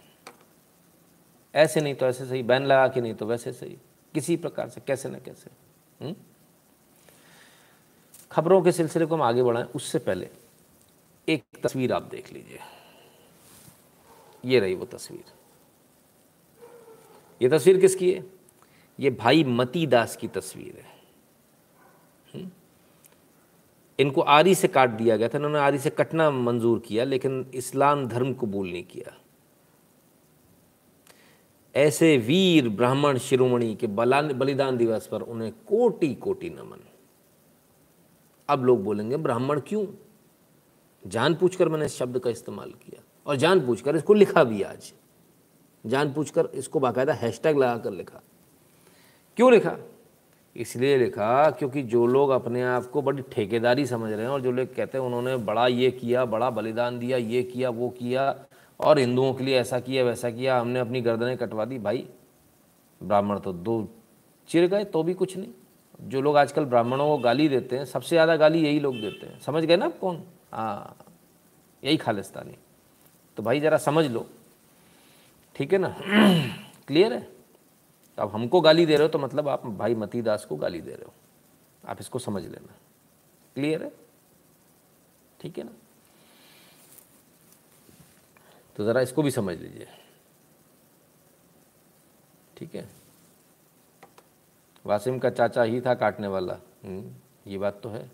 ऐसे 1.55 1.81
नहीं 1.81 1.95
तो 1.95 2.05
ऐसे 2.05 2.25
सही, 2.25 2.43
बैन 2.43 2.65
लगा 2.65 2.87
के 2.87 3.01
नहीं 3.01 3.13
तो 3.13 3.25
वैसे 3.25 3.51
सही। 3.51 3.77
किसी 4.13 4.37
प्रकार 4.37 4.69
से, 4.69 4.81
कैसे 4.87 5.09
ना 5.09 5.19
कैसे। 5.19 5.51
हम्म? 6.05 6.15
खबरों 8.31 8.61
के 8.61 8.71
सिलसिले 8.71 9.05
को 9.05 9.15
हम 9.15 9.21
आगे 9.21 9.43
बढ़ाएँ। 9.43 9.65
उससे 9.65 9.99
पहले 9.99 10.29
एक 11.29 11.43
तस्वीर 11.63 11.93
आप 11.93 12.03
देख 12.03 12.33
लीजिए। 12.33 12.59
ये 14.45 14.59
रही 14.59 14.75
वो 14.75 14.85
तस्वीर। 14.85 15.23
ये 17.41 17.49
तस्वीर 17.49 17.81
किसकी 17.81 18.13
है? 18.13 18.36
ये 18.99 19.09
भाई 19.09 19.43
मती 19.43 19.87
दास 19.87 20.15
की 20.15 20.27
तस्वीर 20.27 20.77
है। 20.77 20.97
हम्म? 22.35 22.51
इनको 23.99 24.21
आरी 24.21 24.55
से 24.55 24.67
काट 24.67 24.89
दिया 24.89 25.17
गया 25.17 25.27
था, 25.27 25.37
इन्होंने 25.37 25.59
आरी 25.59 25.77
से 25.77 25.89
कटना 25.89 26.31
मंजूर 26.31 26.79
किया, 26.79 27.03
लेकिन 27.03 27.51
इस्लाम 27.53 28.07
धर्म 28.07 28.33
कबूल 28.33 28.71
नहीं 28.71 28.83
किया। 28.83 29.17
ऐसे 31.75 32.17
वीर 32.17 32.69
ब्राह्मण 32.69 33.17
शिरोमणि 33.17 33.75
के 33.75 33.87
बलिदान 33.87 34.77
दिवस 34.77 35.07
पर 35.07 35.21
उन्हें 35.21 35.51
कोटि 35.51 36.15
कोटि 36.15 36.49
नमन। 36.49 36.79
अब 38.49 38.65
लोग 38.65 38.83
बोलेंगे, 38.83 39.17
ब्राह्मण 39.17 39.59
क्यों? 39.59 39.85
जान 41.07 41.35
पूछकर 41.35 41.69
मैंने 41.69 41.85
इस 41.85 41.97
शब्द 41.97 42.19
का 42.19 42.29
इस्तेमाल 42.29 42.71
किया, 42.71 43.03
और 43.27 43.35
जान 43.35 43.65
पूछकर 43.65 43.95
इसको 43.95 44.13
लिखा 44.13 44.43
भी 44.43 44.61
आज। 44.61 44.93
जान 45.85 46.13
पूछकर 46.13 46.45
इसको 46.45 46.79
बाकायदा 46.79 47.13
हैशटैग 47.13 47.57
लगाकर 47.57 47.91
लिखा। 47.91 48.21
क्यों 49.37 49.51
लिखा? 49.51 49.77
इसलिए 50.55 50.97
लिखा 50.97 51.49
क्योंकि 51.49 51.83
जो 51.83 52.07
लोग 52.07 52.29
अपने 52.29 52.63
आप 52.63 52.85
को 52.85 53.01
बड़ी 53.01 53.21
ठेकेदारी 53.21 53.85
समझ 53.85 54.11
रहे 54.11 54.21
हैं 54.21 54.29
और 54.29 54.41
जो 54.41 54.51
लोग 54.51 54.75
कहते 54.75 54.97
हैं 54.97 55.05
उन्होंने 55.05 55.37
बड़ा 55.37 55.67
ये 55.67 55.91
किया, 55.91 56.25
बड़ा 56.25 56.49
बलिदान 56.49 56.99
दिया, 56.99 57.17
ये 57.17 57.43
किया, 57.43 57.69
वो 57.69 57.89
किया 57.89 58.45
और 58.79 58.99
हिंदुओं 58.99 59.33
के 59.33 59.43
लिए 59.43 59.59
ऐसा 59.59 59.79
किया, 59.79 60.03
वैसा 60.03 60.29
किया, 60.29 60.59
हमने 60.59 60.79
अपनी 60.79 61.01
गर्दनें 61.01 61.37
कटवा 61.37 61.65
दी। 61.65 61.79
भाई, 61.79 62.07
ब्राह्मण 63.03 63.39
तो 63.39 63.53
दो 63.53 63.87
चिर 64.47 64.67
गए 64.67 64.83
तो 64.83 65.03
भी 65.03 65.13
कुछ 65.13 65.37
नहीं। 65.37 65.49
जो 66.01 66.21
लोग 66.21 66.37
आजकल 66.37 66.65
ब्राह्मणों 66.65 67.07
को 67.07 67.17
गाली 67.17 67.49
देते 67.49 67.77
हैं, 67.77 67.85
सबसे 67.85 68.15
ज़्यादा 68.15 68.35
गाली 68.35 68.63
यही 68.63 68.79
लोग 68.79 69.01
देते 69.01 69.27
हैं। 69.27 69.39
समझ 69.39 69.63
गए 69.63 69.77
ना 69.77 69.85
आप 69.85 69.99
कौन? 69.99 70.23
हाँ 70.51 70.97
यही 71.83 71.97
खालिस्तानी। 71.97 72.55
तो 73.37 73.43
भाई 73.43 73.59
ज़रा 73.59 73.77
समझ 73.77 74.05
लो। 74.05 74.25
ठीक 75.55 75.73
है 75.73 75.79
ना? 75.79 75.95
क्लियर 76.87 77.13
है? 77.13 77.36
तो 78.17 78.23
आप 78.23 78.33
हमको 78.33 78.61
गाली 78.61 78.85
दे 78.85 78.93
रहे 78.93 79.03
हो 79.03 79.07
तो 79.07 79.19
मतलब 79.19 79.47
आप 79.47 79.65
भाई 79.65 79.95
मती 79.95 80.21
दास 80.21 80.45
को 80.45 80.55
गाली 80.55 80.81
दे 80.81 80.91
रहे 80.91 81.05
हो। 81.05 81.13
आप 81.85 81.97
इसको 81.99 82.19
समझ 82.19 82.43
लेना। 82.43 82.75
क्लियर 83.55 83.83
है? 83.83 83.91
ठीक 85.41 85.57
है 85.57 85.63
ना? 85.63 85.71
तो 88.75 88.85
ज़रा 88.85 89.01
इसको 89.01 89.23
भी 89.23 89.31
समझ 89.31 89.57
लीजिए। 89.57 89.87
ठीक 92.57 92.75
है? 92.75 92.89
वासिम 94.85 95.19
का 95.19 95.29
चाचा 95.29 95.63
ही 95.63 95.81
था 95.81 95.93
काटने 95.93 96.27
वाला। 96.27 96.53
हम्म, 96.85 97.13
ये 97.47 97.57
बात 97.57 97.79
तो 97.83 97.89
है। 97.89 98.11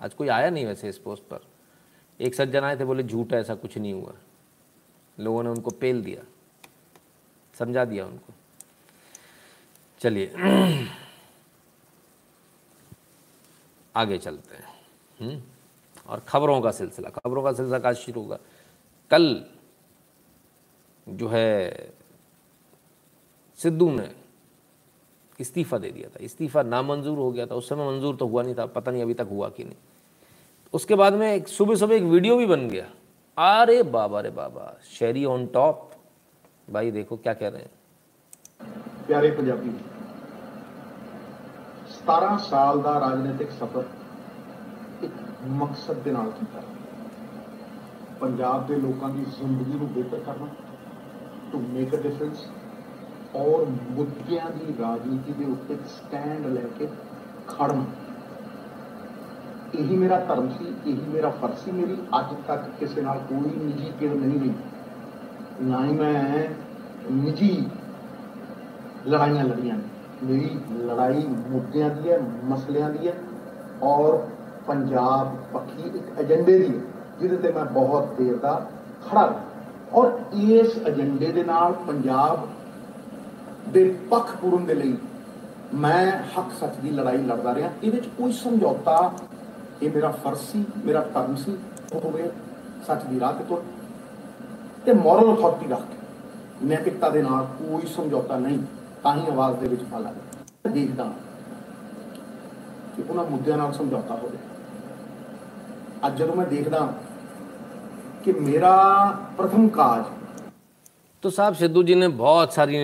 आज 0.00 0.14
कोई 0.14 0.28
आया 0.28 0.50
नहीं 0.50 0.66
वैसे 0.66 0.88
इस 0.88 0.98
पोस्ट 0.98 1.22
पर। 1.22 1.46
एक 2.20 2.34
सज्जन 2.34 2.64
आए 2.64 2.78
थे 2.78 2.84
बोले 2.84 3.02
झूठ 3.02 3.32
ऐसा 3.32 3.54
कुछ 3.54 3.78
नहीं 3.78 3.92
हुआ। 3.92 4.14
लोगों 5.20 5.42
ने 5.42 5.48
उनको 5.48 5.70
पेल 5.70 6.02
दिया। 6.04 6.24
समझा 7.54 7.84
दिया 7.84 8.06
उनको। 8.06 8.32
चलिए। 10.06 10.32
आगे 13.96 14.18
चलते 14.18 14.56
हैं। 14.56 14.74
हम्म। 15.20 15.42
और 16.08 16.20
ख़बरों 16.20 16.60
का 16.60 16.70
सिलसिला। 16.70 17.10
खबरों 17.10 17.42
का 17.42 17.52
सिलसिला 17.52 17.78
का 17.78 17.92
शुरू 17.92 18.20
होगा। 18.22 18.38
कल 19.10 19.44
जो 21.08 21.28
है 21.28 21.90
सिद्धू 23.56 23.90
ने 23.90 24.14
इस्तीफ़ा 25.40 25.78
दे 25.78 25.90
दिया 25.90 26.08
था। 26.08 26.18
इस्तीफ़ा 26.20 26.62
नामंजूर 26.62 27.18
हो 27.18 27.32
गया 27.32 27.46
था। 27.46 27.54
उस 27.54 27.68
समय 27.68 27.86
मंजूर 27.86 28.16
तो 28.16 28.26
हुआ 28.26 28.42
नहीं 28.42 28.54
था। 28.54 28.66
पता 28.66 28.92
नहीं 28.92 29.02
अभी 29.02 29.14
तक 29.14 29.26
हुआ 29.30 29.48
कि 29.48 29.64
नहीं। 29.64 29.76
उसके 30.72 30.94
बाद 30.94 31.12
में 31.12 31.34
एक 31.34 31.48
सुबह 31.48 31.76
सुबह 31.76 31.94
एक 31.94 32.02
वीडियो 32.02 32.36
भी 32.36 32.46
बन 32.46 32.68
गया। 32.68 32.90
अरे 33.60 33.82
बाबा 33.82 34.20
रे 34.20 34.30
बाबा। 34.30 34.76
शेरी 34.98 35.24
ऑन 35.24 35.46
टॉप 35.46 35.92
भाई 36.70 36.90
देखो 36.90 37.16
क्या 37.16 37.34
कह 37.34 37.48
रहे 37.48 37.62
हैं। 37.62 37.70
प्यारे 39.06 39.30
पंजाबी। 39.30 39.95
17 42.06 42.36
ਸਾਲ 42.38 42.80
ਦਾ 42.82 43.00
ਰਾਜਨੀਤਿਕ 43.00 43.50
ਸਫ਼ਰ 43.50 43.84
ਇੱਕ 45.02 45.12
ਮਕਸਦ 45.48 45.94
ਦੇ 45.94 46.10
ਨਾਲ 46.10 46.30
ਕੀਤਾ। 46.30 46.60
ਪੰਜਾਬ 48.20 48.66
ਦੇ 48.66 48.76
ਲੋਕਾਂ 48.76 49.08
ਦੀ 49.08 49.24
ਜ਼ਿੰਦਗੀ 49.24 49.78
ਨੂੰ 49.78 49.88
ਬਿਹਤਰ 49.88 50.18
ਕਰਨਾ 50.18 50.46
ਟੂ 51.52 51.60
ਮੇਕ 51.60 51.94
ਅ 51.94 51.96
ਡਿਫਰੈਂਸ 51.96 52.44
ਔਰ 53.36 53.66
ਮੁੱਦਿਆਂ 53.90 54.50
ਦੀ 54.50 54.74
ਰਾਜਨੀਤੀ 54.80 55.32
ਦੇ 55.32 55.44
ਉੱਤੇ 55.44 55.76
ਸਟੈਂਡ 55.88 56.46
ਲੈ 56.46 56.62
ਕੇ 56.78 56.88
ਖੜਨਾ। 57.48 57.84
ਇਹੀ 59.74 59.96
ਮੇਰਾ 59.96 60.18
ਧਰਮ 60.18 60.48
ਸੀ, 60.48 60.74
ਇਹੀ 60.86 61.08
ਮੇਰਾ 61.08 61.30
ਫਰਜ਼ 61.30 61.58
ਸੀ, 61.58 61.70
ਮੇਰੀ 61.70 61.96
ਅੱਜ 62.18 62.34
ਤੱਕ 62.46 62.64
ਕਿਸੇ 62.80 63.00
ਨਾਲ 63.02 63.18
ਕੋਈ 63.18 63.64
ਨਿੱਜੀ 63.64 63.92
ਕਿੜ 64.00 64.12
ਨਹੀਂ 64.12 64.40
ਰਹੀ। 64.40 64.54
ਨਾ 65.60 65.84
ਹੀ 65.84 65.92
ਮੈਂ 65.92 66.48
ਨਿੱਜੀ 67.12 67.68
ਲੜਾਈਆਂ 69.06 69.44
ਲੜੀਆਂ 69.44 69.76
ਮੇਰੀ 70.22 70.58
ਲੜਾਈ 70.86 71.26
ਮੁੱਦਿਆਂ 71.50 71.90
ਦੀ 71.90 72.10
ਹੈ, 72.10 72.18
ਮਸਲਿਆਂ 72.44 72.90
ਦੀ 72.90 73.08
ਹੈ 73.08 73.14
ਔਰ 73.82 74.18
ਪੰਜਾਬ 74.66 75.36
ਪੱਖੀ 75.52 75.82
ਇੱਕ 75.88 76.18
ਏਜੰਡੇ 76.20 76.58
ਦੀ 76.58 76.68
ਹੈ, 76.68 76.80
ਜਿਹਦੇ 77.20 77.36
ਤੇ 77.36 77.52
ਮੈਂ 77.52 77.64
ਬਹੁਤ 77.64 78.14
ਦੇਰ 78.18 78.36
ਦਾ 78.36 78.60
ਖੜਾ 79.08 79.34
ਔਰ 79.92 80.18
ਇਸ 80.34 80.76
ਏਜੰਡੇ 80.88 81.32
ਦੇ 81.32 81.42
ਨਾਲ 81.44 81.72
ਪੰਜਾਬ 81.86 82.46
ਦੇ 83.72 83.84
ਪੱਖ 84.10 84.36
ਪੂਰਨ 84.36 84.64
ਦੇ 84.66 84.74
ਲਈ 84.74 84.96
ਮੈਂ 85.74 86.06
ਹੱਕ 86.38 86.52
ਸੱਚ 86.60 86.76
ਦੀ 86.76 86.90
ਲੜਾਈ 86.90 87.18
ਲੜਦਾ 87.18 87.54
ਰਿਹਾ। 87.54 87.70
ਇਹਦੇ 87.82 87.90
ਵਿੱਚ 87.90 88.08
ਕੋਈ 88.18 88.32
ਸਮਝੌਤਾ, 88.32 89.12
ਇਹ 89.82 89.90
ਮੇਰਾ 89.90 90.10
ਫਰਜ਼ 90.24 90.40
ਸੀ, 90.40 90.64
ਮੇਰਾ 90.84 91.00
ਧਰਮ 91.14 91.34
ਸੀ 91.36 91.56
ਹੋਵੇ 91.94 92.30
ਸੱਚ 92.86 93.04
ਦੀ 93.04 93.20
ਰਾਹ 93.20 93.32
ਤੇ 93.32 93.44
ਤੁਰ। 93.44 93.62
ਤੇ 94.84 94.92
ਮੋਰਲ 94.92 95.34
ਅਥਾਰਟੀ 95.34 95.68
ਰੱਖ 95.68 95.80
ਕੇ 95.80 96.66
ਨੈਤਿਕਤਾ 96.66 97.08
ਦੇ 97.10 97.22
ਨਾਲ 97.22 97.46
ਕੋਈ 97.58 97.86
ਸਮਝੌਤਾ 97.86 98.36
ਨਹੀਂ। 98.38 98.58
ਤਾਂ 99.05 99.15
ਹੀ 99.17 99.25
ਆਵਾਜ਼ 99.27 99.59
ਦੇ 99.59 99.67
ਵਿੱਚ 99.67 99.83
ਪਾ 99.83 99.99
ਲਾਂਗੇ 99.99 100.69
ਦੇਖਦਾ 100.71 101.11
ਕਿ 102.95 103.03
ਉਹਨਾਂ 103.03 103.25
ਮੁੱਦਿਆਂ 103.25 103.57
ਨਾਲ 103.57 103.71
ਸਮਝੌਤਾ 103.73 104.15
ਹੋਵੇ 104.15 104.37
ਅੱਜ 106.05 106.17
ਜਦੋਂ 106.17 106.35
ਮੈਂ 106.35 106.45
ਦੇਖਦਾ 106.47 106.89
कि 108.23 108.33
मेरा 108.35 108.71
प्रथम 109.37 109.67
काज 109.69 110.01
तो 111.23 111.29
साहब 111.31 111.53
सिद्धू 111.55 111.81
जी 111.83 111.95
ने 111.95 112.07
बहुत 112.17 112.53
सारी 112.53 112.81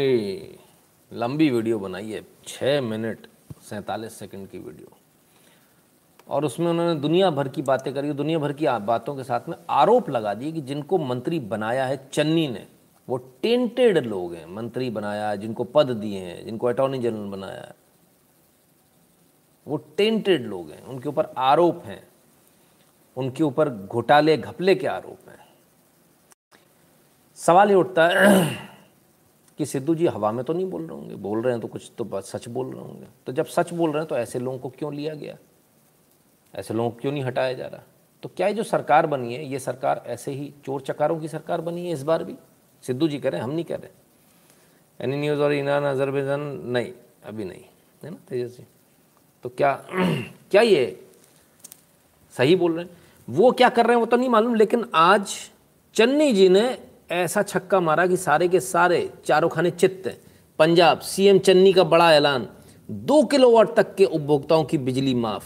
लंबी 1.12 1.50
वीडियो 1.50 1.78
बनाई 1.80 2.10
है 2.10 2.22
छः 2.48 2.80
मिनट 2.84 3.28
सैंतालीस 3.64 4.18
सेकंड 4.20 4.48
की 4.48 4.60
वीडियो 4.60 4.96
और 6.28 6.46
उसमें 6.46 6.68
उन्होंने 6.68 7.00
दुनिया 7.00 7.30
भर 7.32 7.48
की 7.50 7.62
बातें 7.64 7.94
करी 7.94 8.14
दुनिया 8.16 8.40
भर 8.40 8.54
की 8.54 8.66
बातों 8.86 9.16
के 9.16 9.24
साथ 9.24 9.50
में 9.50 9.56
आरोप 9.74 10.10
लगा 10.10 10.34
दिए 10.34 10.52
कि 10.52 10.62
जिनको 10.64 10.98
मंत्री 11.04 11.40
बनाया 11.48 11.86
है 11.86 12.00
चन्नी 12.12 12.48
ने 12.48 12.66
वो 13.09 13.17
टेंटेड 13.17 13.99
लोग 13.99 14.35
हैं, 14.35 14.47
मंत्री 14.47 14.91
बनाया, 14.91 15.37
जिनको 15.37 15.65
पद 15.65 15.87
दिए 15.87 16.19
हैं, 16.19 16.45
जिनको 16.45 16.67
अटॉर्नी 16.67 16.99
जनरल 16.99 17.31
बनाया। 17.31 17.73
वो 19.69 19.77
टेंटेड 19.77 20.43
लोग 20.43 20.71
हैं, 20.71 20.85
उनके 20.85 21.09
ऊपर 21.09 21.35
आरोप 21.39 21.83
हैं, 21.85 22.09
उनके 23.17 23.45
ऊपर 23.45 23.69
घोटाले, 23.69 24.37
घपले 24.37 24.75
के 24.75 24.87
आरोप 24.87 25.29
हैं। 25.29 25.39
सवाल 27.35 27.69
ये 27.69 27.75
उठता 27.75 28.07
है 28.07 28.59
कि 29.59 29.67
सिद्धू 29.67 29.95
जी 29.95 30.07
हवा 30.07 30.33
में 30.33 30.45
तो 30.45 30.53
नहीं 30.53 30.71
बोल 30.71 30.87
रहे 30.87 30.99
होंगे? 30.99 31.15
बोल 31.15 31.43
रहे 31.43 31.53
हैं 31.53 31.63
तो 31.63 31.69
कुछ 31.69 31.93
तो 31.99 32.21
सच 32.21 32.49
बोल 32.49 32.73
रहे 32.73 32.83
होंगे। 32.83 33.07
तो 33.27 33.33
जब 33.33 33.47
सच 33.47 33.73
बोल 33.73 33.91
रहे 33.91 34.01
हैं 34.01 34.09
तो 34.09 34.17
ऐसे 34.17 34.39
लोगों 34.39 34.59
को 34.59 34.69
क्यों 34.69 34.95
लिया 34.95 35.15
गया? 35.15 35.37
ऐसे 36.55 36.75
लोगों 36.75 36.91
को 36.91 36.99
क्यों 37.01 37.13
नहीं 37.13 37.23
हटाया 37.23 37.53
जा 37.53 37.67
रहा? 37.67 37.83
तो 38.23 38.31
क्या 38.37 38.47
ये 38.47 38.55
जो 38.55 38.63
सरकार 38.63 39.07
बनी 39.07 39.35
है, 39.35 39.45
ये 39.45 39.59
सरकार 39.59 40.03
ऐसे 40.07 40.33
ही 40.33 40.55
चोर 40.65 40.81
चकारों 40.81 41.21
की 41.21 41.29
सरकार 41.29 41.61
बनी 41.61 41.87
है 41.87 41.93
इस 41.93 42.03
बार 42.03 42.25
भी? 42.25 42.37
सिद्धू 42.83 43.09
जी 43.09 43.19
कह 43.19 43.29
रहे 43.29 43.41
हैं, 43.41 43.45
हम 43.45 43.55
नहीं 43.55 43.65
कह 43.65 43.77
रहे। 43.77 43.91
एनी 45.01 45.17
न्यूज़ 45.17 45.41
और 45.41 45.53
ईरान, 45.55 45.85
अजरबैजान, 45.85 46.41
नहीं, 46.67 46.93
अभी 47.25 47.45
नहीं, 47.45 47.63
है 48.05 48.11
ना 48.11 48.17
तेजस्वी 48.29 48.65
तो 49.45 49.49
क्या 49.49 49.73
क्या 50.51 50.63
ये 50.63 51.05
सही 52.35 52.57
बोल 52.57 52.73
रहे 52.73 52.85
हैं? 52.85 52.91
वो 53.29 53.51
क्या 53.53 53.69
कर 53.69 53.87
रहे 53.87 53.97
हैं 53.97 54.01
वो 54.01 54.07
तो 54.07 54.17
नहीं 54.17 54.29
मालूम, 54.29 54.55
लेकिन 54.55 54.85
आज 54.95 55.35
चन्नी 55.95 56.33
जी 56.33 56.49
ने 56.49 56.79
ऐसा 57.11 57.43
छक्का 57.43 57.81
मारा 57.81 58.07
कि 58.07 58.17
सारे 58.17 58.49
के 58.49 58.61
सारे 58.61 59.11
चारों 59.27 59.49
खाने 59.49 59.71
चित्त, 59.71 60.09
पंजाब, 60.59 61.01
सीएम 61.01 61.39
चन्नी 61.39 61.73
का 61.73 61.85
बड़ा 61.85 62.13
ऐलान, 62.15 62.49
दो 62.89 63.23
किलोवाट 63.25 63.75
तक 63.77 63.95
के 63.95 64.05
उपभोक्ताओं 64.05 64.65
की 64.65 64.79
बिजली 64.79 65.15
माफ़, 65.15 65.45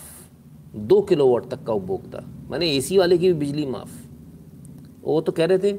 दो 0.77 1.01
किलोवाट 1.03 1.49
तक 1.51 1.65
का 1.65 1.73
उपभोक्ता, 1.73 2.21
मैंने 2.51 2.71
एसी 2.77 2.99
वाले 2.99 3.19
की 3.19 3.33
भी 3.33 3.39
बिजली 3.41 3.67
माफ़। 3.67 3.91
वो 5.03 5.21
तो 5.21 5.33
कह 5.33 5.47
रहे 5.47 5.59
थे 5.59 5.73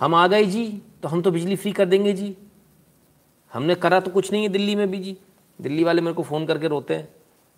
हम 0.00 0.14
आ 0.14 0.26
गए 0.26 0.44
जी 0.44 0.82
तो 1.02 1.08
हम 1.08 1.22
तो 1.22 1.30
बिजली 1.30 1.56
फ्री 1.56 1.72
कर 1.72 1.86
देंगे 1.86 2.12
जी। 2.12 2.36
हमने 3.52 3.74
करा 3.74 4.00
तो 4.00 4.10
कुछ 4.10 4.32
नहीं 4.32 4.42
है 4.42 4.48
दिल्ली 4.48 4.76
में 4.76 4.90
भी 4.90 4.98
जी। 4.98 5.18
दिल्ली 5.60 5.84
वाले 5.84 6.00
मेरे 6.02 6.14
को 6.14 6.22
फ़ोन 6.22 6.46
करके 6.46 6.68
रोते 6.68 6.94
हैं। 6.94 7.08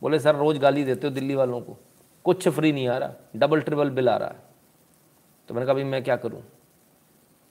बोले, 0.03 0.19
सर, 0.19 0.37
रोज़ 0.37 0.59
गाली 0.59 0.85
देते 0.85 1.07
हो 1.07 1.15
दिल्ली 1.15 1.35
वालों 1.35 1.61
को। 1.61 1.77
कुछ 2.25 2.49
फ्री 2.49 2.73
नहीं 2.73 2.89
आ 2.89 2.99
रहा। 2.99 3.15
डबल 3.37 3.61
ट्रिपल 3.61 3.91
बिल 3.91 4.09
आ 4.09 4.17
रहा 4.17 4.29
है। 4.29 4.37
तो 5.49 5.55
मैंने 5.55 5.67
कहा, 5.67 5.75
भाई, 5.75 5.85
मैं 5.85 6.05
क्या 6.05 6.17
करूँ? 6.17 6.43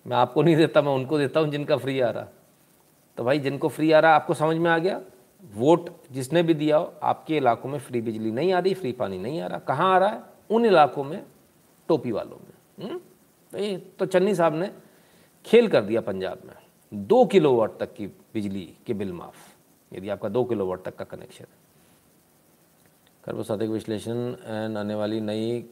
मैं 0.08 0.18
आपको 0.18 0.44
नहीं 0.44 0.56
देता, 0.56 0.82
मैं 0.82 0.92
उनको 0.92 1.18
देता 1.18 1.40
हूँ 1.40 1.50
जिनका 1.50 1.78
फ्री 1.78 2.00
आ 2.00 2.10
रहा। 2.10 2.28
तो 3.18 3.24
भाई, 3.24 3.40
जिनको 3.40 3.68
फ्री 3.68 3.92
आ 3.92 4.00
रहा, 4.00 4.16
आपको 4.16 4.34
समझ 4.34 4.58
में 4.58 4.72
आ 4.72 4.78
गया? 4.78 5.02
वोट 5.54 5.90
जिसने 6.12 6.44
भी 6.44 6.54
दिया 6.54 6.78
हो, 6.78 6.94
आपके 7.04 7.38
इलाकों 7.38 7.70
में 7.70 7.80
फ्री 7.80 8.02
बिजली 8.02 8.32
नहीं 8.32 8.54
आ 8.54 8.60
रही 8.60 8.74
फ्री 8.74 8.92
पानी 8.92 9.18
नहीं 9.18 9.42
आ 9.42 9.48
रहा। 9.48 9.60
कहाँ 9.60 9.96
आ 9.96 9.98
रहा 9.98 10.10
है? 10.10 10.22
उन 10.50 10.66
इलाकों 10.66 11.04
में, 11.04 11.24
टोपी 11.88 12.12
वालों 12.12 12.38
में। 12.38 12.88
हम्म? 12.88 13.00
तो 13.54 13.78
तो 14.00 14.06
चन्नी 14.06 14.36
साहब 14.36 14.56
ने 14.56 14.72
खेल 15.46 15.68
कर 15.68 15.84
दिया 15.84 16.02
पंजाब 16.02 16.42
में। 16.46 16.56
दो 16.92 17.26
किलो 17.26 17.54
वाट 17.56 17.78
तक 17.80 17.94
की 17.94 18.08
बिजली 18.34 18.66
के 18.88 18.94
बिल 18.94 19.12
माफ़। 19.14 19.52
यदि 19.92 20.10
आपका 20.10 20.30
दो 20.30 20.44
किलो 20.44 20.66
वाट 20.68 20.84
तक 20.84 20.96
का 20.96 21.06
कनेक्शन 21.06 21.44
है। 21.44 21.62
कर्मसाधिक 23.24 23.70
विश्लेषण, 23.70 24.36
एंड 24.46 24.78
आने 24.78 24.96
वाली 24.96 25.20
नई 25.22 25.66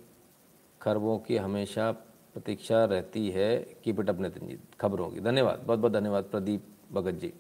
खरबों 0.81 1.17
की 1.19 1.37
हमेशा 1.37 1.91
प्रतीक्षा 2.33 2.83
रहती 2.85 3.29
है। 3.29 3.57
Keep 3.83 3.99
it 3.99 4.09
up 4.09 4.19
Nitin 4.19 4.47
ji, 4.47 4.57
खबरों 4.79 5.09
की। 5.09 5.19
धन्यवाद 5.19 5.63
बहुत 5.65 5.79
बहुत 5.79 5.93
धन्यवाद, 5.93 6.23
प्रदीप 6.23 6.67
भगत 6.91 7.13
जी। 7.13 7.33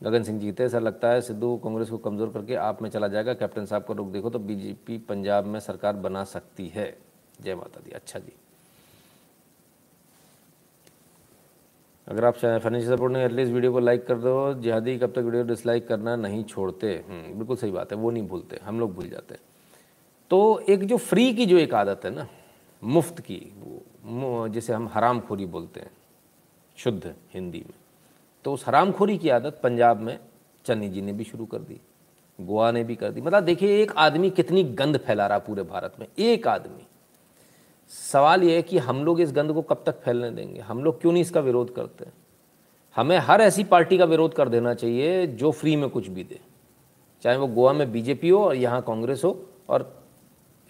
गगन 0.00 0.22
सिंह 0.22 0.38
जीते 0.40 0.64
ऐसा 0.64 0.78
लगता 0.78 1.08
है 1.08 1.20
सिद्धू 1.20 1.56
कांग्रेस 1.56 1.90
को 1.90 1.98
कमज़ोर 1.98 2.30
करके 2.30 2.54
आप 2.54 2.82
में 2.82 2.90
चला 2.90 3.08
जाएगा। 3.08 3.34
कैप्टन 3.34 3.66
साहब 3.66 3.84
का 3.84 3.94
रुख 3.94 4.08
देखो 4.08 4.30
तो 4.30 4.38
बीजेपी 4.38 4.98
पंजाब 4.98 5.44
में 5.44 5.60
सरकार 5.60 5.96
बना 5.96 6.24
सकती 6.24 6.68
है। 6.68 6.96
जय 7.40 7.54
माता 7.54 7.80
दी। 7.80 7.90
अच्छा 7.90 8.18
जी। 8.18 8.32
अगर 12.06 12.24
आप 12.24 12.34
फाइनेंशियल 12.34 12.94
सपोर्ट 12.96 13.12
नहीं 13.12 13.24
एटलीस्ट 13.24 13.52
वीडियो 13.52 13.72
को 13.72 13.80
लाइक 13.80 14.06
कर 14.06 14.18
दो। 14.18 14.54
जिहादी 14.54 14.96
कब 14.98 15.12
तक 15.12 15.18
वीडियो 15.18 15.42
डिसलाइक 15.44 15.86
करना 15.88 16.16
नहीं 16.16 16.42
छोड़ते। 16.44 16.92
हम्म, 17.08 17.34
बिल्कुल 17.34 17.56
सही 17.56 17.70
बात 17.70 17.92
है 17.92 17.98
वो 17.98 18.10
नहीं 18.10 18.26
भूलते 18.28 18.60
हम 18.64 18.80
लोग 18.80 18.94
भूल 18.94 19.08
जाते 19.08 19.38
तो 20.30 20.58
एक 20.68 20.84
जो 20.84 20.96
फ्री 20.98 21.32
की 21.34 21.46
जो 21.46 21.58
एक 21.58 21.74
आदत 21.74 22.04
है 22.04 22.14
ना 22.14 22.26
मुफ़्त 22.82 23.20
की 23.20 23.40
वो 24.04 24.48
जिसे 24.48 24.72
हम 24.72 24.88
हराम 24.94 25.20
खोरी 25.20 25.46
बोलते 25.46 25.80
हैं 25.80 25.90
शुद्ध 26.78 27.14
हिंदी 27.34 27.58
में। 27.58 27.74
तो 28.44 28.52
उस 28.52 28.66
हराम 28.66 28.92
खोरी 28.92 29.16
की 29.18 29.28
आदत 29.28 29.60
पंजाब 29.62 30.00
में 30.00 30.18
चन्नी 30.66 30.88
जी 30.88 31.02
ने 31.02 31.12
भी 31.12 31.24
शुरू 31.24 31.46
कर 31.46 31.58
दी 31.58 31.80
गोवा 32.38 32.70
ने 32.70 32.82
भी 32.84 32.94
कर 32.96 33.10
दी। 33.10 33.20
मतलब 33.20 33.44
देखिए 33.44 33.82
एक 33.82 33.92
आदमी 33.96 34.30
कितनी 34.30 34.64
गंद 34.74 34.98
फैला 34.98 35.26
रहा 35.26 35.38
पूरे 35.40 35.62
भारत 35.64 35.96
में 36.00 36.06
एक 36.18 36.48
आदमी। 36.48 36.86
सवाल 37.94 38.42
ये 38.42 38.56
है 38.56 38.62
कि 38.62 38.78
हम 38.78 39.04
लोग 39.04 39.20
इस 39.20 39.32
गंद 39.32 39.52
को 39.52 39.62
कब 39.62 39.82
तक 39.86 40.00
फैलने 40.00 40.30
देंगे? 40.30 40.60
हम 40.60 40.84
लोग 40.84 41.00
क्यों 41.00 41.12
नहीं 41.12 41.22
इसका 41.22 41.40
विरोध 41.40 41.74
करते? 41.74 42.06
हमें 42.96 43.18
हर 43.18 43.40
ऐसी 43.40 43.64
पार्टी 43.64 43.98
का 43.98 44.04
विरोध 44.04 44.34
कर 44.34 44.48
देना 44.48 44.74
चाहिए 44.74 45.26
जो 45.26 45.50
फ्री 45.50 45.76
में 45.76 45.90
कुछ 45.90 46.08
भी 46.08 46.24
दे। 46.24 46.40
चाहे 47.22 47.36
वो 47.36 47.46
गोवा 47.46 47.72
में 47.72 47.92
बीजेपी 47.92 48.28
हो 48.28 48.44
और 48.44 48.56
यहाँ 48.56 48.82
कांग्रेस 48.82 49.22
हो 49.24 49.46
और 49.68 50.04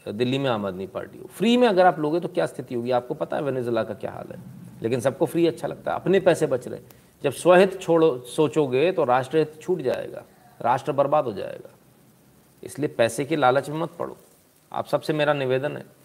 दिल्ली 0.08 0.38
में 0.38 0.50
आम 0.50 0.66
आदमी 0.66 0.86
पार्टी 0.86 1.18
हो। 1.18 1.26
फ्री 1.26 1.56
में 1.56 1.68
अगर 1.68 1.86
आप 1.86 1.98
लोगे 1.98 2.20
तो 2.20 2.28
क्या 2.28 2.46
स्थिति 2.46 2.74
होगी? 2.74 2.90
आपको 2.90 3.14
पता 3.14 3.36
है 3.36 3.42
वेनेजुला 3.42 3.84
का 3.84 3.94
क्या 3.94 4.12
हाल 4.12 4.32
है। 4.32 4.42
लेकिन 4.82 5.00
सबको 5.00 5.26
फ्री 5.26 5.46
अच्छा 5.46 5.68
लगता 5.68 5.90
है। 5.90 6.00
अपने 6.00 6.20
पैसे 6.20 6.46
बच 6.46 6.68
रहे 6.68 6.80
जब 7.24 7.32
स्वहित 7.32 7.80
छोड़ो, 7.80 8.18
सोचोगे 8.18 8.92
तो 8.92 9.04
राष्ट्रहित 9.04 9.60
छूट 9.62 9.80
जाएगा। 9.80 10.24
राष्ट्र 10.60 10.92
बर्बाद 10.92 11.24
हो 11.24 11.32
जाएगा। 11.32 11.70
इसलिए 12.62 12.88
पैसे 12.88 13.24
के 13.24 13.36
लालच 13.36 13.68
में 13.68 13.78
मत 13.78 13.90
पड़ो। 13.98 14.16
आप 14.72 14.86
सबसे 14.86 15.12
मेरा 15.12 15.32
निवेदन 15.32 15.76
है 15.76 16.03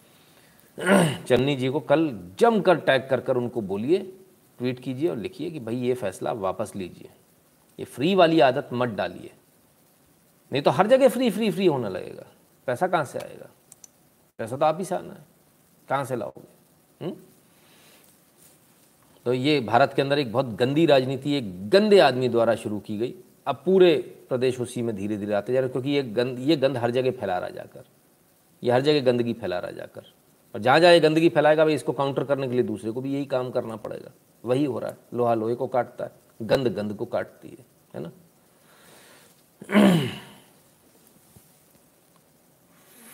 चन्नी 1.28 1.56
जी 1.56 1.70
को 1.70 1.80
कल 1.80 2.20
जम 2.40 2.62
कर 2.62 2.76
टैग 2.76 3.08
कर 3.10 3.20
कर 3.20 3.38
उनको 3.38 3.62
बोलिए, 3.62 3.98
ट्वीट 4.58 4.80
कीजिए 4.80 5.10
और 5.10 5.18
लिखिए 5.18 5.52
कि 5.52 5.60
भाई 5.60 5.76
ये 5.76 5.94
फैसला 5.94 6.32
वापस 6.32 6.74
लीजिए। 6.76 7.10
ये 7.80 7.86
फ्री 7.86 8.16
वाली 8.16 8.40
आदत 8.40 8.70
मत 8.74 8.90
डालिए। 8.90 9.32
नहीं 10.54 10.62
तो 10.62 10.72
हर 10.72 10.88
जगह 10.88 11.10
फ्री 11.10 11.30
फ्री 11.30 11.52
फ्री 11.52 11.66
होने 11.66 11.90
लगेगा। 11.90 12.26
पैसा 12.68 12.88
कहाँ 12.88 13.06
से 13.06 13.20
आएगा? 13.20 13.50
पैसा 14.38 14.58
तो 14.58 14.66
आप 14.66 14.78
ही 14.78 14.86
से 14.86 14.96
आना 14.96 15.14
है। 15.14 15.26
कहाँ 15.90 16.06
से 16.06 16.16
लाओगे? 16.16 16.48
हम्म? 17.06 17.16
तो 19.26 19.34
ये 19.34 19.62
भारत 19.62 19.94
के 19.94 20.02
अंदर 20.02 20.20
एक 20.20 20.32
बहुत 20.32 20.46
गंदी 20.46 20.86
राजनीति, 20.86 21.34
एक 21.34 21.70
गंदे 21.70 22.00
आदमी 22.00 22.30
द्वारा 22.30 22.56
शुरू 22.56 22.80
की 22.80 22.98
गई। 22.98 23.16
अब 23.48 23.62
पूरे 23.66 23.98
प्रदेश 24.30 24.60
उसी 24.60 24.82
में 24.82 24.96
धीरे 24.96 25.18
धीरे 25.18 25.34
आते 25.34 25.54
जा 25.54 25.60
रहे 25.60 25.70
क्योंकि 25.70 25.90
ये 25.90 26.04
गंद 26.04 26.40
ये 26.40 26.56
गंद 26.56 26.78
हर 26.78 26.92
जगह 26.92 27.12
फैला 27.12 27.38
रहा 27.38 27.50
जाकर। 27.50 27.84
ये 28.64 28.72
हर 28.72 28.82
जगह 28.82 29.12
गंदगी 29.12 29.34
फैला 29.34 29.60
रहा 29.60 29.72
जाकर। 29.72 30.14
और 30.56 30.62
जहाँ 30.62 30.80
जहाँ 30.80 30.94
ये 30.94 31.00
गंदगी 31.00 31.30
फैलाएगा, 31.30 31.66
भाई, 31.66 31.74
इसको 31.74 31.92
काउंटर 31.92 32.24
करने 32.24 32.48
के 32.48 32.54
लिए 32.54 32.64
दूसरे 32.64 32.92
को 32.92 33.02
भी 33.02 33.14
यही 33.14 33.26
काम 33.26 33.52
करना 33.52 33.76
पड़ेगा। 33.76 34.12
वही 34.46 34.66
हो 34.66 34.80
रहा 34.80 34.90
है। 34.90 34.98
लोहा 35.14 35.34
लोहे 35.34 35.56
को 35.56 35.68
काटता 35.68 36.06
है। 36.06 36.12
गंद 36.42 36.68
गंद 36.68 36.94
को 36.94 37.06
काटती 37.06 37.50
है 37.50 37.66
है 37.96 38.02
ना? 38.02 38.12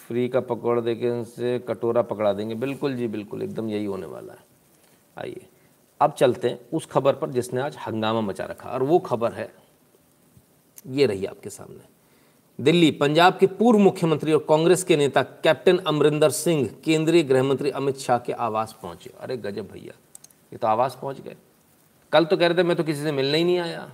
फ्री 0.07 0.29
का 0.29 0.39
पकौड़ 0.39 0.81
देके 0.81 1.23
से 1.23 1.59
कटोरा 1.59 2.01
पकड़ा 2.01 2.33
देंगे। 2.33 2.55
बिल्कुल 2.55 2.95
जी, 2.95 3.07
बिल्कुल, 3.07 3.41
एकदम 3.43 3.69
यही 3.69 3.85
होने 3.85 4.05
वाला 4.05 4.33
है। 4.33 4.39
आइए, 5.17 5.45
अब 6.01 6.11
चलते 6.11 6.49
हैं 6.49 6.59
उस 6.73 6.85
खबर 6.85 7.15
पर 7.15 7.29
जिसने 7.29 7.61
आज 7.61 7.77
हंगामा 7.87 8.21
मचा 8.21 8.45
रखा। 8.45 8.69
और 8.69 8.83
वो 8.83 8.99
खबर 8.99 9.31
है, 9.31 9.55
ये 10.87 11.05
रही 11.05 11.25
आपके 11.25 11.49
सामने। 11.49 11.94
दिल्ली, 12.59 12.91
पंजाब 12.91 13.37
के 13.37 13.47
पूर्व 13.47 13.79
मुख्यमंत्री 13.79 14.33
और 14.33 14.45
कांग्रेस 14.49 14.83
के 14.83 14.97
नेता 14.97 15.23
कैप्टन 15.23 15.77
अमरिंदर 15.77 16.29
सिंह, 16.29 16.69
केंद्रीय 16.83 17.23
गृह 17.23 17.43
मंत्री 17.43 17.69
अमित 17.69 17.97
शाह 17.97 18.19
के 18.19 18.33
आवास 18.33 18.75
पहुँचे। 18.81 19.11
अरे 19.19 19.37
गजब 19.37 19.67
भैया, 19.67 19.93
ये 20.53 20.57
तो 20.57 20.67
आवास 20.67 20.97
पहुँच 21.01 21.21
गए। 21.21 21.35
कल 22.11 22.25
तो 22.25 22.37
कह 22.37 22.47
रहे 22.47 22.57
थे, 22.57 22.63
मैं 22.63 22.77
तो 22.77 22.83
किसी 22.83 23.01
से 23.01 23.11
मिलने 23.11 23.37
ही 23.37 23.43
नहीं 23.43 23.59
आया। 23.59 23.91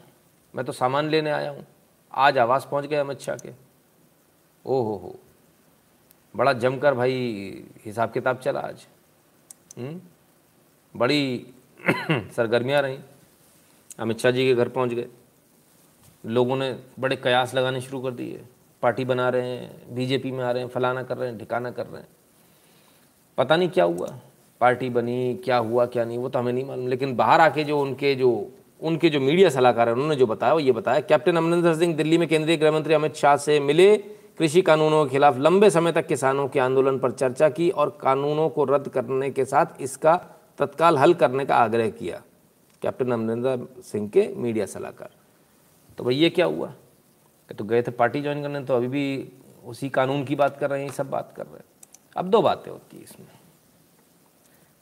मैं 0.55 0.65
तो 0.65 0.71
सामान 0.71 1.09
लेने 1.09 1.31
आया 1.31 1.51
हूँ। 1.51 1.65
आज 2.13 2.37
आवास 2.37 2.67
पहुँच 2.71 2.85
गए 2.85 2.97
अमित 2.97 3.19
शाह 3.19 3.35
के। 3.35 3.49
ओ 4.65 4.83
हो 4.83 4.95
हो 4.95 5.19
बड़ा 6.35 6.53
जमकर 6.53 6.93
भाई 6.93 7.13
हिसाब 7.85 8.11
किताब 8.11 8.37
चला 8.37 8.59
आज। 8.59 8.87
हुँ? 9.77 9.87
हम्म? 9.87 10.01
बड़ी 10.95 11.47
सरगर्मियाँ 12.11 12.81
रहीं। 12.81 12.99
अमित 13.99 14.19
शाह 14.19 14.31
जी 14.31 14.45
के 14.45 14.55
घर 14.55 14.69
पहुँच 14.69 14.93
गए। 14.93 15.07
लोगों 16.25 16.55
ने 16.55 16.79
बड़े 16.99 17.15
कयास 17.15 17.55
लगाने 17.55 17.81
शुरू 17.81 18.01
कर 18.01 18.11
दिए। 18.11 18.41
पार्टी 18.81 19.05
बना 19.05 19.29
रहे 19.29 19.47
हैं, 19.47 19.95
बीजेपी 19.95 20.31
में 20.31 20.43
आ 20.43 20.51
रहे 20.51 20.63
हैं, 20.63 20.69
फलाना 20.69 21.03
कर 21.03 21.17
रहे 21.17 21.29
हैं 21.29 21.39
ठिकाना 21.39 21.71
कर 21.71 21.85
रहे 21.85 22.01
हैं। 22.01 22.07
पता 23.37 23.55
नहीं 23.55 23.69
क्या 23.69 23.83
हुआ। 23.83 24.19
पार्टी 24.61 24.89
बनी, 24.89 25.39
क्या 25.45 25.57
हुआ, 25.57 25.85
क्या 25.85 26.05
नहीं, 26.05 26.17
वो 26.17 26.29
तो 26.29 26.39
हमें 26.39 26.53
नहीं 26.53 26.65
मालूम। 26.65 26.87
लेकिन 26.87 27.15
बाहर 27.15 27.41
आके 27.41 27.63
जो 27.63 27.79
उनके 27.79 28.15
जो 28.15 28.51
उनके 28.81 29.09
जो 29.09 29.19
मीडिया 29.19 29.49
सलाहकार 29.49 29.87
हैं, 29.87 29.95
उन्होंने 29.95 30.15
जो 30.15 30.27
बताया, 30.27 30.53
वो 30.53 30.59
ये 30.59 30.71
बताया, 30.71 30.99
कैप्टन 30.99 31.35
अमरिंदर 31.35 31.75
सिंह 31.75 31.95
दिल्ली 31.95 32.17
में 32.17 32.27
केंद्रीय 32.27 32.57
गृह 32.57 32.71
मंत्री 32.71 32.93
अमित 32.93 33.15
शाह 33.15 33.37
से 33.37 33.59
मिले। 33.59 33.97
कृषि 34.37 34.61
कानूनों 34.61 35.05
के 35.05 35.11
खिलाफ 35.11 35.37
लंबे 35.37 35.69
समय 35.69 35.91
तक 35.91 36.07
किसानों 36.07 36.47
के 36.47 36.59
आंदोलन 36.59 36.99
पर 36.99 37.11
चर्चा 37.11 37.49
की 37.49 37.69
और 37.69 37.97
कानूनों 38.01 38.49
को 38.49 38.63
रद्द 38.63 38.87
करने 38.87 39.29
के 39.29 39.45
साथ 39.45 39.65
इसका 39.81 40.15
तत्काल 40.57 40.97
हल 40.97 41.13
करने 41.13 41.45
का 41.45 41.55
आग्रह 41.55 41.89
किया। 41.89 42.21
कैप्टन 42.81 43.11
अमरिंदर 43.11 43.81
सिंह 43.81 44.09
के 44.09 44.27
मीडिया 44.37 44.65
सलाहकार। 44.65 45.09
तो 45.97 46.03
भाई 46.03 46.15
ये 46.15 46.29
क्या 46.29 46.45
हुआ? 46.45 46.67
कि 47.49 47.55
तो 47.55 47.63
गए 47.63 47.81
थे 47.81 47.91
पार्टी 47.91 48.21
ज्वाइन 48.21 48.41
करने 48.41 48.63
तो 48.63 48.75
अभी 48.75 48.87
भी 48.87 49.31
उसी 49.65 49.89
कानून 49.89 50.23
की 50.25 50.35
बात 50.35 50.57
कर 50.57 50.69
रहे 50.69 50.79
हैं, 50.79 50.87
ये 50.87 50.93
सब 50.93 51.09
बात 51.09 51.33
कर 51.35 51.45
रहे 51.45 51.55
हैं। 51.55 51.65
अब 52.17 52.29
दो 52.29 52.41
बातें 52.41 52.71
होती 52.71 52.97
है 52.97 53.03
इसमें। 53.03 53.27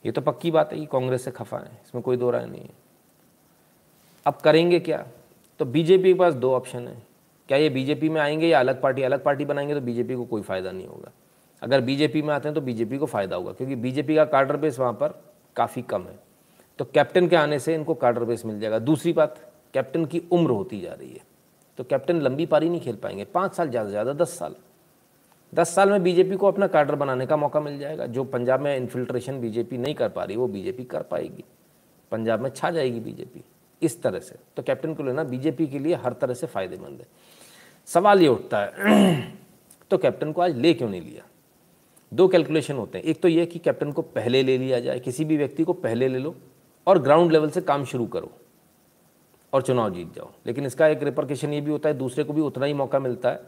ये 0.04 0.12
तो 0.12 0.20
पक्की 0.20 0.50
बात 0.50 0.72
है 0.72 0.78
कि 0.78 0.86
कांग्रेस 0.86 1.24
से 1.24 1.30
खफा 1.30 1.58
है, 1.58 1.80
इसमें 1.84 2.02
कोई 2.02 2.16
दो 2.16 2.30
राय 2.30 2.46
नहीं 2.46 2.60
है। 2.60 2.74
अब 4.26 4.34
करेंगे 4.34 4.80
क्या? 4.80 5.06
तो 5.60 5.64
बीजेपी 5.64 6.12
के 6.12 6.18
पास 6.18 6.34
दो 6.34 6.52
ऑप्शन 6.54 6.88
है। 6.88 7.02
क्या 7.48 7.58
ये 7.58 7.68
बीजेपी 7.70 8.08
में 8.08 8.20
आएँगे 8.20 8.48
या 8.48 8.60
अलग 8.60 8.80
पार्टी 8.82 9.02
अलग 9.02 9.24
पार्टी 9.24 9.44
बनाएँगे 9.44 9.74
तो 9.74 9.80
बीजेपी 9.80 10.14
को 10.14 10.24
कोई 10.24 10.42
फ़ायदा 10.42 10.72
नहीं 10.72 10.86
होगा। 10.86 11.10
अगर 11.62 11.80
बीजेपी 11.80 12.22
में 12.22 12.34
आते 12.34 12.48
हैं 12.48 12.54
तो 12.54 12.60
बीजेपी 12.60 12.98
को 12.98 13.06
फ़ायदा 13.06 13.36
होगा, 13.36 13.52
क्योंकि 13.52 13.76
बीजेपी 13.76 14.14
का 14.16 14.24
कार्डर 14.24 14.56
बेस 14.56 14.78
वहाँ 14.78 14.92
पर 14.92 15.22
काफ़ी 15.56 15.82
कम 15.82 16.02
है। 16.02 16.18
तो 16.78 16.84
कैप्टन 16.84 17.28
के 17.28 17.36
आने 17.36 17.58
से 17.58 17.74
इनको 17.74 17.94
कार्डर 17.94 18.24
बेस 18.24 18.44
मिल 18.46 18.60
जाएगा। 18.60 18.78
दूसरी 18.78 19.12
बात 19.12 19.49
कैप्टन 19.74 20.04
की 20.04 20.22
उम्र 20.32 20.50
होती 20.50 20.80
जा 20.80 20.92
रही 20.92 21.10
है। 21.10 21.24
तो 21.78 21.84
कैप्टन 21.84 22.20
लंबी 22.20 22.46
पारी 22.46 22.68
नहीं 22.68 22.80
खेल 22.80 22.96
पाएँगे। 22.96 23.24
पाँच 23.24 23.54
साल 23.54 23.70
ज़्यादा 23.70 23.88
से 23.88 23.90
ज़्यादा, 23.90 24.12
दस 24.12 24.38
साल। 24.38 24.54
दस 25.52 25.74
साल 25.74 25.90
में 25.90 26.02
बीजेपी 26.02 26.36
को 26.36 26.48
अपना 26.48 26.66
कार्डर 26.66 26.94
बनाने 26.94 27.26
का 27.26 27.36
मौका 27.36 27.60
मिल 27.60 27.78
जाएगा। 27.78 28.06
जो 28.06 28.24
पंजाब 28.24 28.60
में 28.60 28.76
इन्फिल्ट्रेशन 28.76 29.40
बीजेपी 29.40 29.78
नहीं 29.78 29.94
कर 29.94 30.08
पा 30.08 30.24
रही, 30.24 30.36
वो 30.36 30.46
बीजेपी 30.48 30.84
कर 30.84 31.02
पाएगी। 31.02 31.44
पंजाब 32.12 32.40
में 32.40 32.50
छा 32.50 32.70
जाएगी 32.70 33.00
बीजेपी 33.00 33.44
इस 33.82 34.02
तरह 34.02 34.18
से। 34.18 34.36
तो 34.56 34.62
कैप्टन 34.62 34.94
को 34.94 35.02
लेना 35.02 35.24
बीजेपी 35.24 35.66
के 35.66 35.78
लिए 35.78 35.94
हर 35.94 36.12
तरह 36.12 36.34
से 36.34 36.46
फ़ायदेमंद 36.46 37.00
है। 37.00 37.06
सवाल 37.88 38.22
ये 38.22 38.28
उठता 38.28 38.58
है 38.58 39.38
तो 39.90 39.98
कैप्टन 39.98 40.32
को 40.32 40.42
आज 40.42 40.56
ले 40.56 40.72
क्यों 40.74 40.88
नहीं 40.88 41.00
लिया? 41.00 41.24
दो 42.12 42.26
कैलकुलेशन 42.28 42.74
होते 42.74 42.98
हैं। 42.98 43.04
एक 43.04 43.20
तो 43.22 43.28
ये 43.28 43.46
कि 43.46 43.58
कैप्टन 43.58 43.92
को 43.92 44.02
पहले 44.02 44.42
ले 44.42 44.56
लिया 44.58 44.80
जाए, 44.80 44.98
किसी 45.00 45.24
भी 45.24 45.36
व्यक्ति 45.36 45.64
को 45.64 45.72
पहले 45.72 46.08
ले 46.08 46.18
लो 46.18 46.34
और 46.86 46.98
ग्राउंड 46.98 47.32
लेवल 47.32 47.50
से 47.50 47.60
काम 47.60 47.84
शुरू 47.84 48.06
करो। 48.06 48.30
और 49.52 49.62
चुनाव 49.62 49.92
जीत 49.94 50.14
जाओ। 50.14 50.30
लेकिन 50.46 50.66
इसका 50.66 50.86
एक 50.88 51.02
रिप्रकेशन 51.02 51.52
ये 51.52 51.60
भी 51.60 51.70
होता 51.70 51.88
है, 51.88 51.94
दूसरे 51.94 52.24
को 52.24 52.32
भी 52.32 52.40
उतना 52.40 52.66
ही 52.66 52.74
मौका 52.74 52.98
मिलता 52.98 53.30
है 53.30 53.40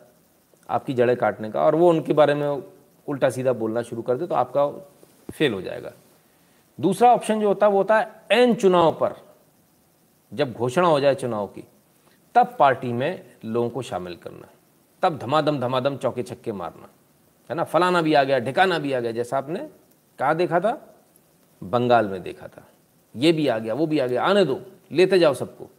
आपकी 0.68 0.94
जड़ें 0.94 1.16
काटने 1.16 1.50
का 1.50 1.62
और 1.62 1.74
वो 1.74 1.88
उनके 1.90 2.12
बारे 2.12 2.34
में 2.34 2.62
उल्टा 3.06 3.30
सीधा 3.30 3.52
बोलना 3.52 3.82
शुरू 3.82 4.02
कर 4.02 4.16
दे 4.16 4.26
तो 4.26 4.34
आपका 4.34 4.66
फेल 5.28 5.52
हो 5.52 5.60
जाएगा। 5.62 5.92
दूसरा 6.78 7.12
ऑप्शन 7.14 7.40
जो 7.40 7.48
होता 7.48 7.66
है, 7.66 7.72
वो 7.72 7.78
होता 7.78 7.98
है 7.98 8.10
एन 8.32 8.54
चुनाव 8.54 8.92
पर 8.92 9.14
जब 10.32 10.52
घोषणा 10.52 10.88
हो 10.88 11.00
जाए 11.00 11.14
चुनाव 11.14 11.46
की, 11.46 11.64
तब 12.34 12.54
पार्टी 12.58 12.92
में 12.92 13.24
लोगों 13.44 13.70
को 13.70 13.82
शामिल 13.82 14.16
करना, 14.16 14.48
तब 15.02 15.18
धमाधम 15.18 15.58
धमाधम 15.60 15.96
चौके 15.96 16.22
छक्के 16.22 16.52
मारना, 16.52 16.88
है 17.50 17.56
ना? 17.56 17.64
फलाना 17.64 18.02
भी 18.02 18.14
आ 18.14 18.22
गया, 18.24 18.38
ढिकाना 18.38 18.78
भी 18.78 18.92
आ 18.92 19.00
गया, 19.00 19.12
जैसा 19.12 19.38
आपने 19.38 19.68
कहा 20.18 20.32
देखा 20.34 20.60
था, 20.60 20.78
बंगाल 21.62 22.08
में 22.08 22.22
देखा 22.22 22.48
था, 22.48 22.66
ये 23.14 23.32
भी 23.32 23.46
आ 23.48 23.58
गया, 23.58 23.74
वो 23.74 23.86
भी 23.86 23.98
आ 23.98 24.06
गया, 24.06 24.22
आने 24.22 24.44
दो, 24.44 24.60
लेते 24.92 25.18
जाओ 25.18 25.34
सबको। 25.34 25.70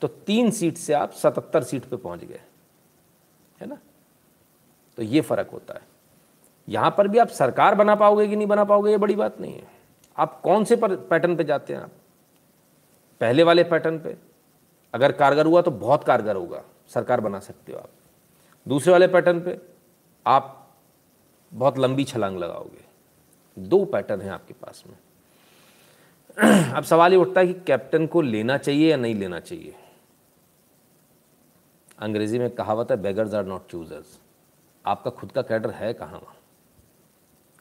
तो 0.00 0.08
तीन 0.08 0.50
सीट 0.50 0.76
से 0.76 0.92
आप 0.92 1.12
सतहत्तर 1.12 1.62
सीट 1.62 1.84
पे 1.84 1.96
पहुँच 1.96 2.24
गए। 2.24 2.40
है 3.60 3.66
ना? 3.66 3.78
तो 4.96 5.02
ये 5.02 5.20
फ़र्क 5.20 5.48
होता 5.48 5.74
है। 5.74 5.82
यहाँ 6.68 6.94
पर 6.98 7.08
भी 7.08 7.18
आप 7.18 7.28
सरकार 7.28 7.74
बना 7.74 7.94
पाओगे 7.94 8.28
कि 8.28 8.36
नहीं 8.36 8.46
बना 8.46 8.64
पाओगे, 8.64 8.90
ये 8.90 8.96
बड़ी 8.96 9.16
बात 9.16 9.40
नहीं 9.40 9.54
है। 9.54 9.66
आप 10.16 10.40
कौन 10.40 10.64
से 10.64 10.76
पैटर्न 10.82 11.36
पे 11.36 11.44
जाते 11.44 11.74
हैं 11.74 11.80
आप? 11.80 11.90
पहले 13.20 13.42
वाले 13.42 13.64
पैटर्न 13.64 13.98
पे। 13.98 14.16
अगर 14.94 15.12
कारगर 15.12 15.46
हुआ 15.46 15.62
तो 15.62 15.70
बहुत 15.70 16.04
कारगर 16.04 16.36
होगा। 16.36 16.64
सरकार 16.88 17.20
बना 17.20 17.40
सकते 17.40 17.72
हो 17.72 17.78
आप। 17.78 17.90
दूसरे 18.68 18.92
वाले 18.92 19.08
पैटर्न 19.08 19.40
पे 19.40 19.60
आप 20.26 20.74
बहुत 21.54 21.78
लंबी 21.78 22.04
छलांग 22.04 22.38
लगाओगे। 22.38 22.84
दो 23.58 23.84
पैटर्न 23.84 24.20
हैं 24.20 24.30
आपके 24.30 24.54
पास 24.54 24.84
में। 24.86 24.96
अब 26.72 26.84
सवाल 26.84 27.12
ये 27.12 27.18
उठता 27.18 27.40
है 27.40 27.46
कि 27.46 27.54
कैप्टन 27.54 28.06
को 28.06 28.20
लेना 28.20 28.58
चाहिए 28.58 28.90
या 28.90 28.96
नहीं 28.96 29.14
लेना 29.14 29.40
चाहिए? 29.40 29.74
अंग्रेज़ी 31.98 32.38
में 32.38 32.50
कहावत 32.50 32.90
है 32.90 32.96
बेगर्स 32.98 33.34
आर 33.34 33.44
नॉट 33.46 33.66
चूजर्स 33.70 34.18
आपका 34.84 35.10
खुद 35.12 35.32
का 35.32 35.42
कैडर 35.42 35.70
है 35.70 35.92
कहाँ? 35.94 36.18
वहाँ 36.18 36.36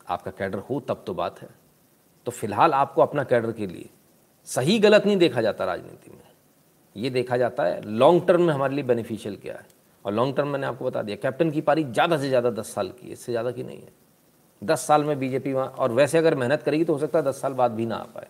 आपका 0.08 0.32
कैडर 0.32 0.58
हो, 0.60 0.80
तब 0.80 1.04
तो 1.08 1.14
बात 1.14 1.42
है। 1.42 1.50
तो 2.28 2.32
फ़िलहाल 2.32 2.74
आपको 2.74 3.02
अपना 3.02 3.24
कैडर 3.24 3.52
के 3.52 3.68
लिए 3.68 3.90
सही 4.48 4.78
गलत 4.80 5.06
नहीं 5.06 5.18
देखा 5.18 5.42
जाता 5.42 5.66
राजनीति 5.66 6.12
में। 6.12 6.24
ये 6.96 7.10
देखा 7.10 7.38
जाता 7.38 7.64
है 7.64 7.82
लॉन्ग 7.84 8.28
टर्म 8.28 8.42
में 8.42 8.54
हमारे 8.54 8.76
लिए 8.76 8.84
बेनिफिशियल 8.86 9.36
क्या 9.36 9.54
है? 9.54 9.66
और 10.06 10.14
लॉन्ग 10.14 10.36
टर्म 10.36 10.48
मैंने 10.48 10.68
आपको 10.68 10.86
बता 10.86 11.02
दिया 11.02 11.16
कैप्टन 11.18 11.52
की 11.52 11.62
पारी 11.62 11.84
ज़्यादा 11.84 12.18
से 12.18 12.28
ज़्यादा 12.30 12.50
दस 12.52 12.74
साल 12.74 12.90
की 12.92 13.08
है, 13.08 13.14
इससे 13.14 13.32
ज़्यादा 13.32 13.52
की 13.52 13.64
नहीं 13.64 13.78
है। 13.78 13.92
दस 14.62 14.88
साल 14.88 15.04
में 15.04 15.18
बीजेपी 15.20 15.54
वहाँ, 15.54 15.68
और 15.70 15.92
वैसे 15.92 16.18
अगर 16.18 16.36
मेहनत 16.36 16.64
करेगी 16.64 16.84
तो 16.84 16.94
हो 16.94 17.00
सकता 17.00 17.20
है 17.20 17.26
दस 17.26 17.42
साल 17.42 17.54
बाद 17.54 17.72
भी 17.72 17.86
ना 17.86 17.96
आ 17.96 18.04
पाए। 18.06 18.28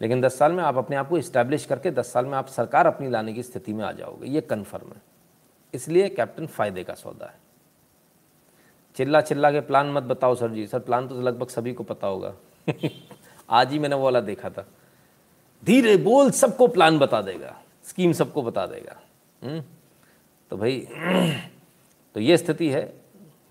लेकिन 0.00 0.20
दस 0.20 0.38
साल 0.38 0.52
में 0.52 0.64
आप 0.64 0.76
अपने 0.76 0.96
आप 0.96 1.08
को 1.08 1.18
इस्टेब्लिश 1.18 1.64
करके 1.64 1.90
दस 1.90 2.12
साल 2.12 2.26
में 2.26 2.32
आप 2.32 2.46
सरकार 2.46 2.86
अपनी 2.86 3.10
लाने 3.10 3.32
की 3.32 3.42
स्थिति 3.42 3.72
में 3.72 3.84
आ 3.84 3.92
जाओगे, 3.92 4.28
ये 4.28 4.40
कन्फर्म 4.40 4.88
है। 4.88 5.02
इसलिए 5.74 6.08
कैप्टन 6.08 6.46
फ़ायदे 6.46 6.84
का 6.84 6.94
सौदा 6.94 7.26
है। 7.26 7.38
चिल्ला 8.96 9.20
चिल्ला 9.20 9.50
के 9.50 9.60
प्लान 9.60 9.90
मत 9.90 10.02
बताओ, 10.02 10.34
सर 10.34 10.50
जी। 10.50 10.66
सर 10.66 10.78
प्लान 10.78 11.08
तो 11.08 11.20
लगभग 11.20 11.48
सभी 11.48 11.72
को 11.72 11.84
पता 11.84 12.06
होगा। 12.06 12.34
आज 13.50 13.72
ही 13.72 13.78
मैंने 13.78 13.96
वो 13.96 14.04
वाला 14.04 14.20
देखा 14.20 14.50
था। 14.50 14.66
धीरे 15.64 15.96
बोल 15.96 16.30
सबको 16.30 16.66
प्लान 16.66 16.98
बता 16.98 17.22
देगा। 17.22 17.62
स्कीम 17.84 18.12
सबको 18.12 18.42
बता 18.42 18.66
देगा। 18.66 19.00
हुँ? 19.42 19.50
हम्म? 19.50 19.64
तो 20.50 20.56
भाई 20.56 20.88
तो 22.14 22.20
ये 22.20 22.36
स्थिति 22.36 22.68
है 22.68 23.00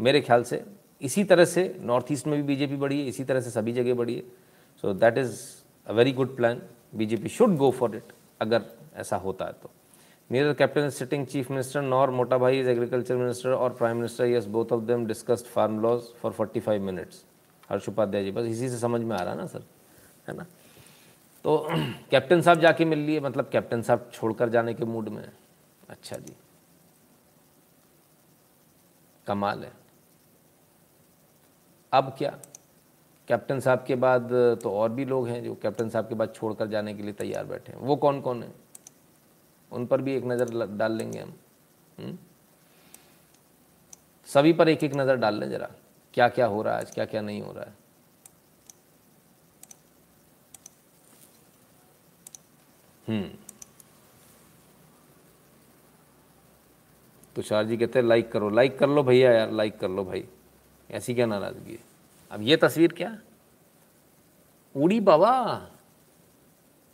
मेरे 0.02 0.22
ख्याल 0.22 0.43
से। 0.43 0.66
इसी 1.02 1.24
तरह 1.24 1.46
से 1.46 1.78
नॉर्थ 1.80 2.06
ईस्ट 2.12 2.28
में 2.28 2.38
भी 2.38 2.43
बीजेपी 2.43 2.76
बढ़ी 2.76 3.02
है, 3.02 3.08
इसी 3.08 3.24
तरह 3.24 3.41
से 3.41 3.50
सभी 3.50 3.74
जगह 3.74 3.93
बढ़ी 3.93 4.16
है। 4.16 4.22
So 4.82 4.93
that 4.93 5.18
is 5.18 5.64
a 5.88 5.94
very 5.94 6.12
good 6.12 6.36
plan 6.36 6.62
BJP 6.96 7.30
should 7.30 7.56
go 7.58 7.72
for 7.72 7.96
it 7.96 8.14
अगर 8.42 8.66
ऐसा 8.96 9.16
होता 9.18 9.46
है 9.46 9.54
तो 9.64 9.70
neither 10.30 10.52
captain 10.60 10.90
sitting 10.90 11.26
chief 11.28 11.50
minister 11.52 11.82
nor 11.84 12.10
Mota 12.12 12.38
Bhai 12.38 12.60
is 12.60 12.70
agriculture 12.70 13.16
minister 13.16 13.50
और 13.54 13.74
prime 13.74 13.98
minister 13.98 14.26
yes 14.26 14.46
both 14.56 14.72
of 14.74 14.84
them 14.84 15.06
discussed 15.08 15.46
farm 15.46 15.80
laws 15.82 16.02
for 16.22 16.32
forty 16.32 16.60
five 16.60 16.84
minutes 16.84 17.24
Harsh 17.70 17.90
Upadhyay 17.90 18.24
ji 18.24 18.32
बस 18.32 18.46
इसी 18.46 18.70
से 18.70 18.78
समझ 18.78 19.02
में 19.02 19.16
आ 19.16 19.22
रहा 19.24 19.34
ना 19.34 19.46
सर 19.46 19.64
है 20.28 20.36
ना 20.38 20.46
तो 21.46 21.58
कैप्टन 22.12 22.42
साहब 22.42 22.60
जाके 22.60 22.86
मिल 22.86 23.00
लिए 23.06 23.20
मतलब 23.20 23.50
कैप्टन 23.52 23.82
साहब 23.82 24.10
छोड़कर 24.14 24.50
जाने 24.50 24.74
के 24.74 24.86
मूड 24.86 25.10
में 25.10 25.24
अच्छा 25.90 26.18
जी 26.18 26.34
कमाल 29.28 29.64
है 29.64 29.72
अब 31.92 32.16
क्या 32.18 32.38
कैप्टन 33.28 33.60
साहब 33.60 33.84
के 33.88 33.96
बाद 33.96 34.30
तो 34.64 34.72
और 34.72 34.90
भी 34.90 35.06
लोग 35.06 35.28
हैं 35.28 35.44
जो 35.44 35.54
कैप्टन 35.56 35.90
साहब 35.90 36.08
के 36.10 36.16
बाद 36.16 36.34
छोड़कर 36.36 36.68
जाने 36.68 36.94
के 36.94 37.04
लिए 37.04 37.14
तैयार 37.14 37.46
बैठे 37.46 37.72
हैं। 37.72 37.80
वो 37.80 37.96
कौन 37.96 38.22
कौन 38.22 38.44
है? 38.44 38.52
उन 39.72 39.86
पर 39.86 40.02
भी 40.02 40.16
एक 40.16 40.26
नज़र 40.26 40.68
डाल 40.68 40.92
लेंगे 40.92 41.20
हम? 41.20 41.34
हम्म? 42.00 42.18
सभी 44.28 44.54
पर 44.54 44.70
एक 44.70 44.84
एक 44.84 44.96
नज़र 44.96 45.16
डाल 45.16 45.40
लें 45.40 45.50
ज़रा। 45.50 45.70
क्या 46.14 46.28
क्या 46.30 46.46
हो 46.46 46.62
रहा 46.62 46.74
है 46.74 46.80
आज 46.80 46.92
क्या 46.92 47.06
क्या 47.06 47.22
नहीं 47.22 47.42
हो 47.42 47.52
रहा 47.52 47.64
है। 47.64 47.74
हम्म। 53.08 53.30
तुषार 57.36 57.66
जी 57.66 57.78
कहते 57.78 58.00
हैं, 58.00 58.06
लाइक 58.06 58.32
करो, 58.32 58.50
लाइक 58.50 58.78
कर 58.80 58.90
लो 58.90 59.04
भैया 59.04 59.32
यार, 59.32 59.52
लाइक 59.52 59.80
कर 59.80 59.90
लो 59.90 60.04
भाई। 60.06 60.24
ऐसी 60.90 61.16
क्या 61.16 61.26
नाराज़गी 61.26 61.74
है? 61.74 61.95
अब 62.32 62.42
ये 62.42 62.58
तस्वीर 62.58 62.94
क्या? 62.94 63.18
उड़ी 64.76 65.00
बाबा। 65.00 65.34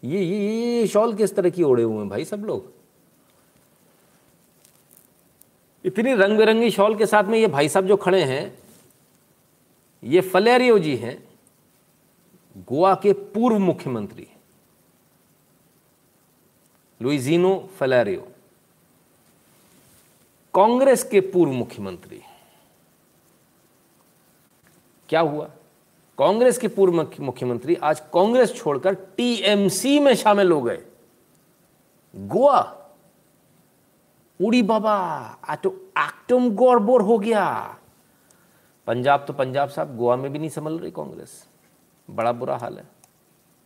ये 0.04 0.22
ये 0.22 0.40
ये 0.76 0.88
शॉल 0.88 1.14
किस 1.16 1.36
तरह 1.36 1.50
की 1.50 1.64
ओढ़े 1.64 1.84
हुए 1.84 1.98
हैं 1.98 2.10
भाई 2.10 2.26
सब 2.26 2.44
लोग? 2.46 2.72
इतनी 5.86 6.14
रंग 6.14 6.38
बिरंगी 6.38 6.70
शॉल 6.72 6.96
के 6.96 7.06
साथ 7.06 7.24
में 7.24 7.38
ये 7.40 7.48
भाई 7.48 7.70
साहब 7.70 7.88
जो 7.88 7.98
खड़े 7.98 8.24
हैं, 8.24 8.58
ये 10.04 10.22
फलेरियो 10.22 10.80
जी 10.80 10.96
हैं, 10.96 11.18
गोवा 12.58 12.94
के 12.96 13.14
पूर्व 13.14 13.60
मुख्यमंत्री। 13.60 14.28
लुइजिनो 17.02 17.70
फलेरियो। 17.80 18.28
कांग्रेस 20.54 21.04
के 21.04 21.22
पूर्व 21.22 21.52
मुख्यमंत्री। 21.52 22.22
क्या 25.12 25.20
हुआ? 25.20 25.46
कांग्रेस 26.18 26.58
के 26.58 26.68
पूर्व 26.68 27.08
मुख्यमंत्री 27.20 27.76
आज 27.76 28.00
कांग्रेस 28.00 28.56
छोड़कर 28.56 28.94
टीएमसी 28.94 30.00
में 30.00 30.16
शामिल 30.16 30.52
हो 30.52 30.62
गए। 30.62 30.86
गोवा। 32.16 32.90
उड़ी 34.42 34.62
बाबा, 34.62 34.96
आ 35.44 35.56
तो 35.56 36.50
गौरबोर 36.50 37.02
हो 37.02 37.20
गया। 37.20 37.78
पंजाब 38.88 39.26
तो 39.28 39.34
पंजाब 39.34 39.70
साहब, 39.70 39.98
गोवा 39.98 40.16
में 40.16 40.32
भी 40.32 40.40
नहीं 40.40 40.50
संभल 40.50 40.80
रही 40.80 40.92
कांग्रेस। 40.92 41.48
बड़ा 42.10 42.32
बुरा 42.32 42.58
हाल 42.58 42.78
है। 42.78 42.88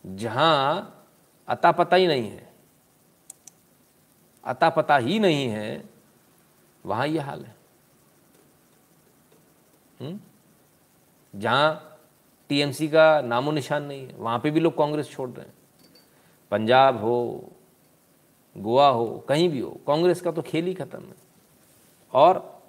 जहाँ 0.06 1.06
अता 1.48 1.72
पता 1.72 1.96
ही 1.96 2.08
नहीं 2.08 2.30
है 2.30 2.54
अता 4.44 4.70
पता 4.70 4.98
ही 4.98 5.20
नहीं 5.20 5.48
है, 5.48 5.90
वहाँ 6.86 7.08
यह 7.08 7.26
हाल 7.26 7.46
है। 7.46 7.56
हम्म? 10.02 10.20
जहाँ 11.36 11.98
टीएमसी 12.50 12.88
का 12.88 13.22
नामो 13.22 13.52
निशान 13.52 13.84
नहीं 13.84 14.08
है, 14.08 14.16
वहाँ 14.18 14.40
पे 14.40 14.52
भी 14.52 14.60
लोग 14.60 14.78
कांग्रेस 14.78 15.10
छोड़ 15.10 15.30
रहे 15.30 15.46
हैं। 15.46 15.54
पंजाब 16.52 17.02
हो, 17.02 17.50
गोवा 18.58 18.90
हो, 18.90 19.26
कहीं 19.30 19.50
भी 19.50 19.60
हो, 19.60 19.80
कांग्रेस 19.88 20.22
का 20.22 20.32
तो 20.32 20.42
खेल 20.42 20.66
ही 20.66 20.74
खत्म 20.74 21.00
है। 21.00 21.16
और 22.14 22.62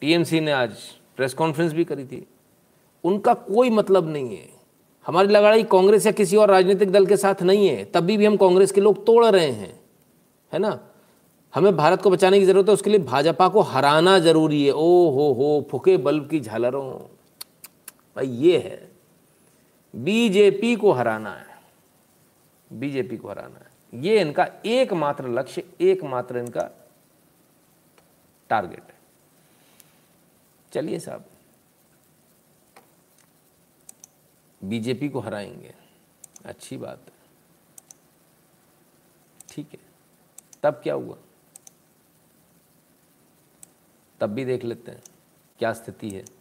टीएमसी 0.00 0.40
ने 0.40 0.52
आज 0.52 0.72
प्रेस 1.16 1.34
कॉन्फ्रेंस 1.34 1.72
भी 1.72 1.84
करी 1.84 2.04
थी। 2.04 2.26
उनका 3.04 3.34
कोई 3.34 3.70
मतलब 3.70 4.08
नहीं 4.08 4.36
है। 4.36 4.48
हमारी 5.06 5.28
लड़ाई 5.28 5.62
कांग्रेस 5.62 6.06
या 6.06 6.12
किसी 6.12 6.36
और 6.36 6.50
राजनीतिक 6.50 6.90
दल 6.90 7.06
के 7.06 7.16
साथ 7.16 7.42
नहीं 7.42 7.68
है, 7.68 7.84
तभी 7.84 8.16
भी 8.16 8.26
हम 8.26 8.36
कांग्रेस 8.36 8.72
के 8.72 8.80
लोग 8.80 9.06
तोड़ 9.06 9.26
रहे 9.26 9.50
हैं। 9.50 9.80
है 10.52 10.58
ना? 10.58 10.80
हमें 11.54 11.76
भारत 11.76 12.02
को 12.02 12.10
बचाने 12.10 12.40
की 12.40 12.46
ज़रूरत 12.46 12.68
है, 12.68 12.74
उसके 12.74 12.90
लिए 12.90 12.98
भाजपा 12.98 13.48
को 13.48 13.60
हराना 13.60 14.18
ज़रूरी 14.18 14.66
है। 14.66 14.72
ओ 14.72 15.10
हो 15.10 15.32
हो, 15.32 15.68
फुके 15.70 15.96
बल्ब 15.96 16.28
की 16.28 16.40
झालरों। 16.40 17.17
भाई 18.18 18.28
ये 18.28 18.58
है 18.58 18.92
बीजेपी 19.96 20.76
को 20.76 20.92
हराना 20.92 21.34
है 21.34 21.62
बीजेपी 22.72 23.16
को 23.16 23.28
हराना 23.28 23.58
है। 23.58 24.02
ये 24.02 24.20
इनका 24.20 24.46
एकमात्र 24.66 25.28
लक्ष्य, 25.28 25.72
एकमात्र 25.80 26.38
इनका 26.38 26.88
टारगेट 28.48 28.82
है। 28.82 28.98
चलिए 30.72 30.98
साहब 30.98 31.24
बीजेपी 34.64 35.08
को 35.08 35.20
हराएँगे। 35.20 35.74
अच्छी 36.44 36.76
बात 36.76 37.00
है। 37.06 37.12
ठीक 39.48 39.72
है। 39.72 39.80
तब 40.62 40.80
क्या 40.82 40.94
हुआ? 40.94 41.16
तब 44.20 44.30
भी 44.30 44.44
देख 44.44 44.64
लेते 44.64 44.90
हैं, 44.90 45.02
क्या 45.58 45.72
स्थिति 45.72 46.10
है। 46.10 46.37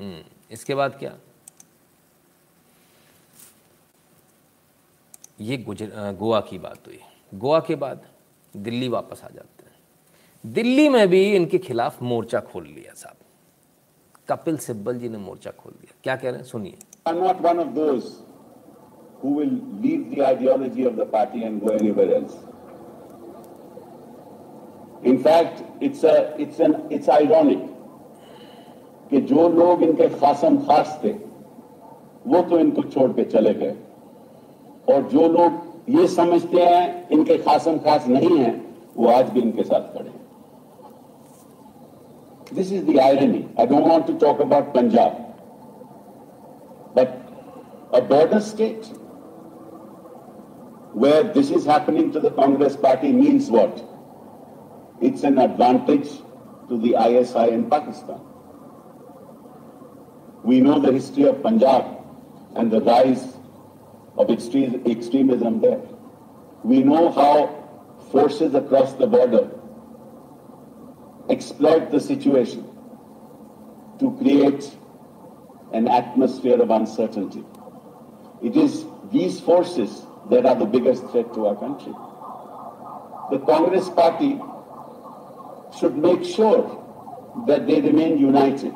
हम्म, 0.00 0.22
इसके 0.50 0.74
बाद 0.74 0.98
क्या? 0.98 1.18
ये 5.40 5.56
गुजर 5.56 5.92
गोवा 6.18 6.40
की 6.40 6.58
बात 6.58 6.78
हुई। 6.86 7.00
गोवा 7.34 7.60
के 7.60 7.74
बाद 7.74 8.06
दिल्ली 8.56 8.88
वापस 8.88 9.24
आ 9.24 9.28
जाते 9.28 9.64
हैं। 9.64 9.76
दिल्ली 10.52 10.88
में 10.88 11.08
भी 11.08 11.36
इनके 11.36 11.58
खिलाफ 11.58 12.02
मोर्चा 12.02 12.40
खोल 12.40 12.64
लिया 12.66 12.94
साहब। 12.94 13.16
कपिल 14.28 14.56
सिब्बल 14.56 14.98
जी 14.98 15.08
ने 15.08 15.18
मोर्चा 15.18 15.50
खोल 15.50 15.72
दिया। 15.72 15.94
क्या 16.04 16.16
कह 16.16 16.28
रहे 16.30 16.40
हैं? 16.40 16.44
सुनिए। 16.44 16.78
Ideology 20.22 20.84
of 20.84 20.94
the 20.94 21.00
party 21.00 21.42
and 21.42 21.62
go 21.62 21.70
anywhere 21.70 22.12
else 22.12 22.32
In 25.06 25.18
fact, 25.18 25.58
it's 25.82 26.04
a, 26.04 26.12
it's 26.40 26.60
an, 26.60 26.74
it's 26.90 27.08
ironic. 27.08 27.73
कि 29.10 29.20
जो 29.22 29.48
लोग 29.50 29.82
इनके 29.82 30.08
खासम 30.10 30.56
खास 30.66 30.98
थे, 31.04 31.12
वो 32.26 32.42
तो 32.42 32.58
इनको 32.58 32.82
छोड़ 32.84 33.10
के 33.12 33.24
चले 33.26 33.54
गए। 33.54 33.74
और 34.88 35.02
जो 35.08 35.28
लोग 35.28 35.62
ये 35.90 36.06
समझते 36.08 36.62
हैं 36.62 37.08
इनके 37.12 37.36
खासम 37.38 37.78
खास 37.78 38.08
नहीं 38.08 38.38
है, 38.38 38.60
वो 38.96 39.08
आज 39.10 39.30
भी 39.30 39.40
इनके 39.40 39.62
साथ 39.62 39.92
खड़े 39.94 40.08
हैं। 40.08 40.22
This 42.54 42.72
is 42.72 42.84
the 42.84 42.96
irony 42.98 43.44
I 43.60 43.66
don't 43.66 43.86
want 43.86 44.06
to 44.06 44.12
talk 44.18 44.40
about 44.40 44.72
Punjab 44.74 45.16
but 46.96 47.08
a 47.94 48.00
border 48.08 48.38
state 48.42 48.82
where 50.96 51.32
this 51.32 51.50
is 51.52 51.68
happening 51.70 52.12
to 52.12 52.20
the 52.20 52.32
Congress 52.36 52.76
party 52.82 53.12
means 53.12 53.50
what 53.50 53.74
it's 55.04 55.24
an 55.24 55.38
advantage 55.40 56.18
to 56.68 56.76
the 56.78 56.92
I 57.02 57.14
S 57.16 57.36
I 57.36 57.50
in 57.50 57.62
Pakistan 57.70 58.20
We 60.44 60.60
know 60.60 60.78
the 60.78 60.92
history 60.92 61.24
of 61.24 61.42
Punjab 61.42 61.86
and 62.54 62.70
the 62.70 62.82
rise 62.82 63.34
of 64.18 64.30
extremism 64.30 65.60
there. 65.62 65.80
We 66.62 66.82
know 66.82 67.10
how 67.10 67.96
forces 68.12 68.54
across 68.54 68.92
the 68.92 69.06
border 69.06 69.50
exploit 71.30 71.90
the 71.90 71.98
situation 71.98 72.68
to 73.98 74.14
create 74.18 74.70
an 75.72 75.88
atmosphere 75.88 76.60
of 76.60 76.70
uncertainty. 76.70 77.42
It 78.42 78.54
is 78.54 78.84
these 79.10 79.40
forces 79.40 80.06
that 80.30 80.44
are 80.44 80.56
the 80.56 80.66
biggest 80.66 81.06
threat 81.08 81.32
to 81.34 81.46
our 81.46 81.56
country. 81.56 81.94
The 83.30 83.38
Congress 83.46 83.88
party 83.88 84.38
should 85.78 85.96
make 85.96 86.22
sure 86.22 86.62
that 87.46 87.66
they 87.66 87.80
remain 87.80 88.18
united. 88.18 88.74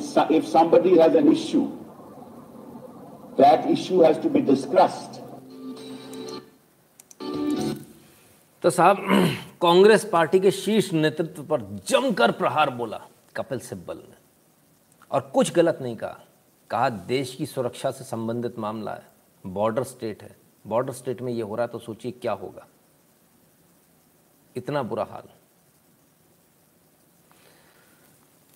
If 0.00 0.30
if 0.30 0.46
somebody 0.48 0.98
has 0.98 1.14
an 1.14 1.26
issue, 1.32 1.66
that 3.38 3.66
issue 3.70 3.98
has 4.00 4.18
to 4.18 4.30
be 4.30 4.40
discussed. 4.40 5.18
तो 8.62 8.70
साहब 8.70 8.96
Congress 9.62 10.04
party 10.04 10.40
के 10.40 10.50
शीर्ष 10.50 10.92
नेतृत्व 10.92 11.42
पर 11.42 11.60
जमकर 11.88 12.30
प्रहार 12.30 12.70
बोला 12.70 13.00
कपिल 13.36 13.58
सिब्बल 13.58 13.96
ने। 13.96 14.16
और 15.10 15.20
कुछ 15.34 15.52
गलत 15.54 15.78
नहीं 15.82 15.96
कहा। 15.96 16.18
कहा 16.70 16.88
देश 16.88 17.34
की 17.34 17.46
सुरक्षा 17.46 17.90
से 17.90 18.04
संबंधित 18.04 18.58
मामला 18.58 18.92
है 18.92 19.06
बॉर्डर 19.46 19.82
स्टेट 19.82 20.22
है। 20.22 20.36
बॉर्डर 20.66 20.92
स्टेट 20.92 21.22
में 21.22 21.32
ये 21.32 21.42
हो 21.42 21.54
रहा 21.54 21.66
है 21.66 21.72
तो 21.72 21.78
सोचिए 21.78 22.12
क्या 22.12 22.32
होगा। 22.32 22.66
इतना 24.56 24.82
बुरा 24.82 25.04
हाल। 25.10 25.28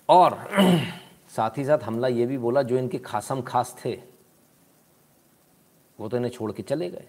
और 0.09 0.33
साथ 1.37 1.51
ही 1.57 1.64
साथ 1.64 1.78
हमला 1.78 2.09
ये 2.09 2.26
भी 2.26 2.39
बोला, 2.39 2.62
जो 2.62 2.78
इनके 2.78 2.99
खासम 2.99 3.43
खास 3.43 3.76
थे, 3.85 4.03
वो 6.01 6.09
तो 6.09 6.16
इन्हें 6.16 6.32
छोड़ 6.32 6.53
के 6.53 6.62
चले 6.62 6.91
गए। 6.91 7.09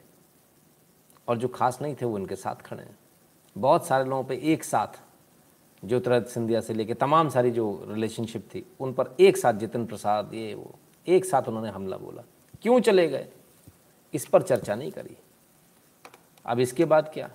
और 1.27 1.37
जो 1.37 1.47
खास 1.47 1.81
नहीं 1.81 1.95
थे, 1.95 2.05
वो 2.05 2.17
इनके 2.17 2.35
साथ 2.35 2.55
खड़े 2.55 2.83
हैं। 2.83 2.99
बहुत 3.57 3.85
सारे 3.85 4.05
लोगों 4.05 4.23
पे 4.23 4.35
एक 4.43 4.63
साथ 4.63 4.87
ज्योतिरादित्य 5.87 6.31
सिंधिया 6.31 6.61
से 6.61 6.73
लेके 6.73 6.93
तमाम 6.93 7.29
सारी 7.29 7.51
जो 7.51 7.85
रिलेशनशिप 7.87 8.41
थी, 8.55 8.65
उन 8.79 8.93
पर 8.93 9.15
एक 9.19 9.37
साथ 9.37 9.53
जितिन 9.53 9.85
प्रसाद, 9.85 10.33
ये, 10.33 10.53
वो, 10.53 10.75
एक 11.07 11.25
साथ 11.25 11.43
उन्होंने 11.47 11.69
हमला 11.69 11.97
बोला। 11.97 12.23
क्यों 12.61 12.79
चले 12.79 13.07
गए? 13.07 13.27
इस 14.13 14.25
पर 14.25 14.41
चर्चा 14.41 14.75
नहीं 14.75 14.91
करी। 14.91 15.17
अब 16.45 16.59
इसके 16.59 16.85
बाद 16.85 17.11
क्या? 17.13 17.31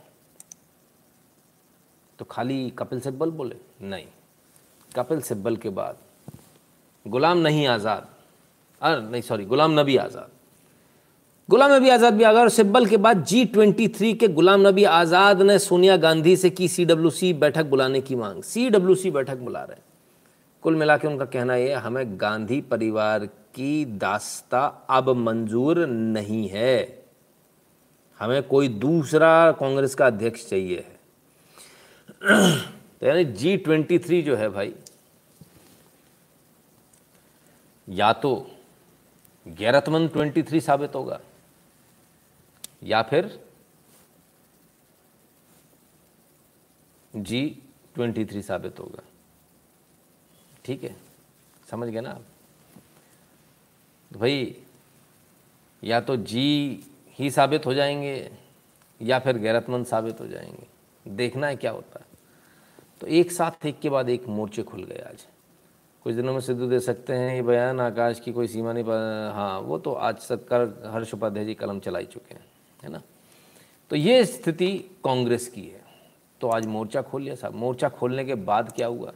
तो 2.19 2.25
खाली 2.25 2.71
कपिल 2.71 3.01
सिब्बल 3.01 3.31
बोले, 3.31 3.57
नहीं। 3.83 4.07
कपिल 4.97 5.21
सिब्बल 5.21 5.57
के 5.57 5.69
बाद 5.69 5.97
गुलाम 7.07 7.39
नहीं 7.39 7.67
आज़ाद। 7.67 8.07
अरे, 8.81 9.01
नहीं 9.03 9.23
सॉरी 9.23 9.45
गुलाम 9.45 9.79
नबी 9.81 9.97
आज़ाद। 9.97 10.29
गुलाम 11.49 11.73
नबी 11.73 11.89
आज़ाद 11.91 12.15
भी 12.15 12.25
आ 12.25 12.33
गए 12.33 12.41
और 12.41 12.49
सिब्बल 12.49 12.87
के 12.87 12.97
बाद 12.97 13.25
जी 13.25 13.45
ट्वेंटी 13.45 13.89
थ्री 13.89 14.13
के 14.15 14.29
गुलाम 14.31 14.67
नबी 14.67 14.85
आज़ाद 14.85 15.43
ने 15.43 15.59
सोनिया 15.59 15.97
गांधी 15.97 16.37
से 16.37 16.51
की 16.51 16.69
सी 16.69 16.85
डब्ल्यू 16.85 17.11
सी 17.11 17.33
बैठक 17.35 17.65
बुलाने 17.67 18.01
की 18.01 18.15
मांग। 18.17 18.43
सी 18.43 18.69
डब्ल्यू 18.71 18.95
सी 18.95 19.11
बैठक 19.11 19.39
बुला 19.39 19.63
रहे 19.63 19.89
कुल 20.65 20.77
मिला 20.77 20.97
के 20.97 21.09
उनका 21.09 21.25
कहना 21.25 21.57
यह 21.57 21.79
हमें 21.79 22.21
गांधी 22.21 22.61
परिवार 22.61 23.27
की 23.27 23.85
दास्ता 23.99 24.61
अब 24.91 25.09
मंजूर 25.19 25.79
नहीं 25.87 26.49
है। 26.49 27.01
हमें 28.21 28.43
कोई 28.43 28.69
दूसरा 28.69 29.51
कांग्रेस 29.53 29.95
का 29.95 30.07
अध्यक्ष 30.07 30.49
चाहिए 30.49 30.79
है। 30.79 30.99
तो 33.01 33.07
यानी 33.07 33.25
जी 33.25 33.57
ट्वेंटी 33.57 33.99
थ्री 33.99 34.23
जो 34.23 34.37
है 34.37 34.49
भाई 34.51 34.73
या 37.91 38.13
तो 38.13 38.35
गैरतमंद 39.47 40.11
ट्वेंटी 40.13 40.43
थ्री 40.43 40.61
साबित 40.61 40.95
होगा, 40.95 41.21
या 42.83 43.03
फिर 43.03 43.39
जी 47.15 47.63
ट्वेंटी 47.95 48.25
थ्री 48.25 48.43
साबित 48.43 48.79
होगा। 48.81 49.03
ठीक 50.65 50.85
है? 50.85 50.95
समझ 51.71 51.89
गए 51.89 52.01
ना 52.01 52.11
आप? 52.11 52.25
तो 54.11 54.19
भाई, 54.19 54.57
या 55.83 56.01
तो 56.01 56.17
जी 56.17 56.85
ही 57.19 57.31
साबित 57.31 57.67
हो 57.67 57.75
जाएँगे, 57.75 58.31
या 59.01 59.19
फिर 59.19 59.39
गैरतमंद 59.39 59.87
साबित 59.87 60.21
हो 60.21 60.27
जाएँगे। 60.27 60.67
देखना 61.07 61.47
है 61.47 61.57
क्या 61.57 61.71
होता 61.71 62.01
है। 62.01 62.07
तो 63.01 63.07
एक 63.07 63.33
साथ 63.33 63.67
एक 63.67 63.81
के 63.81 63.91
बाद 63.91 64.09
एक 64.09 64.27
मोर्चे 64.29 64.63
खुल 64.63 64.85
गए 64.85 65.03
आज। 65.09 65.27
कुछ 66.05 66.15
दिनों 66.15 66.33
में 66.33 66.41
सिद्धू 66.41 66.67
दे 66.67 66.81
सकते 66.81 67.13
हैं 67.13 67.35
ये 67.35 67.43
बयान, 67.43 67.81
आकाश 67.81 68.21
की 68.21 68.33
कोई 68.33 68.47
सीमा 68.47 68.73
नहीं 68.73 68.85
हाँ 69.35 69.61
वो 69.61 69.79
तो 69.79 69.93
आज 69.93 70.19
सरकार 70.19 70.63
हर्ष 70.87 71.15
उपाध्याय 71.15 71.45
जी 71.45 71.55
कलम 71.55 71.81
चला 71.81 71.99
ही 71.99 72.07
चुके 72.07 72.35
हैं, 72.35 72.45
है 72.83 72.91
ना? 72.91 73.03
तो 73.91 73.97
ये 73.97 74.25
स्थिति 74.25 74.77
कांग्रेस 75.05 75.49
की 75.49 75.63
है। 75.63 75.83
तो 76.41 76.49
आज 76.49 76.67
मोर्चा 76.67 77.03
खोल 77.03 77.23
लिया 77.23 77.35
साहब। 77.35 77.55
मोर्चा 77.55 77.89
खोलने 77.89 78.25
के 78.25 78.35
बाद 78.35 78.73
क्या 78.73 78.87
हुआ? 78.87 79.13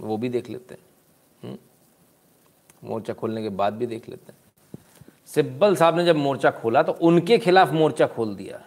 वो 0.00 0.16
भी 0.16 0.28
देख 0.28 0.48
लेते 0.50 0.74
हैं। 0.74 0.82
हम्म? 1.42 2.88
मोर्चा 2.88 3.12
खोलने 3.12 3.42
के 3.42 3.48
बाद 3.48 3.74
भी 3.74 3.86
देख 3.86 4.08
लेते 4.08 4.32
हैं। 4.32 4.38
सिब्बल 5.26 5.76
साहब 5.76 5.96
ने 5.96 6.04
जब 6.04 6.16
मोर्चा 6.16 6.50
खोला 6.50 6.82
तो 6.82 6.92
उनके 6.92 7.38
खिलाफ 7.38 7.72
मोर्चा 7.72 8.06
खोल 8.06 8.34
दिया। 8.36 8.64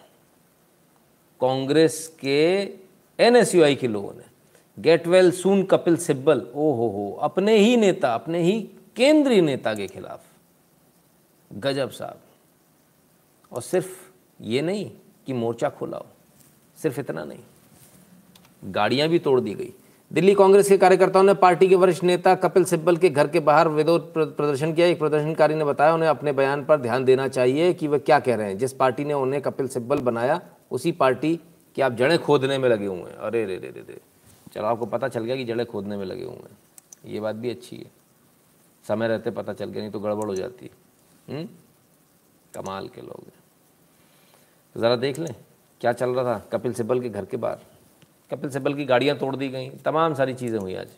कांग्रेस 1.40 2.16
के 2.20 2.38
एनएसयूआई 3.18 3.74
के 3.74 3.88
लोगों 3.88 4.12
ने। 4.14 4.35
Get 4.78 5.06
well 5.06 5.30
soon 5.30 5.62
Kapil 5.62 5.96
Sibal 5.96 6.46
ओ 6.54 6.72
हो 6.72 6.88
हो 6.88 7.18
अपने 7.22 7.56
ही 7.58 7.76
नेता, 7.76 8.14
अपने 8.14 8.42
ही 8.42 8.60
केंद्रीय 8.96 9.40
नेता 9.40 9.74
के 9.74 9.86
खिलाफ। 9.86 10.20
गजब 11.50 11.90
साहब। 11.90 12.20
और 13.52 13.62
सिर्फ़ 13.62 13.88
ये 14.40 14.62
नहीं 14.62 14.90
कि 15.26 15.32
मोर्चा 15.32 15.68
खोला 15.68 15.96
हो, 15.96 16.06
सिर्फ़ 16.78 17.00
इतना 17.00 17.24
नहीं, 17.24 17.38
गाड़ियाँ 18.64 19.08
भी 19.08 19.18
तोड़ 19.18 19.40
दी 19.40 19.54
गई। 19.54 19.72
दिल्ली 20.10 20.34
कांग्रेस 20.34 20.68
के 20.68 20.78
कार्यकर्ताओं 20.78 21.22
ने 21.22 21.34
पार्टी 21.34 21.68
के 21.68 21.74
वरिष्ठ 21.74 22.04
नेता 22.04 22.34
कपिल 22.34 22.64
सिब्बल 22.64 22.96
के 22.96 23.10
घर 23.10 23.28
के 23.28 23.40
बाहर 23.40 23.68
विरोध 23.68 24.12
प्रदर्शन 24.14 24.72
किया। 24.72 24.86
एक 24.86 24.98
प्रदर्शनकारी 24.98 25.54
ने 25.54 25.64
बताया, 25.64 25.94
उन्हें 25.94 26.08
अपने 26.08 26.32
बयान 26.32 26.64
पर 26.64 26.76
ध्यान 26.76 27.04
देना 27.04 27.28
चाहिए 27.28 27.72
कि 27.72 27.88
वह 27.88 27.98
क्या 27.98 28.18
कह 28.20 28.34
रहे 28.34 28.46
हैं। 28.46 28.58
जिस 28.58 28.72
पार्टी 28.72 29.04
ने 29.04 29.14
उन्हें 29.14 29.42
कपिल 29.42 29.68
सिब्बल 29.68 29.98
बनाया, 29.98 30.40
उसी 30.70 30.92
पार्टी 30.92 31.36
की 31.76 31.82
आप 31.82 31.92
जड़ें 31.92 32.18
खोदने 32.18 32.58
में 32.58 32.68
लगे 32.68 32.86
हुए 32.86 32.98
हैं। 32.98 33.16
अरे 33.16 33.44
रे 33.44 33.56
रे 33.56 33.68
रे 33.68 33.80
रे। 33.80 34.00
चलो 34.56 34.66
आपको 34.66 34.86
पता 34.86 35.08
चल 35.08 35.24
गया 35.24 35.34
कि 35.36 35.44
जड़ें 35.44 35.64
खोदने 35.66 35.96
में 35.96 36.04
लगे 36.06 36.24
हुए 36.24 36.50
हैं 36.50 37.10
ये 37.12 37.20
बात 37.20 37.36
भी 37.36 37.50
अच्छी 37.50 37.76
है 37.76 37.90
समय 38.84 39.08
रहते 39.08 39.30
पता 39.32 39.52
चल 39.52 39.70
गया 39.70 39.82
नहीं 39.82 39.92
तो 39.92 40.00
गड़बड़ 40.00 40.26
हो 40.26 40.34
जाती 40.34 40.66
है 40.66 41.34
हम्म? 41.34 41.48
कमाल 42.54 42.88
के 42.88 43.00
लोग 43.02 43.24
हैं 43.24 43.42
तो 44.74 44.80
ज़रा 44.80 44.96
देख 44.96 45.18
लें 45.18 45.34
क्या 45.80 45.92
चल 45.94 46.10
रहा 46.10 46.24
था 46.24 46.38
कपिल 46.52 46.72
सिब्बल 46.74 47.00
के 47.00 47.08
घर 47.10 47.24
के 47.24 47.36
बाहर 47.38 47.66
कपिल 48.30 48.50
सिब्बल 48.50 48.74
की 48.74 48.84
गाड़ियाँ 48.86 49.16
तोड़ 49.18 49.34
दी 49.36 49.48
गई 49.48 49.68
तमाम 49.84 50.14
सारी 50.14 50.34
चीज़ें 50.34 50.58
हुई 50.58 50.74
आज 50.76 50.96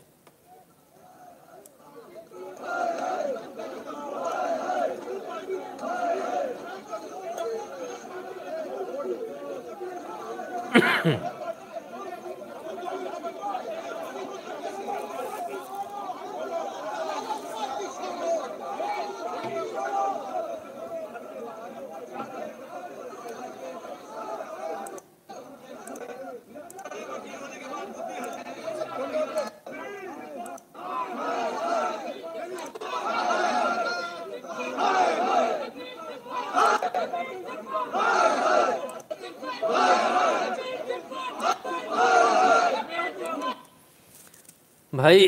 भाई 44.93 45.27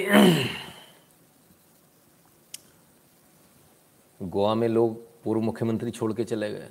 गोवा 4.20 4.49
में 4.60 4.68
लोग 4.68 4.98
पूर्व 5.24 5.40
मुख्यमंत्री 5.40 5.90
छोड़ 5.90 6.12
के 6.12 6.24
चले 6.24 6.50
गए। 6.52 6.70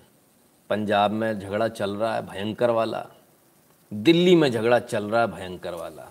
पंजाब 0.70 1.12
में 1.12 1.40
झगड़ा 1.40 1.68
चल 1.68 1.96
रहा 1.96 2.16
है 2.16 2.26
भयंकर 2.26 2.70
वाला। 2.70 3.06
दिल्ली 3.94 4.36
में 4.36 4.52
झगड़ा 4.52 4.80
चल 4.80 5.10
रहा 5.10 5.22
है 5.22 5.28
भयंकर 5.28 5.74
वाला। 5.74 6.04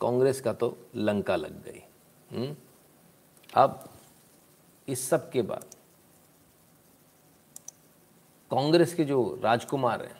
कांग्रेस 0.00 0.40
का 0.40 0.52
तो 0.52 0.76
लंका 0.96 1.36
लग 1.36 1.64
गई। 1.64 1.82
हुँ? 2.32 2.56
अब 3.54 3.88
इस 4.88 5.08
सब 5.08 5.30
के 5.30 5.42
बाद 5.42 5.64
कांग्रेस 8.50 8.94
के 8.94 9.04
जो 9.04 9.40
राजकुमार 9.44 10.02
हैं, 10.02 10.16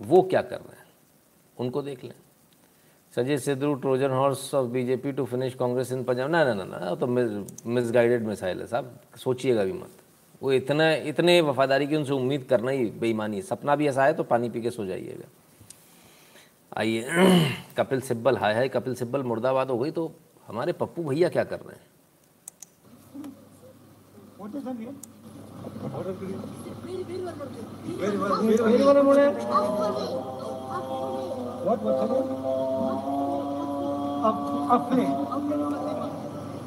वो 0.00 0.22
क्या 0.22 0.42
कर 0.42 0.60
रहे 0.60 0.78
हैं? 0.78 0.86
उनको 1.58 1.82
देख 1.82 2.04
लें। 2.04 2.14
Sanjay 3.16 3.38
Sidhu 3.38 3.74
Trojan 3.74 4.10
horse 4.10 4.54
of 4.54 4.66
BJP 4.66 5.12
to 5.12 5.24
finish 5.24 5.54
Congress 5.54 5.92
in 5.92 6.04
Punjab. 6.04 6.30
ना 6.30 6.44
ना 6.44 6.54
ना 6.54 6.64
ना 6.64 6.94
तो 6.94 7.06
मिस 7.06 7.90
गाइडेड 7.92 8.22
मिसाइल 8.22 8.60
है 8.60 8.66
साहब। 8.66 9.00
सोचिएगा 9.16 9.64
भी 9.64 9.72
मत। 9.72 9.99
वो 10.42 10.52
इतना, 10.52 10.92
इतने 10.92 11.40
वफादारी 11.40 11.86
की 11.86 11.96
उनसे 11.96 12.12
उम्मीद 12.12 12.44
करना 12.50 12.70
ही 12.70 12.84
बेईमानी 13.00 13.36
है 13.36 13.42
सपना 13.42 13.76
भी 13.76 13.88
ऐसा 13.88 14.04
है 14.04 14.14
तो 14.14 14.24
पानी 14.24 14.50
पी 14.50 14.60
के 14.62 14.70
सो 14.70 14.86
जाइएगा 14.86 15.28
आइए, 16.78 17.06
कपिल 17.76 18.00
सिब्बल, 18.00 18.36
हाय 18.36 18.54
हाय 18.54 18.68
कपिल 18.68 18.94
सिब्बल, 18.94 19.22
मुर्दाबाद 19.22 19.70
हो 19.70 19.78
गई 19.78 19.90
तो 19.90 20.12
हमारे 20.48 20.72
पप्पू 20.72 21.04
भैया 21.04 21.28
क्या 21.28 21.44
कर 21.44 21.60
रहे 21.60 21.76
हैं. 21.76 21.88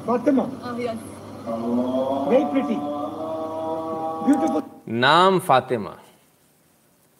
Fatima. 0.06 0.44
Very 2.28 2.44
pretty. 2.46 2.78
नाम 4.26 5.38
फातिमा। 5.38 5.96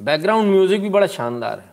बैकग्राउंड 0.01 0.51
म्यूज़िक 0.51 0.83
भी 0.83 0.89
बड़ा 0.89 1.07
शानदार 1.07 1.59
है। 1.59 1.73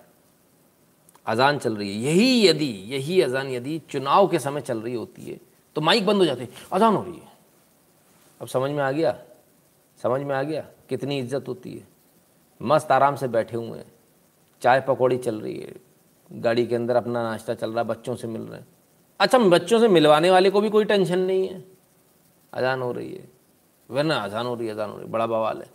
अजान 1.25 1.57
चल 1.57 1.75
रही 1.75 1.89
है। 1.89 2.01
यही 2.03 2.47
यदि, 2.47 2.65
यही 2.65 3.21
अजान 3.21 3.47
यदि 3.47 3.77
चुनाव 3.89 4.27
के 4.27 4.39
समय 4.39 4.61
चल 4.61 4.81
रही 4.81 4.93
होती 4.93 5.21
है 5.23 5.39
तो 5.75 5.81
माइक 5.81 6.05
बंद 6.05 6.17
हो 6.17 6.25
जाते 6.25 6.47
अजान 6.73 6.95
हो 6.95 7.03
रही 7.03 7.13
है। 7.13 7.29
अब 8.41 8.47
समझ 8.47 8.71
में 8.71 8.83
आ 8.83 8.91
गया? 8.91 9.15
समझ 9.99 10.21
में 10.21 10.35
आ 10.35 10.41
गया? 10.43 10.65
कितनी 10.89 11.19
इज़्ज़त 11.19 11.47
होती 11.47 11.73
है। 11.73 11.87
मस्त 12.61 12.91
आराम 12.91 13.15
से 13.15 13.27
बैठे 13.27 13.57
हुए 13.57 13.77
हैं। 13.77 13.91
चाय 14.61 14.81
पकौड़ी 14.81 15.17
चल 15.17 15.39
रही 15.41 15.57
है। 15.57 15.75
गाड़ी 16.31 16.65
के 16.65 16.75
अंदर 16.75 16.95
अपना 16.95 17.23
नाश्ता 17.23 17.53
चल 17.53 17.69
रहा 17.69 17.81
है, 17.81 17.87
बच्चों 17.87 18.15
से 18.15 18.27
मिल 18.27 18.41
रहे 18.41 18.59
हैं। 18.59 18.67
अच्छा 19.19 19.37
बच्चों 19.39 19.79
से 19.79 19.87
मिलवाने 19.87 20.31
वाले 20.31 20.49
को 20.49 20.61
भी 20.61 20.69
कोई 20.69 20.85
टेंशन 20.85 21.19
नहीं 21.19 21.47
है। 21.47 21.63
अजान 22.53 22.81
हो 22.81 22.91
रही 22.91 23.13
है। 23.13 23.29
वरना 23.91 24.15
अजान 24.23 24.45
हो 24.45 24.53
रही 24.55 24.69
अजान 24.69 24.89
हो 24.89 24.97
रही 24.97 25.07
बड़ा 25.11 25.25
बवाल 25.27 25.57
है। 25.57 25.65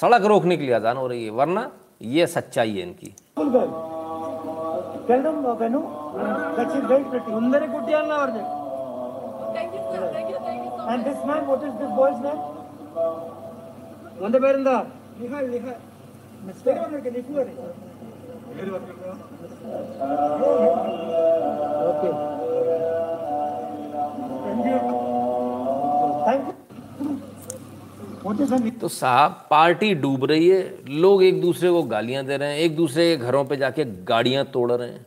सड़क 0.00 0.24
रोकने 0.24 0.56
के 0.56 0.64
लिए 0.64 0.74
अजान 0.74 0.96
हो 0.96 1.06
रही 1.06 1.24
है, 1.24 1.30
वरना 1.30 1.70
ये 2.02 2.26
सच्चाई 2.26 2.76
है 2.76 2.82
इनकी। 2.82 3.14
Okay. 21.92 22.12
तो 28.70 28.88
साहब, 28.88 29.46
पार्टी 29.50 29.94
डूब 29.94 30.24
रही 30.24 30.48
है। 30.48 30.88
लोग 30.88 31.22
एक 31.22 31.40
दूसरे 31.40 31.70
को 31.70 31.82
गालियाँ 31.82 32.24
दे 32.24 32.36
रहे 32.36 32.52
हैं, 32.52 32.58
एक 32.58 32.76
दूसरे 32.76 33.16
के 33.16 33.24
घरों 33.24 33.44
पे 33.44 33.56
जाके 33.56 33.84
गाड़ियाँ 33.84 34.44
तोड़ 34.44 34.72
रहे 34.72 34.88
हैं। 34.88 35.06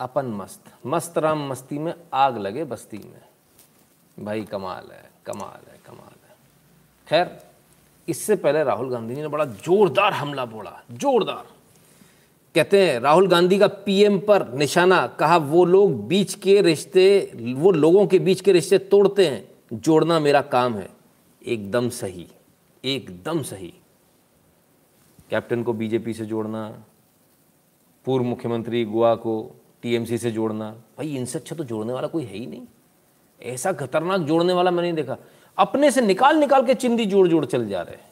अपन 0.00 0.26
मस्त 0.26 0.64
मस्त 0.86 1.18
राम 1.18 1.48
मस्ती 1.48 1.78
में 1.78 1.94
आग 2.14 2.38
लगे 2.38 2.64
बस्ती 2.64 2.98
में। 2.98 4.24
भाई, 4.24 4.44
कमाल 4.44 4.90
है 4.92 5.10
कमाल 5.26 5.70
है 5.70 5.78
कमाल 5.86 6.14
है। 6.28 6.36
खैर, 7.08 7.38
इससे 8.08 8.36
पहले 8.36 8.64
राहुल 8.64 8.90
गांधी 8.90 9.14
जी 9.14 9.22
ने 9.22 9.28
बड़ा 9.28 9.44
जोरदार 9.44 10.12
हमला 10.12 10.44
बोला, 10.44 10.80
जोरदार। 10.90 11.59
कहते 12.54 12.82
हैं, 12.82 13.00
राहुल 13.00 13.28
गांधी 13.28 13.58
का 13.58 13.66
पीएम 13.66 14.18
पर 14.18 14.46
निशाना, 14.52 15.06
कहा 15.06 15.36
वो 15.36 15.64
लोग 15.64 16.06
बीच 16.08 16.34
के 16.34 16.60
रिश्ते, 16.60 17.32
वो 17.56 17.70
लोगों 17.70 18.06
के 18.06 18.18
बीच 18.18 18.40
के 18.40 18.52
रिश्ते 18.52 18.78
तोड़ते 18.78 19.26
हैं, 19.26 19.48
जोड़ना 19.72 20.18
मेरा 20.20 20.40
काम 20.40 20.74
है। 20.74 20.88
एकदम 21.42 21.88
सही 21.88 22.26
एकदम 22.84 23.42
सही। 23.42 23.72
कैप्टन 25.30 25.62
को 25.62 25.72
बीजेपी 25.72 26.12
से 26.12 26.24
जोड़ना, 26.26 26.84
पूर्व 28.04 28.24
मुख्यमंत्री 28.24 28.84
गोवा 28.84 29.14
को 29.14 29.34
टीएमसी 29.82 30.18
से 30.18 30.30
जोड़ना, 30.30 30.70
भाई 30.70 31.16
इनसे 31.16 31.38
अच्छा 31.38 31.56
तो 31.56 31.64
जोड़ने 31.64 31.92
वाला 31.92 32.08
कोई 32.08 32.24
है 32.24 32.36
ही 32.36 32.46
नहीं। 32.46 32.62
ऐसा 33.40 33.72
खतरनाक 33.72 34.20
जोड़ने 34.20 34.52
वाला 34.52 34.70
मैंने 34.70 34.92
देखा। 34.92 35.16
अपने 35.58 35.90
से 35.90 36.00
निकाल 36.00 36.36
निकाल 36.36 36.66
के 36.66 36.74
चिंदी 36.74 37.06
जोड़ 37.06 37.28
जोड़ 37.28 37.44
चल 37.44 37.68
जा 37.68 37.82
रहे 37.82 37.96
हैं। 37.96 38.08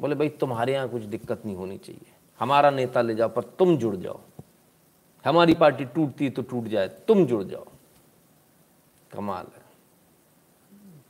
बोले, 0.00 0.14
भाई 0.14 0.28
तुम्हारे 0.28 0.72
यहाँ 0.72 0.88
कुछ 0.88 1.02
दिक्कत 1.02 1.42
नहीं 1.46 1.56
होनी 1.56 1.78
चाहिए। 1.78 2.12
हमारा 2.40 2.70
नेता 2.70 3.02
ले 3.02 3.14
जाओ 3.14 3.28
पर 3.28 3.42
तुम 3.42 3.76
जुड़ 3.76 3.96
जाओ। 3.96 4.20
हमारी 5.24 5.54
पार्टी 5.54 5.84
टूटती 5.84 6.30
तो 6.30 6.42
टूट 6.42 6.64
जाए, 6.64 6.88
तुम 6.88 7.26
जुड़ 7.26 7.42
जाओ। 7.42 7.66
कमाल 9.12 9.46
है। 9.56 9.62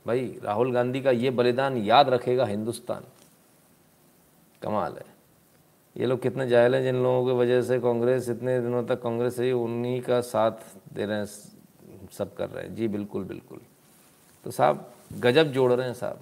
भाई, 0.07 0.39
राहुल 0.43 0.73
गांधी 0.73 1.01
का 1.01 1.11
ये 1.11 1.29
बलिदान 1.29 1.77
याद 1.77 2.09
रखेगा 2.09 2.45
हिंदुस्तान। 2.45 3.03
कमाल 4.61 4.93
है। 4.93 5.05
ये 5.97 6.05
लोग 6.05 6.21
कितने 6.21 6.47
जायल 6.47 6.75
हैं 6.75 6.83
जिन 6.83 6.95
लोगों 6.95 7.25
की 7.25 7.31
वजह 7.31 7.61
से 7.61 7.79
कांग्रेस 7.79 8.29
इतने 8.29 8.61
दिनों 8.61 8.83
तक 8.85 9.01
कांग्रेस 9.01 9.39
ही 9.39 9.51
उन्हीं 9.51 10.01
का 10.01 10.21
साथ 10.21 10.51
दे 10.93 11.05
रहे 11.05 11.17
हैं, 11.17 11.25
सब 12.11 12.35
कर 12.35 12.49
रहे 12.49 12.63
हैं। 12.63 12.75
जी, 12.75 12.87
बिल्कुल 12.87 13.23
बिल्कुल। 13.23 13.61
तो 14.43 14.51
साहब, 14.51 14.91
गजब 15.13 15.43
जोड़ 15.43 15.73
रहे 15.73 15.87
हैं 15.87 15.93
साहब। 15.93 16.19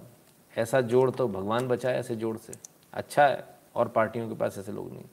ऐसा 0.58 0.80
जोड़ 0.80 1.10
तो 1.10 1.28
भगवान 1.28 1.68
बचाए 1.68 1.98
ऐसे 1.98 2.16
जोड़ 2.16 2.36
से। 2.36 2.52
अच्छा 2.92 3.26
है। 3.26 3.59
और 3.74 3.88
पार्टियों 3.88 4.28
के 4.28 4.34
पास 4.34 4.58
ऐसे 4.58 4.72
लोग 4.72 4.92
नहीं। 4.92 5.04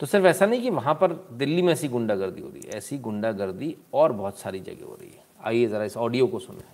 तो 0.00 0.06
सिर्फ़ 0.06 0.26
ऐसा 0.26 0.46
नहीं 0.46 0.62
कि 0.62 0.70
वहाँ 0.70 0.94
पर 0.94 1.28
दिल्ली 1.32 1.62
में 1.62 1.72
ऐसी 1.72 1.88
गुंडागर्दी 1.88 2.42
हो 2.42 2.48
रही 2.48 2.60
है 2.60 2.70
ऐसी 2.70 2.98
गुंडागर्दी 2.98 3.76
और 3.94 4.12
बहुत 4.12 4.38
सारी 4.38 4.60
जगह 4.60 4.86
हो 4.86 4.94
रही 4.94 5.10
है। 5.10 5.24
आइए 5.44 5.66
ज़रा 5.66 5.84
इस 5.84 5.96
ऑडियो 5.96 6.26
को 6.26 6.38
सुने। 6.38 6.64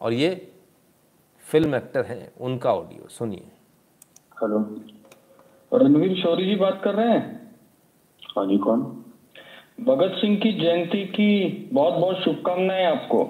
और 0.00 0.12
ये 0.12 0.52
फ़िल्म 1.40 1.74
एक्टर 1.74 2.04
हैं 2.04 2.32
उनका 2.40 2.74
ऑडियो 2.74 3.08
सुनिए। 3.08 3.42
हेलो। 4.42 4.80
रणवीर 5.74 6.22
शौरी 6.22 6.44
जी 6.44 6.56
बात 6.56 6.80
कर 6.84 6.94
रहे 6.94 7.08
हैं? 7.08 7.56
हाँ 8.36 8.46
जी 8.46 8.58
कौन? 8.58 9.04
भगत 9.80 10.12
सिंह 10.14 10.36
की 10.36 10.52
जयंती 10.52 11.04
की 11.04 11.48
बहुत 11.72 11.94
बहुत 11.94 12.16
शुभकामनाएँ 12.16 12.84
आपको। 12.84 13.24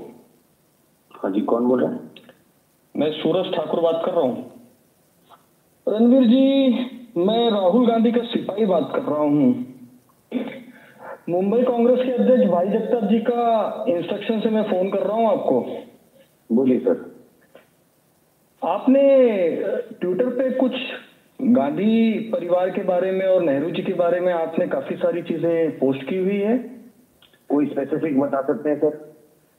हाँ 1.14 1.32
जी 1.32 1.40
कौन 1.40 1.64
बोल 1.66 1.84
रहे 1.84 1.92
हैं? 1.92 2.10
मैं 2.96 3.12
सूरज 3.12 3.54
ठाकुर 3.54 3.80
बात 3.80 4.02
कर 4.06 4.12
रहा 4.12 4.20
हूँ। 4.20 4.57
रणवीर 5.88 6.22
जी 6.22 6.70
मैं 7.16 7.50
राहुल 7.50 7.86
गांधी 7.86 8.10
का 8.12 8.22
सिपाही 8.22 8.64
बात 8.64 8.92
कर 8.96 9.02
रहा 9.02 9.18
हूँ। 9.18 9.66
मुंबई 11.28 11.62
कांग्रेस 11.62 11.98
के 12.06 12.12
अध्यक्ष 12.12 12.50
भाई 12.50 12.68
जगताप 12.68 13.04
जी 13.04 13.18
का 13.18 13.84
इंस्ट्रक्शन 13.88 14.40
से 14.40 14.50
मैं 14.50 14.62
फ़ोन 14.62 14.90
कर 14.90 14.98
रहा 14.98 15.16
हूँ 15.16 15.26
आपको। 15.26 15.60
बोलिए 16.52 16.78
सर। 16.78 17.16
आपने 18.62 19.02
ट्विटर 20.00 20.28
पे 20.28 20.50
कुछ 20.50 20.72
गांधी 21.42 22.18
परिवार 22.18 22.70
के 22.70 22.82
बारे 22.82 23.12
में 23.12 23.26
और 23.26 23.42
नेहरू 23.42 23.70
जी 23.70 23.82
के 23.82 23.92
बारे 23.92 24.20
में 24.20 24.32
आपने 24.32 24.66
काफ़ी 24.66 24.96
सारी 24.96 25.22
चीज़ें 25.22 25.78
पोस्ट 25.78 26.08
की 26.08 26.18
हुई 26.18 26.38
है? 26.38 26.58
कोई 27.48 27.66
स्पेसिफिक 27.66 28.20
बता 28.20 28.40
सकते 28.40 28.70
हैं 28.70 28.78
सर? 28.78 29.17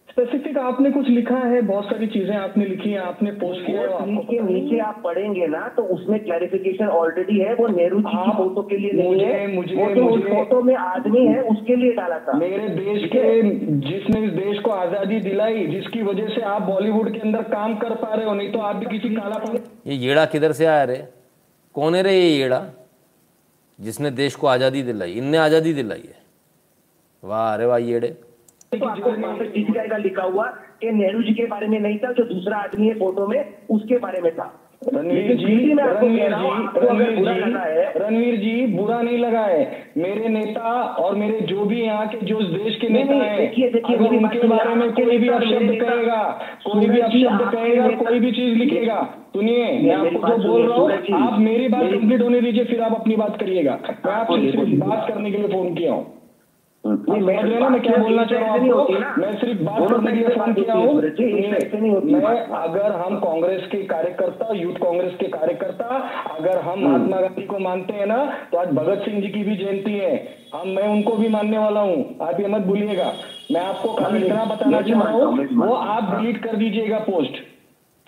स्पेसिफिक 0.09 0.57
आपने 0.57 0.89
कुछ 0.91 1.07
लिखा 1.09 1.37
है? 1.37 1.61
बहुत 1.61 1.85
सारी 1.85 2.07
चीज़ें 2.07 2.35
आपने 2.35 2.65
लिखी 2.65 2.91
है 2.91 2.99
आपने 2.99 3.31
पोस्ट 3.31 3.65
किया 3.65 3.81
है 3.81 3.87
आपको 3.87 4.05
नीचे 4.05 4.39
नीचे 4.39 4.79
आप 4.79 5.01
पढ़ेंगे 5.03 5.47
ना 5.47 5.67
तो 5.67 5.83
उसमें 5.83 6.19
क्लैरिफिकेशन 6.23 6.87
ऑलरेडी 6.87 7.39
है 7.39 7.53
वो 7.55 7.67
नेहरू 7.67 7.99
जी 7.99 8.17
की 8.17 8.31
फ़ोटो 8.31 8.61
के 8.61 8.77
लिए 8.77 8.91
नहीं 8.91 9.21
है 9.25 9.55
मुझे- 9.55 9.77
वो 9.79 9.95
तो 9.95 10.01
मुझे- 10.01 10.29
फ़ोटो 10.29 10.61
में 10.61 10.75
आदमी 10.75 11.25
है 11.27 11.41
उसके 11.43 11.75
लिए 11.75 11.91
डाला 11.91 12.19
था। 12.19 12.33
मेरे 12.33 12.67
देश 12.69 13.05
के 13.05 13.41
जिसने 13.89 14.21
इस 14.25 14.31
देश 14.33 14.59
को 14.59 14.71
आज़ादी 14.71 15.19
दिलाई 15.19 15.65
जिसकी 15.67 16.01
वजह 16.01 16.27
से 16.27 16.41
आप 16.41 16.61
बॉलीवुड 16.61 17.11
के 17.13 17.19
अंदर 17.19 17.41
काम 17.41 17.75
कर 17.75 17.95
पा 17.95 18.13
रहे 18.13 18.25
हो 18.25 18.33
नहीं 18.33 18.51
तो 18.51 18.59
आप 18.59 18.75
भी 18.75 18.85
किसी 18.85 19.15
काला 19.15 19.53
ये 19.87 19.95
येड़ा 19.95 20.25
किधर 20.25 20.51
से 20.51 20.65
आया 20.65 20.83
रे? 20.83 21.03
कौन 21.73 21.95
है 21.95 22.01
रे 22.03 22.13
ये 22.13 22.29
येड़ा? 22.37 22.65
जिसने 23.81 24.11
देश 24.11 24.35
को 24.35 24.47
आज़ादी 24.47 24.83
दिलाई 24.83 25.11
इनने 25.11 25.37
आज़ादी 25.37 25.73
दिलाई 25.73 26.03
है। 26.07 26.17
वाह 27.23 27.53
अरे 27.53 27.65
वाह 27.65 27.77
येड़े। 27.77 28.15
आपको 28.71 29.11
वहाँ 29.11 29.35
पे 29.35 29.45
दिख 29.49 29.71
जाएगा 29.71 29.97
लिखा 29.97 30.23
हुआ 30.23 30.45
कि 30.81 30.91
नेहरू 30.91 31.21
जी 31.23 31.33
के 31.33 31.45
बारे 31.47 31.67
में 31.67 31.79
नहीं 31.79 31.97
था 31.99 32.11
जो 32.11 32.23
दूसरा 32.25 32.57
आदमी 32.57 32.87
है 32.87 32.93
फ़ोटो 32.99 33.27
में 33.27 33.43
उसके 33.69 33.97
बारे 33.97 34.21
में 34.21 34.31
था। 34.31 34.51
रणवीर 34.93 35.35
जी 35.37 35.71
आपको 35.73 36.07
रणवीर 36.07 36.33
जी 36.33 36.49
रणवीर 36.79 37.15
जी 37.15 37.51
है 37.53 37.93
रणवीर 37.95 38.35
जी 38.35 38.65
बुरा 38.67 39.01
नहीं 39.01 39.17
लगा 39.17 39.41
है। 39.41 39.63
मेरे 39.97 40.29
नेता 40.29 40.71
और 40.99 41.15
मेरे 41.15 41.39
जो 41.47 41.65
भी 41.65 41.81
यहाँ 41.81 42.05
के 42.07 42.25
जो 42.25 42.39
देश 42.41 42.75
के 42.81 42.89
नेता 42.89 43.13
हैं 43.13 43.37
देखिए, 43.37 43.69
देखिए, 43.69 43.95
अगर 43.95 44.15
उनके 44.17 44.47
बारे 44.47 44.75
में 44.75 44.91
कोई 44.91 45.17
भी 45.17 45.29
अपशब्द 45.29 45.73
कहेगा 45.81 46.21
कोई 46.65 46.85
भी 46.85 46.99
अपशब्द 46.99 47.51
कहेगा 47.51 47.87
कोई 48.03 48.19
भी 48.19 48.31
चीज़ 48.31 48.55
लिखेगा। 48.57 49.01
सुनिए 49.33 49.65
मैं 49.79 49.95
आपको 49.95 50.37
जो 50.37 50.47
बोल 50.47 50.67
रहा 50.67 50.77
हूँ 50.77 51.23
आप 51.23 51.39
मेरी 51.39 51.67
बात 51.67 51.91
कंप्लीट 51.91 52.21
होने 52.21 52.41
दीजिए 52.41 52.63
फिर 52.65 52.81
आप 52.81 52.93
अपनी 52.93 53.15
बात 53.15 53.37
करिएगा। 53.39 53.77
मैं 54.05 54.13
आपसे 54.13 54.65
बात 54.77 55.05
करने 55.07 55.31
के 55.31 55.37
लिए 55.37 55.47
फ़ोन 55.47 55.73
किया 55.75 55.91
हूँ। 55.91 56.18
नहीं, 56.83 57.19
समझ 57.19 57.43
रहे 57.45 57.59
ना 57.59 57.69
मैं 57.69 57.81
क्या 57.81 57.95
बोलना 57.97 58.23
चाह 58.25 58.39
रहा 58.39 58.51
हूँ। 58.53 58.59
मैं 59.17 59.31
सिर्फ़ 59.39 59.61
बात 59.63 59.89
करने 59.89 60.11
के 60.11 60.17
लिए 60.17 60.29
फ़ोन 60.29 60.53
किया 60.53 60.73
हूँ। 60.73 62.01
मैं 62.03 62.35
अगर 62.57 62.91
हम 62.91 63.17
कांग्रेस 63.19 63.67
के 63.71 63.81
कार्यकर्ता 63.83 64.53
यूथ 64.55 64.75
कांग्रेस 64.83 65.13
के 65.19 65.27
कार्यकर्ता 65.27 65.97
अगर 66.37 66.61
हम 66.61 66.79
महात्मा 66.79 67.19
गांधी 67.21 67.45
को 67.45 67.59
मानते 67.59 67.93
हैं 67.93 68.05
ना 68.05 68.17
तो 68.51 68.57
आज 68.57 68.73
भगत 68.75 69.03
सिंह 69.05 69.21
जी 69.21 69.27
की 69.27 69.43
भी 69.43 69.55
जयंती 69.55 69.93
है। 69.93 70.15
हम 70.55 70.67
मैं 70.69 70.87
उनको 70.87 71.15
भी 71.15 71.27
मानने 71.29 71.57
वाला 71.57 71.81
हूँ। 71.81 72.17
आप 72.21 72.39
ये 72.39 72.47
मत 72.47 72.61
भूलिएगा। 72.61 73.11
मैं 73.51 73.61
आपको 73.61 73.93
खाली 73.93 74.25
इतना 74.25 74.45
बताना 74.45 74.81
चाह 74.81 75.01
रहा 75.01 75.11
हूँ 75.13 75.47
वो 75.57 75.73
आप 75.73 76.15
डिलीट 76.15 76.43
कर 76.43 76.55
दीजिएगा 76.55 76.99
पोस्ट। 77.09 77.43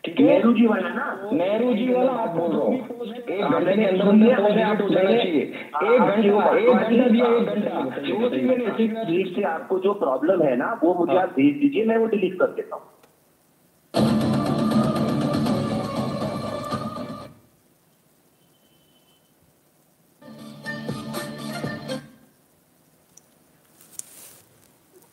ठीक 0.04 0.20
है? 0.20 0.26
नेहरू 0.26 0.52
जी 0.54 0.66
वाला 0.68 0.90
ना 0.90 1.30
नेहरू 1.32 1.74
जी 1.74 1.84
वाला 1.94 2.12
आप 2.12 2.30
बोल 2.36 2.52
रहा 2.52 2.62
हूँ 2.62 2.76
एक 2.76 3.44
घंटे 3.44 3.74
के 3.76 3.84
अंदर 3.86 4.08
अंदर 4.08 4.82
हो। 4.82 4.88
जाना 4.90 5.10
चाहिए 5.10 5.42
एक 5.42 6.02
घंटा 6.02 6.56
एक 6.60 6.70
घंटा 6.70 7.08
दिया 7.08 7.26
एक 7.28 7.46
घंटा। 7.48 7.74
में 9.10 9.34
से 9.36 9.44
आपको 9.48 9.78
जो 9.80 9.94
प्रॉब्लम 10.00 10.42
है 10.44 10.56
ना 10.58 10.70
वो 10.84 10.94
मुझे 10.96 11.18
आप 11.18 11.30
भेज 11.36 11.60
दीजिए 11.60 11.86
मैं 11.86 11.98
वो 11.98 12.06
डिलीट 12.08 12.40
कर 12.40 12.56
देता 12.56 12.76
हूँ। 12.76 12.84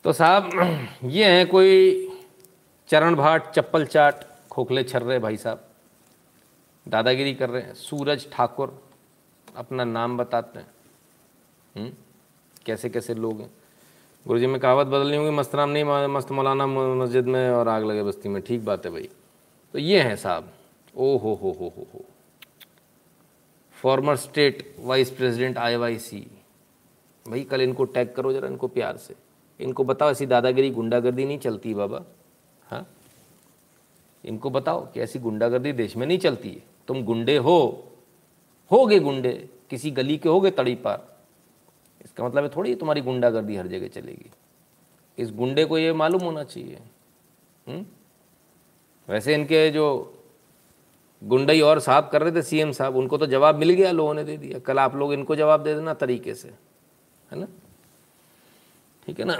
तो 0.04 0.12
साहब 0.14 0.50
ये 1.12 1.24
हैं 1.26 1.46
कोई 1.48 1.76
चरण 2.90 3.14
भाट 3.14 3.50
चप्पल 3.50 3.84
चाट। 3.86 4.24
खोखले 4.58 4.82
छर 4.84 5.02
रहे 5.02 5.18
भाई 5.18 5.36
साहब। 5.36 5.68
दादागिरी 6.88 7.34
कर 7.34 7.50
रहे 7.50 7.62
हैं। 7.62 7.74
सूरज 7.74 8.30
ठाकुर 8.32 8.82
अपना 9.56 9.84
नाम 9.84 10.18
बताते 10.18 10.58
हैं। 10.58 10.66
हम्म? 11.76 11.92
कैसे 12.66 12.88
कैसे 12.88 13.14
लोग 13.14 13.40
हैं? 13.40 13.50
गुरुजी, 14.26 14.46
में 14.46 14.60
कहावत 14.60 14.86
बदलनी 14.86 15.16
होगी 15.16 15.30
मस्त 15.30 15.54
नाम 15.54 15.70
नहीं 15.70 15.84
मस्त 16.06 16.30
मौलाना 16.30 16.66
मस्जिद 16.66 17.26
में 17.26 17.50
और 17.50 17.68
आग 17.68 17.84
लगे 17.84 18.02
बस्ती 18.02 18.28
में। 18.28 18.42
ठीक 18.42 18.64
बात 18.64 18.86
है 18.86 18.92
भाई। 18.92 19.08
तो 19.72 19.78
ये 19.78 20.00
हैं 20.00 20.16
साहब। 20.16 20.52
ओ 20.96 21.16
हो 21.16 21.34
हो 21.34 21.50
हो 21.60 21.72
हो 21.78 21.86
हो। 21.94 22.04
Former 23.72 24.16
state 24.16 24.76
vice 24.78 25.10
president 25.10 25.58
I 25.58 25.76
भाई, 25.76 27.44
कल 27.44 27.60
इनको 27.60 27.84
टैग 27.84 28.12
करो 28.12 28.32
जरा 28.32 28.48
इनको 28.48 28.68
प्यार 28.68 28.96
से। 28.96 29.14
इनको 29.60 29.84
बताओ, 29.84 30.10
ऐसी 30.10 30.26
दादागिरी, 30.26 30.70
गुंडागर्दी 30.70 31.24
नहीं 31.24 31.38
चलती 31.38 31.74
बाबा। 31.74 32.04
इनको 34.28 34.50
बताओ 34.50 34.92
कि 34.92 35.00
ऐसी 35.00 35.18
गुंडागर्दी 35.18 35.72
देश 35.72 35.96
में 35.96 36.06
नहीं 36.06 36.18
चलती 36.18 36.48
है। 36.48 36.62
तुम 36.88 37.02
गुंडे 37.04 37.36
हो 37.36 37.84
हो 38.70 38.86
गए 38.86 38.98
गुंडे, 38.98 39.48
किसी 39.70 39.90
गली 39.90 40.18
के 40.18 40.28
हो 40.28 40.40
गए 40.40 40.50
तड़ी 40.50 40.74
पार। 40.74 41.16
इसका 42.04 42.24
मतलब 42.24 42.42
है 42.42 42.48
थोड़ी 42.48 42.74
तुम्हारी 42.74 43.00
गुंडागर्दी 43.00 43.56
हर 43.56 43.66
जगह 43.66 43.88
चलेगी। 43.88 44.30
इस 45.18 45.30
गुंडे 45.30 45.64
को 45.64 45.78
ये 45.78 45.92
मालूम 45.92 46.22
होना 46.22 46.44
चाहिए 46.44 46.78
हुँ? 47.68 47.86
वैसे 49.08 49.34
इनके 49.34 49.70
जो 49.70 50.14
गुंडई 51.24 51.60
और 51.60 51.80
साहब 51.80 52.08
कर 52.08 52.22
रहे 52.22 52.32
थे, 52.32 52.42
सीएम 52.42 52.72
साहब, 52.72 52.96
उनको 52.96 53.18
तो 53.18 53.26
जवाब 53.26 53.54
मिल 53.54 53.70
गया, 53.70 53.92
लोगों 53.92 54.14
ने 54.14 54.24
दे 54.24 54.36
दिया। 54.36 54.58
कल 54.58 54.78
आप 54.78 54.94
लोग 54.94 55.12
इनको 55.12 55.36
जवाब 55.36 55.62
दे 55.62 55.74
देना 55.74 55.94
तरीके 55.94 56.34
से, 56.34 56.48
है 57.32 57.38
ना? 57.38 57.46
ठीक 59.06 59.20
है 59.20 59.26
ना? 59.26 59.36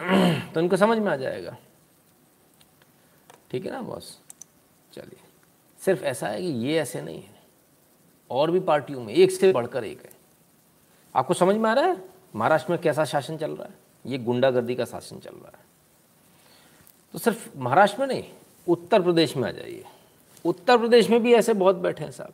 तो 0.54 0.60
इनको 0.60 0.76
समझ 0.76 0.98
में 0.98 1.12
आ 1.12 1.16
जाएगा। 1.16 1.56
ठीक 3.50 3.66
है 3.66 3.72
ना, 3.72 3.80
बॉस? 3.80 4.20
चलिए। 4.92 5.20
सिर्फ़ 5.84 6.04
ऐसा 6.04 6.28
है 6.28 6.40
कि 6.40 6.48
ये 6.48 6.78
ऐसे 6.78 7.02
नहीं 7.02 7.22
है। 7.22 7.38
और 8.30 8.50
भी 8.50 8.60
पार्टियों 8.60 9.04
में 9.04 9.14
एक 9.14 9.30
से 9.30 9.52
बढ़कर 9.52 9.84
एक 9.84 10.02
है। 10.02 10.10
आपको 11.16 11.34
समझ 11.34 11.56
में 11.56 11.70
आ 11.70 11.72
रहा 11.72 11.84
है? 11.84 12.04
महाराष्ट्र 12.36 12.72
में 12.72 12.80
कैसा 12.80 13.04
शासन 13.04 13.36
चल 13.36 13.50
रहा 13.50 13.68
है? 13.68 13.74
ये 14.06 14.18
गुंडागर्दी 14.18 14.74
का 14.74 14.84
शासन 14.84 15.18
चल 15.18 15.30
रहा 15.30 15.52
है। 15.58 15.64
तो 17.12 17.18
सिर्फ़ 17.18 17.48
महाराष्ट्र 17.56 18.00
में 18.00 18.06
नहीं, 18.06 18.24
उत्तर 18.68 19.02
प्रदेश 19.02 19.36
में 19.36 19.48
आ 19.48 19.52
जाइए। 19.52 19.84
उत्तर 20.44 20.78
प्रदेश 20.78 21.10
में 21.10 21.22
भी 21.22 21.34
ऐसे 21.34 21.52
बहुत 21.52 21.76
बैठे 21.76 22.04
हैं 22.04 22.10
साहब। 22.10 22.32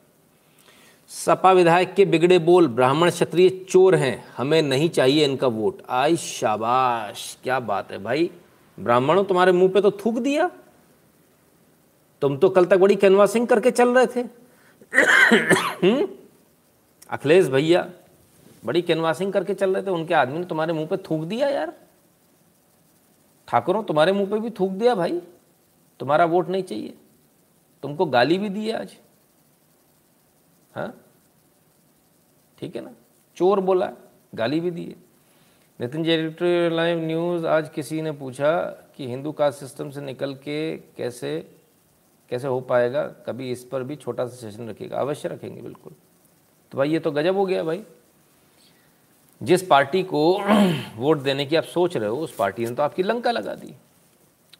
सपा 1.08 1.52
विधायक 1.52 1.94
के 1.94 2.04
बिगड़े 2.04 2.38
बोल, 2.38 2.68
ब्राह्मण 2.68 3.10
क्षत्रिय 3.10 3.66
चोर 3.70 3.94
हैं, 3.94 4.24
हमें 4.36 4.62
नहीं 4.62 4.90
चाहिए 4.90 5.24
इनका 5.24 5.46
वोट। 5.46 5.82
आई 5.88 6.16
शाबाश, 6.16 7.38
क्या 7.42 7.60
बात 7.60 7.92
है 7.92 7.98
भाई। 7.98 8.30
ब्राह्मणों 8.80 9.24
तुम्हारे 9.24 9.52
मुँह 9.52 9.72
पे 9.72 9.80
तो 9.80 9.90
थूक 9.90 10.14
दिया। 10.14 10.50
तुम 12.24 12.36
तो 12.36 12.48
कल 12.48 12.64
तक 12.64 12.76
बड़ी 12.76 12.94
कैनवासिंग 12.96 13.46
करके 13.46 13.70
चल 13.70 13.88
रहे 13.88 14.06
थे। 14.06 14.20
हम्म? 15.86 16.08
अखिलेश 17.10 17.46
भैया, 17.46 17.90
बड़ी 18.64 18.82
कैनवासिंग 18.82 19.32
करके 19.32 19.54
चल 19.54 19.74
रहे 19.74 19.82
थे। 19.82 19.90
उनके 19.90 20.14
आदमी 20.14 20.38
ने 20.38 20.44
तुम्हारे 20.44 20.72
मुँह 20.72 20.86
पे 20.86 20.96
थूक 20.96 21.24
दिया 21.24 21.48
यार। 21.48 21.72
ठाकुरों, 23.48 23.82
तुम्हारे 23.82 24.12
मुँह 24.12 24.30
पे 24.30 24.40
भी 24.40 24.50
थूक 24.50 24.70
दिया 24.70 24.94
भाई। 24.94 25.20
तुम्हारा 26.00 26.24
वोट 26.24 26.48
नहीं 26.48 26.62
चाहिए। 26.62 26.94
तुमको 27.82 28.06
गाली 28.06 28.38
भी 28.38 28.48
दी 28.48 28.68
है 28.68 28.80
आज। 28.80 28.96
हाँ? 30.74 31.04
ठीक 32.58 32.76
है 32.76 32.82
ना? 32.82 32.90
चोर 33.36 33.60
बोला, 33.60 33.92
गाली 34.34 34.60
भी 34.60 34.70
दी 34.70 34.96
नितिन 35.80 36.04
जी 36.04 36.76
लाइव 36.76 36.98
न्यूज़, 36.98 37.46
आज 37.46 37.68
किसी 37.68 38.02
ने 38.02 38.12
पूछा 38.12 38.60
कि 38.96 39.08
हिंदू 39.08 39.32
कास्ट 39.32 39.60
सिस्टम 39.60 39.90
से 39.90 40.00
निकल 40.00 40.34
के 40.34 40.76
कैसे 40.76 41.53
कैसे 42.30 42.46
हो 42.46 42.60
पाएगा, 42.60 43.02
कभी 43.08 43.50
इस 43.50 43.64
पर 43.64 43.82
भी 43.82 43.96
छोटा 43.96 44.26
सा 44.26 44.36
सेशन 44.36 44.68
रखिएगा। 44.68 44.98
अवश्य 44.98 45.28
रखेंगे, 45.28 45.62
बिल्कुल। 45.62 45.92
तो 46.70 46.78
भाई, 46.78 46.90
ये 46.90 46.98
तो 46.98 47.10
गजब 47.10 47.36
हो 47.36 47.46
गया 47.46 47.62
भाई। 47.62 47.84
जिस 49.42 49.66
पार्टी 49.66 50.02
को 50.02 50.38
वोट 50.96 51.18
देने 51.18 51.46
की 51.46 51.56
आप 51.56 51.64
सोच 51.64 51.96
रहे 51.96 52.08
हो, 52.08 52.16
उस 52.16 52.34
पार्टी 52.34 52.66
ने 52.66 52.74
तो 52.74 52.82
आपकी 52.82 53.02
लंका 53.02 53.30
लगा 53.30 53.54
दी। 53.54 53.74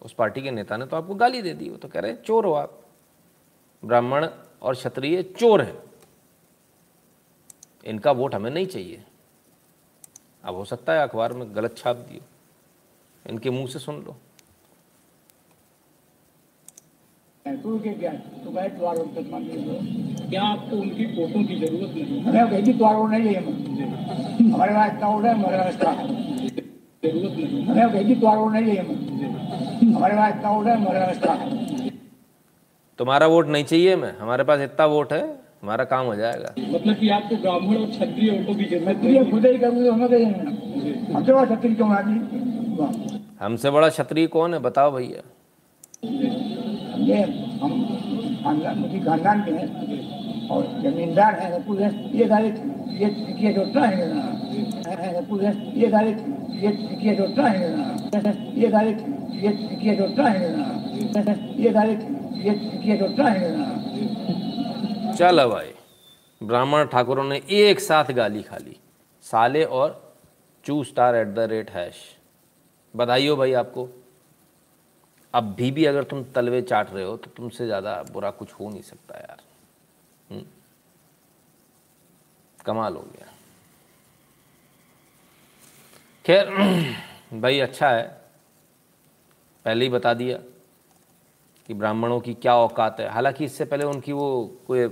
उस 0.03 0.13
पार्टी 0.13 0.43
के 0.43 0.51
नेता 0.51 0.77
ने 0.77 0.87
तो 0.87 0.97
आपको 0.97 1.15
गाली 1.15 1.43
दे 1.43 1.55
दी। 1.55 1.71
वो 1.71 1.77
तो 1.77 1.89
कह 1.89 2.01
रहे 2.01 2.13
हैं, 2.13 2.23
चोर 2.23 2.47
हो 2.47 2.53
आप। 2.53 2.81
ब्राह्मण 3.85 4.29
और 4.63 4.75
क्षत्रिय 4.75 5.23
चोर 5.23 5.63
हैं। 5.63 5.83
इनका 7.85 8.13
वोट 8.13 8.35
हमें 8.35 8.51
नहीं 8.51 8.67
चाहिए। 8.67 9.05
अब 10.45 10.55
हो 10.55 10.65
सकता 10.65 10.93
है 10.93 11.03
अखबार 11.03 11.33
में 11.33 11.57
गलत 11.57 11.79
छाप 11.79 11.97
दियो। 11.97 12.21
इनके 13.31 13.51
मुँह 13.51 13.67
से 13.67 13.79
सुन 13.79 14.03
लो। 14.03 14.17
तू 17.47 17.79
के 17.79 17.91
तू 17.91 18.51
तक 18.51 19.27
मंदिर 19.33 19.59
क्या 20.29 20.43
आपको 20.43 20.77
उनकी 20.77 21.07
फ़ोटो 21.07 21.41
की 21.49 21.57
ज़रूरत 21.57 21.91
नहीं 21.97 22.21
है? 22.27 22.45
कहीं 22.51 22.75
द्वार 22.79 22.97
नहीं 23.11 23.35
है। 23.35 23.41
हमारे 24.45 24.73
पास 24.75 24.93
इतना 24.93 25.09
है 25.09 25.33
हमारे 25.35 25.57
पास 25.57 25.75
ज़रूरत 27.05 27.33
नहीं 27.33 27.49
है। 27.49 27.65
हमें 27.67 27.93
कहीं 27.93 28.17
द्वार 28.21 28.39
नहीं 28.53 28.71
है। 28.71 28.85
हमारे 29.85 30.15
पास 30.17 30.35
इतना 30.35 30.51
है 30.51 30.77
हमारे 30.77 30.99
पास 31.01 31.37
तुम्हारा 32.99 33.27
वोट 33.27 33.49
नहीं 33.49 33.65
चाहिए 33.65 33.97
मैं 33.97 34.13
हमारे 34.19 34.45
पास 34.45 34.61
इतना 34.61 34.87
वोट 34.87 35.13
है 35.13 35.23
हमारा 35.63 35.85
काम 35.93 36.07
हो 36.07 36.15
जाएगा। 36.17 36.55
मतलब 36.59 36.95
कि 36.97 37.09
आपको 37.11 37.37
ब्राह्मण 37.37 37.77
और 37.77 37.87
क्षत्रिय 37.91 38.31
वोटों 38.31 38.55
की 38.55 38.65
ज़रूरत 38.65 38.87
मैं 38.87 39.13
नहीं 39.13 39.31
खुद 39.31 39.47
ही 39.47 39.59
करूँगी 39.59 39.89
हमें 39.89 40.09
कहीं 40.09 40.27
हमसे 41.15 41.33
बड़ा 41.33 41.45
छत्री 41.55 41.75
क्यों 41.75 41.91
आदमी 41.97 42.19
हमसे 43.41 43.71
बड़ा 43.71 43.89
क्षत्रिय 43.89 44.27
कौन 44.35 44.55
है 44.55 44.61
बताओ 44.63 44.91
भैया। 44.93 45.23
ये 47.05 47.23
हम 47.61 47.73
खानदान 48.45 48.79
मुझे 48.79 48.99
खानदान 49.01 49.39
के 49.45 49.51
हैं। 49.53 49.69
और 50.51 50.63
जमींदार 50.83 51.35
हैं 51.41 51.65
पूरे 51.67 51.87
ये 52.19 52.25
गाड़ी 52.29 52.49
ये 53.01 53.09
ये 53.41 53.53
जोता 53.53 53.81
है 53.87 54.09
ना 54.09 55.21
पूरे 55.29 55.53
ये 55.81 55.89
गाड़ी 55.91 56.13
ये 56.63 56.71
ये 57.03 57.15
जोता 57.17 57.45
है 57.49 57.61
ये 58.57 58.69
गाड़ी 58.71 58.93
ये 59.45 59.51
ये 59.83 59.95
जोता 59.97 60.25
है 60.29 60.41
ये 61.63 61.71
गाड़ी 61.71 61.95
ये 62.45 62.53
ये 62.85 62.97
जोता 62.99 63.25
है 63.29 63.41
चलो 65.15 65.49
भाई 65.49 65.71
ब्राह्मण 66.41 66.85
ठाकुरों 66.93 67.25
ने 67.25 67.41
एक 67.53 67.81
साथ 67.81 68.13
गाली 68.15 68.43
खा 68.43 68.57
ली। 68.57 68.77
साले 69.25 69.65
और 69.79 69.91
चू 70.65 70.83
star 70.85 71.17
at 71.17 71.29
the 71.29 71.49
rate 71.51 71.71
hash 71.71 71.97
बधाई 72.95 73.27
हो 73.27 73.37
भाई 73.37 73.53
आपको। 73.61 73.89
अब 75.35 75.55
भी 75.55 75.71
भी 75.71 75.85
अगर 75.85 76.05
तुम 76.05 76.25
तलवे 76.25 76.63
चाट 76.63 76.95
रहे 76.95 77.05
हो 77.05 77.17
तो 77.17 77.31
तुमसे 77.31 77.67
ज़्यादा 77.67 78.05
बुरा 78.13 78.31
कुछ 78.31 78.53
हो 78.53 78.71
नहीं 78.71 78.83
सकता 78.83 79.19
यार। 79.19 79.43
हम्म? 80.31 80.45
कमाल 82.65 82.95
हो 82.95 83.01
गया। 83.01 83.27
खैर, 86.25 86.51
भाई 87.41 87.61
अच्छा 87.61 87.91
है। 87.91 88.21
पहले 89.65 89.85
ही 89.85 89.91
बता 89.91 90.15
दिया 90.15 90.39
कि 91.67 91.75
ब्राह्मणों 91.75 92.21
की 92.21 92.35
क्या 92.35 92.57
औकात 92.57 93.01
है। 93.01 93.09
हालाँकि 93.09 93.45
इससे 93.45 93.65
पहले 93.65 93.85
उनकी 93.85 94.13
वो 94.13 94.55
कोई 94.67 94.85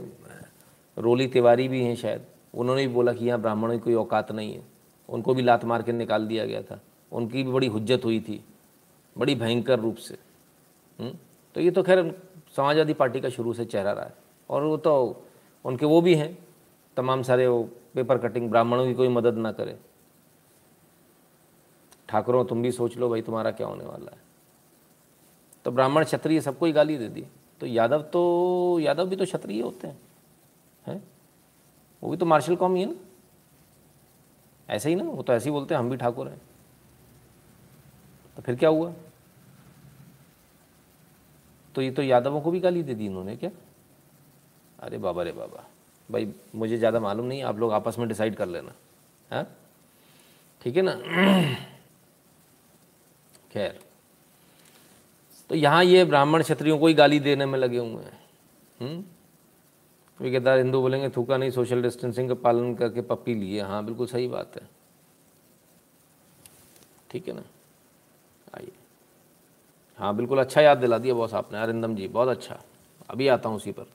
रोली 0.99 1.27
तिवारी 1.27 1.69
भी 1.69 1.85
हैं 1.85 1.97
शायद। 1.97 2.27
उन्होंने 2.55 2.87
भी 2.87 2.95
बोला 2.95 3.13
कि 3.13 3.27
यहाँ 3.27 3.41
ब्राह्मणों 3.41 3.73
की 3.73 3.79
कोई 3.79 3.95
औकात 3.95 4.33
नहीं 4.33 4.55
है। 4.55 4.63
उनको 5.09 5.35
भी 5.35 5.43
लात 5.43 5.65
मार 5.65 5.83
के 5.83 5.93
निकाल 5.93 6.27
दिया 6.27 6.47
गया 6.47 6.63
था। 6.63 6.81
उनकी 7.13 7.43
भी 7.43 7.53
बड़ी 7.53 7.67
हुज्जत 7.67 8.05
हुई 8.05 8.21
थी। 8.21 8.45
बड़ी 9.19 9.35
भयंकर 9.35 9.79
रूप 9.79 9.97
से। 9.97 10.32
तो 11.11 11.61
ये 11.61 11.71
तो 11.71 11.83
खैर 11.83 12.23
समाजवादी 12.57 12.93
पार्टी 12.93 13.21
का 13.21 13.29
शुरू 13.29 13.53
से 13.53 13.65
चेहरा 13.65 13.93
रहा 13.93 14.05
है। 14.05 14.15
और 14.51 14.63
वो 14.63 14.77
तो 14.77 15.25
उनके 15.65 15.87
वो 15.87 16.01
भी 16.01 16.15
हैं, 16.15 16.39
तमाम 16.97 17.23
सारे 17.23 17.47
वो 17.47 17.63
पेपर 17.95 18.19
कटिंग 18.19 18.51
ब्राह्मणों 18.51 18.87
की 18.87 18.95
कोई 18.95 19.09
मदद 19.09 19.35
ना 19.35 19.53
करे। 19.53 19.79
ठाकुरों 22.09 22.45
तुम 22.45 22.63
भी 22.63 22.73
सोच 22.73 22.97
लो 22.97 23.09
भाई 23.09 23.23
तुम्हारा 23.23 23.51
क्या 23.51 23.67
होने 23.67 23.85
वाला 23.85 24.11
है। 24.13 24.19
तो 25.65 25.71
ब्राह्मण 25.71 26.05
क्षत्रिय 26.05 26.41
सबको 26.41 26.67
ही 26.67 26.73
गाली 26.73 26.99
दे 26.99 27.09
दी। 27.09 27.27
तो 27.61 27.67
यादव 27.67 28.03
तो 28.03 28.79
यादव 28.81 29.07
भी 29.07 29.17
तो 29.17 29.25
क्षत्रिय 29.25 29.63
होते 29.63 29.87
हैं 29.87 29.99
हैं? 30.87 31.05
वो 32.03 32.11
भी 32.11 32.17
तो 32.17 32.27
मार्शल 32.27 32.57
कॉम 32.57 32.75
ही 32.75 32.83
है 32.83 32.89
ना। 32.89 32.97
ऐसे 34.69 34.89
ही 34.89 34.95
ना, 34.95 35.05
वो 35.05 35.23
तो 35.23 35.33
ऐसे 35.33 35.45
ही 35.45 35.51
बोलते 35.51 35.75
हैं, 35.75 35.79
हम 35.79 35.91
भी 35.91 35.97
ठाकुर 35.97 36.29
हैं। 36.29 36.41
तो 38.37 38.43
फिर 38.43 38.57
क्या 38.57 38.69
हुआ? 38.69 38.93
तो 41.75 41.83
ये 41.83 41.91
तो 41.91 42.03
यादवों 42.03 42.41
को 42.41 42.51
भी 42.51 42.61
गाली 42.61 42.83
दे 42.83 42.95
दी 42.95 43.07
इन्होंने 43.07 43.37
क्या? 43.37 43.51
अरे 44.79 44.99
बाबा, 44.99 45.23
रे 45.23 45.33
बाबा। 45.33 45.65
भाई, 46.11 46.33
मुझे 46.55 46.79
ज़्यादा 46.79 47.01
मालूम 47.01 47.27
नहीं, 47.27 47.43
आप 47.43 47.59
लोग 47.59 47.73
आपस 47.73 47.99
में 47.99 48.09
डिसाइड 48.09 48.37
कर 48.37 48.47
लेना। 48.47 48.73
हाँ? 49.31 49.47
ठीक 50.63 50.77
है 50.77 50.83
ना? 50.83 50.95
खैर। 53.53 53.81
तो 55.51 55.55
यहाँ 55.55 55.85
ये 55.85 56.05
ब्राह्मण 56.05 56.43
क्षत्रियों 56.43 56.79
को 56.79 56.87
ही 56.87 56.95
गाली 56.95 57.21
देने 57.21 57.47
में 57.47 57.59
लगे 57.59 57.79
हुए 57.79 58.05
हैं। 58.05 58.21
हम्म? 58.81 59.05
विकेदार 60.21 60.59
हिंदू 60.59 60.81
बोलेंगे, 60.81 61.09
थूका 61.09 61.37
नहीं 61.37 61.51
सोशल 61.51 61.83
डिस्टेंसिंग 61.83 62.29
का 62.29 62.35
पालन 62.35 62.75
करके 62.75 63.01
पप्पी 63.01 63.35
लिए। 63.35 63.61
हाँ 63.61 63.85
बिल्कुल 63.85 64.07
सही 64.07 64.29
बात 64.29 64.57
है। 64.57 64.69
ठीक 67.11 67.29
है 67.29 67.35
ना? 67.35 67.43
हाँ 70.03 70.15
बिल्कुल 70.17 70.39
अच्छा 70.39 70.61
याद 70.61 70.79
दिला 70.79 70.97
दिया 70.99 71.15
बॉस 71.15 71.35
आपने, 71.35 71.59
अरिंदम 71.63 71.95
जी, 71.95 72.07
बहुत 72.09 72.29
अच्छा। 72.29 72.57
अभी 73.11 73.29
आता 73.29 73.49
हूँ 73.49 73.57
उसी 73.57 73.73
पर। 73.73 73.87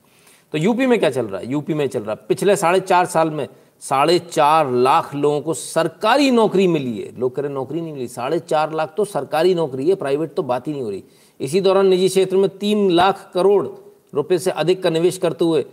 तो 0.54 0.58
यूपी 0.58 0.86
में 0.86 0.98
क्या 1.00 1.10
चल 1.10 1.26
रहा 1.26 1.40
है? 1.42 1.50
यूपी 1.52 1.74
में 1.74 1.88
चल 1.88 2.00
रहा 2.00 2.12
है। 2.12 2.26
पिछले 2.28 2.56
साढ़े 2.56 2.80
चार 2.80 3.06
साल 3.06 3.30
में 3.30 3.48
साढ़े 3.82 4.18
चार 4.20 4.72
लाख 4.72 5.14
लोगों 5.16 5.42
को 5.42 5.54
सरकारी 5.54 6.30
नौकरी 6.32 6.68
मिली 6.68 6.98
है। 7.00 7.12
लोग 7.20 7.36
कह 7.36 7.42
रहे 7.42 7.52
नौकरी 7.54 7.82
नहीं 7.82 7.94
मिली। 7.94 8.08
साढ़े 8.08 8.40
चार 8.40 8.72
लाख 8.74 8.94
तो 8.98 9.06
सरकारी 9.06 9.54
नौकरी 9.56 9.90
है, 9.90 9.96
प्राइवेट 9.96 10.34
तो 10.34 10.44
बात 10.44 10.68
ही 10.68 10.74
नहीं 10.74 10.82
हो 10.84 10.90
रही। 10.90 11.04
इसी 11.40 11.62
दौरान 11.62 11.88
निजी 11.88 12.08
क्षेत्र 12.08 12.38
में 12.38 12.50
तीन 12.58 12.90
लाख 12.92 13.30
करोड़ 13.34 13.68
रुपए 14.14 14.38
से 14.38 14.52
अधिक 14.54 14.82
का 14.84 14.90
निवेश 14.90 15.18
करते 15.18 15.46
हुए 15.46 15.66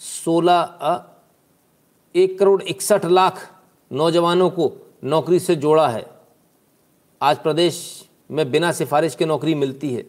सोलह 0.00 1.04
एक 2.14 2.38
करोड़ 2.38 2.62
इकसठ 2.62 3.04
लाख 3.04 3.46
नौजवानों 3.90 4.50
को 4.50 4.72
नौकरी 5.04 5.38
से 5.40 5.56
जोड़ा 5.56 5.86
है। 5.88 6.04
आज 7.20 7.38
प्रदेश 7.38 8.08
में 8.30 8.50
बिना 8.50 8.72
सिफारिश 8.72 9.14
के 9.14 9.24
नौकरी 9.24 9.54
मिलती 9.54 9.94
है। 9.94 10.04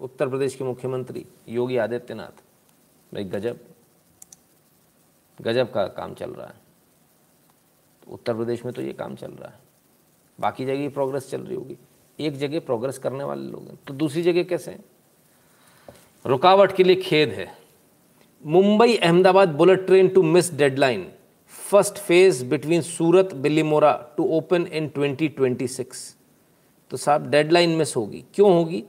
उत्तर 0.00 0.28
प्रदेश 0.28 0.54
के 0.54 0.64
मुख्यमंत्री 0.64 1.26
योगी 1.48 1.76
आदित्यनाथ 1.76 2.42
भाई 3.14 3.24
गजब 3.24 3.58
गजब 5.40 5.70
का 5.72 5.86
काम 5.86 6.14
चल 6.14 6.30
रहा 6.30 6.46
है। 6.46 6.54
तो 8.02 8.12
उत्तर 8.12 8.34
प्रदेश 8.34 8.64
में 8.64 8.74
तो 8.74 8.82
ये 8.82 8.92
काम 8.92 9.14
चल 9.14 9.30
रहा 9.30 9.48
है। 9.48 9.58
बाकी 10.40 10.66
जगह 10.66 10.88
प्रोग्रेस 10.90 11.30
चल 11.30 11.40
रही 11.40 11.56
होगी। 11.56 11.76
एक 12.18 12.36
जगह 12.36 12.60
प्रोग्रेस 12.60 12.98
करने 12.98 13.24
वाले 13.24 13.42
लोग 13.42 13.66
हैं। 13.68 13.78
तो 13.86 13.94
दूसरी 13.94 14.22
जगह 14.22 14.42
कैसे 14.42 14.70
हैं? 14.70 14.84
रुकावट 16.26 16.72
के 16.72 16.84
लिए 16.84 16.96
खेद 16.96 17.28
है। 17.28 17.58
Mumbai 18.46 18.96
Ahmedabad 18.96 19.48
bullet 19.48 19.86
train 19.86 20.08
to 20.08 20.22
miss 20.22 20.52
deadline 20.54 21.12
first 21.70 21.94
phase 21.94 22.44
between 22.44 22.80
Surat 22.82 23.34
Bilimora 23.34 24.14
to 24.16 24.24
open 24.24 24.66
in 24.66 24.88
2026 24.88 26.16
तो 26.90 26.96
साहब 26.96 27.30
डेडलाइन 27.30 27.70
मिस 27.70 27.96
होगी। 27.96 28.24
क्यों 28.34 28.52
होगी? 28.52 28.84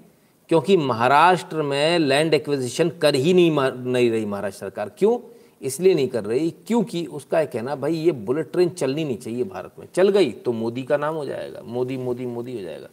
क्योंकि 0.49 0.77
महाराष्ट्र 0.77 1.61
में 1.61 1.99
लैंड 1.99 2.33
एक्विजिशन 2.33 2.89
कर 2.89 3.15
ही 3.15 3.33
नहीं 3.33 3.51
नहीं 3.91 4.11
रही 4.11 4.25
महाराष्ट्र 4.25 4.59
सरकार। 4.59 4.89
क्यों? 4.89 5.19
इसलिए 5.61 5.93
नहीं 5.93 6.07
कर 6.07 6.25
रही, 6.25 6.51
क्योंकि 6.51 7.05
उसका 7.05 7.45
कहना 7.45 7.75
भाई, 7.75 7.95
ये 7.95 8.11
बुलेट 8.11 8.51
ट्रेन 8.51 8.69
चलनी 8.69 9.03
नहीं 9.03 9.17
चाहिए 9.17 9.43
भारत 9.43 9.71
में। 9.79 9.87
चल 9.93 10.09
गई 10.09 10.31
तो 10.31 10.53
मोदी 10.53 10.83
का 10.83 10.97
नाम 10.97 11.15
हो 11.15 11.25
जाएगा। 11.25 11.61
मोदी 11.61 11.97
मोदी 11.97 12.25
मोदी 12.25 12.55
हो 12.55 12.61
जाएगा। 12.61 12.87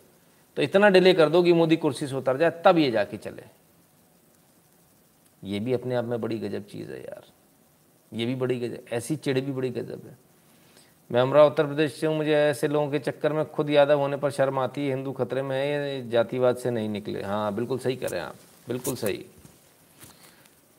तो 0.57 0.63
इतना 0.63 0.89
डिले 0.89 1.13
कर 1.13 1.29
दो 1.29 1.43
कि 1.43 1.53
मोदी 1.53 1.77
कुर्सी 1.77 2.07
से 2.07 2.17
उतर 2.17 2.37
जाए, 2.37 2.63
तब 2.65 2.79
ये 2.79 2.91
जाके 2.91 3.17
चले। 3.17 3.43
ये 5.45 5.61
भी 5.61 5.73
अपने 5.73 5.95
आप 5.95 6.05
में 6.05 6.21
बड़ी 6.21 6.39
गजब 6.39 6.63
चीज़ 6.63 6.91
है 6.91 7.01
यार। 7.01 7.25
ये 8.13 8.27
भी 8.27 8.35
बड़ी 8.35 8.59
गजब, 8.59 8.85
ऐसी 8.93 9.17
चिड़ 9.17 9.41
भी 9.41 9.53
बड़ी 9.53 9.71
गजब 9.71 10.03
है। 10.05 10.28
मैं 11.11 11.21
अमरा 11.21 11.45
उत्तर 11.45 11.67
प्रदेश 11.67 11.95
से 11.95 12.07
हूँ 12.07 12.17
मुझे 12.17 12.35
ऐसे 12.35 12.69
लोगों 12.69 12.91
के 12.91 12.99
चक्कर 12.99 13.33
में 13.33 13.45
खुद 13.51 13.71
यादव 13.71 13.99
होने 13.99 14.17
पर 14.17 14.31
शर्म 14.31 14.59
आती 14.59 14.87
है 14.87 14.95
हिंदू 14.95 15.13
खतरे 15.13 15.43
में 15.43 15.57
है 15.57 15.67
ये 15.69 16.03
जातिवाद 16.11 16.57
से 16.57 16.71
नहीं 16.71 16.89
निकले। 16.89 17.23
हाँ 17.23 17.55
बिल्कुल 17.55 17.79
सही 17.79 17.97
करें 17.97 18.19
आप 18.21 18.35
बिल्कुल 18.69 18.97
सही। 18.97 19.25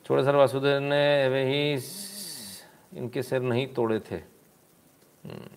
छोटे 0.06 0.22
सर 0.24 0.34
वासुदेव 0.34 0.78
ने 0.80 1.28
वे 1.28 1.44
ही 1.46 1.72
इनके 2.98 3.22
सिर 3.22 3.42
नहीं 3.42 3.66
तोड़े 3.74 3.98
थे। 4.00 4.14
हम्म, 4.14 5.48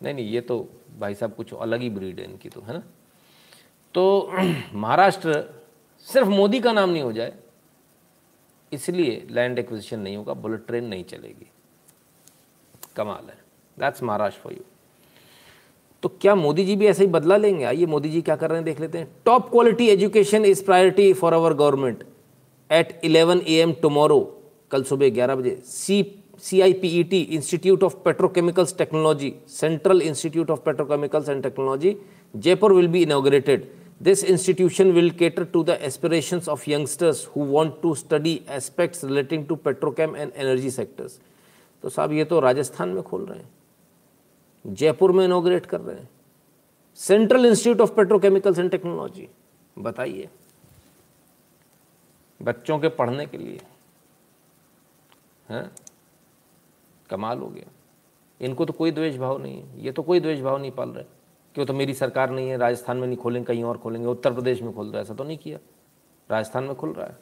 नहीं 0.00 0.14
नहीं 0.14 0.28
ये 0.28 0.40
तो 0.40 0.58
भाई 0.98 1.14
साहब 1.14 1.34
कुछ 1.34 1.54
अलग 1.54 1.80
ही 1.80 1.90
ब्रीड 1.90 2.20
है 2.20 2.24
इनकी 2.26 2.48
तो 2.48 2.60
है 2.60 2.74
ना? 2.74 2.82
तो 3.94 4.32
महाराष्ट्र 4.74 5.42
सिर्फ़ 6.06 6.28
मोदी 6.28 6.60
का 6.60 6.72
नाम 6.72 6.90
नहीं 6.90 7.02
हो 7.02 7.12
जाए 7.12 7.32
इसलिए 8.72 9.26
लैंड 9.30 9.58
एक्विजिशन 9.58 10.00
नहीं 10.00 10.16
होगा 10.16 10.32
बुलेट 10.34 10.66
ट्रेन 10.66 10.84
नहीं 10.84 11.04
चलेगी। 11.04 11.50
कमाल 12.96 13.30
है। 13.30 13.46
दैट्स 13.78 14.02
महाराष्ट्र 14.02 14.42
फॉर 14.42 14.52
यू 14.52 14.64
तो 16.02 16.08
क्या 16.20 16.34
मोदी 16.34 16.64
जी 16.64 16.76
भी 16.76 16.86
ऐसे 16.86 17.04
ही 17.04 17.10
बदला 17.10 17.36
लेंगे? 17.36 17.64
आइए 17.64 17.86
मोदी 17.86 18.08
जी 18.08 18.20
क्या 18.22 18.36
कर 18.36 18.48
रहे 18.50 18.58
हैं, 18.58 18.64
देख 18.64 18.80
लेते 18.80 18.98
हैं। 18.98 19.08
Top 19.24 19.50
quality 19.50 19.88
education 19.88 20.44
is 20.44 20.64
priority 20.64 21.12
for 21.12 21.32
our 21.32 21.54
government 21.54 22.04
at 22.70 23.00
11 23.04 23.42
A 23.48 23.54
M 23.54 23.72
tomorrow 23.72 24.20
कल 24.70 24.82
सुबह 24.82 25.10
11 25.10 25.34
बजे 25.34 25.58
C 25.64 26.04
C 26.42 26.60
I 26.60 26.72
P 26.72 26.88
E 26.88 27.02
T 27.04 27.20
institute 27.20 27.82
of 27.84 27.96
petrochemicals 28.04 28.76
technology 28.78 29.34
central 29.48 30.02
institute 30.02 30.50
of 30.50 30.60
petrochemicals 30.60 31.28
and 31.28 31.42
technology 31.42 31.96
Jaipur 32.36 32.72
will 32.72 32.88
be 32.88 33.02
inaugurated 33.02 33.68
This 34.06 34.20
institution 34.22 34.92
will 34.94 35.08
cater 35.10 35.44
to 35.44 35.60
the 35.64 35.76
aspirations 35.86 36.48
of 36.48 36.64
youngsters 36.72 37.22
who 37.24 37.46
want 37.54 37.72
to 37.82 37.94
study 37.96 38.34
aspects 38.56 39.02
relating 39.02 39.46
to 39.48 39.56
petrochem 39.56 40.14
and 40.14 40.36
energy 40.36 40.70
sectors. 40.70 41.16
तो 41.82 41.88
साहब, 41.88 42.12
ये 42.12 42.24
तो 42.24 42.40
राजस्थान 42.40 42.88
में 42.88 43.02
खोल 43.02 43.24
रहे 43.24 43.38
हैं। 43.38 43.48
जयपुर 44.66 45.12
में 45.12 45.24
इनोग्रेट 45.24 45.66
कर 45.66 45.80
रहे 45.80 45.96
हैं। 45.96 46.10
Central 46.94 47.46
institute 47.46 47.80
of 47.80 47.92
petrochemicals 47.92 48.58
and 48.58 48.70
technology 48.70 49.28
बताइए। 49.78 50.28
बच्चों 52.42 52.78
के 52.78 52.88
पढ़ने 52.88 53.26
के 53.26 53.38
लिए। 53.38 53.60
हैं? 55.48 55.72
कमाल 57.10 57.38
हो 57.38 57.46
गया। 57.46 57.72
इनको 58.40 58.64
तो 58.64 58.72
कोई 58.72 58.90
द्वेष 58.90 59.16
भाव 59.16 59.38
नहीं 59.38 59.62
है। 59.62 59.84
ये 59.84 59.92
तो 59.92 60.02
कोई 60.02 60.20
द्वेष 60.20 60.40
भाव 60.40 60.58
नहीं 60.58 60.70
पाल 60.70 60.90
रहे। 60.90 61.04
क्यों 61.54 61.66
तो 61.66 61.74
मेरी 61.74 61.94
सरकार 61.94 62.30
नहीं 62.30 62.48
है, 62.48 62.56
राजस्थान 62.56 62.96
में 62.96 63.06
नहीं 63.06 63.18
खोलेंगे, 63.18 63.46
कहीं 63.46 63.64
और 63.64 63.78
खोलेंगे, 63.78 64.08
उत्तर 64.08 64.32
प्रदेश 64.32 64.62
में 64.62 64.74
खोल 64.74 64.86
रहा 64.86 64.96
है। 64.96 65.02
ऐसा 65.02 65.14
तो 65.14 65.24
नहीं 65.24 65.38
किया। 65.38 65.58
राजस्थान 66.30 66.64
में 66.64 66.74
खुल 66.74 66.92
रहा 66.92 67.06
है। 67.06 67.16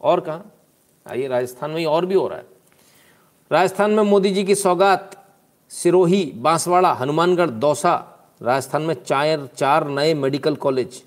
और 0.00 0.20
कहाँ? 0.20 0.54
आइए, 1.06 1.28
राजस्थान 1.28 1.70
में 1.70 1.86
और 1.86 2.06
भी 2.06 2.14
हो 2.14 2.28
रहा 2.28 2.38
है। 2.38 2.46
राजस्थान 3.52 3.90
में 3.90 4.02
मोदी 4.02 4.30
जी 4.30 4.44
की 4.44 4.54
सौगात 4.54 5.27
सिरोही, 5.68 6.32
बांसवाड़ा, 6.36 6.92
हनुमानगढ़, 6.92 7.50
दौसा, 7.50 8.14
राजस्थान 8.42 8.82
में 8.82 8.94
चार 8.94 9.46
चार 9.46 9.88
नए 9.88 10.14
मेडिकल 10.14 10.56
कॉलेज, 10.56 11.04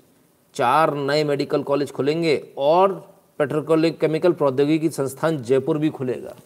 चार 0.54 0.94
नए 0.94 1.24
मेडिकल 1.24 1.62
कॉलेज 1.62 1.92
खुलेंगे 1.92 2.54
और 2.58 3.14
पेट्रोकेमिकल 3.38 4.32
प्रौद्योगिकी 4.32 4.90
संस्थान 4.90 5.38
जयपुर 5.38 5.78
भी 5.78 5.90
खुलेगा। 5.90 6.36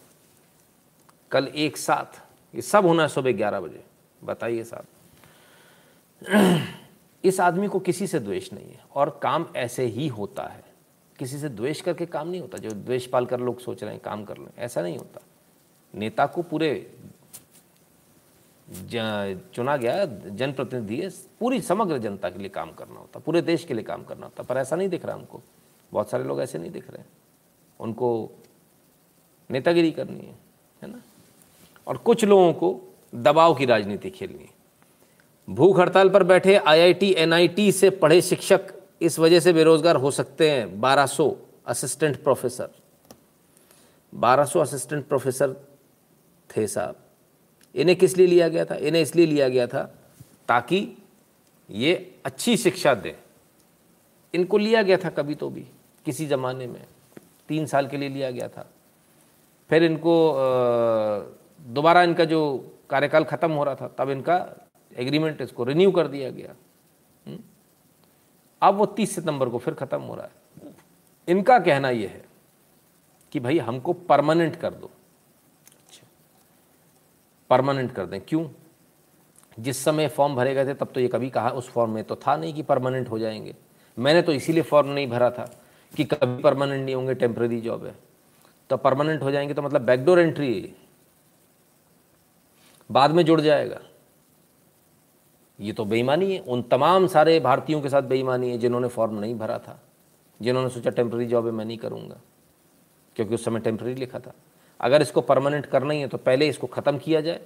कल 1.31 1.45
एक 1.45 1.77
साथ, 1.77 2.21
ये 2.55 2.61
सब 2.61 2.85
होना 2.85 3.03
है 3.03 3.09
सुबह 3.09 3.31
ग्यारह 3.31 3.59
बजे। 3.59 3.83
बताइए 4.23 4.63
साहब। 4.63 4.85
इस 7.25 7.39
आदमी 7.39 7.67
को 7.67 7.79
किसी 7.79 8.07
से 8.07 8.19
द्वेष 8.19 8.53
नहीं 8.53 8.65
है 8.65 8.79
और 8.95 9.19
काम 9.23 9.45
ऐसे 9.55 9.85
ही 9.85 10.07
होता 10.07 10.43
है। 10.43 10.63
किसी 11.19 11.37
से 11.37 11.49
द्वेष 11.49 11.81
करके 11.81 12.05
काम 12.05 12.27
नहीं 12.27 12.41
होता। 12.41 12.57
जो 12.57 12.69
द्वेष 12.69 13.07
पाल 13.07 13.25
कर 13.25 13.39
लोग 13.39 13.59
सोच 13.59 13.83
रहे 13.83 13.93
हैं, 13.93 14.01
काम 14.05 14.25
कर 14.25 14.37
लें, 14.37 14.47
ऐसा 14.57 14.81
नहीं 14.81 14.97
होता। 14.97 15.19
नेता 15.95 16.25
को 16.25 16.41
पूरे 16.41 16.91
चुना 18.67 19.75
गया 19.77 20.05
जनप्रतिनिधि 20.05 20.95
है। 21.01 21.09
पूरी 21.39 21.61
समग्र 21.61 21.97
जनता 21.97 22.29
के 22.29 22.39
लिए 22.39 22.49
काम 22.49 22.71
करना 22.71 22.99
होता, 22.99 23.19
पूरे 23.19 23.41
देश 23.41 23.63
के 23.65 23.73
लिए 23.73 23.83
काम 23.83 24.03
करना 24.03 24.25
होता, 24.25 24.43
पर 24.43 24.57
ऐसा 24.57 24.75
नहीं 24.75 24.89
दिख 24.89 25.05
रहा 25.05 25.15
उनको 25.15 25.41
बहुत 25.91 26.09
सारे 26.09 26.23
लोग 26.23 26.41
ऐसे 26.41 26.59
नहीं 26.59 26.71
दिख 26.71 26.89
रहे। 26.91 27.03
उनको 27.79 28.09
नेतागिरी 29.49 29.91
करनी 29.91 30.19
है 30.19 30.35
है 30.81 30.91
ना? 30.91 31.01
और 31.87 31.97
कुछ 31.97 32.25
लोगों 32.25 32.53
को 32.53 32.79
दबाव 33.15 33.53
की 33.55 33.65
राजनीति 33.65 34.09
खेलनी 34.09 34.43
है। 34.43 34.55
भूख 35.47 35.79
हड़ताल 35.79 36.09
पर 36.09 36.23
बैठे 36.23 36.55
आईआईटी 36.57 37.13
एनआईटी 37.17 37.71
से 37.71 37.89
पढ़े 37.89 38.21
शिक्षक 38.21 38.73
इस 39.01 39.19
वजह 39.19 39.39
से 39.39 39.53
बेरोजगार 39.53 39.95
हो 39.95 40.11
सकते 40.11 40.49
हैं। 40.51 40.79
1200 40.81 41.35
असिस्टेंट 41.67 42.23
प्रोफेसर 42.23 42.69
1200 44.13 44.59
असिस्टेंट 44.59 45.07
प्रोफेसर 45.07 45.53
थे 46.49 46.67
साहब। 46.67 46.95
इन्हें 47.77 47.97
किस 47.97 48.17
लिए 48.17 48.27
लिया 48.27 48.47
गया 48.47 48.65
था? 48.65 48.75
इन्हें 48.75 49.01
इसलिए 49.01 49.25
लिया 49.25 49.49
गया 49.49 49.67
था 49.67 49.83
ताकि 50.47 50.97
ये 51.69 51.93
अच्छी 52.25 52.57
शिक्षा 52.57 52.93
दें। 52.95 53.13
इनको 54.33 54.57
लिया 54.57 54.81
गया 54.83 54.97
था 54.97 55.09
कभी 55.09 55.35
तो 55.35 55.49
भी, 55.49 55.65
किसी 56.05 56.25
ज़माने 56.27 56.67
में। 56.67 56.85
तीन 57.47 57.65
साल 57.65 57.87
के 57.87 57.97
लिए 57.97 58.09
लिया 58.09 58.31
गया 58.31 58.47
था। 58.47 58.69
फिर 59.69 59.83
इनको 59.83 60.13
दोबारा 61.67 62.03
इनका 62.03 62.25
जो 62.25 62.39
कार्यकाल 62.89 63.23
ख़त्म 63.23 63.51
हो 63.51 63.63
रहा 63.63 63.75
था, 63.75 63.87
तब 63.87 64.09
इनका 64.09 64.37
एग्रीमेंट 64.97 65.41
इसको 65.41 65.63
रिन्यू 65.63 65.91
कर 65.91 66.07
दिया 66.07 66.29
गया। 66.29 66.55
हम्म? 67.27 67.39
अब 68.61 68.75
वो 68.75 68.85
तीस 68.85 69.15
सितंबर 69.15 69.49
को 69.49 69.57
फिर 69.57 69.73
ख़त्म 69.73 70.01
हो 70.01 70.15
रहा 70.15 70.25
है। 70.25 70.31
इनका 71.27 71.59
कहना 71.59 71.89
यह 71.89 72.09
है 72.09 72.25
कि 73.31 73.39
भाई 73.39 73.57
हमको 73.59 73.93
परमानेंट 73.93 74.55
कर 74.55 74.73
दो। 74.73 74.89
परमानेंट 77.49 77.91
कर 77.91 78.05
दें। 78.05 78.21
क्यों? 78.21 78.49
जिस 79.59 79.83
समय 79.83 80.07
फॉर्म 80.07 80.35
भरे 80.35 80.53
गए 80.53 80.65
थे, 80.65 80.73
तब 80.73 80.87
तो 80.87 80.99
ये 80.99 81.07
कभी 81.07 81.29
कहा 81.29 81.49
उस 81.49 81.69
फॉर्म 81.69 81.91
में 81.91 82.03
तो 82.03 82.15
था 82.15 82.35
नहीं 82.37 82.53
कि 82.53 82.61
परमानेंट 82.61 83.09
हो 83.09 83.19
जाएँगे। 83.19 83.55
मैंने 83.99 84.21
तो 84.21 84.31
इसीलिए 84.31 84.63
फॉर्म 84.63 84.87
नहीं 84.87 85.07
भरा 85.07 85.29
था 85.29 85.59
कि 85.95 86.03
कभी 86.03 86.43
परमानेंट 86.43 86.85
नहीं 86.85 86.95
होंगे 86.95 87.13
टेम्प्रेरी 87.13 87.61
जॉब 87.61 87.85
है। 87.85 87.95
तो 88.69 88.77
परमानेंट 88.77 89.21
हो 89.21 89.31
जाएँगे 89.31 89.53
तो 89.53 89.61
मतलब 89.61 89.81
बैकडोर 89.81 90.19
एंट्री 90.19 90.61
है 90.61 90.75
बाद 92.91 93.11
में 93.11 93.25
जुड़ 93.25 93.41
जाएगा। 93.41 93.81
ये 95.59 95.73
तो 95.73 95.85
बेईमानी 95.85 96.33
है। 96.33 96.39
उन 96.39 96.61
तमाम 96.61 97.07
सारे 97.07 97.39
भारतीयों 97.39 97.81
के 97.81 97.89
साथ 97.89 98.01
बेईमानी 98.01 98.51
है 98.51 98.57
जिन्होंने 98.57 98.87
फॉर्म 98.87 99.19
नहीं 99.19 99.35
भरा 99.35 99.59
था। 99.59 99.81
जिन्होंने 100.41 100.69
सोचा 100.69 100.89
टेम्प्रेरी 100.89 101.25
जॉब 101.25 101.45
है, 101.45 101.51
मैं 101.51 101.65
नहीं 101.65 101.77
करूँगा। 101.77 102.21
क्योंकि 103.15 103.33
उस 103.33 103.45
समय 103.45 103.59
टेम्प्रेरी 103.59 103.99
लिखा 103.99 104.19
था। 104.19 104.33
अगर 104.79 105.01
इसको 105.01 105.21
परमानेंट 105.21 105.65
करना 105.65 105.93
ही 105.93 105.99
है 105.99 106.07
तो 106.07 106.17
पहले 106.19 106.47
इसको 106.47 106.67
ख़त्म 106.67 106.97
किया 106.97 107.21
जाए। 107.21 107.39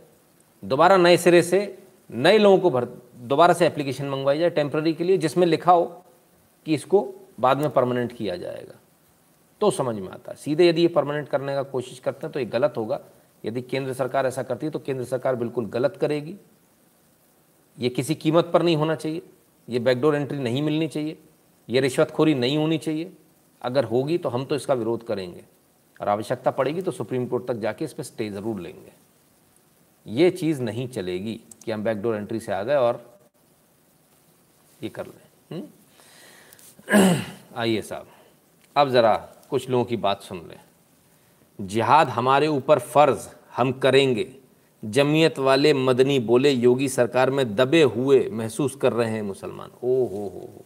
दोबारा 0.64 0.98
नए 0.98 1.18
सिरे 1.18 1.41
से, 1.41 1.78
नए 2.10 2.38
लोगों 2.38 2.58
को 2.60 2.70
भर, 2.70 2.86
दोबारा 3.18 3.53
से 3.53 3.66
एप्लीकेशन 3.68 4.10
मंगवाई 4.10 4.40
जाए 4.40 4.49
टेम्प्रेरी 4.49 4.94
के 4.94 5.03
लिए, 5.03 5.18
जिसमें 5.18 5.48
लिखा 5.48 5.72
हो 5.72 5.86
कि 6.66 6.74
इसको 6.74 7.08
बाद 7.40 7.58
में 7.58 7.70
परमानेंट 7.70 8.12
किया 8.12 8.36
जाएगा। 8.36 8.76
तो 9.62 9.70
समझ 9.72 9.95
में 9.95 10.10
आता 10.10 10.32
है। 10.32 10.38
सीधे 10.38 10.68
यदि 10.68 10.82
ये 10.82 10.88
परमानेंट 10.88 11.28
करने 11.30 11.53
का 11.56 11.64
कोशिश 11.64 11.99
करते 11.99 12.26
हैं 12.28 12.32
तो 12.34 12.40
ये 12.40 12.45
गलत 12.45 12.74
होगा। 12.78 12.99
यदि 13.44 13.62
केंद्र 13.62 13.94
सरकार 13.94 14.28
ऐसा 14.28 14.44
करती 14.44 14.66
है 14.66 14.72
तो 14.72 14.80
केंद्र 14.80 15.03
सरकार 15.03 15.36
बिल्कुल 15.36 15.66
गलत 15.66 15.98
करेगी। 16.02 16.36
ये 17.78 17.90
किसी 17.90 18.16
कीमत 18.16 18.49
पर 18.53 18.64
नहीं 18.64 18.76
होना 18.76 18.95
चाहिए। 18.95 19.22
ये 19.68 19.80
बैकडोर 19.80 20.16
एंट्री 20.16 20.40
नहीं 20.40 20.62
मिलनी 20.62 20.88
चाहिए। 20.88 21.18
ये 21.70 21.82
रिश्वतखोरी 21.82 22.34
नहीं 22.36 22.58
होनी 22.58 22.78
चाहिए। 22.78 23.12
अगर 23.62 23.84
होगी 23.84 24.18
तो 24.18 24.30
हम 24.30 24.45
तो 24.45 24.56
इसका 24.56 24.74
विरोध 24.74 25.03
करेंगे। 25.03 25.44
और 26.02 26.10
आवश्यकता 26.10 26.52
पड़ेगी 26.52 26.82
तो 26.82 26.91
सुप्रीम 26.91 27.28
कोर्ट 27.28 27.48
तक 27.48 27.53
जाके 27.53 27.86
इस 27.86 27.94
पर 27.94 28.03
स्टे 28.03 28.30
ज़रूर 28.30 28.60
लेंगे। 28.60 28.91
ये 30.07 30.32
चीज़ 30.32 30.61
नहीं 30.61 30.88
चलेगी 30.88 31.41
कि 31.65 31.72
हम 31.72 31.84
बैकडोर 31.84 32.15
एंट्री 32.15 32.40
से 32.40 32.53
आ 32.53 32.64
गए 32.64 32.76
और 32.76 33.19
ये 34.84 34.90
कर 34.90 35.07
लें। 35.07 35.61
हम्म? 35.61 37.22
आइए 37.56 37.82
साहब, 37.82 38.07
अब 38.78 38.90
ज़रा 38.90 39.30
कुछ 39.49 39.69
लोगों 39.69 39.86
की 39.86 39.98
बात 39.98 40.22
सुन 40.22 40.38
लें। 40.38 40.60
जिहाद 41.61 42.10
हमारे 42.10 42.48
ऊपर 42.48 42.80
फ़र्ज़, 42.80 43.30
हम 43.57 43.72
करेंगे। 43.72 44.36
जमीयत 44.86 45.40
वाले 45.40 45.73
मदनी 45.73 46.19
बोले, 46.19 46.49
योगी 46.49 46.90
सरकार 46.90 47.30
में 47.30 47.56
दबे 47.56 47.84
हुए 47.84 48.30
महसूस 48.30 48.76
कर 48.76 48.94
रहे 48.94 49.10
हैं 49.10 49.22
मुसलमान। 49.22 49.72
ओ 49.84 50.06
हो 50.06 50.06
हो 50.06 50.28
हो। 50.28 50.65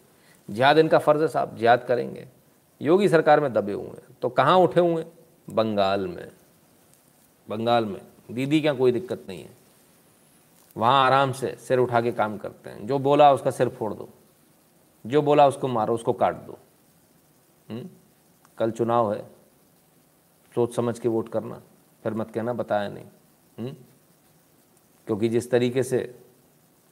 जिहाद 0.50 0.78
इनका 0.78 0.98
फ़र्ज़ 0.98 1.22
है 1.22 1.28
साहब, 1.28 1.58
जिहाद 1.58 1.84
करेंगे। 1.84 2.28
योगी 2.82 3.10
सरकार 3.10 3.40
में 3.40 3.54
दबे 3.54 3.74
हुए 3.74 3.88
हैं। 3.88 4.18
तो 4.22 4.30
कहाँ 4.30 4.58
उठे 4.58 4.80
हुए 4.80 5.04
हैं? 5.04 5.12
बंगाल 5.50 6.08
में। 6.08 6.32
बंगाल 7.50 7.86
में। 7.86 8.02
दीदी 8.32 8.62
क्या 8.62 8.74
कोई 8.74 8.92
दिक्कत 8.92 9.26
नहीं 9.30 9.44
है। 9.44 9.58
वहाँ 10.78 11.06
आराम 11.06 11.32
से 11.32 11.56
सिर 11.60 11.80
उठा 11.80 12.02
के 12.02 12.12
काम 12.12 12.38
करते 12.38 12.70
हैं। 12.70 12.88
जो 12.88 13.00
बोला 13.00 13.34
उसका 13.34 13.52
सिर 13.52 13.70
फोड़ 13.70 13.94
दो। 13.94 14.10
जो 15.06 15.22
बोला 15.22 15.48
उसको 15.48 15.68
मारो, 15.68 15.94
उसको 15.94 16.14
काट 16.14 16.36
दो। 16.36 16.60
हुँ? 17.72 17.80
हम्म? 17.80 17.90
कल 18.58 18.72
चुनाव 18.72 19.14
है। 19.14 19.26
सोच 20.56 20.76
समझ 20.76 21.00
के 21.00 21.08
वोट 21.08 21.30
करना। 21.30 21.62
फिर 22.04 22.14
मत 22.14 22.32
कहना, 22.32 22.54
बताया 22.54 22.90
नहीं। 22.90 23.04
हुँ? 23.04 23.66
हम्म? 23.66 23.76
क्योंकि 25.08 25.30
जिस 25.30 25.52
तरीके 25.52 25.84
से 25.84 26.20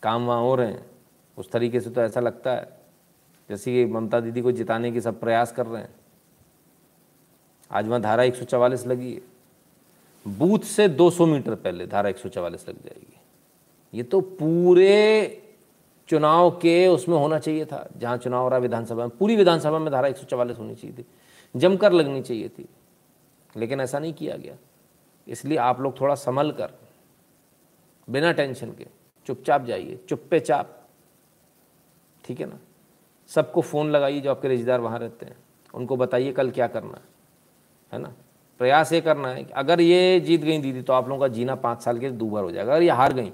काम 0.03 0.25
वहाँ 0.25 0.41
हो 0.41 0.55
रहे 0.55 0.67
हैं, 0.67 0.91
उस 1.37 1.51
तरीके 1.51 1.79
से 1.79 1.89
तो 1.89 2.01
ऐसा 2.01 2.19
लगता 2.19 2.51
है। 2.51 2.79
जैसे 3.49 3.71
कि 3.71 3.93
ममता 3.93 4.19
दीदी 4.19 4.41
को 4.41 4.51
जिताने 4.51 4.91
की 4.91 5.01
सब 5.01 5.19
प्रयास 5.19 5.51
कर 5.51 5.65
रहे 5.65 5.81
हैं। 5.81 5.95
आज 7.71 7.87
वहाँ 7.87 8.01
धारा 8.01 8.23
एक 8.23 8.35
लगी 8.87 9.13
है। 9.13 9.21
बूथ 10.27 10.59
से 10.59 10.87
200 10.87 11.25
मीटर 11.25 11.55
पहले 11.55 11.87
धारा 11.87 12.09
एक 12.09 12.17
लग 12.69 12.83
जाएगी। 12.83 13.17
ये 13.93 14.03
तो 14.03 14.21
पूरे 14.21 15.39
चुनाव 16.07 16.51
के 16.51 16.87
उसमें 16.87 17.17
होना 17.17 17.39
चाहिए 17.39 17.65
था, 17.65 17.89
जहाँ 17.97 18.17
चुनाव 18.17 18.43
हो 18.43 18.49
रहा 18.49 18.59
विधानसभा 18.59 19.07
में। 19.07 19.09
पूरी 19.09 19.35
विधानसभा 19.35 19.79
में 19.79 19.91
धारा 19.91 20.07
एक 20.07 20.15
होनी 20.57 20.75
चाहिए 20.75 20.97
थी। 20.97 21.05
जमकर 21.55 21.91
लगनी 21.91 22.21
चाहिए 22.21 22.49
थी। 22.49 22.69
लेकिन 23.57 23.81
ऐसा 23.81 23.99
नहीं 23.99 24.13
किया 24.13 24.37
गया। 24.37 24.55
इसलिए 25.27 25.57
आप 25.57 25.81
लोग 25.81 26.01
थोड़ा 26.01 26.15
संभल 26.15 26.51
कर, 26.51 26.71
बिना 28.09 28.31
टेंशन 28.31 28.71
के, 28.71 28.87
चुपचाप 29.25 29.65
जाइए 29.65 29.99
चुप्पे 30.09 30.39
चाप 30.39 30.79
ठीक 32.25 32.39
है 32.39 32.45
ना? 32.45 32.59
सबको 33.27 33.61
फ़ोन 33.61 33.91
लगाइए 33.91 34.21
जो 34.21 34.31
आपके 34.31 34.47
रिश्तेदार 34.47 34.79
वहाँ 34.79 34.99
रहते 34.99 35.25
हैं। 35.25 35.35
उनको 35.73 35.95
बताइए 35.97 36.31
कल 36.31 36.51
क्या 36.51 36.67
करना 36.67 36.93
है। 36.93 37.12
है 37.93 37.99
ना? 37.99 38.13
प्रयास 38.59 38.91
ये 38.93 38.99
करना 39.01 39.27
है 39.29 39.43
कि 39.43 39.51
अगर 39.53 39.81
ये 39.81 40.19
जीत 40.19 40.41
गई 40.41 40.57
दीदी 40.59 40.81
तो 40.81 40.93
आप 40.93 41.07
लोगों 41.09 41.21
का 41.21 41.27
जीना 41.27 41.55
पाँच 41.57 41.81
साल 41.81 41.99
के 41.99 42.09
दूभर 42.11 42.43
हो 42.43 42.51
जाएगा। 42.51 42.73
अगर 42.73 42.83
ये 42.83 42.89
हार 42.91 43.13
गई 43.13 43.29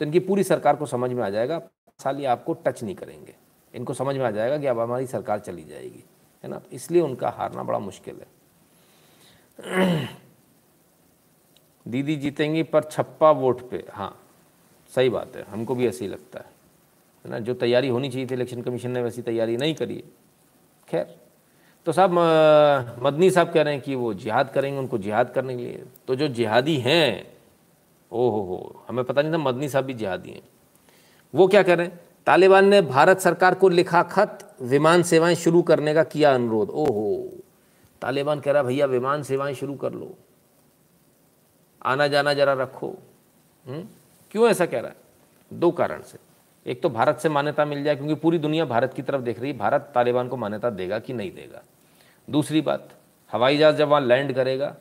तो 0.00 0.04
इनकी 0.04 0.18
पूरी 0.20 0.42
सरकार 0.44 0.76
को 0.76 0.86
समझ 0.86 1.10
में 1.12 1.22
आ 1.22 1.28
जाएगा, 1.30 1.58
पाँच 1.58 2.02
साल 2.02 2.20
ये 2.20 2.26
आपको 2.26 2.52
टच 2.56 2.82
नहीं 2.82 2.94
करेंगे। 2.94 3.34
इनको 3.74 3.94
समझ 3.94 4.16
में 4.16 4.24
आ 4.24 4.30
जाएगा 4.30 4.58
कि 4.58 4.66
अब 4.66 4.80
हमारी 4.80 5.06
सरकार 5.06 5.38
चली 5.40 5.64
जाएगी, 5.64 6.04
है 6.44 6.50
ना? 6.50 6.60
इसलिए 6.72 7.02
उनका 7.02 7.28
हारना 7.30 7.62
बड़ा 7.62 7.78
मुश्किल 7.78 8.16
है। 8.16 8.26
दीदी 11.86 12.16
जीतेंगी 12.16 12.62
पर 12.62 12.82
छप्पा 12.82 13.30
वोट 13.32 13.68
पे। 13.70 13.84
हाँ 13.92 14.16
सही 14.92 15.08
बात 15.10 15.36
है, 15.36 15.44
हमको 15.44 15.74
भी 15.74 15.86
ऐसे 15.88 16.04
ही 16.04 16.10
लगता 16.10 16.38
है 16.38 16.50
है 17.24 17.30
ना? 17.30 17.38
जो 17.38 17.54
तैयारी 17.54 17.88
होनी 17.88 18.08
चाहिए 18.08 18.26
थी 18.26 18.34
इलेक्शन 18.34 18.62
कमीशन 18.62 18.90
ने, 18.90 19.02
वैसी 19.02 19.22
तैयारी 19.22 19.56
नहीं 19.56 19.74
करी 19.74 19.96
है। 19.96 20.02
खैर 20.88 21.14
तो 21.86 21.92
साहब 21.92 22.12
मदनी 23.02 23.30
साहब 23.30 23.52
कह 23.52 23.62
रहे 23.62 23.74
हैं 23.74 23.82
कि 23.82 23.94
वो 23.94 24.14
जिहाद 24.14 24.50
करेंगे, 24.50 24.78
उनको 24.78 24.98
जिहाद 24.98 25.30
करने 25.30 25.56
के 25.56 25.62
लिए। 25.62 25.84
तो 26.06 26.14
जो 26.14 26.28
जिहादी 26.28 26.76
हैं 26.76 27.32
ओ 28.12 28.28
हो 28.30 28.40
हो 28.42 28.84
हमें 28.88 29.04
पता 29.04 29.22
नहीं 29.22 29.32
था 29.32 29.38
मदनी 29.38 29.68
साहब 29.68 29.84
भी 29.84 29.94
जिहादी 29.94 30.30
हैं। 30.30 30.42
वो 31.34 31.46
क्या 31.48 31.62
कर 31.62 31.78
रहे 31.78 31.86
हैं? 31.86 32.00
तालिबान 32.26 32.68
ने 32.68 32.80
भारत 32.82 33.20
सरकार 33.20 33.54
को 33.54 33.68
लिखा 33.68 34.02
खत 34.02 34.56
विमान 34.62 35.02
सेवाएँ 35.02 35.34
शुरू 35.34 35.62
करने 35.62 35.94
का 35.94 36.02
किया 36.04 36.34
अनुरोध। 36.34 36.70
ओहो, 36.70 37.30
तालिबान 38.02 38.40
कह 38.40 38.52
रहा 38.52 38.62
भैया, 38.62 38.86
विमान 38.86 39.22
सेवाएँ 39.22 39.54
शुरू 39.54 39.74
कर 39.74 39.92
लो। 39.92 40.14
आना 41.82 42.06
जाना 42.06 42.34
जरा 42.34 42.52
रखो। 42.52 42.94
हुँ? 43.66 43.88
क्यों 44.30 44.48
ऐसा 44.48 44.66
कह 44.66 44.80
रहा 44.80 44.90
है? 44.90 44.96
दो 45.52 45.70
कारण 45.70 46.02
से। 46.02 46.18
एक 46.66 46.82
तो 46.82 46.88
भारत 46.88 47.18
से 47.18 47.28
मान्यता 47.28 47.64
मिल 47.64 47.84
जाए, 47.84 47.96
क्योंकि 47.96 48.14
पूरी 48.14 48.38
दुनिया 48.38 48.64
भारत 48.64 48.94
की 48.94 49.02
तरफ़ 49.02 49.22
देख 49.22 49.40
रही 49.40 49.50
है। 49.50 49.58
भारत 49.58 49.92
तालिबान 49.94 50.28
को 50.28 50.36
मान्यता 50.36 50.70
देगा 50.70 50.98
कि 50.98 51.12
नहीं 51.12 51.30
देगा? 51.30 51.62
दूसरी 52.30 52.60
बात, 52.60 52.88
हवाई 53.32 53.58
जहाज़ 53.58 53.76
जब 53.76 53.88
वहाँ 53.88 54.00
लैंड 54.00 54.32
करेगा, 54.32 54.76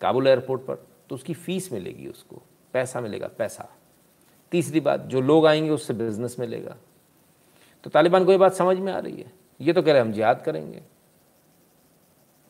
काबुल 0.00 0.26
एयरपोर्ट 0.26 0.62
पर 0.62 0.74
तो 1.08 1.14
उसकी 1.14 1.34
फ़ीस 1.34 1.72
मिलेगी 1.72 2.06
उसको, 2.06 2.42
पैसा 2.72 3.00
मिलेगा, 3.00 3.28
पैसा। 3.38 3.68
तीसरी 4.50 4.80
बात, 4.80 5.00
जो 5.00 5.20
लोग 5.20 5.46
आएँगे 5.46 5.70
उससे 5.70 5.94
बिज़नेस 5.94 6.36
मिलेगा। 6.38 6.76
तो 7.84 7.90
तालिबान 7.90 8.24
को 8.24 8.32
ये 8.32 8.38
बात 8.38 8.52
समझ 8.52 8.76
में 8.76 8.92
आ 8.92 8.98
रही 8.98 9.16
है। 9.16 9.32
ये 9.60 9.72
तो 9.72 9.82
कह 9.82 9.92
रहे 9.92 10.00
हम 10.00 10.12
जिहाद 10.12 10.42
करेंगे। 10.42 10.82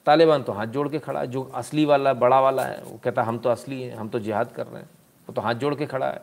तालिबान 0.06 0.43
तो 0.43 0.52
हाथ 0.52 0.66
जोड़ 0.66 0.89
के 0.89 0.98
खड़ा 0.98 1.20
है, 1.20 1.26
जो 1.26 1.43
असली 1.43 1.85
वाला, 1.85 2.14
बड़ा 2.14 2.40
वाला 2.40 2.64
है, 2.64 2.82
वो 2.82 2.98
कहता 3.05 3.22
हम 3.22 3.39
तो 3.39 3.48
असली 3.48 3.82
हैं, 3.82 3.94
हम 3.94 4.09
तो 4.09 4.18
जिहाद 4.18 4.52
कर 4.52 4.66
रहे 4.66 4.82
हैं। 4.82 4.90
वो 5.28 5.32
तो 5.32 5.40
हाथ 5.40 5.55
जोड़ 5.55 5.74
के 5.74 5.86
खड़ा 5.86 6.10
है, 6.10 6.22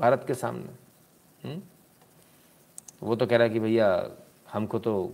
भारत 0.00 0.24
के 0.26 0.34
सामने। 0.34 0.68
हुँ? 1.48 1.62
वो 3.02 3.16
तो 3.16 3.26
कह 3.26 3.36
रहा 3.36 3.46
है 3.46 3.52
कि 3.52 3.60
भैया, 3.60 4.10
हमको 4.52 4.78
तो 4.78 5.12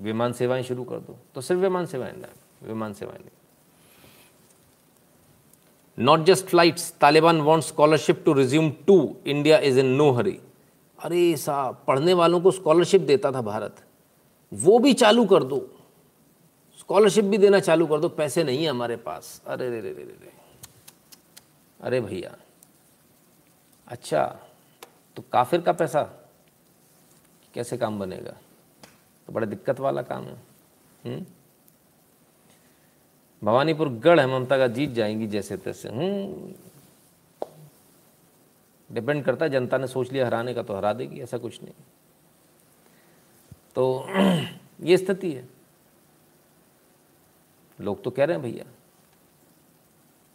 विमान 0.00 0.32
सेवाएँ 0.32 0.62
शुरू 0.62 0.84
कर 0.84 0.98
दो। 0.98 1.16
तो 1.34 1.40
सिर्फ़ 1.40 1.60
विमान 1.60 1.86
सेवाएँ 1.86 2.12
ना 2.12 2.28
विमान 2.62 2.92
सेवाएँ 2.92 3.18
नहीं। 3.18 3.30
Not 5.98 6.24
just 6.24 6.46
flights 6.46 6.92
Taliban 7.00 7.40
want 7.40 7.64
scholarship 7.64 8.22
to 8.24 8.32
resume 8.32 8.70
to 8.86 9.16
India 9.26 9.58
is 9.58 9.78
in 9.80 9.86
no 9.86 10.10
hurry 10.10 10.38
अरे 10.98 11.36
साहब, 11.36 11.82
पढ़ने 11.86 12.14
वालों 12.14 12.40
को 12.40 12.50
स्कॉलरशिप 12.50 13.00
देता 13.00 13.32
था 13.32 13.40
भारत। 13.42 13.76
वो 14.52 14.78
भी 14.78 14.92
चालू 14.92 15.24
कर 15.24 15.44
दो। 15.44 15.58
स्कॉलरशिप 16.78 17.24
भी 17.24 17.38
देना 17.38 17.60
चालू 17.60 17.86
कर 17.86 18.00
दो। 18.00 18.08
पैसे 18.08 18.44
नहीं 18.44 18.62
है 18.64 18.70
हमारे 18.70 18.96
पास। 18.96 19.40
अरे 19.46 19.68
रे 19.70 19.80
रे 19.80 19.92
रे 19.92 20.04
रे 20.04 20.32
अरे 21.80 22.00
भैया। 22.00 22.34
अच्छा 23.88 24.24
तो 25.16 25.22
काफिर 25.32 25.60
का 25.60 25.72
पैसा 25.72 26.02
कैसे 27.54 27.76
काम 27.76 27.98
बनेगा? 27.98 28.34
बड़ा 29.32 29.46
दिक्कत 29.46 29.80
वाला 29.80 30.02
काम 30.02 30.24
है। 30.24 30.36
हुँ? 31.06 31.26
भवानीपुर 33.44 33.88
गढ़ 33.88 34.20
है, 34.20 34.26
ममता 34.26 34.58
का 34.58 34.66
जीत 34.66 34.90
जाएँगी 34.90 35.26
जैसे 35.26 35.56
तैसे। 35.56 35.88
डिपेंड 38.92 39.24
करता 39.24 39.44
है, 39.44 39.50
जनता 39.50 39.78
ने 39.78 39.86
सोच 39.86 40.12
लिया, 40.12 40.26
हराने 40.26 40.54
का 40.54 40.62
तो 40.62 40.76
हरा 40.76 40.92
देगी, 40.92 41.20
ऐसा 41.20 41.38
कुछ 41.38 41.62
नहीं। 41.62 41.72
तो 43.74 44.06
ये 44.80 44.96
स्थिति 44.96 45.32
है। 45.32 45.48
लोग 47.80 48.02
तो 48.02 48.10
कह 48.10 48.24
रहे 48.24 48.36
हैं, 48.36 48.44
भैया, 48.44 48.64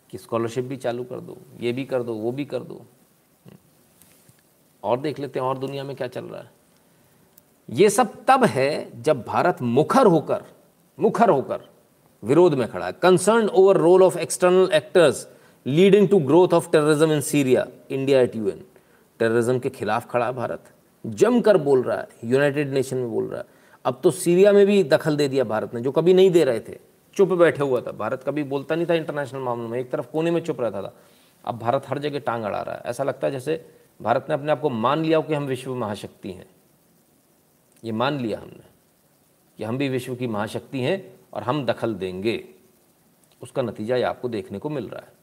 कि 0.10 0.18
स्कॉलरशिप 0.18 0.66
भी 0.66 0.78
चालू 0.78 1.04
कर 1.04 1.20
दो, 1.20 1.38
ये 1.60 1.74
भी 1.74 1.86
कर 1.86 2.04
दो, 2.04 2.14
वो 2.14 2.32
भी 2.32 2.46
कर 2.46 2.64
दो। 2.64 2.86
और 4.84 5.00
देख 5.00 5.20
लेते 5.20 5.40
हैं, 5.40 5.48
और 5.48 5.58
दुनिया 5.58 5.84
में 5.84 5.96
क्या 5.96 6.08
चल 6.08 6.26
रहा 6.26 6.42
है। 6.42 6.55
ये 7.70 7.90
सब 7.90 8.14
तब 8.28 8.46
है 8.46 9.02
जब 9.02 9.24
भारत 9.24 9.62
मुखर 9.62 10.06
होकर 10.06 10.44
मुखर 11.00 11.30
होकर 11.30 11.62
विरोध 12.24 12.54
में 12.54 12.68
खड़ा 12.68 12.86
है। 12.86 12.92
Concern 12.92 13.50
over 13.50 13.78
role 13.78 14.04
of 14.04 14.18
external 14.20 14.70
actors 14.74 15.28
leading 15.66 16.10
to 16.10 16.20
growth 16.20 16.54
of 16.54 16.72
terrorism 16.72 17.12
in 17.12 17.22
Syria 17.22 17.68
India 17.92 18.22
at 18.22 18.36
UN 18.36 18.62
terrorism 19.20 19.60
के 19.60 19.70
खिलाफ 19.70 20.10
खड़ा 20.10 20.26
है 20.26 20.34
भारत। 20.34 20.64
जमकर 21.06 21.58
बोल 21.58 21.82
रहा 21.84 21.98
है 21.98 22.08
यूनाइटेड 22.24 22.74
नेशन 22.74 22.98
में 22.98 23.12
बोल 23.12 23.28
रहा 23.28 23.40
है। 23.40 23.46
अब 23.86 24.00
तो 24.04 24.12
सीरिया 24.12 24.52
में 24.52 24.66
भी 24.68 24.84
दखल 24.84 25.16
दे 25.16 25.28
दिया 25.28 25.44
भारत 25.44 25.74
ने, 25.74 25.82
जो 25.82 25.92
कभी 25.92 26.14
नहीं 26.14 26.32
दे 26.32 26.44
रहे 26.44 26.60
थे। 26.60 26.78
चुप 27.16 27.34
बैठे 27.34 27.64
हुआ 27.64 27.82
था। 27.82 27.92
भारत 27.92 28.24
कभी 28.24 28.44
बोलता 28.44 28.76
नहीं 28.76 28.86
था 28.86 28.94
इंटरनेशनल 28.94 29.40
मामलों 29.40 29.70
में। 29.70 29.80
एक 29.80 29.92
तरफ़ 29.92 30.06
कोने 30.06 30.32
में 30.32 30.42
चुप 30.42 30.62
रहता 30.62 30.82
था। 30.82 30.94
अब 31.46 31.60
भारत 31.60 31.84
हर 31.90 32.00
जगह 32.00 32.20
टांग 32.20 32.44
अड़ा 32.44 32.62
रहा 32.62 32.76
है। 32.76 32.82
ऐसा 32.86 33.04
लगता 33.04 33.28
है 33.28 33.34
जैसे 33.34 33.66
भारत 34.02 34.26
ने 34.30 34.34
अपने 34.34 34.52
आप 34.52 34.62
को 34.62 34.70
मान 34.70 35.00
लिया 35.00 35.18
हो 35.18 35.24
कि 35.24 35.34
हम 35.34 35.44
विश्व 35.44 35.76
महाशक्ति 35.76 36.32
हैं। 36.32 36.55
ये 37.86 37.92
मान 37.92 38.20
लिया 38.20 38.40
हमने 38.40 38.64
कि 39.60 39.64
हम 39.64 39.78
भी 39.78 39.90
विश्व 39.90 40.16
की 40.16 40.28
महाशक्ति 40.28 40.80
हैं 40.80 41.04
और 41.34 41.44
हम 41.44 41.66
दखल 41.66 41.94
देंगे। 41.96 42.44
उसका 43.42 43.62
नतीजा 43.62 43.96
ये 43.96 44.04
आपको 44.04 44.30
देखने 44.30 44.60
को 44.60 44.70
मिल 44.70 44.88
रहा 44.90 45.02
है। 45.02 45.14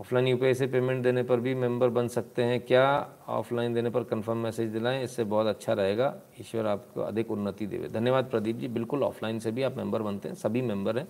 ऑफलाइन 0.00 0.26
यूपीआई 0.26 0.54
से 0.54 0.66
पेमेंट 0.66 1.02
देने 1.02 1.22
पर 1.22 1.40
भी 1.40 1.54
मेंबर 1.54 1.88
बन 1.88 2.08
सकते 2.08 2.42
हैं 2.42 2.60
क्या? 2.60 3.08
ऑफलाइन 3.28 3.74
देने 3.74 3.90
पर 3.90 4.04
कंफर्म 4.04 4.38
मैसेज 4.38 4.70
दिलाएँ, 4.70 5.02
इससे 5.04 5.24
बहुत 5.24 5.46
अच्छा 5.46 5.72
रहेगा। 5.72 6.14
ईश्वर 6.40 6.66
आपको 6.66 7.00
अधिक 7.00 7.30
उन्नति 7.30 7.66
देवे। 7.66 7.88
धन्यवाद 7.88 8.30
प्रदीप 8.30 8.56
जी। 8.56 8.68
बिल्कुल 8.68 9.02
ऑफलाइन 9.02 9.38
से 9.38 9.50
भी 9.50 9.62
आप 9.62 9.76
मेंबर 9.76 10.02
बनते 10.02 10.28
हैं, 10.28 10.34
सभी 10.34 10.62
मेंबर 10.62 10.98
हैं, 10.98 11.06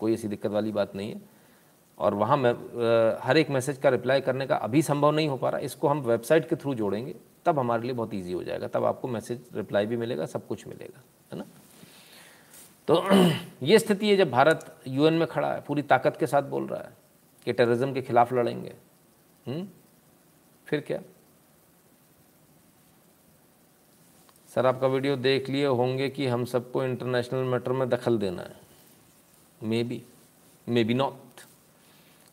कोई 0.00 0.14
ऐसी 0.14 0.28
दिक्कत 0.28 0.50
वाली 0.50 0.72
बात 0.72 0.94
नहीं 0.96 1.12
है। 1.12 1.20
और 1.98 2.14
वहाँ 2.14 2.38
हर 3.22 3.36
एक 3.36 3.50
मैसेज 3.50 3.78
का 3.78 3.88
रिप्लाई 3.88 4.20
करने 4.20 4.46
का 4.46 4.56
अभी 4.56 4.82
संभव 4.82 5.10
नहीं 5.10 5.28
हो 5.28 5.36
पा 5.36 5.50
रहा। 5.50 5.60
इसको 5.60 5.88
हम 5.88 6.00
वेबसाइट 6.00 6.48
के 6.48 6.56
थ्रू 6.56 6.74
जोड़ेंगे। 6.74 7.14
तब 7.46 7.58
हमारे 7.58 7.82
लिए 7.82 7.92
बहुत 7.92 8.14
ईजी 8.14 8.32
हो 8.32 8.44
जाएगा। 8.44 8.68
तब 8.68 8.84
आपको 8.84 9.08
मैसेज 9.08 9.48
रिप्लाई 9.54 9.86
भी 9.86 9.96
मिलेगा, 9.96 10.26
सब 10.26 10.46
कुछ 10.46 10.66
मिलेगा, 10.66 11.02
है 11.32 11.38
ना? 11.38 11.44
तो 12.88 13.04
ये 13.62 13.78
स्थिति 13.78 14.08
है 14.08 14.16
जब 14.16 14.30
भारत 14.30 14.76
यूएन 14.88 15.14
में 15.14 15.28
खड़ा 15.28 15.54
है, 15.54 15.60
पूरी 15.60 15.82
ताकत 15.82 16.16
के 16.16 16.26
साथ 16.26 16.42
बोल 16.42 16.66
रहा 16.66 16.80
है 16.80 16.96
कि 17.44 17.52
टेररिज्म 17.52 17.94
के 17.94 18.02
खिलाफ 18.02 18.32
लड़ेंगे। 18.32 18.74
हुँ? 19.46 19.72
फिर 20.66 20.80
क्या? 20.80 21.00
सर, 24.48 24.66
आपका 24.66 24.86
वीडियो 24.86 25.16
देख 25.16 25.48
लिए 25.48 25.66
होंगे 25.66 26.08
कि 26.08 26.26
हम 26.26 26.44
सबको 26.44 26.84
इंटरनेशनल 26.84 27.44
मैटर 27.44 27.72
में 27.72 27.88
दखल 27.88 28.18
देना 28.18 28.42
है। 28.42 28.60
May 29.62 29.84
be 29.84 30.02
may 30.68 30.84
be 30.84 30.94
not 30.94 31.40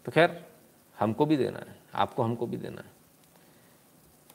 तो 0.06 0.12
खैर, 0.12 0.46
हमको 1.00 1.26
भी 1.26 1.38
देना 1.38 1.60
है, 1.60 1.76
आपको 1.94 2.24
हमको 2.24 2.48
भी 2.48 2.58
देना 2.58 2.82
है। 2.82 2.99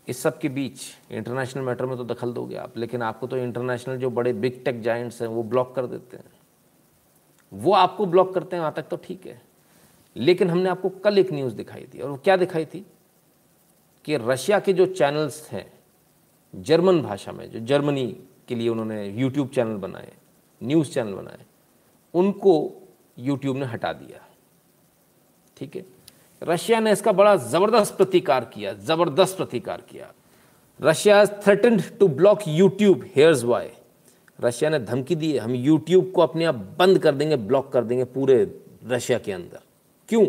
इस 0.09 0.19
सब 0.19 0.39
के 0.39 0.49
बीच 0.49 0.81
इंटरनेशनल 1.11 1.63
मैटर 1.63 1.87
में 1.87 1.97
तो 1.97 2.05
दखल 2.05 2.33
दोगे 2.33 2.57
आप, 2.57 2.79
लेकिन 2.79 3.03
आपको 3.03 3.27
तो 3.27 3.37
इंटरनेशनल 3.37 3.97
जो 3.97 4.11
बड़े 4.11 4.33
बिग 4.33 4.65
टेक 4.65 4.81
जाइंट्स 4.81 5.23
हैं, 5.23 5.29
वो 5.29 5.43
ब्लॉक 5.43 5.75
कर 5.75 5.87
देते 5.87 6.17
हैं। 6.17 6.25
वो 7.53 7.73
आपको 7.73 8.07
ब्लॉक 8.07 8.35
करते 8.35 8.57
हैं, 8.57 8.61
वहाँ 8.61 8.75
तक 8.75 8.83
तो 8.83 8.97
ठीक 8.97 9.27
है। 9.27 9.43
लेकिन 10.17 10.51
हमने 10.51 10.69
आपको 10.69 10.89
कल 10.89 11.19
एक 11.19 11.33
न्यूज़ 11.33 11.55
दिखाई 11.55 11.87
थी, 11.95 12.01
और 12.01 12.11
वो 12.11 12.17
क्या 12.17 12.37
दिखाई 12.37 12.67
थी? 12.67 12.87
कि 14.05 14.17
रशिया 14.17 14.61
के 14.61 14.73
जो 14.73 14.87
चैनल्स 14.87 15.51
हैं, 15.51 15.73
जर्मन 16.55 17.03
भाषा 17.03 17.33
में, 17.33 17.51
जो 17.51 17.61
जर्मनी 17.61 18.21
के 18.49 18.55
लिए 18.55 18.69
उन्होंने 18.69 19.09
यूट्यूब 19.09 19.49
चैनल 19.49 19.77
बनाए 19.77 20.13
न्यूज़ 20.63 20.91
चैनल 20.91 21.15
बनाए, 21.15 21.39
उनको 22.15 22.73
यूट्यूब 23.19 23.57
ने 23.57 23.65
हटा 23.65 23.93
दिया। 23.93 24.29
ठीक 25.57 25.77
है? 25.77 25.94
रशिया 26.45 26.81
ने 26.81 26.93
इसका 26.93 27.13
बड़ा 27.13 27.37
ज़बरदस्त 27.37 27.97
प्रतिकार 27.97 28.45
किया, 28.45 28.73
ज़बरदस्त 28.73 29.37
प्रतिकार 29.37 29.81
किया। 29.81 30.13
Russia 30.81 31.25
threatened 31.27 31.83
to 31.99 32.09
block 32.09 32.41
YouTube 32.49 33.05
here's 33.17 33.45
why 33.45 33.71
Russia 34.39 34.71
ने 34.71 34.79
धमकी 34.79 35.15
दी, 35.15 35.37
हम 35.39 35.55
यूट्यूब 35.55 36.11
को 36.15 36.23
अपने 36.23 36.45
आप 36.45 36.55
बंद 36.79 36.99
कर 36.99 37.15
देंगे 37.15 37.37
ब्लॉक 37.37 37.73
कर 37.73 37.85
देंगे 37.85 38.05
पूरे 38.05 38.61
रशिया 38.87 39.19
के 39.19 39.33
अंदर। 39.33 39.61
क्यों? 40.09 40.27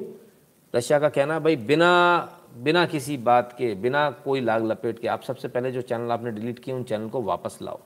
रशिया 0.76 1.00
का 1.00 1.10
कहना, 1.10 1.40
भाई, 1.40 1.56
बिना 1.56 2.32
बिना 2.58 2.86
किसी 2.86 3.18
बात 3.18 3.56
के, 3.58 3.74
बिना 3.76 4.10
कोई 4.10 4.42
लाग 4.42 4.66
लपेट 4.66 5.00
के, 5.00 5.08
आप 5.08 5.24
सबसे 5.24 5.48
पहले 5.48 5.72
जो 5.72 5.82
चैनल 5.82 6.12
आपने 6.12 6.32
डिलीट 6.32 6.60
किए 6.60 6.74
उन 6.74 6.84
चैनल 6.84 7.10
को 7.10 7.22
वापस 7.22 7.58
लाओ। 7.62 7.80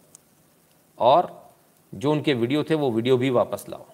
और 0.98 1.50
जो 1.96 2.12
उनके 2.12 2.34
वीडियो 2.34 2.64
थे, 2.64 2.76
वो 2.76 2.92
वीडियो 2.92 3.18
भी 3.18 3.30
वापस 3.30 3.66
लाओ। 3.70 3.86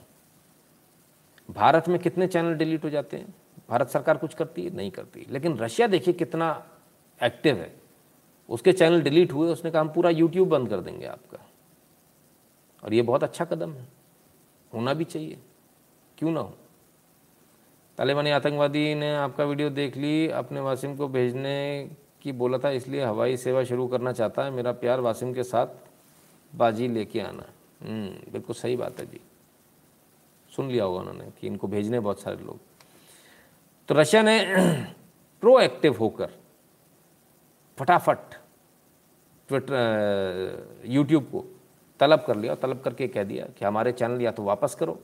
भारत 1.50 1.88
में 1.90 2.00
कितने 2.00 2.28
चैनल 2.28 2.54
डिलीट 2.54 2.84
हो 2.84 2.90
जाते 2.90 3.18
हैं? 3.18 3.34
भारत 3.70 3.90
सरकार 3.90 4.18
कुछ 4.18 4.34
करती 4.34 4.64
है, 4.64 4.70
नहीं 4.70 4.92
करती 4.92 5.26
लेकिन 5.30 5.58
रशिया 5.58 5.88
देखिए 5.88 6.14
कितना 6.14 6.68
एक्टिव 7.24 7.58
है। 7.58 7.74
उसके 8.50 8.74
चैनल 8.74 9.02
डिलीट 9.02 9.34
हुए, 9.34 9.52
उसने 9.52 9.72
कहा 9.72 9.82
हम 9.82 9.90
पूरा 9.90 10.10
यूट्यूब 10.10 10.50
बंद 10.50 10.70
कर 10.70 10.80
देंगे 10.80 11.06
आपका। 11.06 11.38
और 12.84 12.94
ये 12.94 13.02
बहुत 13.02 13.24
अच्छा 13.24 13.46
कदम 13.46 13.74
है। 13.74 13.88
होना 14.74 14.94
भी 14.94 15.04
चाहिए। 15.04 15.38
क्यों 16.18 16.32
ना 16.32 16.40
हो? 16.40 16.54
तालिबानी 17.98 18.32
आतंकवादी 18.32 18.96
ने 18.96 19.16
आपका 19.16 19.44
वीडियो 19.44 19.70
देख 19.70 19.98
ली, 19.98 20.28
अपने 20.28 20.60
वासिम 20.60 20.96
को 20.96 21.08
भेजने 21.08 21.90
की 22.22 22.32
बोला 22.32 22.58
था, 22.58 22.70
इसलिए 22.70 23.04
हवाई 23.04 23.38
सेवा 23.38 23.64
शुरू 23.64 23.88
करना 23.88 24.12
चाहता 24.12 24.44
है। 24.44 24.52
मेरा 24.52 24.72
प्यार 24.72 25.00
वासिम 25.00 25.34
के 25.34 25.44
साथ 25.44 25.68
बाजी 26.56 26.88
लेके 26.88 27.20
आना। 27.20 27.46
बिल्कुल 28.32 28.56
सही 28.56 28.76
बात 28.76 29.00
है 29.00 29.06
जी। 29.06 29.20
सुन 30.56 30.68
लिया 30.68 30.84
होगा 30.84 31.00
उन्होंने 31.00 31.32
कि 31.40 31.48
इनको 31.48 31.68
भेजने 31.68 32.00
बहुत 32.00 32.22
सारे 32.22 32.38
लोग। 32.38 32.60
तो 33.90 33.96
रशिया 33.96 34.22
ने 34.22 34.40
प्रोएक्टिव 35.44 35.98
होकर, 35.98 36.30
फटाफट 37.78 38.34
ट्विटर 39.50 40.82
यूट्यूब 40.86 41.24
को 41.24 41.44
तलब 42.00 42.24
कर 42.28 42.36
लिया 42.36 42.54
और 42.54 42.60
तलब 42.60 42.82
करके 42.82 43.08
कह 43.08 43.24
दिया 43.24 43.46
कि 43.58 43.66
हमारे 43.66 43.92
चैनल 43.92 44.22
या 44.22 44.32
तो 44.32 44.44
वापस 44.44 44.76
करो, 44.76 45.00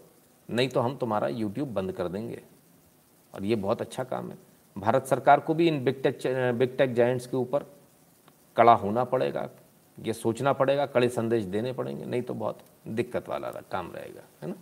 नहीं 0.50 0.70
तो 0.70 0.80
हम 0.80 0.96
तुम्हारा 0.98 1.28
यूट्यूब 1.28 1.74
बंद 1.74 1.92
कर 1.92 2.08
देंगे। 2.08 2.42
और 3.34 3.44
ये 3.46 3.56
बहुत 3.58 3.82
अच्छा 3.82 4.04
काम 4.04 4.30
है। 4.32 4.38
भारत 4.76 5.06
सरकार 5.06 5.40
को 5.40 5.54
भी 5.54 5.68
इन 5.68 5.84
big 5.84 6.02
tech 6.04 6.20
big 6.58 6.78
tech 6.78 6.94
giants 6.94 7.28
के 7.28 7.38
ऊपर 7.38 7.66
कड़ा 8.58 8.74
होना 8.74 9.04
पड़ेगा, 9.04 9.48
ये 9.98 10.14
सोचना 10.14 10.54
पड़ेगा, 10.54 10.86
कड़े 10.86 11.10
संदेश 11.10 11.44
देने 11.46 11.74
पड़ेंगे, 11.74 12.06
नहीं 12.06 12.22
तो 12.22 12.34
बहुत 12.34 12.60
दिक्कत 12.88 13.30
वाला 13.30 13.52
काम 13.72 13.92
रहेगा, 13.92 14.22
है 14.42 14.50
ना? 14.50 14.56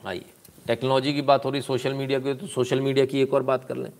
आइए। 0.00 0.24
टेक्नोलॉजी 0.68 1.12
की 1.14 1.22
बात 1.22 1.44
हो 1.44 1.50
रही, 1.50 1.62
सोशल 1.62 1.94
मीडिया 1.94 2.18
की 2.18 2.34
तो 2.34 2.46
सोशल 2.46 2.80
मीडिया 2.80 3.06
की 3.06 3.20
एक 3.22 3.34
और 3.34 3.42
बात 3.42 3.64
कर 3.64 3.76
लें। 3.76 3.90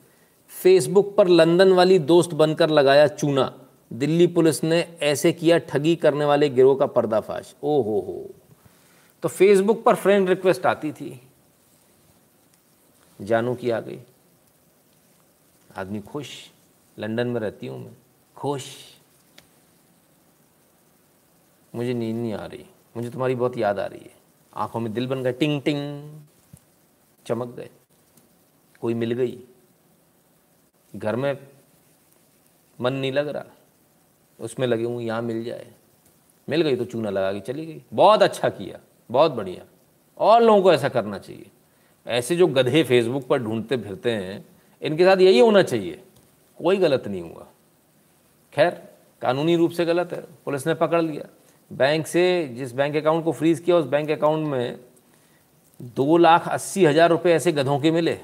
फेसबुक 0.62 1.14
पर 1.16 1.28
लंदन 1.28 1.72
वाली 1.72 1.98
दोस्त 1.98 2.30
बनकर 2.30 2.70
लगाया 2.70 3.06
चूना। 3.06 3.66
दिल्ली 3.92 4.26
पुलिस 4.26 4.64
ने 4.64 4.98
ऐसे 5.02 5.32
किया 5.32 5.58
ठगी 5.58 5.96
करने 5.96 6.24
वाले 6.24 6.48
गिरोह 6.48 6.78
का 6.78 6.86
पर्दाफाश। 6.86 7.54
ओ 7.62 7.82
हो। 7.82 8.00
हो 8.00 8.30
तो 9.22 9.28
फेसबुक 9.28 9.82
पर 9.84 9.94
फ्रेंड 9.94 10.28
रिक्वेस्ट 10.28 10.66
आती 10.66 10.92
थी। 10.92 11.20
जानू 13.20 13.54
की 13.54 13.70
आ 13.70 13.80
गई। 13.80 13.98
आदमी 15.76 16.00
खुश। 16.00 16.28
लंदन 16.98 17.26
में 17.26 17.40
रहती 17.40 17.66
हूँ 17.66 17.84
मैं। 17.84 17.96
खुश। 18.36 18.64
मुझे 21.74 21.94
नींद 21.94 22.16
नहीं 22.16 22.32
आ 22.32 22.46
रही। 22.46 22.64
मुझे 22.96 23.10
तुम्हारी 23.10 23.34
बहुत 23.34 23.58
याद 23.58 23.78
आ 23.78 23.86
रही 23.86 24.00
है। 24.00 24.12
आँखों 24.54 24.80
में 24.80 24.92
दिल 24.92 25.06
बन 25.06 25.22
गए 25.22 25.32
टिंग 25.32 25.62
टिंग 25.62 26.12
चमक 27.28 27.48
गए। 27.48 27.70
कोई 28.80 28.94
मिल 28.94 29.12
गई। 29.12 29.42
घर 30.96 31.16
में 31.16 31.38
मन 32.80 32.92
नहीं 32.92 33.12
लग 33.12 33.28
रहा। 33.28 33.44
उसमें 34.40 34.66
लगे 34.66 34.84
हूँ 34.84 35.02
यहाँ 35.02 35.22
मिल 35.22 35.44
जाए। 35.44 35.72
मिल 36.48 36.62
गई 36.62 36.76
तो 36.76 36.84
चूना 36.84 37.10
लगा 37.10 37.32
के 37.32 37.40
चली 37.40 37.66
गई। 37.66 37.82
बहुत 37.94 38.22
अच्छा 38.22 38.48
किया। 38.48 38.78
बहुत 39.10 39.32
बढ़िया। 39.32 39.64
और 40.18 40.42
लोगों 40.42 40.62
को 40.62 40.72
ऐसा 40.72 40.88
करना 40.88 41.18
चाहिए। 41.18 41.46
ऐसे 42.06 42.36
जो 42.36 42.46
गधे 42.46 42.84
फेसबुक 42.84 43.26
पर 43.26 43.38
ढूंढते 43.38 43.76
फिरते 43.76 44.10
हैं, 44.10 44.44
इनके 44.82 45.04
साथ 45.04 45.16
यही 45.16 45.38
होना 45.38 45.62
चाहिए। 45.62 46.02
कोई 46.64 46.76
गलत 46.76 47.08
नहीं 47.08 47.22
हुआ। 47.22 47.46
खैर, 48.52 48.88
कानूनी 49.22 49.56
रूप 49.56 49.70
से 49.70 49.84
गलत 49.84 50.12
है। 50.12 50.20
पुलिस 50.44 50.66
ने 50.66 50.74
पकड़ 50.74 51.02
लिया। 51.02 51.24
बैंक 51.72 52.06
से 52.06 52.48
जिस 52.48 52.72
बैंक 52.72 52.96
अकाउंट 52.96 53.24
को 53.24 53.32
फ्रीज़ 53.32 53.62
किया, 53.62 53.76
उस 53.76 53.86
बैंक 53.86 54.10
अकाउंट 54.10 54.46
में 54.46 54.80
दो 55.80 56.16
लाख 56.16 56.48
अस्सी 56.48 56.84
हज़ार 56.86 57.10
रुपये 57.10 57.34
ऐसे 57.34 57.52
गधों 57.52 57.78
के 57.80 57.90
मिले। 57.90 58.18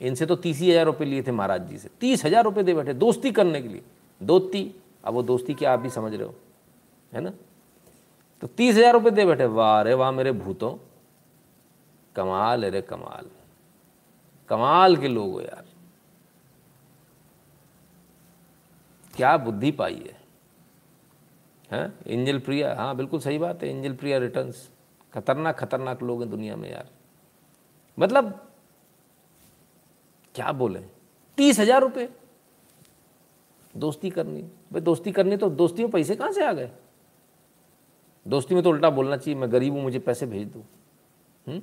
इनसे 0.00 0.26
तो 0.26 0.36
तीस 0.36 0.60
हज़ार 0.60 0.84
रुपये 0.86 1.08
लिए 1.08 1.22
थे 1.22 1.32
महाराज 1.32 1.68
जी 1.68 1.78
से। 1.78 1.88
तीस 2.00 2.24
हज़ार 2.24 2.44
रुपये 2.44 2.64
दे 2.64 2.74
बैठे, 2.74 2.94
दोस्ती 2.94 3.30
करने 3.32 3.60
के 3.62 3.68
लिए। 3.68 3.82
दोस्ती, 4.20 4.74
अब 5.04 5.14
वो 5.14 5.22
दोस्ती 5.22 5.54
क्या 5.54 5.72
आप 5.72 5.80
भी 5.80 5.90
समझ 5.90 6.12
रहे 6.14 6.22
हो, 6.22 6.34
है 7.12 7.20
ना? 7.20 7.32
तो 8.42 8.46
तीस 8.48 8.76
हज़ार 8.76 8.92
रुपये 8.92 9.10
दे 9.10 9.24
बैठे, 9.26 9.44
वाह 9.46 9.78
अरे 9.80 9.94
वाह 9.94 10.10
मेरे 10.12 10.32
भूतों, 10.34 10.74
कमाल 12.16 12.64
अरे 12.64 12.80
कमाल। 12.82 13.26
कमाल 14.50 14.96
के 14.96 15.08
लोग 15.08 15.32
हो 15.32 15.40
यार। 15.40 15.64
क्या 19.14 19.36
बुद्धि 19.38 19.70
पाई 19.72 19.94
है, 19.96 20.16
हैं? 21.70 21.92
एंजल 22.08 22.38
प्रिया 22.40 22.74
हाँ 22.74 22.94
बिल्कुल 22.96 23.20
सही 23.20 23.38
बात 23.38 23.62
है, 23.62 23.68
एंजल 23.70 23.92
प्रिया 23.94 24.18
रिटर्न्स। 24.18 24.68
खतरनाक 25.14 25.58
खतरनाक 25.58 26.02
लोग 26.02 26.20
हैं 26.22 26.30
दुनिया 26.30 26.56
में 26.56 26.70
यार। 26.70 26.88
मतलब 27.98 28.30
क्या 30.34 30.52
बोले? 30.52 30.80
तीस 31.38 31.58
हज़ार 31.60 31.80
रुपये 31.80 32.08
दोस्ती 33.74 34.10
करनी। 34.10 34.42
भाई, 34.42 34.80
दोस्ती 34.80 35.12
करनी 35.12 35.36
तो 35.36 35.50
दोस्ती 35.50 35.82
में 35.82 35.90
पैसे 35.90 36.16
कहाँ 36.16 36.32
से 36.32 36.44
आ 36.44 36.52
गए? 36.52 36.70
दोस्ती 38.26 38.54
में 38.54 38.62
तो 38.64 38.70
उल्टा 38.70 38.90
बोलना 38.90 39.16
चाहिए, 39.16 39.40
मैं 39.40 39.50
गरीब 39.52 39.72
हूँ, 39.72 39.82
मुझे 39.82 39.98
पैसे 39.98 40.26
भेज 40.26 40.48
दूँ। 40.48 41.60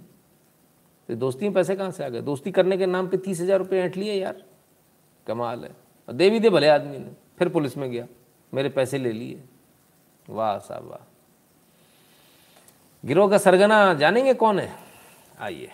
तो 1.10 1.16
दोस्ती 1.16 1.46
में 1.46 1.54
पैसे 1.54 1.76
कहाँ 1.76 1.92
से 1.92 2.04
आ 2.04 2.10
गए? 2.10 2.22
दोस्ती 2.22 2.52
करने 2.52 2.78
के 2.78 2.86
नाम 2.86 3.08
पे 3.08 3.18
तीस 3.18 3.42
हज़ार 3.42 3.58
रुपये 3.58 3.82
ऐंठ 3.82 3.98
लिए 3.98 4.14
यार। 4.14 4.44
कमाल 5.28 5.64
है। 5.64 5.72
और 6.08 6.14
दे 6.14 6.30
भी 6.30 6.40
दे, 6.40 6.50
भले 6.50 6.68
आदमी 6.68 6.98
ने। 6.98 7.12
फिर 7.38 7.50
पुलिस 7.50 7.78
में 7.78 7.90
गया। 7.92 8.08
मेरे 8.54 8.70
पैसे 8.70 8.98
ले 8.98 9.12
लिए। 9.12 9.44
वाह 10.28 10.58
साहब, 10.60 10.86
वाह। 10.86 11.06
गिरोह 13.06 13.30
का 13.30 13.38
सरगना 13.38 13.94
जानेंगे 13.94 14.34
कौन 14.34 14.60
है? 14.60 14.76
आइए। 15.40 15.70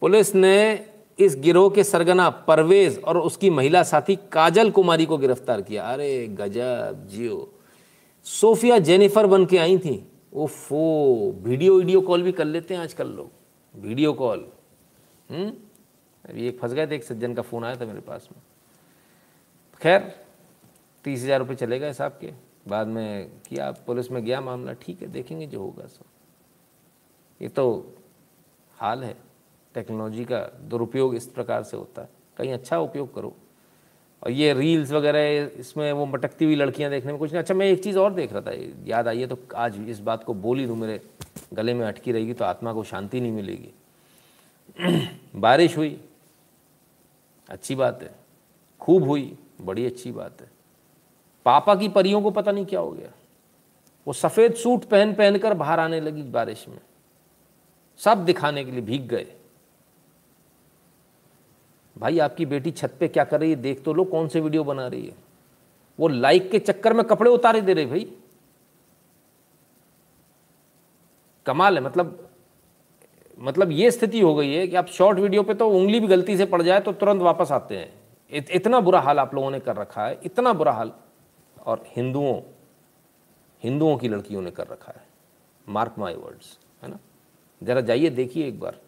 पुलिस 0.00 0.34
ने 0.34 0.86
इस 1.18 1.36
गिरोह 1.36 1.70
के 1.70 1.84
सरगना 1.84 2.30
परवेज 2.30 2.98
और 2.98 3.18
उसकी 3.18 3.50
महिला 3.50 3.82
साथी 3.82 4.16
काजल 4.16 4.70
कुमारी 4.70 5.06
को 5.06 5.18
गिरफ़्तार 5.18 5.62
किया। 5.62 5.92
अरे, 5.92 6.28
गजब, 6.28 7.08
जियो। 7.10 7.52
सोफिया 8.24 8.78
जेनिफर 8.78 9.26
बन 9.26 9.46
के 9.46 9.58
आई 9.58 9.78
थी। 9.78 10.08
ओफो, 10.34 11.34
वीडियो 11.42 11.78
वीडियो 11.78 12.00
कॉल 12.00 12.22
भी 12.22 12.32
कर 12.32 12.44
लेते 12.44 12.74
हैं 12.74 12.80
आजकल 12.80 13.08
लोग। 13.08 13.30
Video 13.76 14.12
call. 14.12 14.46
हम्म? 15.30 15.52
अभी 16.30 16.48
एक 16.48 16.58
फंस 16.58 16.72
गए 16.72 16.86
थे, 16.86 16.94
एक 16.94 17.04
सज्जन 17.04 17.34
का 17.34 17.42
फ़ोन 17.42 17.64
आया 17.64 17.76
था 17.76 17.86
मेरे 17.86 18.00
पास 18.00 18.28
में। 18.32 18.42
खैर, 19.82 20.14
तीस 21.04 21.22
हज़ार 21.22 21.38
रुपये 21.38 21.56
चले 21.56 21.78
गए 21.78 21.92
साहब 21.92 22.12
के। 22.12 22.53
बाद 22.68 22.86
में 22.86 23.30
किया 23.48 23.70
पुलिस 23.70 24.10
में 24.10 24.24
गया 24.24 24.40
मामला, 24.40 24.72
ठीक 24.72 25.02
है, 25.02 25.08
देखेंगे 25.08 25.46
जो 25.46 25.60
होगा 25.60 25.86
सो। 25.86 26.06
ये 27.42 27.48
तो 27.48 27.94
हाल 28.78 29.04
है। 29.04 29.16
टेक्नोलॉजी 29.74 30.24
का 30.24 30.40
दुरुपयोग 30.40 31.14
इस 31.14 31.26
प्रकार 31.26 31.62
से 31.62 31.76
होता 31.76 32.02
है। 32.02 32.08
कहीं 32.36 32.52
अच्छा 32.52 32.78
उपयोग 32.78 33.14
करो। 33.14 33.36
और 34.22 34.30
ये 34.30 34.54
रील्स 34.54 34.92
वगैरह, 34.92 35.50
इसमें 35.60 35.92
वो 35.92 36.06
मटकती 36.06 36.44
हुई 36.44 36.54
लड़कियाँ 36.54 36.90
देखने 36.90 37.12
में 37.12 37.18
कुछ 37.18 37.30
नहीं। 37.32 37.38
अच्छा 37.38 37.54
मैं 37.54 37.66
एक 37.66 37.82
चीज़ 37.84 37.98
और 37.98 38.14
देख 38.14 38.32
रहा 38.32 38.40
था। 38.40 38.52
याद 38.86 39.08
आई 39.08 39.20
है 39.20 39.26
तो 39.26 39.38
आज 39.56 39.88
इस 39.88 40.00
बात 40.00 40.24
को 40.24 40.34
बोल 40.34 40.58
ही 40.58 40.66
दूँ, 40.66 40.76
मेरे 40.76 41.00
गले 41.52 41.74
में 41.74 41.86
अटकी 41.86 42.12
रहेगी 42.12 42.34
तो 42.34 42.44
आत्मा 42.44 42.72
को 42.72 42.84
शांति 42.84 43.20
नहीं 43.20 43.32
मिलेगी। 43.32 43.70
बारिश 45.36 45.76
हुई। 45.76 46.00
अच्छी 47.48 47.74
बात 47.74 48.02
है। 48.02 48.14
खूब 48.80 49.04
हुई। 49.04 49.38
बड़ी 49.60 49.86
अच्छी 49.86 50.12
बात 50.12 50.40
है। 50.40 50.53
पापा 51.46 51.74
की 51.74 51.88
परियों 51.88 52.22
को 52.22 52.30
पता 52.30 52.52
नहीं 52.52 52.66
क्या 52.66 52.80
हो 52.80 52.90
गया। 52.90 53.10
वो 54.06 54.12
सफ़ेद 54.12 54.54
सूट 54.54 54.84
पहन 54.84 55.14
पहन 55.14 55.38
कर 55.38 55.54
बाहर 55.54 55.80
आने 55.80 56.00
लगी 56.00 56.22
बारिश 56.22 56.64
में। 56.68 56.78
सब 58.00 58.24
दिखाने 58.24 58.64
के 58.64 58.70
लिए 58.70 58.80
भीग 58.80 59.06
गए। 59.08 59.26
भाई 61.96 62.18
आपकी 62.18 62.46
बेटी 62.46 62.70
छत 62.70 62.96
पे 63.00 63.08
क्या 63.08 63.24
कर 63.24 63.40
रही 63.40 63.50
है? 63.50 63.56
देख 63.56 63.82
तो 63.84 63.92
लो 63.94 64.04
कौन 64.04 64.28
से 64.28 64.40
वीडियो 64.40 64.64
बना 64.64 64.86
रही 64.86 65.06
है। 65.06 65.14
वो 65.98 66.08
लाइक 66.08 66.50
के 66.50 66.58
चक्कर 66.58 66.92
में 66.92 67.04
कपड़े 67.06 67.30
उतारे 67.30 67.60
दे 67.60 67.74
रहे 67.74 67.86
भाई। 67.86 68.06
कमाल 71.46 71.78
है 71.78 71.84
मतलब 71.84 72.18
मतलब 73.38 73.70
ये 73.70 73.90
स्थिति 73.90 74.20
हो 74.20 74.34
गई 74.34 74.52
है 74.54 74.66
कि 74.66 74.76
आप 74.76 74.86
शॉर्ट 74.86 75.18
वीडियो 75.18 75.42
पे 75.42 75.54
तो 75.54 75.68
उंगली 75.70 76.00
भी 76.00 76.06
गलती 76.06 76.36
से 76.36 76.46
पड़ 76.46 76.62
जाए 76.62 76.80
तो 76.80 76.92
तुरंत 76.92 77.22
वापस 77.22 77.52
आते 77.52 77.76
हैं। 77.76 77.92
इत, 78.32 78.50
इतना 78.50 78.80
बुरा 78.80 79.00
हाल 79.00 79.18
आप 79.18 79.34
लोगों 79.34 79.50
ने 79.50 79.60
कर 79.60 79.76
रखा 79.76 80.06
है 80.06 80.20
इतना 80.24 80.52
बुरा 80.52 80.72
हाल। 80.72 80.92
और 81.64 81.84
हिंदुओं 81.96 82.40
हिंदुओं 83.62 83.96
की 83.96 84.08
लड़कियों 84.08 84.42
ने 84.42 84.50
कर 84.50 84.66
रखा 84.66 84.92
है। 84.92 85.04
मार्क 85.66 85.94
माई 85.98 86.14
वर्ड्स 86.14 86.58
है 86.82 86.90
ना? 86.90 86.98
ज़रा 87.62 87.80
जाइए 87.80 88.10
देखिए 88.10 88.46
एक 88.48 88.58
बार। 88.60 88.80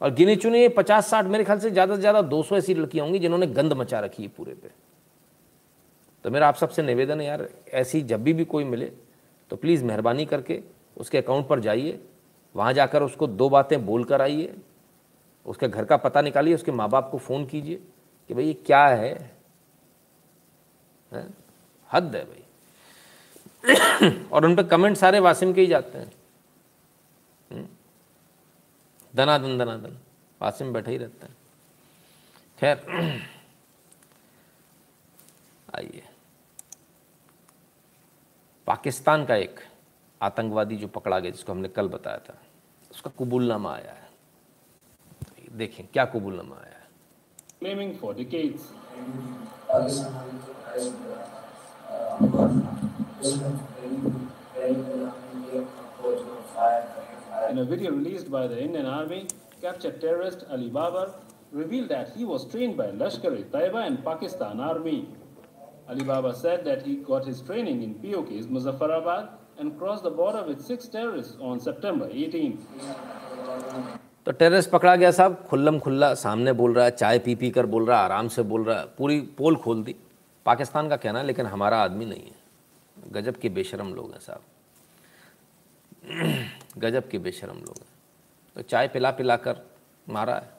और 0.00 0.10
गिने 0.14 0.34
चुने 0.36 0.68
पचास 0.68 1.10
साठ 1.10 1.26
मेरे 1.26 1.44
ख्याल 1.44 1.58
से 1.58 1.70
ज़्यादा 1.70 1.94
से 1.94 2.00
ज़्यादा 2.00 2.22
दो 2.24 2.42
सौ 2.42 2.56
ऐसी 2.56 2.74
लड़कियाँ 2.74 3.04
होंगी 3.06 3.18
जिन्होंने 3.18 3.46
गंद 3.48 3.72
मचा 3.72 4.00
रखी 4.00 4.22
है 4.22 4.28
पूरे 4.28 4.54
पे। 4.54 4.70
तो 6.24 6.30
मेरा 6.30 6.48
आप 6.48 6.54
सबसे 6.56 6.82
निवेदन 6.82 7.20
है 7.20 7.26
यार 7.26 7.48
ऐसी 7.74 8.02
जब 8.02 8.22
भी 8.22 8.32
भी 8.32 8.44
कोई 8.46 8.64
मिले 8.64 8.90
तो 9.50 9.56
प्लीज़ 9.56 9.84
मेहरबानी 9.84 10.26
करके 10.26 10.62
उसके 10.96 11.18
अकाउंट 11.18 11.48
पर 11.48 11.60
जाइए 11.60 11.98
वहाँ 12.54 12.72
जाकर 12.72 13.02
उसको 13.02 13.26
दो 13.26 13.48
बातें 13.48 13.84
बोल 13.86 14.04
कर 14.04 14.22
आइए 14.22 14.54
उसके 15.46 15.68
घर 15.68 15.84
का 15.84 15.96
पता 15.96 16.20
निकालिए 16.22 16.54
उसके 16.54 16.72
माँ 16.72 16.88
बाप 16.90 17.08
को 17.10 17.18
फ़ोन 17.18 17.44
कीजिए 17.46 17.80
कि 18.30 18.34
भाई 18.34 18.44
ये 18.44 18.52
क्या 18.56 18.86
है, 18.86 19.12
है? 21.12 21.26
हद 21.96 22.16
है 22.16 22.24
भाई। 22.24 22.42
और 24.32 24.44
उन 24.44 24.56
पर 24.56 24.66
कमेंट 24.66 24.96
सारे 24.96 25.20
वासिम 25.20 25.52
के 25.52 25.60
ही 25.60 25.66
जाते 25.66 25.98
हैं। 25.98 26.12
हम्म? 27.52 27.68
दनादन 29.14 29.58
दनादन। 29.58 29.98
वासिम 30.42 30.72
बैठे 30.72 30.90
ही 30.90 30.96
रहते 30.96 31.26
हैं। 31.26 31.36
खैर। 32.60 32.86
आइए। 35.76 36.08
पाकिस्तान 38.66 39.26
का 39.26 39.34
एक 39.34 39.60
आतंकवादी 40.22 40.76
जो 40.76 40.88
पकड़ा 40.88 41.18
गया 41.18 41.30
जिसको 41.30 41.52
हमने 41.52 41.68
कल 41.68 41.88
बताया 41.88 42.18
था 42.18 42.38
उसका 42.90 43.10
कबूलनामा 43.10 43.74
आया 43.74 43.92
है। 43.92 44.10
देखें 45.52 45.86
क्या 45.86 46.04
कबूलनामा 46.04 46.56
आया 46.56 46.76
है? 46.76 46.88
Claiming 47.62 48.04
for 48.04 48.20
decades. 48.20 48.60
In 52.18 52.28
a 57.58 57.64
video 57.64 57.90
released 57.92 58.30
by 58.30 58.46
the 58.46 58.58
Indian 58.58 58.86
Army, 58.86 59.26
captured 59.60 60.00
terrorist 60.00 60.44
Ali 60.50 60.70
Babar 60.70 61.14
revealed 61.52 61.90
that 61.90 62.14
he 62.16 62.24
was 62.24 62.46
trained 62.46 62.74
by 62.78 62.86
Lashkar-e-Taiba 62.86 63.86
and 63.86 64.02
Pakistan 64.02 64.60
Army. 64.60 65.06
Ali 65.90 66.04
Baba 66.04 66.34
said 66.34 66.64
that 66.64 66.86
he 66.86 66.94
got 66.96 67.26
his 67.26 67.42
training 67.42 67.82
in 67.82 67.92
POK's 67.96 68.46
Muzaffarabad 68.46 69.28
and 69.58 69.78
crossed 69.78 70.04
the 70.04 70.10
border 70.10 70.42
with 70.42 70.62
six 70.62 70.88
terrorists 70.88 71.36
on 71.38 71.60
September 71.60 72.08
18. 72.10 72.58
तो 74.26 74.32
terrorist 74.32 74.70
पकड़ा 74.70 74.94
गया 74.96 75.10
साहब 75.16 75.34
खुल्लम 75.50 75.78
खुल्ला 75.78 76.12
सामने 76.20 76.52
बोल 76.60 76.72
रहा 76.74 76.84
है 76.84 76.90
चाय 76.90 77.18
पी 77.26 77.34
पी 77.40 77.50
कर 77.56 77.66
बोल 77.74 77.84
रहा 77.86 77.98
है 77.98 78.04
आराम 78.04 78.28
से 78.36 78.42
बोल 78.52 78.64
रहा 78.64 78.78
है 78.78 78.86
पूरी 78.98 79.20
पोल 79.38 79.56
खोल 79.66 79.82
दी 79.82 79.94
पाकिस्तान 80.46 80.88
का 80.88 80.96
कहना, 80.96 81.22
लेकिन 81.22 81.46
हमारा 81.46 81.78
आदमी 81.78 82.04
नहीं 82.04 82.22
है। 82.22 82.46
गजब 83.08 83.36
के 83.36 83.48
बेशरम 83.48 83.94
लोग 83.94 84.12
हैं 84.12 84.20
साहब। 84.20 84.42
गजब 86.78 87.08
के 87.08 87.18
बेशरम 87.18 87.56
लोग 87.56 87.78
हैं। 87.78 87.88
तो 88.54 88.62
चाय 88.62 88.88
पिला 88.88 89.10
पिला 89.10 89.36
कर 89.36 89.60
मारा 90.08 90.34
है। 90.34 90.50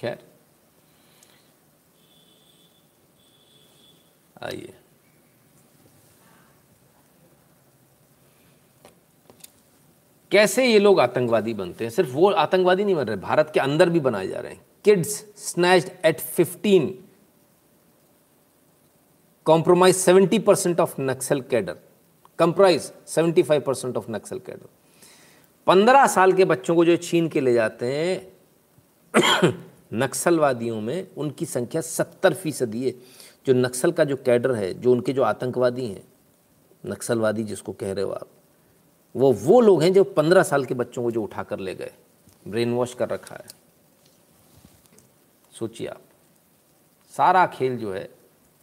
खैर। 0.00 0.28
आइए। 4.42 4.74
कैसे 10.30 10.66
ये 10.66 10.78
लोग 10.78 11.00
आतंकवादी 11.00 11.54
बनते 11.54 11.84
हैं? 11.84 11.90
सिर्फ़ 11.90 12.10
वो 12.10 12.30
आतंकवादी 12.30 12.84
नहीं 12.84 12.94
बन 12.94 13.04
रहे, 13.04 13.16
भारत 13.16 13.50
के 13.54 13.60
अंदर 13.60 13.90
भी 13.90 14.00
बनाए 14.00 14.28
जा 14.28 14.40
रहे 14.40 14.52
हैं। 14.52 14.66
Kids 14.84 15.16
snatched 15.36 16.06
at 16.06 16.20
15 16.20 17.05
compromise 19.46 19.96
70 19.96 20.42
percent 20.42 20.80
of 20.80 21.00
Naxal 21.00 21.40
cadre 21.40 21.76
comprise 22.38 22.92
75 23.08 23.60
percent 23.60 23.96
of 23.96 24.10
Naxal 24.10 24.38
cadre 24.38 24.68
पंद्रह 25.66 26.06
साल 26.06 26.32
के 26.32 26.44
बच्चों 26.44 26.74
को 26.74 26.84
जो 26.84 26.96
छीन 26.96 27.28
के 27.28 27.40
ले 27.40 27.52
जाते 27.52 27.86
हैं, 27.86 28.32
नक्सलवादियों 29.94 30.80
में 30.80 31.08
उनकी 31.16 31.46
संख्या 31.46 31.80
सत्तर 31.80 32.34
फ़ीसदी 32.34 32.86
है। 32.86 32.90
जो 33.46 33.52
नक्सल 33.52 33.92
का 33.92 34.04
जो 34.04 34.16
कैडर 34.16 34.52
है, 34.52 34.74
जो 34.74 34.92
उनके 34.92 35.12
जो 35.12 35.22
आतंकवादी 35.22 35.86
हैं, 35.86 36.04
नक्सलवादी 36.86 37.44
जिसको 37.44 37.72
कह 37.72 37.92
रहे 37.92 38.04
हो 38.04 38.10
आप, 38.10 38.28
वो 39.16 39.32
वो 39.32 39.60
लोग 39.60 39.82
हैं 39.82 39.92
जो 39.92 40.04
पंद्रह 40.04 40.42
साल 40.42 40.64
के 40.64 40.74
बच्चों 40.74 41.02
को 41.02 41.10
जो 41.10 41.22
उठा 41.22 41.42
कर 41.42 41.58
ले 41.58 41.74
गए 41.74 41.92
ब्रेन 42.48 42.74
वॉश 42.74 42.94
कर 42.94 43.08
रखा 43.08 43.36
है। 43.36 43.46
सोचिए 45.58 45.86
आप, 45.86 46.00
सारा 47.16 47.46
खेल 47.46 47.78
जो 47.78 47.92
है 47.92 48.15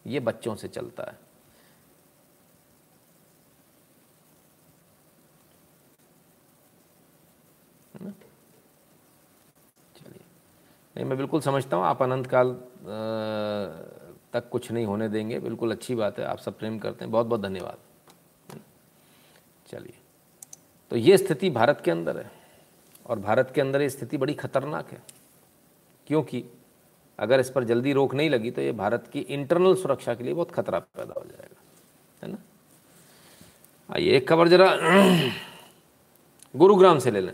ये 0.06 0.20
बच्चों 0.20 0.56
से 0.56 0.68
चलता 0.68 1.04
है। 1.04 1.18
चलिए। 9.96 10.20
नहीं, 10.96 11.06
मैं 11.06 11.18
बिल्कुल 11.18 11.42
समझता 11.42 11.78
हूँ, 11.78 11.86
आप 11.86 12.02
अनंत 12.04 12.28
काल 12.28 12.54
तक 14.34 14.50
कुछ 14.50 14.72
नहीं 14.72 14.86
होने 14.86 15.08
देंगे। 15.10 15.40
बिल्कुल 15.40 15.72
अच्छी 15.72 15.96
बात 15.96 16.20
है, 16.20 16.26
आप 16.26 16.40
सब 16.40 16.58
प्रेम 16.60 16.80
करते 16.80 17.06
हैं। 17.06 17.12
बहुत 17.12 17.28
बहुत 17.28 17.42
धन्यवाद। 17.42 17.78
चलिए। 19.68 19.94
तो 20.92 20.96
ये 20.96 21.18
स्थिति 21.18 21.50
भारत 21.50 21.82
के 21.86 21.92
अंदर 21.92 22.18
है 22.18 22.32
और 23.06 23.20
भारत 23.20 23.52
के 23.56 23.62
अंदर 23.62 23.82
ये 23.82 23.90
स्थिति 23.90 24.18
बड़ी 24.18 24.34
खतरनाक 24.34 24.92
है। 24.92 25.02
क्योंकि 26.08 26.44
अगर 27.24 27.40
इस 27.40 27.50
पर 27.50 27.64
जल्दी 27.64 27.94
रोक 27.94 28.14
नहीं 28.16 28.30
लगी 28.30 28.52
तो 28.52 28.62
ये 28.62 28.72
भारत 28.72 29.08
की 29.14 29.20
इंटरनल 29.20 29.76
सुरक्षा 29.76 30.14
के 30.14 30.24
लिए 30.24 30.34
बहुत 30.34 30.52
खतरा 30.52 30.80
पैदा 30.80 31.14
हो 31.18 31.26
जाएगा, 31.26 31.62
है 32.24 32.32
ना? 32.32 32.38
आइए, 33.90 34.16
एक 34.18 34.28
खबर 34.30 34.48
जरा 34.48 34.68
गुरुग्राम 36.56 37.00
से 37.00 37.12
ले 37.12 37.22
लें। 37.22 37.34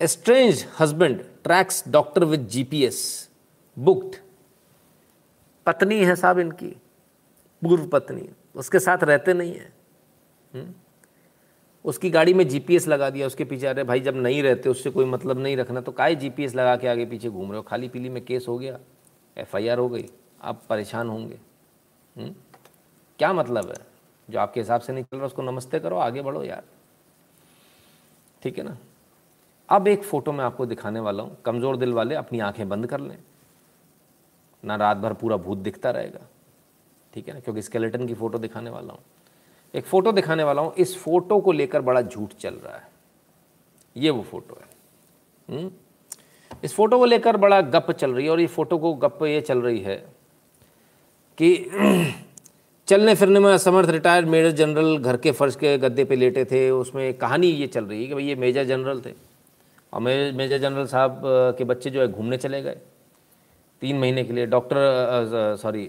Strange 0.00 0.66
husband 0.80 1.24
tracks 1.44 1.84
doctor 1.88 2.24
with 2.24 2.46
GPS 2.48 3.28
booked 3.76 4.16
पत्नी 5.66 6.04
है 6.04 6.14
साहब 6.16 6.38
इनकी, 6.38 6.76
पूर्व 7.62 7.86
पत्नी, 7.86 8.28
उसके 8.54 8.78
साथ 8.80 9.04
रहते 9.04 9.34
नहीं 9.34 9.54
है। 9.54 9.72
हुँ? 10.54 10.81
उसकी 11.84 12.10
गाड़ी 12.10 12.34
में 12.34 12.48
जीपीएस 12.48 12.88
लगा 12.88 13.10
दिया, 13.10 13.26
उसके 13.26 13.44
पीछे 13.44 13.66
अरे 13.66 13.84
भाई, 13.84 14.00
जब 14.00 14.16
नहीं 14.16 14.42
रहते, 14.42 14.68
उससे 14.68 14.90
कोई 14.90 15.04
मतलब 15.04 15.38
नहीं 15.38 15.56
रखना। 15.56 15.80
तो 15.80 15.92
काहे 15.92 16.14
जीपीएस 16.14 16.54
लगा 16.54 16.76
के 16.76 16.88
आगे 16.88 17.06
पीछे 17.06 17.28
घूम 17.28 17.48
रहे 17.48 17.56
हो? 17.56 17.62
खाली 17.62 17.88
पीली 17.88 18.08
में 18.08 18.24
केस 18.24 18.46
हो 18.48 18.58
गया 18.58 18.78
एफआईआर 19.36 19.78
हो 19.78 19.88
गई, 19.88 20.08
आप 20.42 20.62
परेशान 20.68 21.08
होंगे। 21.08 21.38
हुँ? 22.16 22.34
क्या 23.18 23.32
मतलब 23.32 23.68
है? 23.68 23.86
जो 24.30 24.38
आपके 24.38 24.60
हिसाब 24.60 24.80
से 24.80 24.92
नहीं 24.92 25.04
चल 25.04 25.16
रहा, 25.16 25.26
उसको 25.26 25.42
नमस्ते 25.42 25.80
करो, 25.80 25.96
आगे 25.96 26.22
बढ़ो 26.22 26.44
यार। 26.44 26.62
ठीक 28.42 28.58
है 28.58 28.64
ना? 28.64 28.76
अब 29.68 29.88
एक 29.88 30.02
फ़ोटो 30.02 30.32
मैं 30.32 30.44
आपको 30.44 30.66
दिखाने 30.66 31.00
वाला 31.00 31.22
हूँ। 31.22 31.36
कमज़ोर 31.44 31.76
दिल 31.76 31.92
वाले 31.92 32.14
अपनी 32.14 32.40
आँखें 32.40 32.68
बंद 32.68 32.86
कर 32.86 33.00
लें। 33.00 33.18
ना 34.64 34.76
रात 34.76 34.96
भर 34.96 35.12
पूरा 35.12 35.36
भूत 35.36 35.58
दिखता 35.58 35.90
रहेगा। 35.90 36.20
ठीक 37.14 37.28
है 37.28 37.34
ना? 37.34 37.40
क्योंकि 37.40 37.62
स्केलेटन 37.62 38.06
की 38.06 38.14
फ़ोटो 38.14 38.38
दिखाने 38.38 38.70
वाला 38.70 38.92
हूँ। 38.92 39.02
एक 39.74 39.84
फ़ोटो 39.86 40.12
दिखाने 40.12 40.44
वाला 40.44 40.62
हूँ, 40.62 40.72
इस 40.74 40.96
फ़ोटो 40.98 41.38
को 41.40 41.52
लेकर 41.52 41.80
बड़ा 41.80 42.02
झूठ 42.02 42.32
चल 42.40 42.54
रहा 42.54 42.76
है। 42.76 42.88
ये 43.96 44.10
वो 44.10 44.22
फ़ोटो 44.22 44.58
है। 44.60 45.56
हुँ? 45.56 45.70
इस 46.64 46.74
फ़ोटो 46.74 46.98
को 46.98 47.04
लेकर 47.04 47.36
बड़ा 47.36 47.60
गप 47.60 47.90
चल 47.90 48.10
रही 48.10 48.24
है 48.24 48.30
और 48.30 48.40
ये 48.40 48.46
फ़ोटो 48.46 48.78
को 48.78 48.92
गप 48.94 49.18
ये 49.22 49.40
चल 49.40 49.62
रही 49.62 49.80
है 49.80 49.96
कि 51.38 51.54
चलने 52.88 53.14
फिरने 53.14 53.40
में 53.40 53.52
असमर्थ 53.52 53.90
रिटायर्ड 53.90 54.28
मेजर 54.28 54.50
जनरल 54.50 54.98
घर 54.98 55.16
के 55.16 55.30
फर्श 55.32 55.56
के 55.56 55.76
गद्दे 55.78 56.04
पे 56.04 56.16
लेटे 56.16 56.44
थे, 56.44 56.70
उसमें 56.70 57.14
कहानी 57.14 57.46
ये 57.46 57.66
चल 57.66 57.84
रही 57.84 58.02
है 58.02 58.08
कि 58.08 58.14
भाई 58.14 58.24
ये 58.24 58.34
मेजर 58.34 58.64
जनरल 58.64 59.00
थे। 59.00 59.12
और 59.92 60.00
मेजर 60.00 60.58
जनरल 60.58 60.86
साहब 60.86 61.20
के 61.58 61.64
बच्चे 61.64 61.90
जो 61.90 62.00
है 62.00 62.08
घूमने 62.08 62.36
चले 62.38 62.62
गए। 62.62 62.76
तीन 63.82 63.98
महीने 63.98 64.22
के 64.24 64.32
लिए 64.32 64.46
डॉक्टर 64.46 65.56
सॉरी 65.60 65.84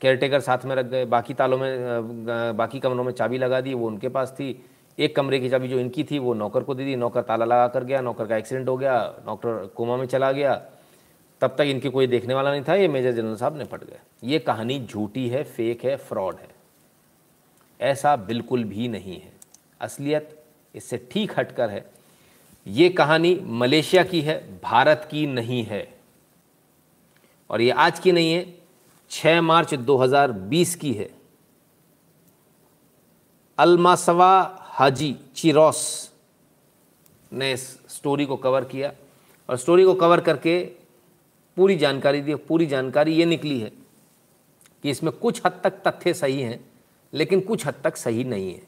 केयरटेकर 0.00 0.40
साथ 0.40 0.64
में 0.64 0.74
रख 0.76 0.86
गए, 0.86 1.04
बाकी 1.04 1.34
तालों 1.34 1.58
में 1.58 2.56
बाकी 2.56 2.80
कमरों 2.80 3.04
में 3.04 3.12
चाबी 3.12 3.38
लगा 3.38 3.60
दी, 3.60 3.74
वो 3.74 3.86
उनके 3.86 4.08
पास 4.08 4.32
थी। 4.32 4.64
एक 4.98 5.14
कमरे 5.16 5.38
की 5.40 5.50
चाबी 5.50 5.68
जो 5.68 5.78
इनकी 5.78 6.04
थी, 6.04 6.18
वो 6.18 6.34
नौकर 6.34 6.62
को 6.62 6.74
दे 6.74 6.84
दी, 6.84 6.96
नौकर 6.96 7.22
ताला 7.22 7.44
लगा 7.44 7.66
कर 7.68 7.84
गया, 7.84 8.00
नौकर 8.00 8.26
का 8.26 8.36
एक्सीडेंट 8.36 8.68
हो 8.68 8.76
गया 8.76 8.98
नौकर 9.26 9.66
कोमा 9.76 9.96
में 9.96 10.06
चला 10.06 10.32
गया। 10.32 10.54
तब 11.40 11.54
तक 11.58 11.64
इनके 11.64 11.88
कोई 11.88 12.06
देखने 12.06 12.34
वाला 12.34 12.50
नहीं 12.50 12.62
था, 12.68 12.74
ये 12.74 12.88
मेजर 12.88 13.12
जनरल 13.12 13.36
साहब 13.36 13.58
निपट 13.58 13.84
गए। 13.84 13.98
ये 14.24 14.38
कहानी 14.38 14.78
झूठी 14.80 15.28
है, 15.28 15.42
फेक 15.44 15.84
है, 15.84 15.96
फ्रॉड 15.96 16.34
है। 16.34 16.48
ऐसा 17.80 18.16
बिल्कुल 18.16 18.64
भी 18.64 18.88
नहीं 18.88 19.20
है। 19.20 19.32
असलियत 19.80 20.38
इससे 20.74 21.06
ठीक 21.12 21.38
हटकर 21.38 21.70
है। 21.70 21.84
ये 22.66 22.88
कहानी 22.88 23.38
मलेशिया 23.44 24.02
की 24.02 24.20
है, 24.20 24.38
भारत 24.62 25.08
की 25.10 25.26
नहीं 25.26 25.64
है। 25.64 25.95
और 27.50 27.60
ये 27.60 27.70
आज 27.70 27.98
की 27.98 28.12
नहीं 28.12 28.32
है 28.32 28.54
6 29.10 29.40
मार्च 29.40 29.74
2020 29.74 30.74
की 30.74 30.92
है। 30.92 31.10
अलमासवा 33.58 34.58
हाजी 34.60 35.16
चिरोस 35.36 36.10
ने 37.32 37.52
इस 37.52 37.68
स्टोरी 37.88 38.26
को 38.26 38.36
कवर 38.36 38.64
किया 38.64 38.92
और 39.48 39.56
स्टोरी 39.56 39.84
को 39.84 39.94
कवर 39.94 40.20
करके 40.20 40.58
पूरी 41.56 41.76
जानकारी 41.76 42.20
दी, 42.20 42.34
पूरी 42.34 42.66
जानकारी 42.66 43.14
ये 43.14 43.24
निकली 43.24 43.60
है 43.60 43.72
कि 44.82 44.90
इसमें 44.90 45.12
कुछ 45.12 45.40
हद 45.46 45.60
तक 45.64 45.82
तथ्य 45.86 46.14
सही 46.14 46.42
हैं, 46.42 46.60
लेकिन 47.12 47.40
कुछ 47.40 47.66
हद 47.66 47.74
तक 47.84 47.96
सही 47.96 48.24
नहीं 48.24 48.52
है। 48.54 48.62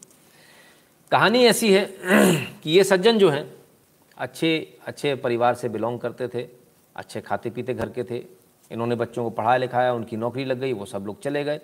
कहानी 1.11 1.45
ऐसी 1.45 1.73
है 1.73 1.85
कि 2.63 2.71
ये 2.71 2.85
सज्जन 2.85 3.19
जो 3.19 3.31
हैं, 3.31 3.55
अच्छे 4.17 4.79
अच्छे 4.87 5.15
परिवार 5.15 5.55
से 5.55 5.69
बिलोंग 5.69 6.01
करते 6.01 6.29
थे, 6.29 6.49
अच्छे 6.97 7.21
खाते 7.21 7.51
पीते 7.51 7.75
घर 7.75 7.89
के 7.89 8.05
थे 8.05 8.38
इन्होंने 8.71 8.95
बच्चों 8.95 9.25
को 9.25 9.31
पढ़ाया 9.31 9.57
लिखाया, 9.57 9.93
उनकी 9.93 10.17
नौकरी 10.17 10.45
लग 10.45 10.59
गई, 10.61 10.73
वो 10.73 10.85
सब 10.87 11.07
लोग 11.07 11.21
चले 11.23 11.45
गए। 11.45 11.61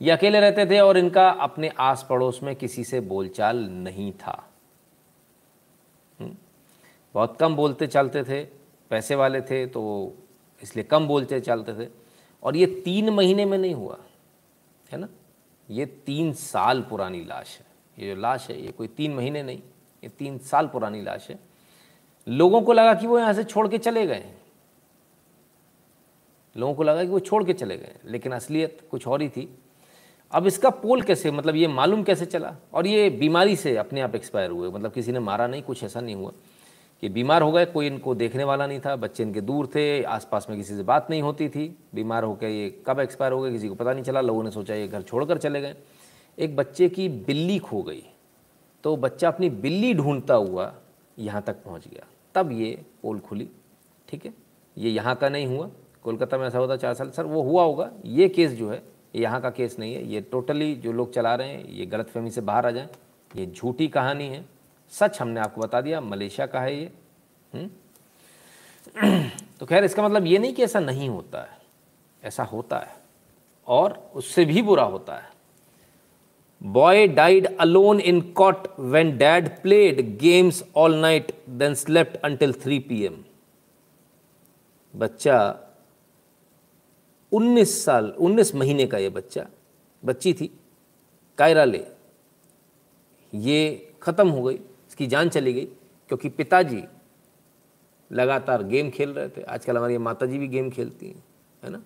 ये 0.00 0.10
अकेले 0.10 0.40
रहते 0.40 0.66
थे 0.66 0.80
और 0.80 0.98
इनका 0.98 1.28
अपने 1.30 1.70
आस 1.80 2.06
पड़ोस 2.08 2.40
में 2.42 2.54
किसी 2.56 2.84
से 2.84 3.00
बोलचाल 3.02 3.58
नहीं 3.58 4.12
था। 4.14 4.42
बहुत 7.14 7.36
कम 7.36 7.56
बोलते 7.56 7.86
चलते 7.86 8.22
थे, 8.24 8.42
पैसे 8.90 9.14
वाले 9.14 9.40
थे 9.40 9.64
तो 9.66 10.12
इसलिए 10.62 10.84
कम 10.84 11.06
बोलते 11.06 11.40
चलते 11.40 11.72
थे। 11.74 11.88
और 12.42 12.56
ये 12.56 12.66
तीन 12.84 13.10
महीने 13.10 13.44
में 13.44 13.56
नहीं 13.58 13.74
हुआ, 13.74 13.98
है 14.88 14.98
ना? 14.98 15.08
ये 15.68 15.86
तीन 16.06 16.32
साल 16.32 16.82
पुरानी 16.82 17.24
लाश 17.24 17.58
है। 17.58 17.66
ये 17.98 18.14
जो 18.14 18.20
लाश 18.20 18.48
है, 18.50 18.60
ये 18.62 18.72
कोई 18.72 18.88
तीन 18.88 19.14
महीने 19.14 19.42
नहीं, 19.42 19.62
ये 20.02 20.08
तीन 20.08 20.38
साल 20.40 20.66
पुरानी 20.66 21.02
लाश 21.02 21.28
है। 21.30 21.38
लोगों 22.26 22.60
को 22.62 22.72
लगा 22.72 22.94
कि 22.94 23.06
वो 23.06 23.18
यहाँ 23.18 23.32
से 23.34 23.44
छोड़ 23.44 23.66
के 23.68 23.78
चले 23.78 24.06
गए। 24.06 24.24
लोगों 26.56 26.74
को 26.74 26.82
लगा 26.82 27.04
कि 27.04 27.10
वो 27.10 27.20
छोड़ 27.20 27.42
के 27.44 27.52
चले 27.52 27.76
गए 27.76 27.94
लेकिन 28.04 28.32
असलियत 28.32 28.78
कुछ 28.90 29.06
और 29.06 29.22
ही 29.22 29.28
थी। 29.28 29.48
अब 30.32 30.46
इसका 30.46 30.70
पोल 30.72 31.02
कैसे 31.02 31.30
मतलब 31.30 31.56
ये 31.56 31.66
मालूम 31.68 32.02
कैसे 32.02 32.26
चला? 32.26 32.56
और 32.74 32.86
ये 32.86 33.08
बीमारी 33.12 33.56
से 33.56 33.76
अपने 33.76 34.00
आप 34.00 34.14
एक्सपायर 34.14 34.50
हुए 34.50 34.68
मतलब 34.70 34.92
किसी 34.92 35.12
ने 35.12 35.18
मारा 35.20 35.46
नहीं, 35.46 35.62
कुछ 35.62 35.82
ऐसा 35.84 36.00
नहीं 36.00 36.14
हुआ 36.14 36.32
कि 37.02 37.08
बीमार 37.08 37.42
हो 37.42 37.52
गए, 37.52 37.64
कोई 37.66 37.86
इनको 37.86 38.14
देखने 38.14 38.44
वाला 38.44 38.66
नहीं 38.66 38.80
था, 38.80 38.94
बच्चे 38.96 39.22
इनके 39.22 39.40
दूर 39.40 39.66
थे, 39.66 40.02
आसपास 40.02 40.46
में 40.50 40.58
किसी 40.58 40.76
से 40.76 40.82
बात 40.82 41.10
नहीं 41.10 41.22
होती 41.22 41.48
थी, 41.48 41.68
बीमार 41.94 42.24
होकर 42.24 42.46
ये 42.46 42.70
कब 42.86 43.00
एक्सपायर 43.00 43.32
हो 43.32 43.40
गए, 43.42 43.52
किसी 43.52 43.68
को 43.68 43.74
पता 43.74 43.92
नहीं 43.92 44.04
चला, 44.04 44.20
लोगों 44.20 44.42
ने 44.44 44.50
सोचा 44.50 44.74
ये 44.74 44.88
घर 44.88 45.02
छोड़कर 45.02 45.38
चले 45.38 45.60
गए। 45.60 45.74
एक 46.38 46.56
बच्चे 46.56 46.88
की 46.88 47.08
बिल्ली 47.08 47.58
खो 47.58 47.82
गई 47.82 48.02
तो 48.84 48.96
बच्चा 48.96 49.28
अपनी 49.28 49.50
बिल्ली 49.50 49.92
ढूंढता 49.94 50.34
हुआ 50.34 50.72
यहाँ 51.18 51.42
तक 51.42 51.62
पहुँच 51.64 51.86
गया। 51.88 52.06
तब 52.34 52.52
ये 52.52 52.70
पोल 53.02 53.18
खुली, 53.18 53.48
ठीक 54.08 54.24
है? 54.26 54.32
ये 54.76 54.90
यहाँ 54.90 55.14
का 55.14 55.28
नहीं 55.28 55.46
हुआ 55.46 55.70
कोलकाता 56.06 56.38
में 56.38 56.46
ऐसा 56.46 56.58
होता 56.58 56.76
चार 56.76 56.94
साल। 56.94 57.10
सर, 57.10 57.24
वो 57.24 57.42
हुआ 57.42 57.62
होगा। 57.62 57.90
ये 58.04 58.28
केस 58.28 58.52
जो 58.52 58.70
है 58.70 58.82
यहाँ 59.14 59.40
का 59.40 59.50
केस 59.50 59.78
नहीं 59.78 59.94
है। 59.94 60.06
ये 60.08 60.20
टोटली 60.20 60.74
जो 60.74 60.92
लोग 60.92 61.12
चला 61.12 61.34
रहे 61.34 61.48
हैं, 61.48 61.64
ये 61.68 61.86
गलत 61.86 62.08
फहमी 62.08 62.30
से 62.30 62.40
बाहर 62.40 62.66
आ 62.66 62.70
जाएँ। 62.70 62.88
ये 63.36 63.46
झूठी 63.46 63.88
कहानी 63.88 64.28
है। 64.28 64.44
सच 64.92 65.20
हमने 65.20 65.40
आपको 65.40 65.60
बता 65.60 65.80
दिया, 65.80 66.00
मलेशिया 66.00 66.46
का 66.46 66.60
है 66.60 66.76
ये। 66.76 66.90
हुँ? 67.54 67.70
तो 69.60 69.66
खैर, 69.66 69.84
इसका 69.84 70.02
मतलब 70.02 70.26
ये 70.26 70.38
नहीं 70.38 70.54
कि 70.54 70.62
ऐसा 70.62 70.80
नहीं 70.80 71.08
होता 71.08 71.40
है। 71.40 71.58
ऐसा 72.22 72.42
होता 72.42 72.78
है। 72.78 72.96
और 73.68 74.10
उससे 74.14 74.44
भी 74.44 74.62
बुरा 74.62 74.84
होता 74.84 75.16
है। 75.16 75.30
Boy 76.62 77.06
died 77.08 77.56
alone 77.56 78.00
in 78.00 78.20
cot 78.20 78.68
when 78.80 79.16
dad 79.18 79.48
played 79.62 80.18
games 80.18 80.64
all 80.76 80.94
night 80.94 81.32
then 81.48 81.74
slept 81.74 82.16
until 82.16 82.52
three 82.52 82.78
P 82.78 83.04
M 83.04 83.24
बच्चा 84.96 85.38
19 87.36 87.84
साल 87.84 88.12
19 88.18 88.54
महीने 88.54 88.86
का 88.86 88.98
ये 88.98 89.08
बच्चा, 89.10 89.46
बच्ची 90.02 90.32
थी, 90.34 90.50
कायरा 91.38 91.64
ले। 91.64 91.84
ये 93.32 93.92
ख़त्म 94.02 94.28
हो 94.28 94.42
गई, 94.42 94.54
इसकी 94.54 95.06
जान 95.06 95.28
चली 95.28 95.52
गई, 95.52 95.64
क्योंकि 96.10 96.28
पिताजी 96.28 96.82
लगातार 98.10 98.62
गेम 98.62 98.90
खेल 98.90 99.10
रहे 99.10 99.28
थे। 99.28 99.42
आजकल 99.42 99.76
हमारी 99.76 99.98
माता 99.98 100.26
जी 100.26 100.38
भी 100.38 100.48
गेम 100.48 100.70
खेलती 100.70 101.06
हैं, 101.06 101.24
है 101.64 101.70
ना? 101.70 101.82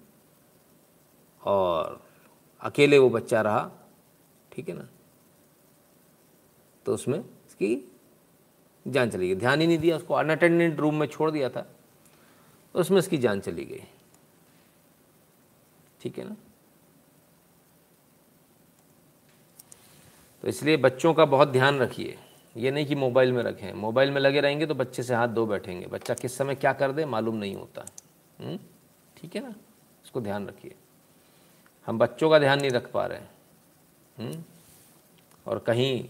और 1.41 2.01
अकेले 2.61 2.99
वो 2.99 3.09
बच्चा 3.11 3.41
रहा, 3.43 3.71
ठीक 4.53 4.69
है 4.69 4.75
ना? 4.75 4.89
तो 6.87 6.95
उसमें 6.95 7.19
इसकी 7.19 7.77
जान 8.87 9.11
चली 9.11 9.29
गई। 9.29 9.35
ध्यान 9.35 9.61
ही 9.61 9.67
नहीं 9.67 9.79
दिया 9.79 9.97
उसको 9.97 10.15
अनअटेंडेंट 10.15 10.79
रूम 10.81 10.95
में 10.95 11.07
छोड़ 11.07 11.31
दिया 11.31 11.49
था 11.49 11.61
तो 12.75 12.81
उसमें 12.81 12.99
इसकी 12.99 13.19
जान 13.19 13.41
चली 13.41 13.65
गई। 13.65 13.83
ठीक 16.01 16.19
है 16.19 16.29
ना? 16.29 16.37
तो 20.43 20.49
इसलिए 20.49 20.77
बच्चों 20.77 21.15
का 21.15 21.25
बहुत 21.25 21.49
ध्यान 21.49 21.79
रखिए। 21.79 22.19
ये 22.57 22.71
नहीं 22.71 22.87
कि 22.87 22.95
मोबाइल 22.95 23.33
में 23.33 23.43
रखें। 23.43 23.73
मोबाइल 23.73 24.11
में 24.11 24.21
लगे 24.21 24.41
रहेंगे 24.41 24.67
तो 24.67 24.75
बच्चे 24.75 25.03
से 25.03 25.15
हाथ 25.15 25.29
धो 25.29 25.47
बैठेंगे। 25.47 25.87
बच्चा 25.87 26.15
किस 26.15 26.39
समय 26.39 26.55
क्या 26.55 26.73
कर 26.73 26.93
दे 26.93 27.05
मालूम 27.05 27.37
नहीं 27.37 27.55
होता। 27.55 27.87
हम्म? 28.41 28.59
ठीक 29.17 29.37
है 29.37 29.43
ना? 29.43 29.55
इसको 30.05 30.21
ध्यान 30.21 30.49
रखिए। 30.49 30.75
हम 31.87 31.99
बच्चों 31.99 32.31
का 32.31 32.39
ध्यान 32.39 32.61
नहीं 32.61 32.71
रख 32.71 32.91
पा 32.93 33.07
रहे 33.07 33.19
हैं। 33.19 33.31
हम्म? 34.19 34.45
और 35.47 35.59
कहीं 35.59 36.09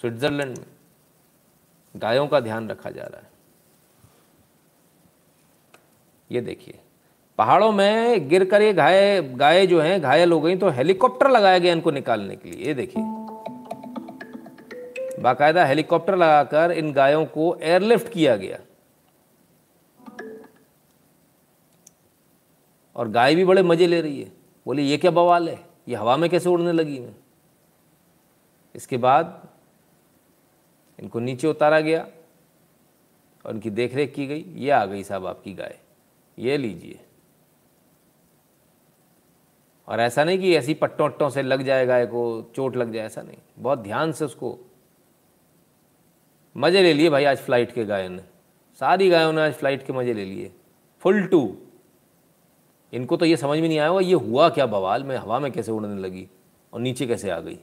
स्विट्ज़रलैंड 0.00 0.58
में 0.58 0.66
गायों 1.96 2.28
का 2.28 2.40
ध्यान 2.40 2.68
रखा 2.68 2.90
जा 2.90 3.02
रहा 3.02 3.20
है। 3.20 3.30
ये 6.30 6.40
देखिए। 6.40 6.81
पहाड़ों 7.42 7.70
में 7.72 8.28
गिर 8.28 8.44
कर 8.44 8.62
ये 8.62 8.72
घाय, 8.72 9.22
गाय 9.22 9.66
जो 9.66 9.80
हैं, 9.80 10.00
घायल 10.00 10.32
हो 10.32 10.40
गई 10.40 10.56
तो 10.56 10.68
हेलीकॉप्टर 10.68 11.30
लगाया 11.30 11.58
गया 11.58 11.72
इनको 11.72 11.90
निकालने 11.90 12.36
के 12.36 12.50
लिए। 12.50 12.66
ये 12.66 12.74
देखिए। 12.74 13.02
बाकायदा 15.22 15.64
हेलीकॉप्टर 15.64 16.16
लगाकर 16.16 16.72
इन 16.72 16.92
गायों 16.92 17.24
को 17.26 17.56
एयरलिफ्ट 17.62 18.12
किया 18.12 18.36
गया। 18.36 18.58
और 22.96 23.08
गाय 23.08 23.34
भी 23.34 23.44
बड़े 23.44 23.62
मज़े 23.62 23.86
ले 23.86 24.00
रही 24.00 24.22
है। 24.22 24.32
बोली, 24.66 24.82
ये 24.82 24.96
क्या 24.96 25.10
बवाल 25.10 25.48
है? 25.48 25.58
ये 25.88 25.96
हवा 25.96 26.16
में 26.16 26.30
कैसे 26.30 26.48
उड़ने 26.48 26.72
लगी 26.72 26.98
मैं? 27.00 27.14
इसके 28.74 28.96
बाद 28.96 29.48
इनको 30.98 31.20
नीचे 31.20 31.48
उतारा 31.48 31.80
गया 31.80 32.06
और 33.44 33.54
इनकी 33.54 33.70
देखरेख 33.70 34.14
की 34.14 34.26
गई। 34.26 34.44
ये 34.56 34.70
आ 34.70 34.84
गई 34.84 35.02
साहब 35.02 35.26
आपकी 35.26 35.54
गाय। 35.54 35.78
ये 36.38 36.56
लीजिए। 36.56 37.00
और 39.88 40.00
ऐसा 40.00 40.24
नहीं 40.24 40.38
कि 40.38 40.54
ऐसी 40.56 40.74
पट्टों 40.74 41.06
वट्टों 41.06 41.28
से 41.30 41.42
लग 41.42 41.62
जाए 41.62 41.86
गाय 41.86 42.06
को 42.06 42.50
चोट 42.56 42.76
लग 42.76 42.92
जाए, 42.92 43.06
ऐसा 43.06 43.22
नहीं। 43.22 43.36
बहुत 43.58 43.78
ध्यान 43.78 44.12
से 44.12 44.24
उसको। 44.24 44.58
मज़े 46.56 46.82
ले 46.82 46.92
लिए 46.94 47.10
भाई 47.10 47.24
आज 47.24 47.38
फ़्लाइट 47.38 47.72
के 47.72 47.84
गायों 47.84 48.08
ने 48.10 48.22
सारी 48.80 49.08
गायों 49.10 49.32
ने 49.32 49.42
आज 49.42 49.52
फ़्लाइट 49.54 49.86
के 49.86 49.92
मज़े 49.92 50.12
ले 50.14 50.24
लिए। 50.24 50.50
फुल 51.02 51.22
टू 51.26 51.56
इनको 52.92 53.16
तो 53.16 53.24
ये 53.24 53.36
समझ 53.36 53.58
में 53.58 53.68
नहीं 53.68 53.78
आया 53.78 53.88
हुआ 53.88 54.00
ये 54.00 54.14
हुआ 54.14 54.48
क्या 54.48 54.66
बवाल? 54.66 55.04
में 55.04 55.16
हवा 55.16 55.38
में 55.38 55.50
कैसे 55.52 55.72
उड़ने 55.72 56.00
लगी? 56.00 56.26
और 56.72 56.80
नीचे 56.80 57.06
कैसे 57.06 57.30
आ 57.30 57.38
गई? 57.40 57.58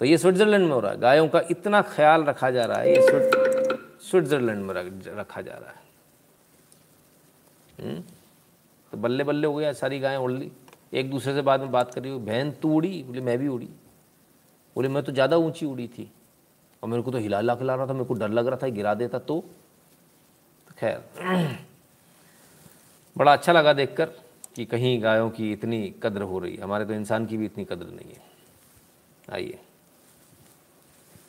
तो 0.00 0.04
ये 0.04 0.18
स्विट्ज़रलैंड 0.18 0.64
में 0.64 0.72
हो 0.72 0.80
रहा 0.80 0.92
है। 0.92 0.98
गायों 1.00 1.28
का 1.28 1.40
इतना 1.50 1.82
ख्याल 1.84 2.24
रखा 2.24 2.50
जा 2.50 2.64
रहा 2.64 2.78
है, 2.78 2.90
ये 2.90 3.00
स्विट्ज़रलैंड 4.02 4.62
में 4.62 4.74
रखा 4.74 5.40
जा 5.40 5.52
रहा 5.52 5.70
है। 5.70 5.80
हुँ? 7.84 8.04
तो 8.92 8.98
बल्ले 8.98 9.24
बल्ले 9.24 9.46
हो 9.46 9.54
गया 9.54 9.72
सारी 9.72 9.98
गायें 9.98 10.18
उड़ 10.18 10.32
ली। 10.32 10.50
एक 10.92 11.10
दूसरे 11.10 11.34
से 11.34 11.42
बाद 11.42 11.60
में 11.60 11.70
बात 11.72 11.94
करी 11.94 12.10
बहन 12.10 12.50
तू 12.52 12.74
उड़ी? 12.76 13.02
बोले 13.02 13.20
मैं 13.20 13.38
भी 13.38 13.48
उड़ी। 13.48 13.68
बोले 14.76 14.88
मैं 14.88 15.02
तो 15.02 15.12
ज़्यादा 15.12 15.36
ऊँची 15.36 15.66
उड़ी 15.66 15.86
थी। 15.88 16.10
और 16.82 16.88
मेरे 16.88 17.02
को 17.02 17.10
तो 17.10 17.18
हिला 17.18 17.40
ला 17.40 17.54
खिला 17.54 17.74
रहा 17.74 17.86
था 17.86 17.92
मेरे 17.92 18.04
को 18.04 18.14
डर 18.14 18.28
लग 18.28 18.46
रहा 18.46 18.56
था 18.62 18.68
गिरा 18.68 18.92
देता 18.94 19.18
तो, 19.18 19.40
तो 20.68 20.74
खैर 20.78 21.58
बड़ा 23.16 23.32
अच्छा 23.32 23.52
लगा 23.52 23.72
देखकर 23.72 24.10
कि 24.56 24.64
कहीं 24.64 25.02
गायों 25.02 25.30
की 25.30 25.50
इतनी 25.52 25.88
कद्र 26.02 26.22
हो 26.22 26.38
रही 26.38 26.54
है। 26.54 26.62
हमारे 26.62 26.84
तो 26.84 26.94
इंसान 26.94 27.26
की 27.26 27.36
भी 27.36 27.44
इतनी 27.44 27.64
कद्र 27.64 27.86
नहीं 27.86 28.12
है। 28.12 28.20
आइए। 29.28 29.58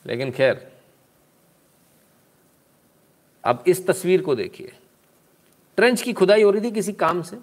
लेकिन 0.06 0.32
खैर 0.32 0.68
अब 3.44 3.64
इस 3.68 3.86
तस्वीर 3.88 4.22
को 4.22 4.36
देखिए। 4.36 4.74
ट्रेंच 5.78 6.02
की 6.02 6.14
खुदाई 6.14 6.44
हो 6.44 6.52
रही 6.52 6.62
थी 6.62 6.72
किसी 6.72 6.94
काम 6.94 7.22
से? 7.22 7.38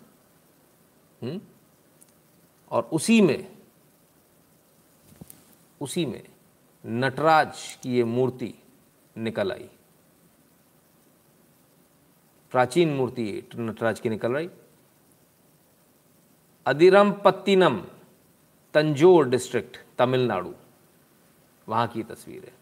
हुँ? 1.23 1.41
और 2.71 2.83
उसी 2.83 3.21
में 3.21 3.57
उसी 5.81 6.07
में 6.07 6.23
नटराज 6.87 7.79
की 7.83 7.97
ये 7.97 8.05
मूर्ति 8.05 8.55
निकल 9.17 9.53
आई। 9.53 9.69
प्राचीन 12.51 12.95
मूर्ति 12.95 13.49
नटराज 13.57 14.01
की 14.01 14.09
निकल 14.09 14.33
रही। 14.33 14.51
अधिरम 16.67 17.13
पत्तीनम 17.13 17.81
तंजोर 18.75 19.29
डिस्ट्रिक्ट, 19.29 19.77
तमिलनाडु। 19.99 20.55
वहाँ 21.69 21.87
की 21.89 22.03
तस्वीर 22.03 22.45
है। 22.45 22.53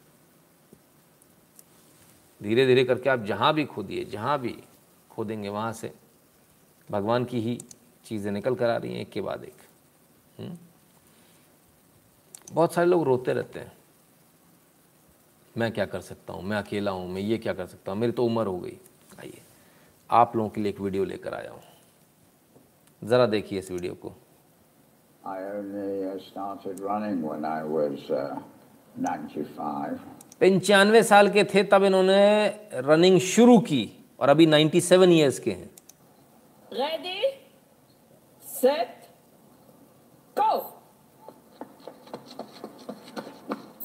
धीरे 2.43 2.67
धीरे 2.67 2.85
करके 2.85 3.11
आप 3.11 3.21
जहाँ 3.21 3.55
भी 3.55 3.65
खोदिए, 3.65 4.05
जहाँ 4.05 4.39
भी 4.39 4.63
खोदेंगे 5.11 5.49
वहाँ 5.49 5.73
से 5.73 5.95
भगवान 6.91 7.25
की 7.25 7.41
ही 7.41 7.61
चीज़ें 8.09 8.33
निकल 8.33 8.55
कर 8.55 8.71
आ 8.71 8.77
रही 8.77 8.93
हैं 8.93 9.01
एक 9.01 9.11
के 9.11 9.21
बाद 9.21 9.45
एक। 9.45 9.57
हम्म? 10.41 10.59
बहुत 12.53 12.75
सारे 12.75 12.89
लोग 12.89 13.05
रोते 13.05 13.33
रहते 13.33 13.61
हैं। 13.61 13.73
मैं 15.59 15.73
क्या 15.73 15.87
कर 15.87 16.01
सकता 16.01 16.33
हूँ? 16.33 16.43
मैं 16.43 16.57
अकेला 16.57 16.91
हूँ 16.91 17.09
मैं 17.09 17.23
ये 17.23 17.39
क्या 17.39 17.53
कर 17.53 17.67
सकता 17.67 17.93
हूँ? 17.93 18.01
मेरी 18.01 18.13
तो 18.13 18.25
उम्र 18.25 18.47
हो 18.47 18.59
गई। 18.59 18.79
आइए 19.21 19.43
आप 20.11 20.37
लोगों 20.37 20.51
के 20.51 20.61
लिए 20.61 20.73
एक 20.73 20.81
वीडियो 20.81 21.05
लेकर 21.05 21.35
आया 21.35 21.51
हूँ। 21.51 21.63
ज़रा 23.05 23.27
देखिए 23.27 23.59
इस 23.59 23.71
वीडियो 23.71 23.95
को। 23.95 24.13
Uh, 25.27 25.33
पंचानवे 30.41 31.03
साल 31.03 31.31
के 31.31 31.45
थे 31.45 31.63
तब 31.63 31.85
इन्होंने 31.85 32.47
रनिंग 32.75 33.21
शुरू 33.21 33.59
की 33.59 33.93
और 34.21 34.29
अभी 34.29 34.47
97 34.47 35.09
ईयर्स 35.09 35.39
के 35.39 35.51
हैं। 35.51 35.71
Ready, 36.73 37.38
set, 38.61 39.09
go. 40.35 40.75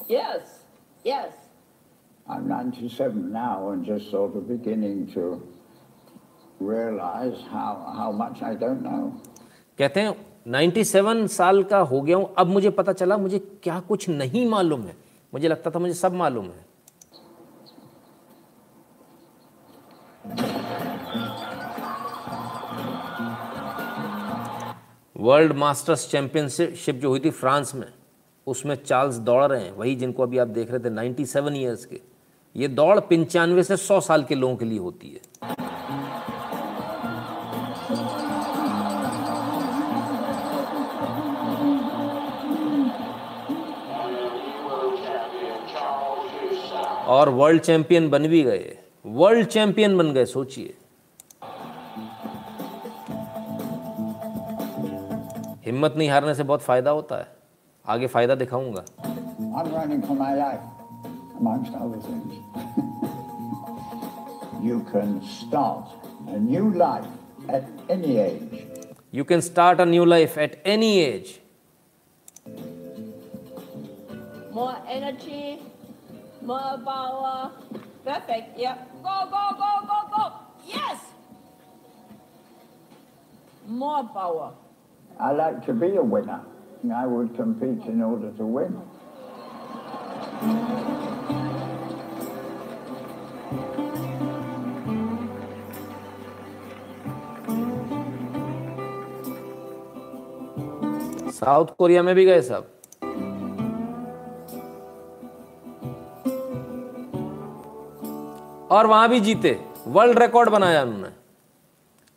Yes, 0.08 0.64
yes. 1.04 1.32
I'm 2.26 2.48
97 2.48 3.32
now 3.32 3.70
and 3.70 3.84
just 3.84 4.10
sort 4.10 4.34
of 4.36 4.48
beginning 4.48 5.06
to 5.14 5.42
realize 6.60 7.38
how, 7.50 7.92
how 7.96 8.10
much 8.12 8.42
I 8.42 8.54
don't 8.54 8.82
know. 8.82 9.12
कहते 9.78 10.00
हैं 10.00 10.14
97 10.52 11.26
साल 11.28 11.62
का 11.64 11.78
हो 11.92 12.00
गया 12.00 12.16
हूँ 12.16 12.34
अब 12.38 12.46
मुझे 12.46 12.70
पता 12.78 12.92
चला 12.92 13.16
मुझे 13.18 13.38
क्या 13.62 13.78
कुछ 13.88 14.08
नहीं 14.08 14.46
मालूम 14.48 14.82
है 14.86 14.96
मुझे 15.34 15.48
लगता 15.48 15.70
था 15.70 15.78
मुझे 15.78 15.94
सब 15.94 16.12
मालूम 16.22 16.44
है 16.46 16.64
वर्ल्ड 25.24 25.52
मास्टर्स 25.52 26.10
चैंपियनशिप 26.10 26.94
जो 26.94 27.08
हुई 27.08 27.20
थी 27.20 27.30
फ्रांस 27.30 27.74
में, 27.74 27.86
उसमें 28.46 28.74
चार्ल्स 28.84 29.14
दौड़ 29.18 29.44
रहे 29.44 29.60
हैं। 29.60 29.72
वही 29.72 29.94
जिनको 29.96 30.22
अभी 30.22 30.38
आप 30.38 30.48
देख 30.48 30.70
रहे 30.70 30.78
थे 30.78 30.90
97 30.90 31.26
सेवन 31.26 31.56
ईयर्स 31.56 31.84
के। 31.84 32.00
ये 32.56 32.68
दौड़ 32.68 32.98
पंचानवे 33.00 33.62
से 33.62 33.76
100 33.76 34.00
साल 34.00 34.24
के 34.24 34.34
लोगों 34.34 34.56
के 34.56 34.64
लिए 34.64 34.78
होती 34.78 35.08
है। 35.08 35.20
और 47.06 47.28
वर्ल्ड 47.28 47.62
चैंपियन 47.62 48.10
बन 48.10 48.28
भी 48.28 48.42
गए। 48.42 48.78
वर्ल्ड 49.06 49.46
चैंपियन 49.46 49.98
बन 49.98 50.12
गए, 50.12 50.24
सोचिए। 50.24 50.74
हिम्मत 55.74 55.94
नहीं 55.96 56.08
हारने 56.08 56.34
से 56.34 56.42
बहुत 56.52 56.62
फ़ायदा 56.62 56.90
होता 57.00 57.16
है 57.16 57.28
आगे 57.94 58.06
फ़ायदा 58.16 58.34
दिखाऊँगा 58.44 58.84
you 64.64 64.76
can 64.90 65.20
start 65.30 65.88
a 66.34 66.38
new 66.38 66.70
life 66.82 67.06
at 67.48 67.64
any 67.94 68.16
age. 68.18 68.66
You 69.10 69.24
can 69.24 69.42
start 69.42 69.80
a 69.80 69.84
new 69.84 70.06
life 70.06 70.38
at 70.38 70.58
any 70.64 71.00
age. 71.00 71.40
More 74.52 74.76
energy, 74.88 75.60
more 76.40 76.78
power. 76.86 77.50
Perfect. 78.04 78.58
Yeah. 78.58 78.76
Go, 79.02 79.16
go, 79.30 79.44
go, 79.58 79.70
go, 79.86 79.98
go. 80.16 80.32
Yes. 80.66 80.98
More 83.66 84.04
power. 84.04 84.52
I 85.20 85.32
like 85.32 85.64
to 85.66 85.72
be 85.72 85.96
a 85.96 86.02
winner. 86.02 86.40
I 86.94 87.06
would 87.06 87.34
compete 87.34 87.86
in 87.86 88.02
order 88.02 88.30
to 88.38 88.44
win. 88.44 88.74
South 101.32 101.66
Korea 101.78 102.02
में 102.02 102.14
भी 102.14 102.24
गए 102.24 102.40
सब 102.42 102.66
और 108.70 108.86
वहाँ 108.86 109.08
भी 109.08 109.20
जीते 109.20 109.58
world 109.86 110.18
record 110.22 110.50
बनाया 110.50 110.82
उन्होंने 110.82 111.08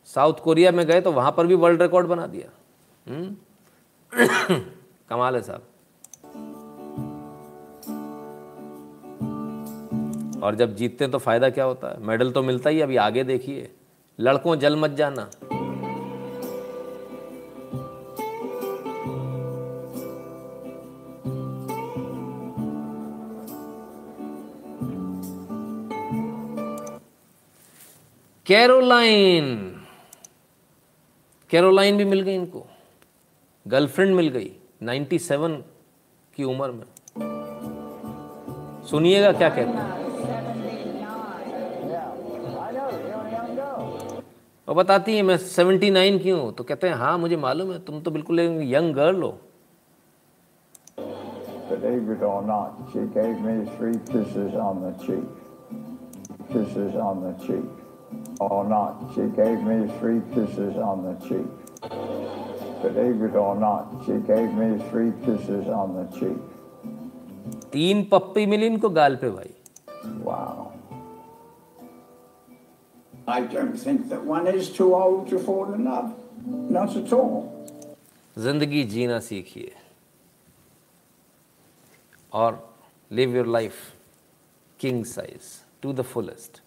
साउथ 0.07 0.43
कोरिया 0.43 0.71
में 0.71 0.85
गए 0.87 1.01
तो 1.01 1.11
वहाँ 1.11 1.31
पर 1.37 1.47
भी 1.47 1.55
वर्ल्ड 1.55 1.81
रिकॉर्ड 1.81 2.07
बना 2.07 2.27
दिया? 2.27 2.56
कमाल 5.09 5.35
है 5.35 5.41
साहब। 5.41 5.61
और 10.43 10.55
जब 10.55 10.75
जीतते 10.75 11.03
हैं 11.03 11.11
तो 11.11 11.17
फ़ायदा 11.17 11.49
क्या 11.49 11.65
होता 11.65 11.87
है? 11.87 12.03
मेडल 12.03 12.31
तो 12.31 12.43
मिलता 12.43 12.69
ही 12.69 12.81
अभी 12.81 12.95
आगे 12.95 13.23
देखिए। 13.23 13.71
लड़कों 14.19 14.55
जल 14.55 14.75
मत 14.75 14.91
जाना। 14.91 15.29
कैरोलाइन 28.45 29.73
कैरोलाइन 31.49 31.97
भी 31.97 32.05
मिल 32.05 32.21
गई 32.21 32.35
इनको। 32.35 32.67
गर्लफ्रेंड 33.73 34.15
मिल 34.15 34.27
गई 34.35 34.51
97 34.87 35.55
की 36.33 36.43
उम्र 36.43 36.71
में 36.71 36.85
सुनिएगा 38.89 39.31
क्या 39.31 39.49
कहते 39.49 39.71
हैं 39.77 39.95
और 44.67 44.75
बताती 44.75 45.15
है 45.15 45.21
मैं 45.23 45.37
79 45.37 46.19
की 46.23 46.29
हूँ 46.29 46.53
तो 46.55 46.63
कहते 46.63 46.87
हैं 46.87 46.95
हाँ 46.95 47.17
मुझे 47.17 47.37
मालूम 47.37 47.71
है 47.71 47.79
तुम 47.85 47.99
तो 48.01 48.11
बिल्कुल 48.11 48.39
यंग 48.39 48.93
गर्ल 48.95 49.21
हो 49.23 49.37
Believe 51.69 52.09
it 52.11 52.21
or 52.23 52.41
not, 52.43 52.75
she 52.91 53.01
gave 53.13 53.39
me 53.45 53.53
three 53.71 53.97
kisses 54.09 54.53
on 54.65 54.77
the 54.83 54.91
cheek. 55.01 55.25
Kisses 56.51 56.95
on 57.05 57.19
the 57.23 57.33
cheek. 57.41 57.65
Or 58.39 58.63
not, 58.65 59.01
she 59.15 59.25
gave 59.39 59.61
me 59.63 59.75
three 59.97 60.21
kisses 60.33 60.77
on 60.77 61.03
the 61.03 61.15
cheek. 61.25 61.49
Believe 62.81 63.21
it 63.23 63.35
or 63.35 63.55
not, 63.55 64.05
she 64.05 64.13
gave 64.31 64.53
me 64.53 64.67
three 64.89 65.11
kisses 65.25 65.67
on 65.81 65.95
the 65.97 66.05
cheek. 66.17 66.37
तीन 67.71 68.03
पप्पी 68.11 68.45
मिली 68.45 68.65
इनको 68.67 68.89
गाल 68.97 69.15
पे 69.23 69.29
भाई 69.29 69.53
Wow. 70.23 70.71
I 73.27 73.41
don't 73.53 73.77
think 73.85 74.07
that 74.09 74.23
one 74.25 74.47
is 74.47 74.69
too 74.77 74.93
old 74.95 75.27
to 75.29 75.39
fall 75.47 75.73
in 75.77 75.83
love. 75.85 76.11
Not 76.77 76.95
at 77.01 77.13
all. 77.19 77.43
ज़िंदगी 78.37 78.83
जीना 78.93 79.19
सीखिए 79.19 79.71
और 82.33 82.63
live 83.11 83.35
your 83.35 83.47
life 83.47 83.73
king 84.79 85.03
size 85.05 85.51
to 85.81 85.93
the 85.93 86.01
fullest 86.13 86.61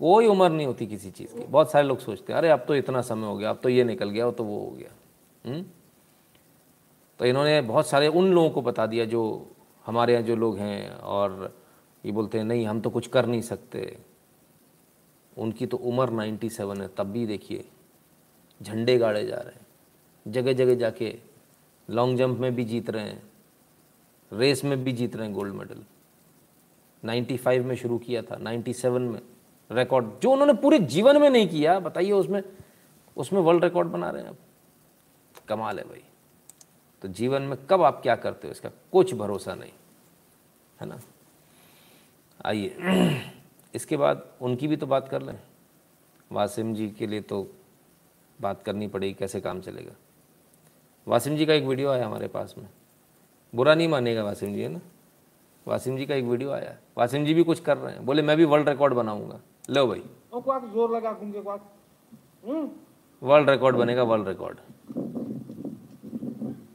कोई 0.00 0.26
उम्र 0.26 0.48
नहीं 0.50 0.66
होती 0.66 0.86
किसी 0.86 1.10
चीज़ 1.10 1.34
की 1.34 1.44
बहुत 1.48 1.70
सारे 1.70 1.86
लोग 1.86 1.98
सोचते 1.98 2.32
हैं 2.32 2.38
अरे 2.38 2.48
अब 2.50 2.64
तो 2.68 2.74
इतना 2.76 3.00
समय 3.02 3.26
हो 3.26 3.36
गया 3.36 3.50
अब 3.50 3.60
तो 3.62 3.68
ये 3.68 3.84
निकल 3.84 4.10
गया 4.10 4.30
तो 4.30 4.44
वो 4.44 4.58
हो 4.58 4.70
गया? 4.70 4.90
तो 7.18 7.24
इन्होंने 7.24 7.60
बहुत 7.60 7.86
सारे 7.86 8.08
उन 8.08 8.32
लोगों 8.32 8.50
को 8.50 8.62
बता 8.62 8.86
दिया 8.86 9.04
जो 9.04 9.50
हमारे 9.86 10.12
यहाँ 10.12 10.24
जो 10.24 10.36
लोग 10.36 10.58
हैं 10.58 10.90
और 10.90 11.56
ये 12.04 12.12
बोलते 12.12 12.38
हैं, 12.38 12.44
नहीं, 12.44 12.66
हम 12.66 12.80
तो 12.80 12.90
कुछ 12.90 13.06
कर 13.06 13.26
नहीं 13.26 13.40
सकते। 13.40 13.98
उनकी 15.38 15.66
तो 15.66 15.76
उम्र 15.76 16.10
97 16.10 16.80
है, 16.80 16.88
तब 16.88 17.06
भी 17.06 17.26
देखिए, 17.26 17.64
झंडे 18.62 18.98
गाड़े 18.98 19.26
जा 19.26 19.36
रहे 19.36 19.54
हैं। 19.54 19.66
जगह 20.32 20.52
जगह 20.52 20.74
जाके 20.74 21.18
लॉन्ग 21.90 22.18
जंप 22.18 22.38
में 22.38 22.54
भी 22.54 22.64
जीत 22.64 22.90
रहे 22.90 23.04
हैं 23.04 23.22
रेस 24.32 24.64
में 24.64 24.84
भी 24.84 24.92
जीत 24.92 25.16
रहे 25.16 25.26
हैं 25.26 25.34
गोल्ड 25.34 25.54
मेडल 25.54 25.84
95 27.02 27.64
में 27.64 27.76
शुरू 27.76 27.98
किया 27.98 28.22
था 28.22 28.36
97 28.36 29.02
में। 29.02 29.20
रिकॉर्ड 29.70 30.06
जो 30.22 30.30
उन्होंने 30.30 30.52
पूरे 30.52 30.78
जीवन 30.78 31.20
में 31.20 31.30
नहीं 31.30 31.48
किया, 31.48 31.78
बताइए 31.80 32.10
उसमें 32.10 32.42
उसमें 33.16 33.40
वर्ल्ड 33.40 33.64
रिकॉर्ड 33.64 33.88
बना 33.88 34.10
रहे 34.10 34.22
हैं 34.22 34.28
अब 34.28 34.36
कमाल 35.48 35.78
है 35.78 35.84
भाई। 35.84 36.02
तो 37.02 37.08
जीवन 37.10 37.42
में 37.42 37.56
कब 37.66 37.82
आप 37.82 38.00
क्या 38.02 38.16
करते 38.16 38.48
हो 38.48 38.52
इसका 38.52 38.70
कुछ 38.92 39.14
भरोसा 39.14 39.54
नहीं 39.54 39.72
है 40.78 40.86
ना? 40.86 40.98
आइए 42.40 43.22
इसके 43.74 43.96
बाद 43.96 44.24
उनकी 44.40 44.68
भी 44.68 44.76
तो 44.76 44.86
बात 44.86 45.08
कर 45.08 45.22
लें। 45.22 45.38
वासिम 46.30 46.74
जी 46.74 46.88
के 46.90 47.06
लिए 47.06 47.20
तो 47.22 47.46
बात 48.38 48.62
करनी 48.62 48.86
पड़ेगी 48.88 49.14
कैसे 49.14 49.40
काम 49.40 49.60
चलेगा। 49.60 49.92
वासिम 51.06 51.36
जी 51.36 51.46
का 51.46 51.52
एक 51.52 51.64
वीडियो 51.64 51.90
आया 51.90 52.06
हमारे 52.06 52.28
पास 52.28 52.54
में। 52.58 52.68
बुरा 53.52 53.74
नहीं 53.74 53.88
मानेगा 53.88 54.22
वासिम 54.24 54.54
जी 54.54 54.62
है 54.62 54.68
ना? 54.68 54.80
वासिम 55.66 55.96
जी 55.96 56.06
का 56.06 56.14
एक 56.14 56.24
वीडियो 56.24 56.50
आया। 56.50 56.76
वासिम 56.98 57.24
जी 57.24 57.34
भी 57.34 57.42
कुछ 57.44 57.60
कर 57.60 57.76
रहे 57.76 57.92
हैं। 57.94 58.04
बोले 58.06 58.22
मैं 58.22 58.36
भी 58.36 58.44
वर्ल्ड 58.44 58.68
रिकॉर्ड 58.68 58.94
बनाऊँगा। 58.94 59.40
लो 59.70 59.86
भाई। 59.86 60.02
ज़ोर 60.72 60.96
लगा 60.96 61.12
क्वाक। 61.12 61.70
हम्म। 62.46 62.68
वर्ल्ड 63.22 63.50
रिकॉर्ड 63.50 63.76
बनेगा 63.76 64.02
वर्ल्ड 64.02 64.28
रिकॉर्ड 64.28 64.58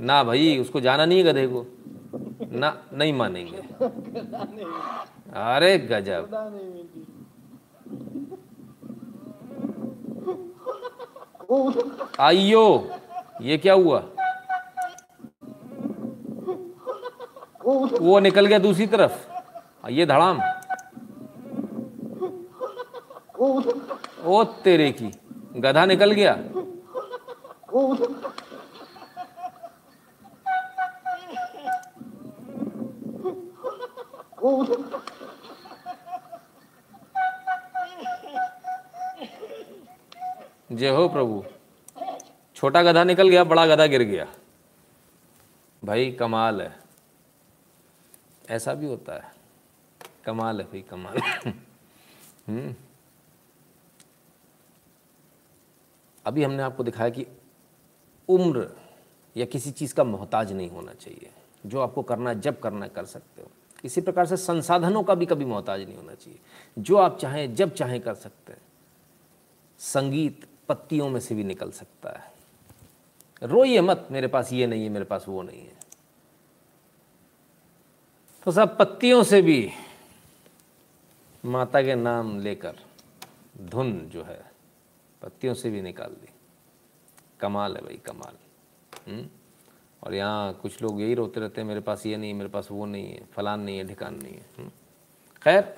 ना 0.03 0.23
भाई, 0.23 0.59
उसको 0.59 0.79
जाना 0.79 1.05
नहीं 1.05 1.19
है 1.19 1.25
गधे 1.25 1.47
को। 1.47 1.65
ना, 2.51 2.83
नहीं 2.93 3.13
मानेंगे। 3.13 3.57
अरे 5.33 5.77
गजब। 5.77 6.33
आइयो, 12.19 12.89
ये 13.41 13.57
क्या 13.57 13.73
हुआ? 13.73 13.99
वो 18.01 18.19
निकल 18.19 18.45
गया 18.45 18.59
दूसरी 18.59 18.87
तरफ़। 18.87 19.29
ये 19.89 20.05
धड़ाम। 20.05 20.39
ओ 24.25 24.43
तेरे 24.43 24.91
की। 24.91 25.11
गधा 25.59 25.85
निकल 25.85 26.11
गया। 26.11 26.33
जय 40.71 40.89
हो 40.89 41.09
प्रभु, 41.09 41.45
छोटा 42.55 42.83
गधा 42.83 43.03
निकल 43.03 43.29
गया, 43.29 43.43
बड़ा 43.43 43.67
गधा 43.67 43.85
गिर 43.85 44.01
गया। 44.01 44.33
भाई, 45.85 46.11
कमाल 46.11 46.61
है। 46.61 46.79
ऐसा 48.49 48.73
भी 48.73 48.85
होता 48.85 49.13
है। 49.13 49.35
कमाल 50.25 50.61
है 50.61 50.67
भाई, 50.67 50.81
कमाल। 50.81 51.17
हम्म। 52.47 52.75
अभी 56.25 56.43
हमने 56.43 56.63
आपको 56.63 56.83
दिखाया 56.83 57.09
कि 57.09 57.27
उम्र 58.29 58.71
या 59.37 59.45
किसी 59.45 59.71
चीज़ 59.71 59.95
का 59.95 60.03
मोहताज 60.03 60.53
नहीं 60.53 60.69
होना 60.69 60.93
चाहिए। 60.93 61.31
जो 61.65 61.79
आपको 61.79 62.03
करना 62.03 62.29
है, 62.29 62.39
जब 62.39 62.59
करना 62.59 62.85
है, 62.85 62.91
कर 62.95 63.05
सकते 63.05 63.41
हो। 63.41 63.51
इसी 63.83 64.01
प्रकार 64.01 64.25
से 64.25 64.37
संसाधनों 64.37 65.03
का 65.03 65.15
भी 65.15 65.25
कभी 65.25 65.45
मोहताज 65.45 65.81
नहीं 65.81 65.95
होना 65.95 66.13
चाहिए। 66.13 66.39
जो 66.79 66.97
आप 66.97 67.19
चाहें, 67.19 67.55
जब 67.55 67.73
चाहें 67.73 68.01
कर 68.01 68.15
सकते 68.15 68.53
हैं। 68.53 68.61
संगीत 69.79 70.47
पत्तियों 70.69 71.09
में 71.09 71.19
से 71.19 71.35
भी 71.35 71.43
निकल 71.43 71.71
सकता 71.71 72.19
है। 72.19 72.33
रोइए 73.43 73.81
मत, 73.81 74.07
मेरे 74.11 74.27
पास 74.27 74.53
ये 74.53 74.67
नहीं 74.67 74.83
है, 74.83 74.89
मेरे 74.89 75.05
पास 75.05 75.25
वो 75.27 75.41
नहीं 75.41 75.61
है। 75.61 75.83
तो 78.45 78.51
सब 78.51 78.77
पत्तियों 78.77 79.23
से 79.23 79.41
भी 79.41 79.71
माता 81.45 81.81
के 81.81 81.95
नाम 81.95 82.39
लेकर 82.39 82.79
धुन 83.61 83.99
जो 83.99 84.23
है, 84.23 84.51
पत्तियों 85.21 85.53
से 85.53 85.69
भी 85.69 85.81
निकाल 85.81 86.09
दी। 86.09 86.29
कमाल 87.39 87.75
है 87.75 87.81
भाई, 87.81 87.97
कमाल। 87.97 88.35
हुँ? 89.11 89.42
और 90.03 90.15
यहाँ 90.15 90.53
कुछ 90.61 90.81
लोग 90.81 91.01
यही 91.01 91.13
रोते 91.13 91.39
रहते 91.39 91.61
हैं, 91.61 91.67
मेरे 91.67 91.79
पास 91.81 92.05
ये 92.05 92.17
नहीं 92.17 92.31
है, 92.31 92.37
मेरे 92.37 92.49
पास 92.49 92.67
वो 92.71 92.85
नहीं 92.85 93.05
है, 93.05 93.21
फलान 93.35 93.59
नहीं 93.59 93.77
है, 93.77 93.87
ढिकान 93.87 94.15
नहीं 94.15 94.33
है। 94.33 94.71
खैर, 95.41 95.73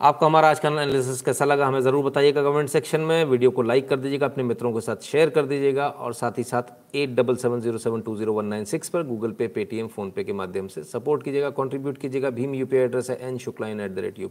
आपको 0.00 0.26
हमारा 0.26 0.50
आज 0.50 0.60
का 0.60 0.68
एनालिसिस 0.68 1.20
कैसा 1.22 1.44
लगा 1.44 1.66
हमें 1.66 1.80
ज़रूर 1.80 2.04
बताइएगा 2.04 2.42
कमेंट 2.42 2.68
सेक्शन 2.68 3.00
में। 3.00 3.24
वीडियो 3.24 3.50
को 3.50 3.62
लाइक 3.62 3.88
कर 3.88 3.96
दीजिएगा, 3.96 4.26
अपने 4.26 4.44
मित्रों 4.44 4.72
के 4.72 4.80
साथ 4.80 5.02
शेयर 5.04 5.30
कर 5.30 5.46
दीजिएगा 5.46 5.88
और 5.88 6.14
साथ 6.14 6.38
ही 6.38 6.44
साथ 6.44 6.96
at 6.96 7.14
double 7.16 7.36
seven 7.36 7.60
zero 7.60 7.78
seven 7.78 8.00
two 8.00 8.16
zero 8.16 8.32
one 8.34 8.44
nine 8.46 8.64
six 8.66 8.88
पर 8.88 9.02
गूगल 9.06 9.32
पे 9.32 9.48
पेटीएम 9.48 9.88
फ़ोनपे 9.88 10.24
के 10.24 10.32
माध्यम 10.32 10.68
से 10.68 10.84
सपोर्ट 10.84 11.22
कीजिएगा 11.22 11.50
कंट्रीब्यूट 11.52 11.98
कीजिएगा। 11.98 12.30
भीम 12.30 12.54
यूपीआई 12.54 12.82
एड्रेस 12.82 13.10
है 13.10 13.18
N 13.28 13.38
Shukla 13.38 13.68
in 13.68 13.80
at 13.80 13.90
the 13.90 13.98
rate 13.98 14.18
U 14.18 14.28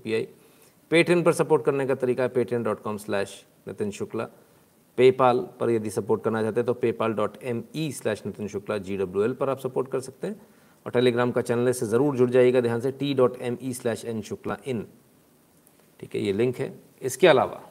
पर 1.21 1.33
सपोर्ट 1.33 1.65
करने 1.65 1.85
का 1.87 1.95
तरीका 1.95 2.23
है 2.23 2.29
Paytm 2.29 2.63
dot 2.63 2.81
com 2.83 2.97
slash 2.97 3.43
Nitin 3.67 3.91
Shukla 3.91 4.27
PayPal 4.97 5.39
पर 5.59 5.69
यदि 5.69 5.89
सपोर्ट 5.89 6.23
करना 6.23 6.41
चाहते 6.41 6.59
हैं 6.59 6.65
तो 6.65 6.73
PayPal 6.75 7.13
dot 7.13 7.37
M 7.43 7.63
E 7.75 7.91
slash 7.93 8.25
Nitin 8.25 8.47
Shukla 8.47 8.77
G 8.79 8.97
W 8.97 9.23
L 9.23 9.33
पर 9.33 9.49
आप 9.49 9.59
सपोर्ट 9.59 9.91
कर 9.91 9.99
सकते 10.01 10.27
हैं। 10.27 10.39
और 10.85 10.91
टेलीग्राम 10.91 11.31
का 11.31 11.41
चैनल 11.41 11.71
से 11.71 11.85
ज़रूर 11.85 12.15
जुड़ 12.17 12.29
जाइएगा। 12.29 12.61
ध्यान 12.61 12.79
से 12.81 12.91
T 12.93 13.13
dot 13.13 13.37
M 13.41 13.57
E 13.61 13.73
slash 13.73 14.05
N 14.05 14.21
Shukla 14.21 14.57
in 14.67 14.85
ठीक 15.99 16.15
है, 16.15 16.21
ये 16.21 16.33
लिंक 16.33 16.57
है। 16.57 16.73
इसके 17.01 17.27
अलावा 17.27 17.61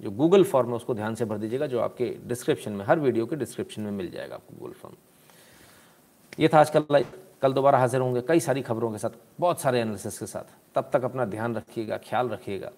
जो 0.00 0.10
गूगल 0.12 0.44
फॉर्म 0.44 0.68
है, 0.68 0.74
उसको 0.76 0.94
ध्यान 0.94 1.14
से 1.14 1.24
भर 1.24 1.38
दीजिएगा, 1.38 1.66
जो 1.66 1.80
आपके 1.80 2.14
डिस्क्रिप्शन 2.26 2.72
में, 2.72 2.84
हर 2.84 2.98
वीडियो 3.00 3.26
के 3.26 3.36
डिस्क्रिप्शन 3.36 3.82
में 3.82 3.90
मिल 3.92 4.10
जाएगा 4.10 4.34
आपको 4.34 4.58
गूगल 4.58 4.72
फॉर्म 4.72 4.96
ये 6.38 6.48
था 6.48 6.60
आज 6.60 6.70
कल 6.70 6.84
लाइव 6.90 7.06
कल 7.42 7.52
दोबारा 7.52 7.78
हाजिर 7.78 8.00
होंगे। 8.00 8.20
कई 8.28 8.40
सारी 8.40 8.62
खबरों 8.62 8.90
के 8.92 8.98
साथ, 8.98 9.10
बहुत 9.40 9.60
सारे 9.60 9.80
एनालिसिस 9.80 10.18
के 10.18 10.26
साथ। 10.26 10.54
तब 10.74 10.90
तक 10.92 11.04
अपना 11.04 11.24
ध्यान 11.26 11.54
रखिएगा, 11.56 11.96
ख्याल 11.98 12.28
रखिएगा। 12.28 12.70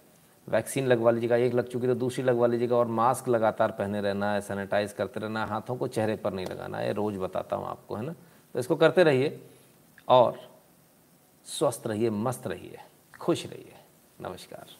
वैक्सीन 0.48 0.86
लगवा 0.86 1.10
लीजिएगा, 1.10 1.36
एक 1.36 1.54
लग 1.54 1.68
चुकी 1.68 1.86
तो 1.86 1.94
दूसरी 1.94 2.24
लगवा 2.24 2.46
लीजिएगा 2.46 2.76
और 2.76 2.86
मास्क 2.86 3.28
लगातार 3.28 3.70
पहने 3.70 4.00
रहना 4.00 4.32
है, 4.34 4.40
सैनिटाइज 4.40 4.92
करते 4.92 5.20
रहना 5.20 5.44
हाथों 5.46 5.76
को 5.76 5.88
चेहरे 5.88 6.16
पर 6.16 6.32
नहीं 6.32 6.46
लगाना 6.46 6.78
है 6.78 6.92
रोज़ 6.92 7.18
बताता 7.18 7.56
हूँ 7.56 7.66
आपको, 7.66 7.94
है 7.96 8.04
ना? 8.06 8.14
तो 8.54 8.58
इसको 8.58 8.76
करते 8.76 9.02
रहिए 9.02 9.40
और 10.08 10.38
स्वस्थ 11.46 11.86
रहिए, 11.86 12.10
मस्त 12.10 12.46
रहिए, 12.46 12.78
खुश 13.20 13.46
रहिए। 13.46 13.76
नमस्कार। 14.20 14.79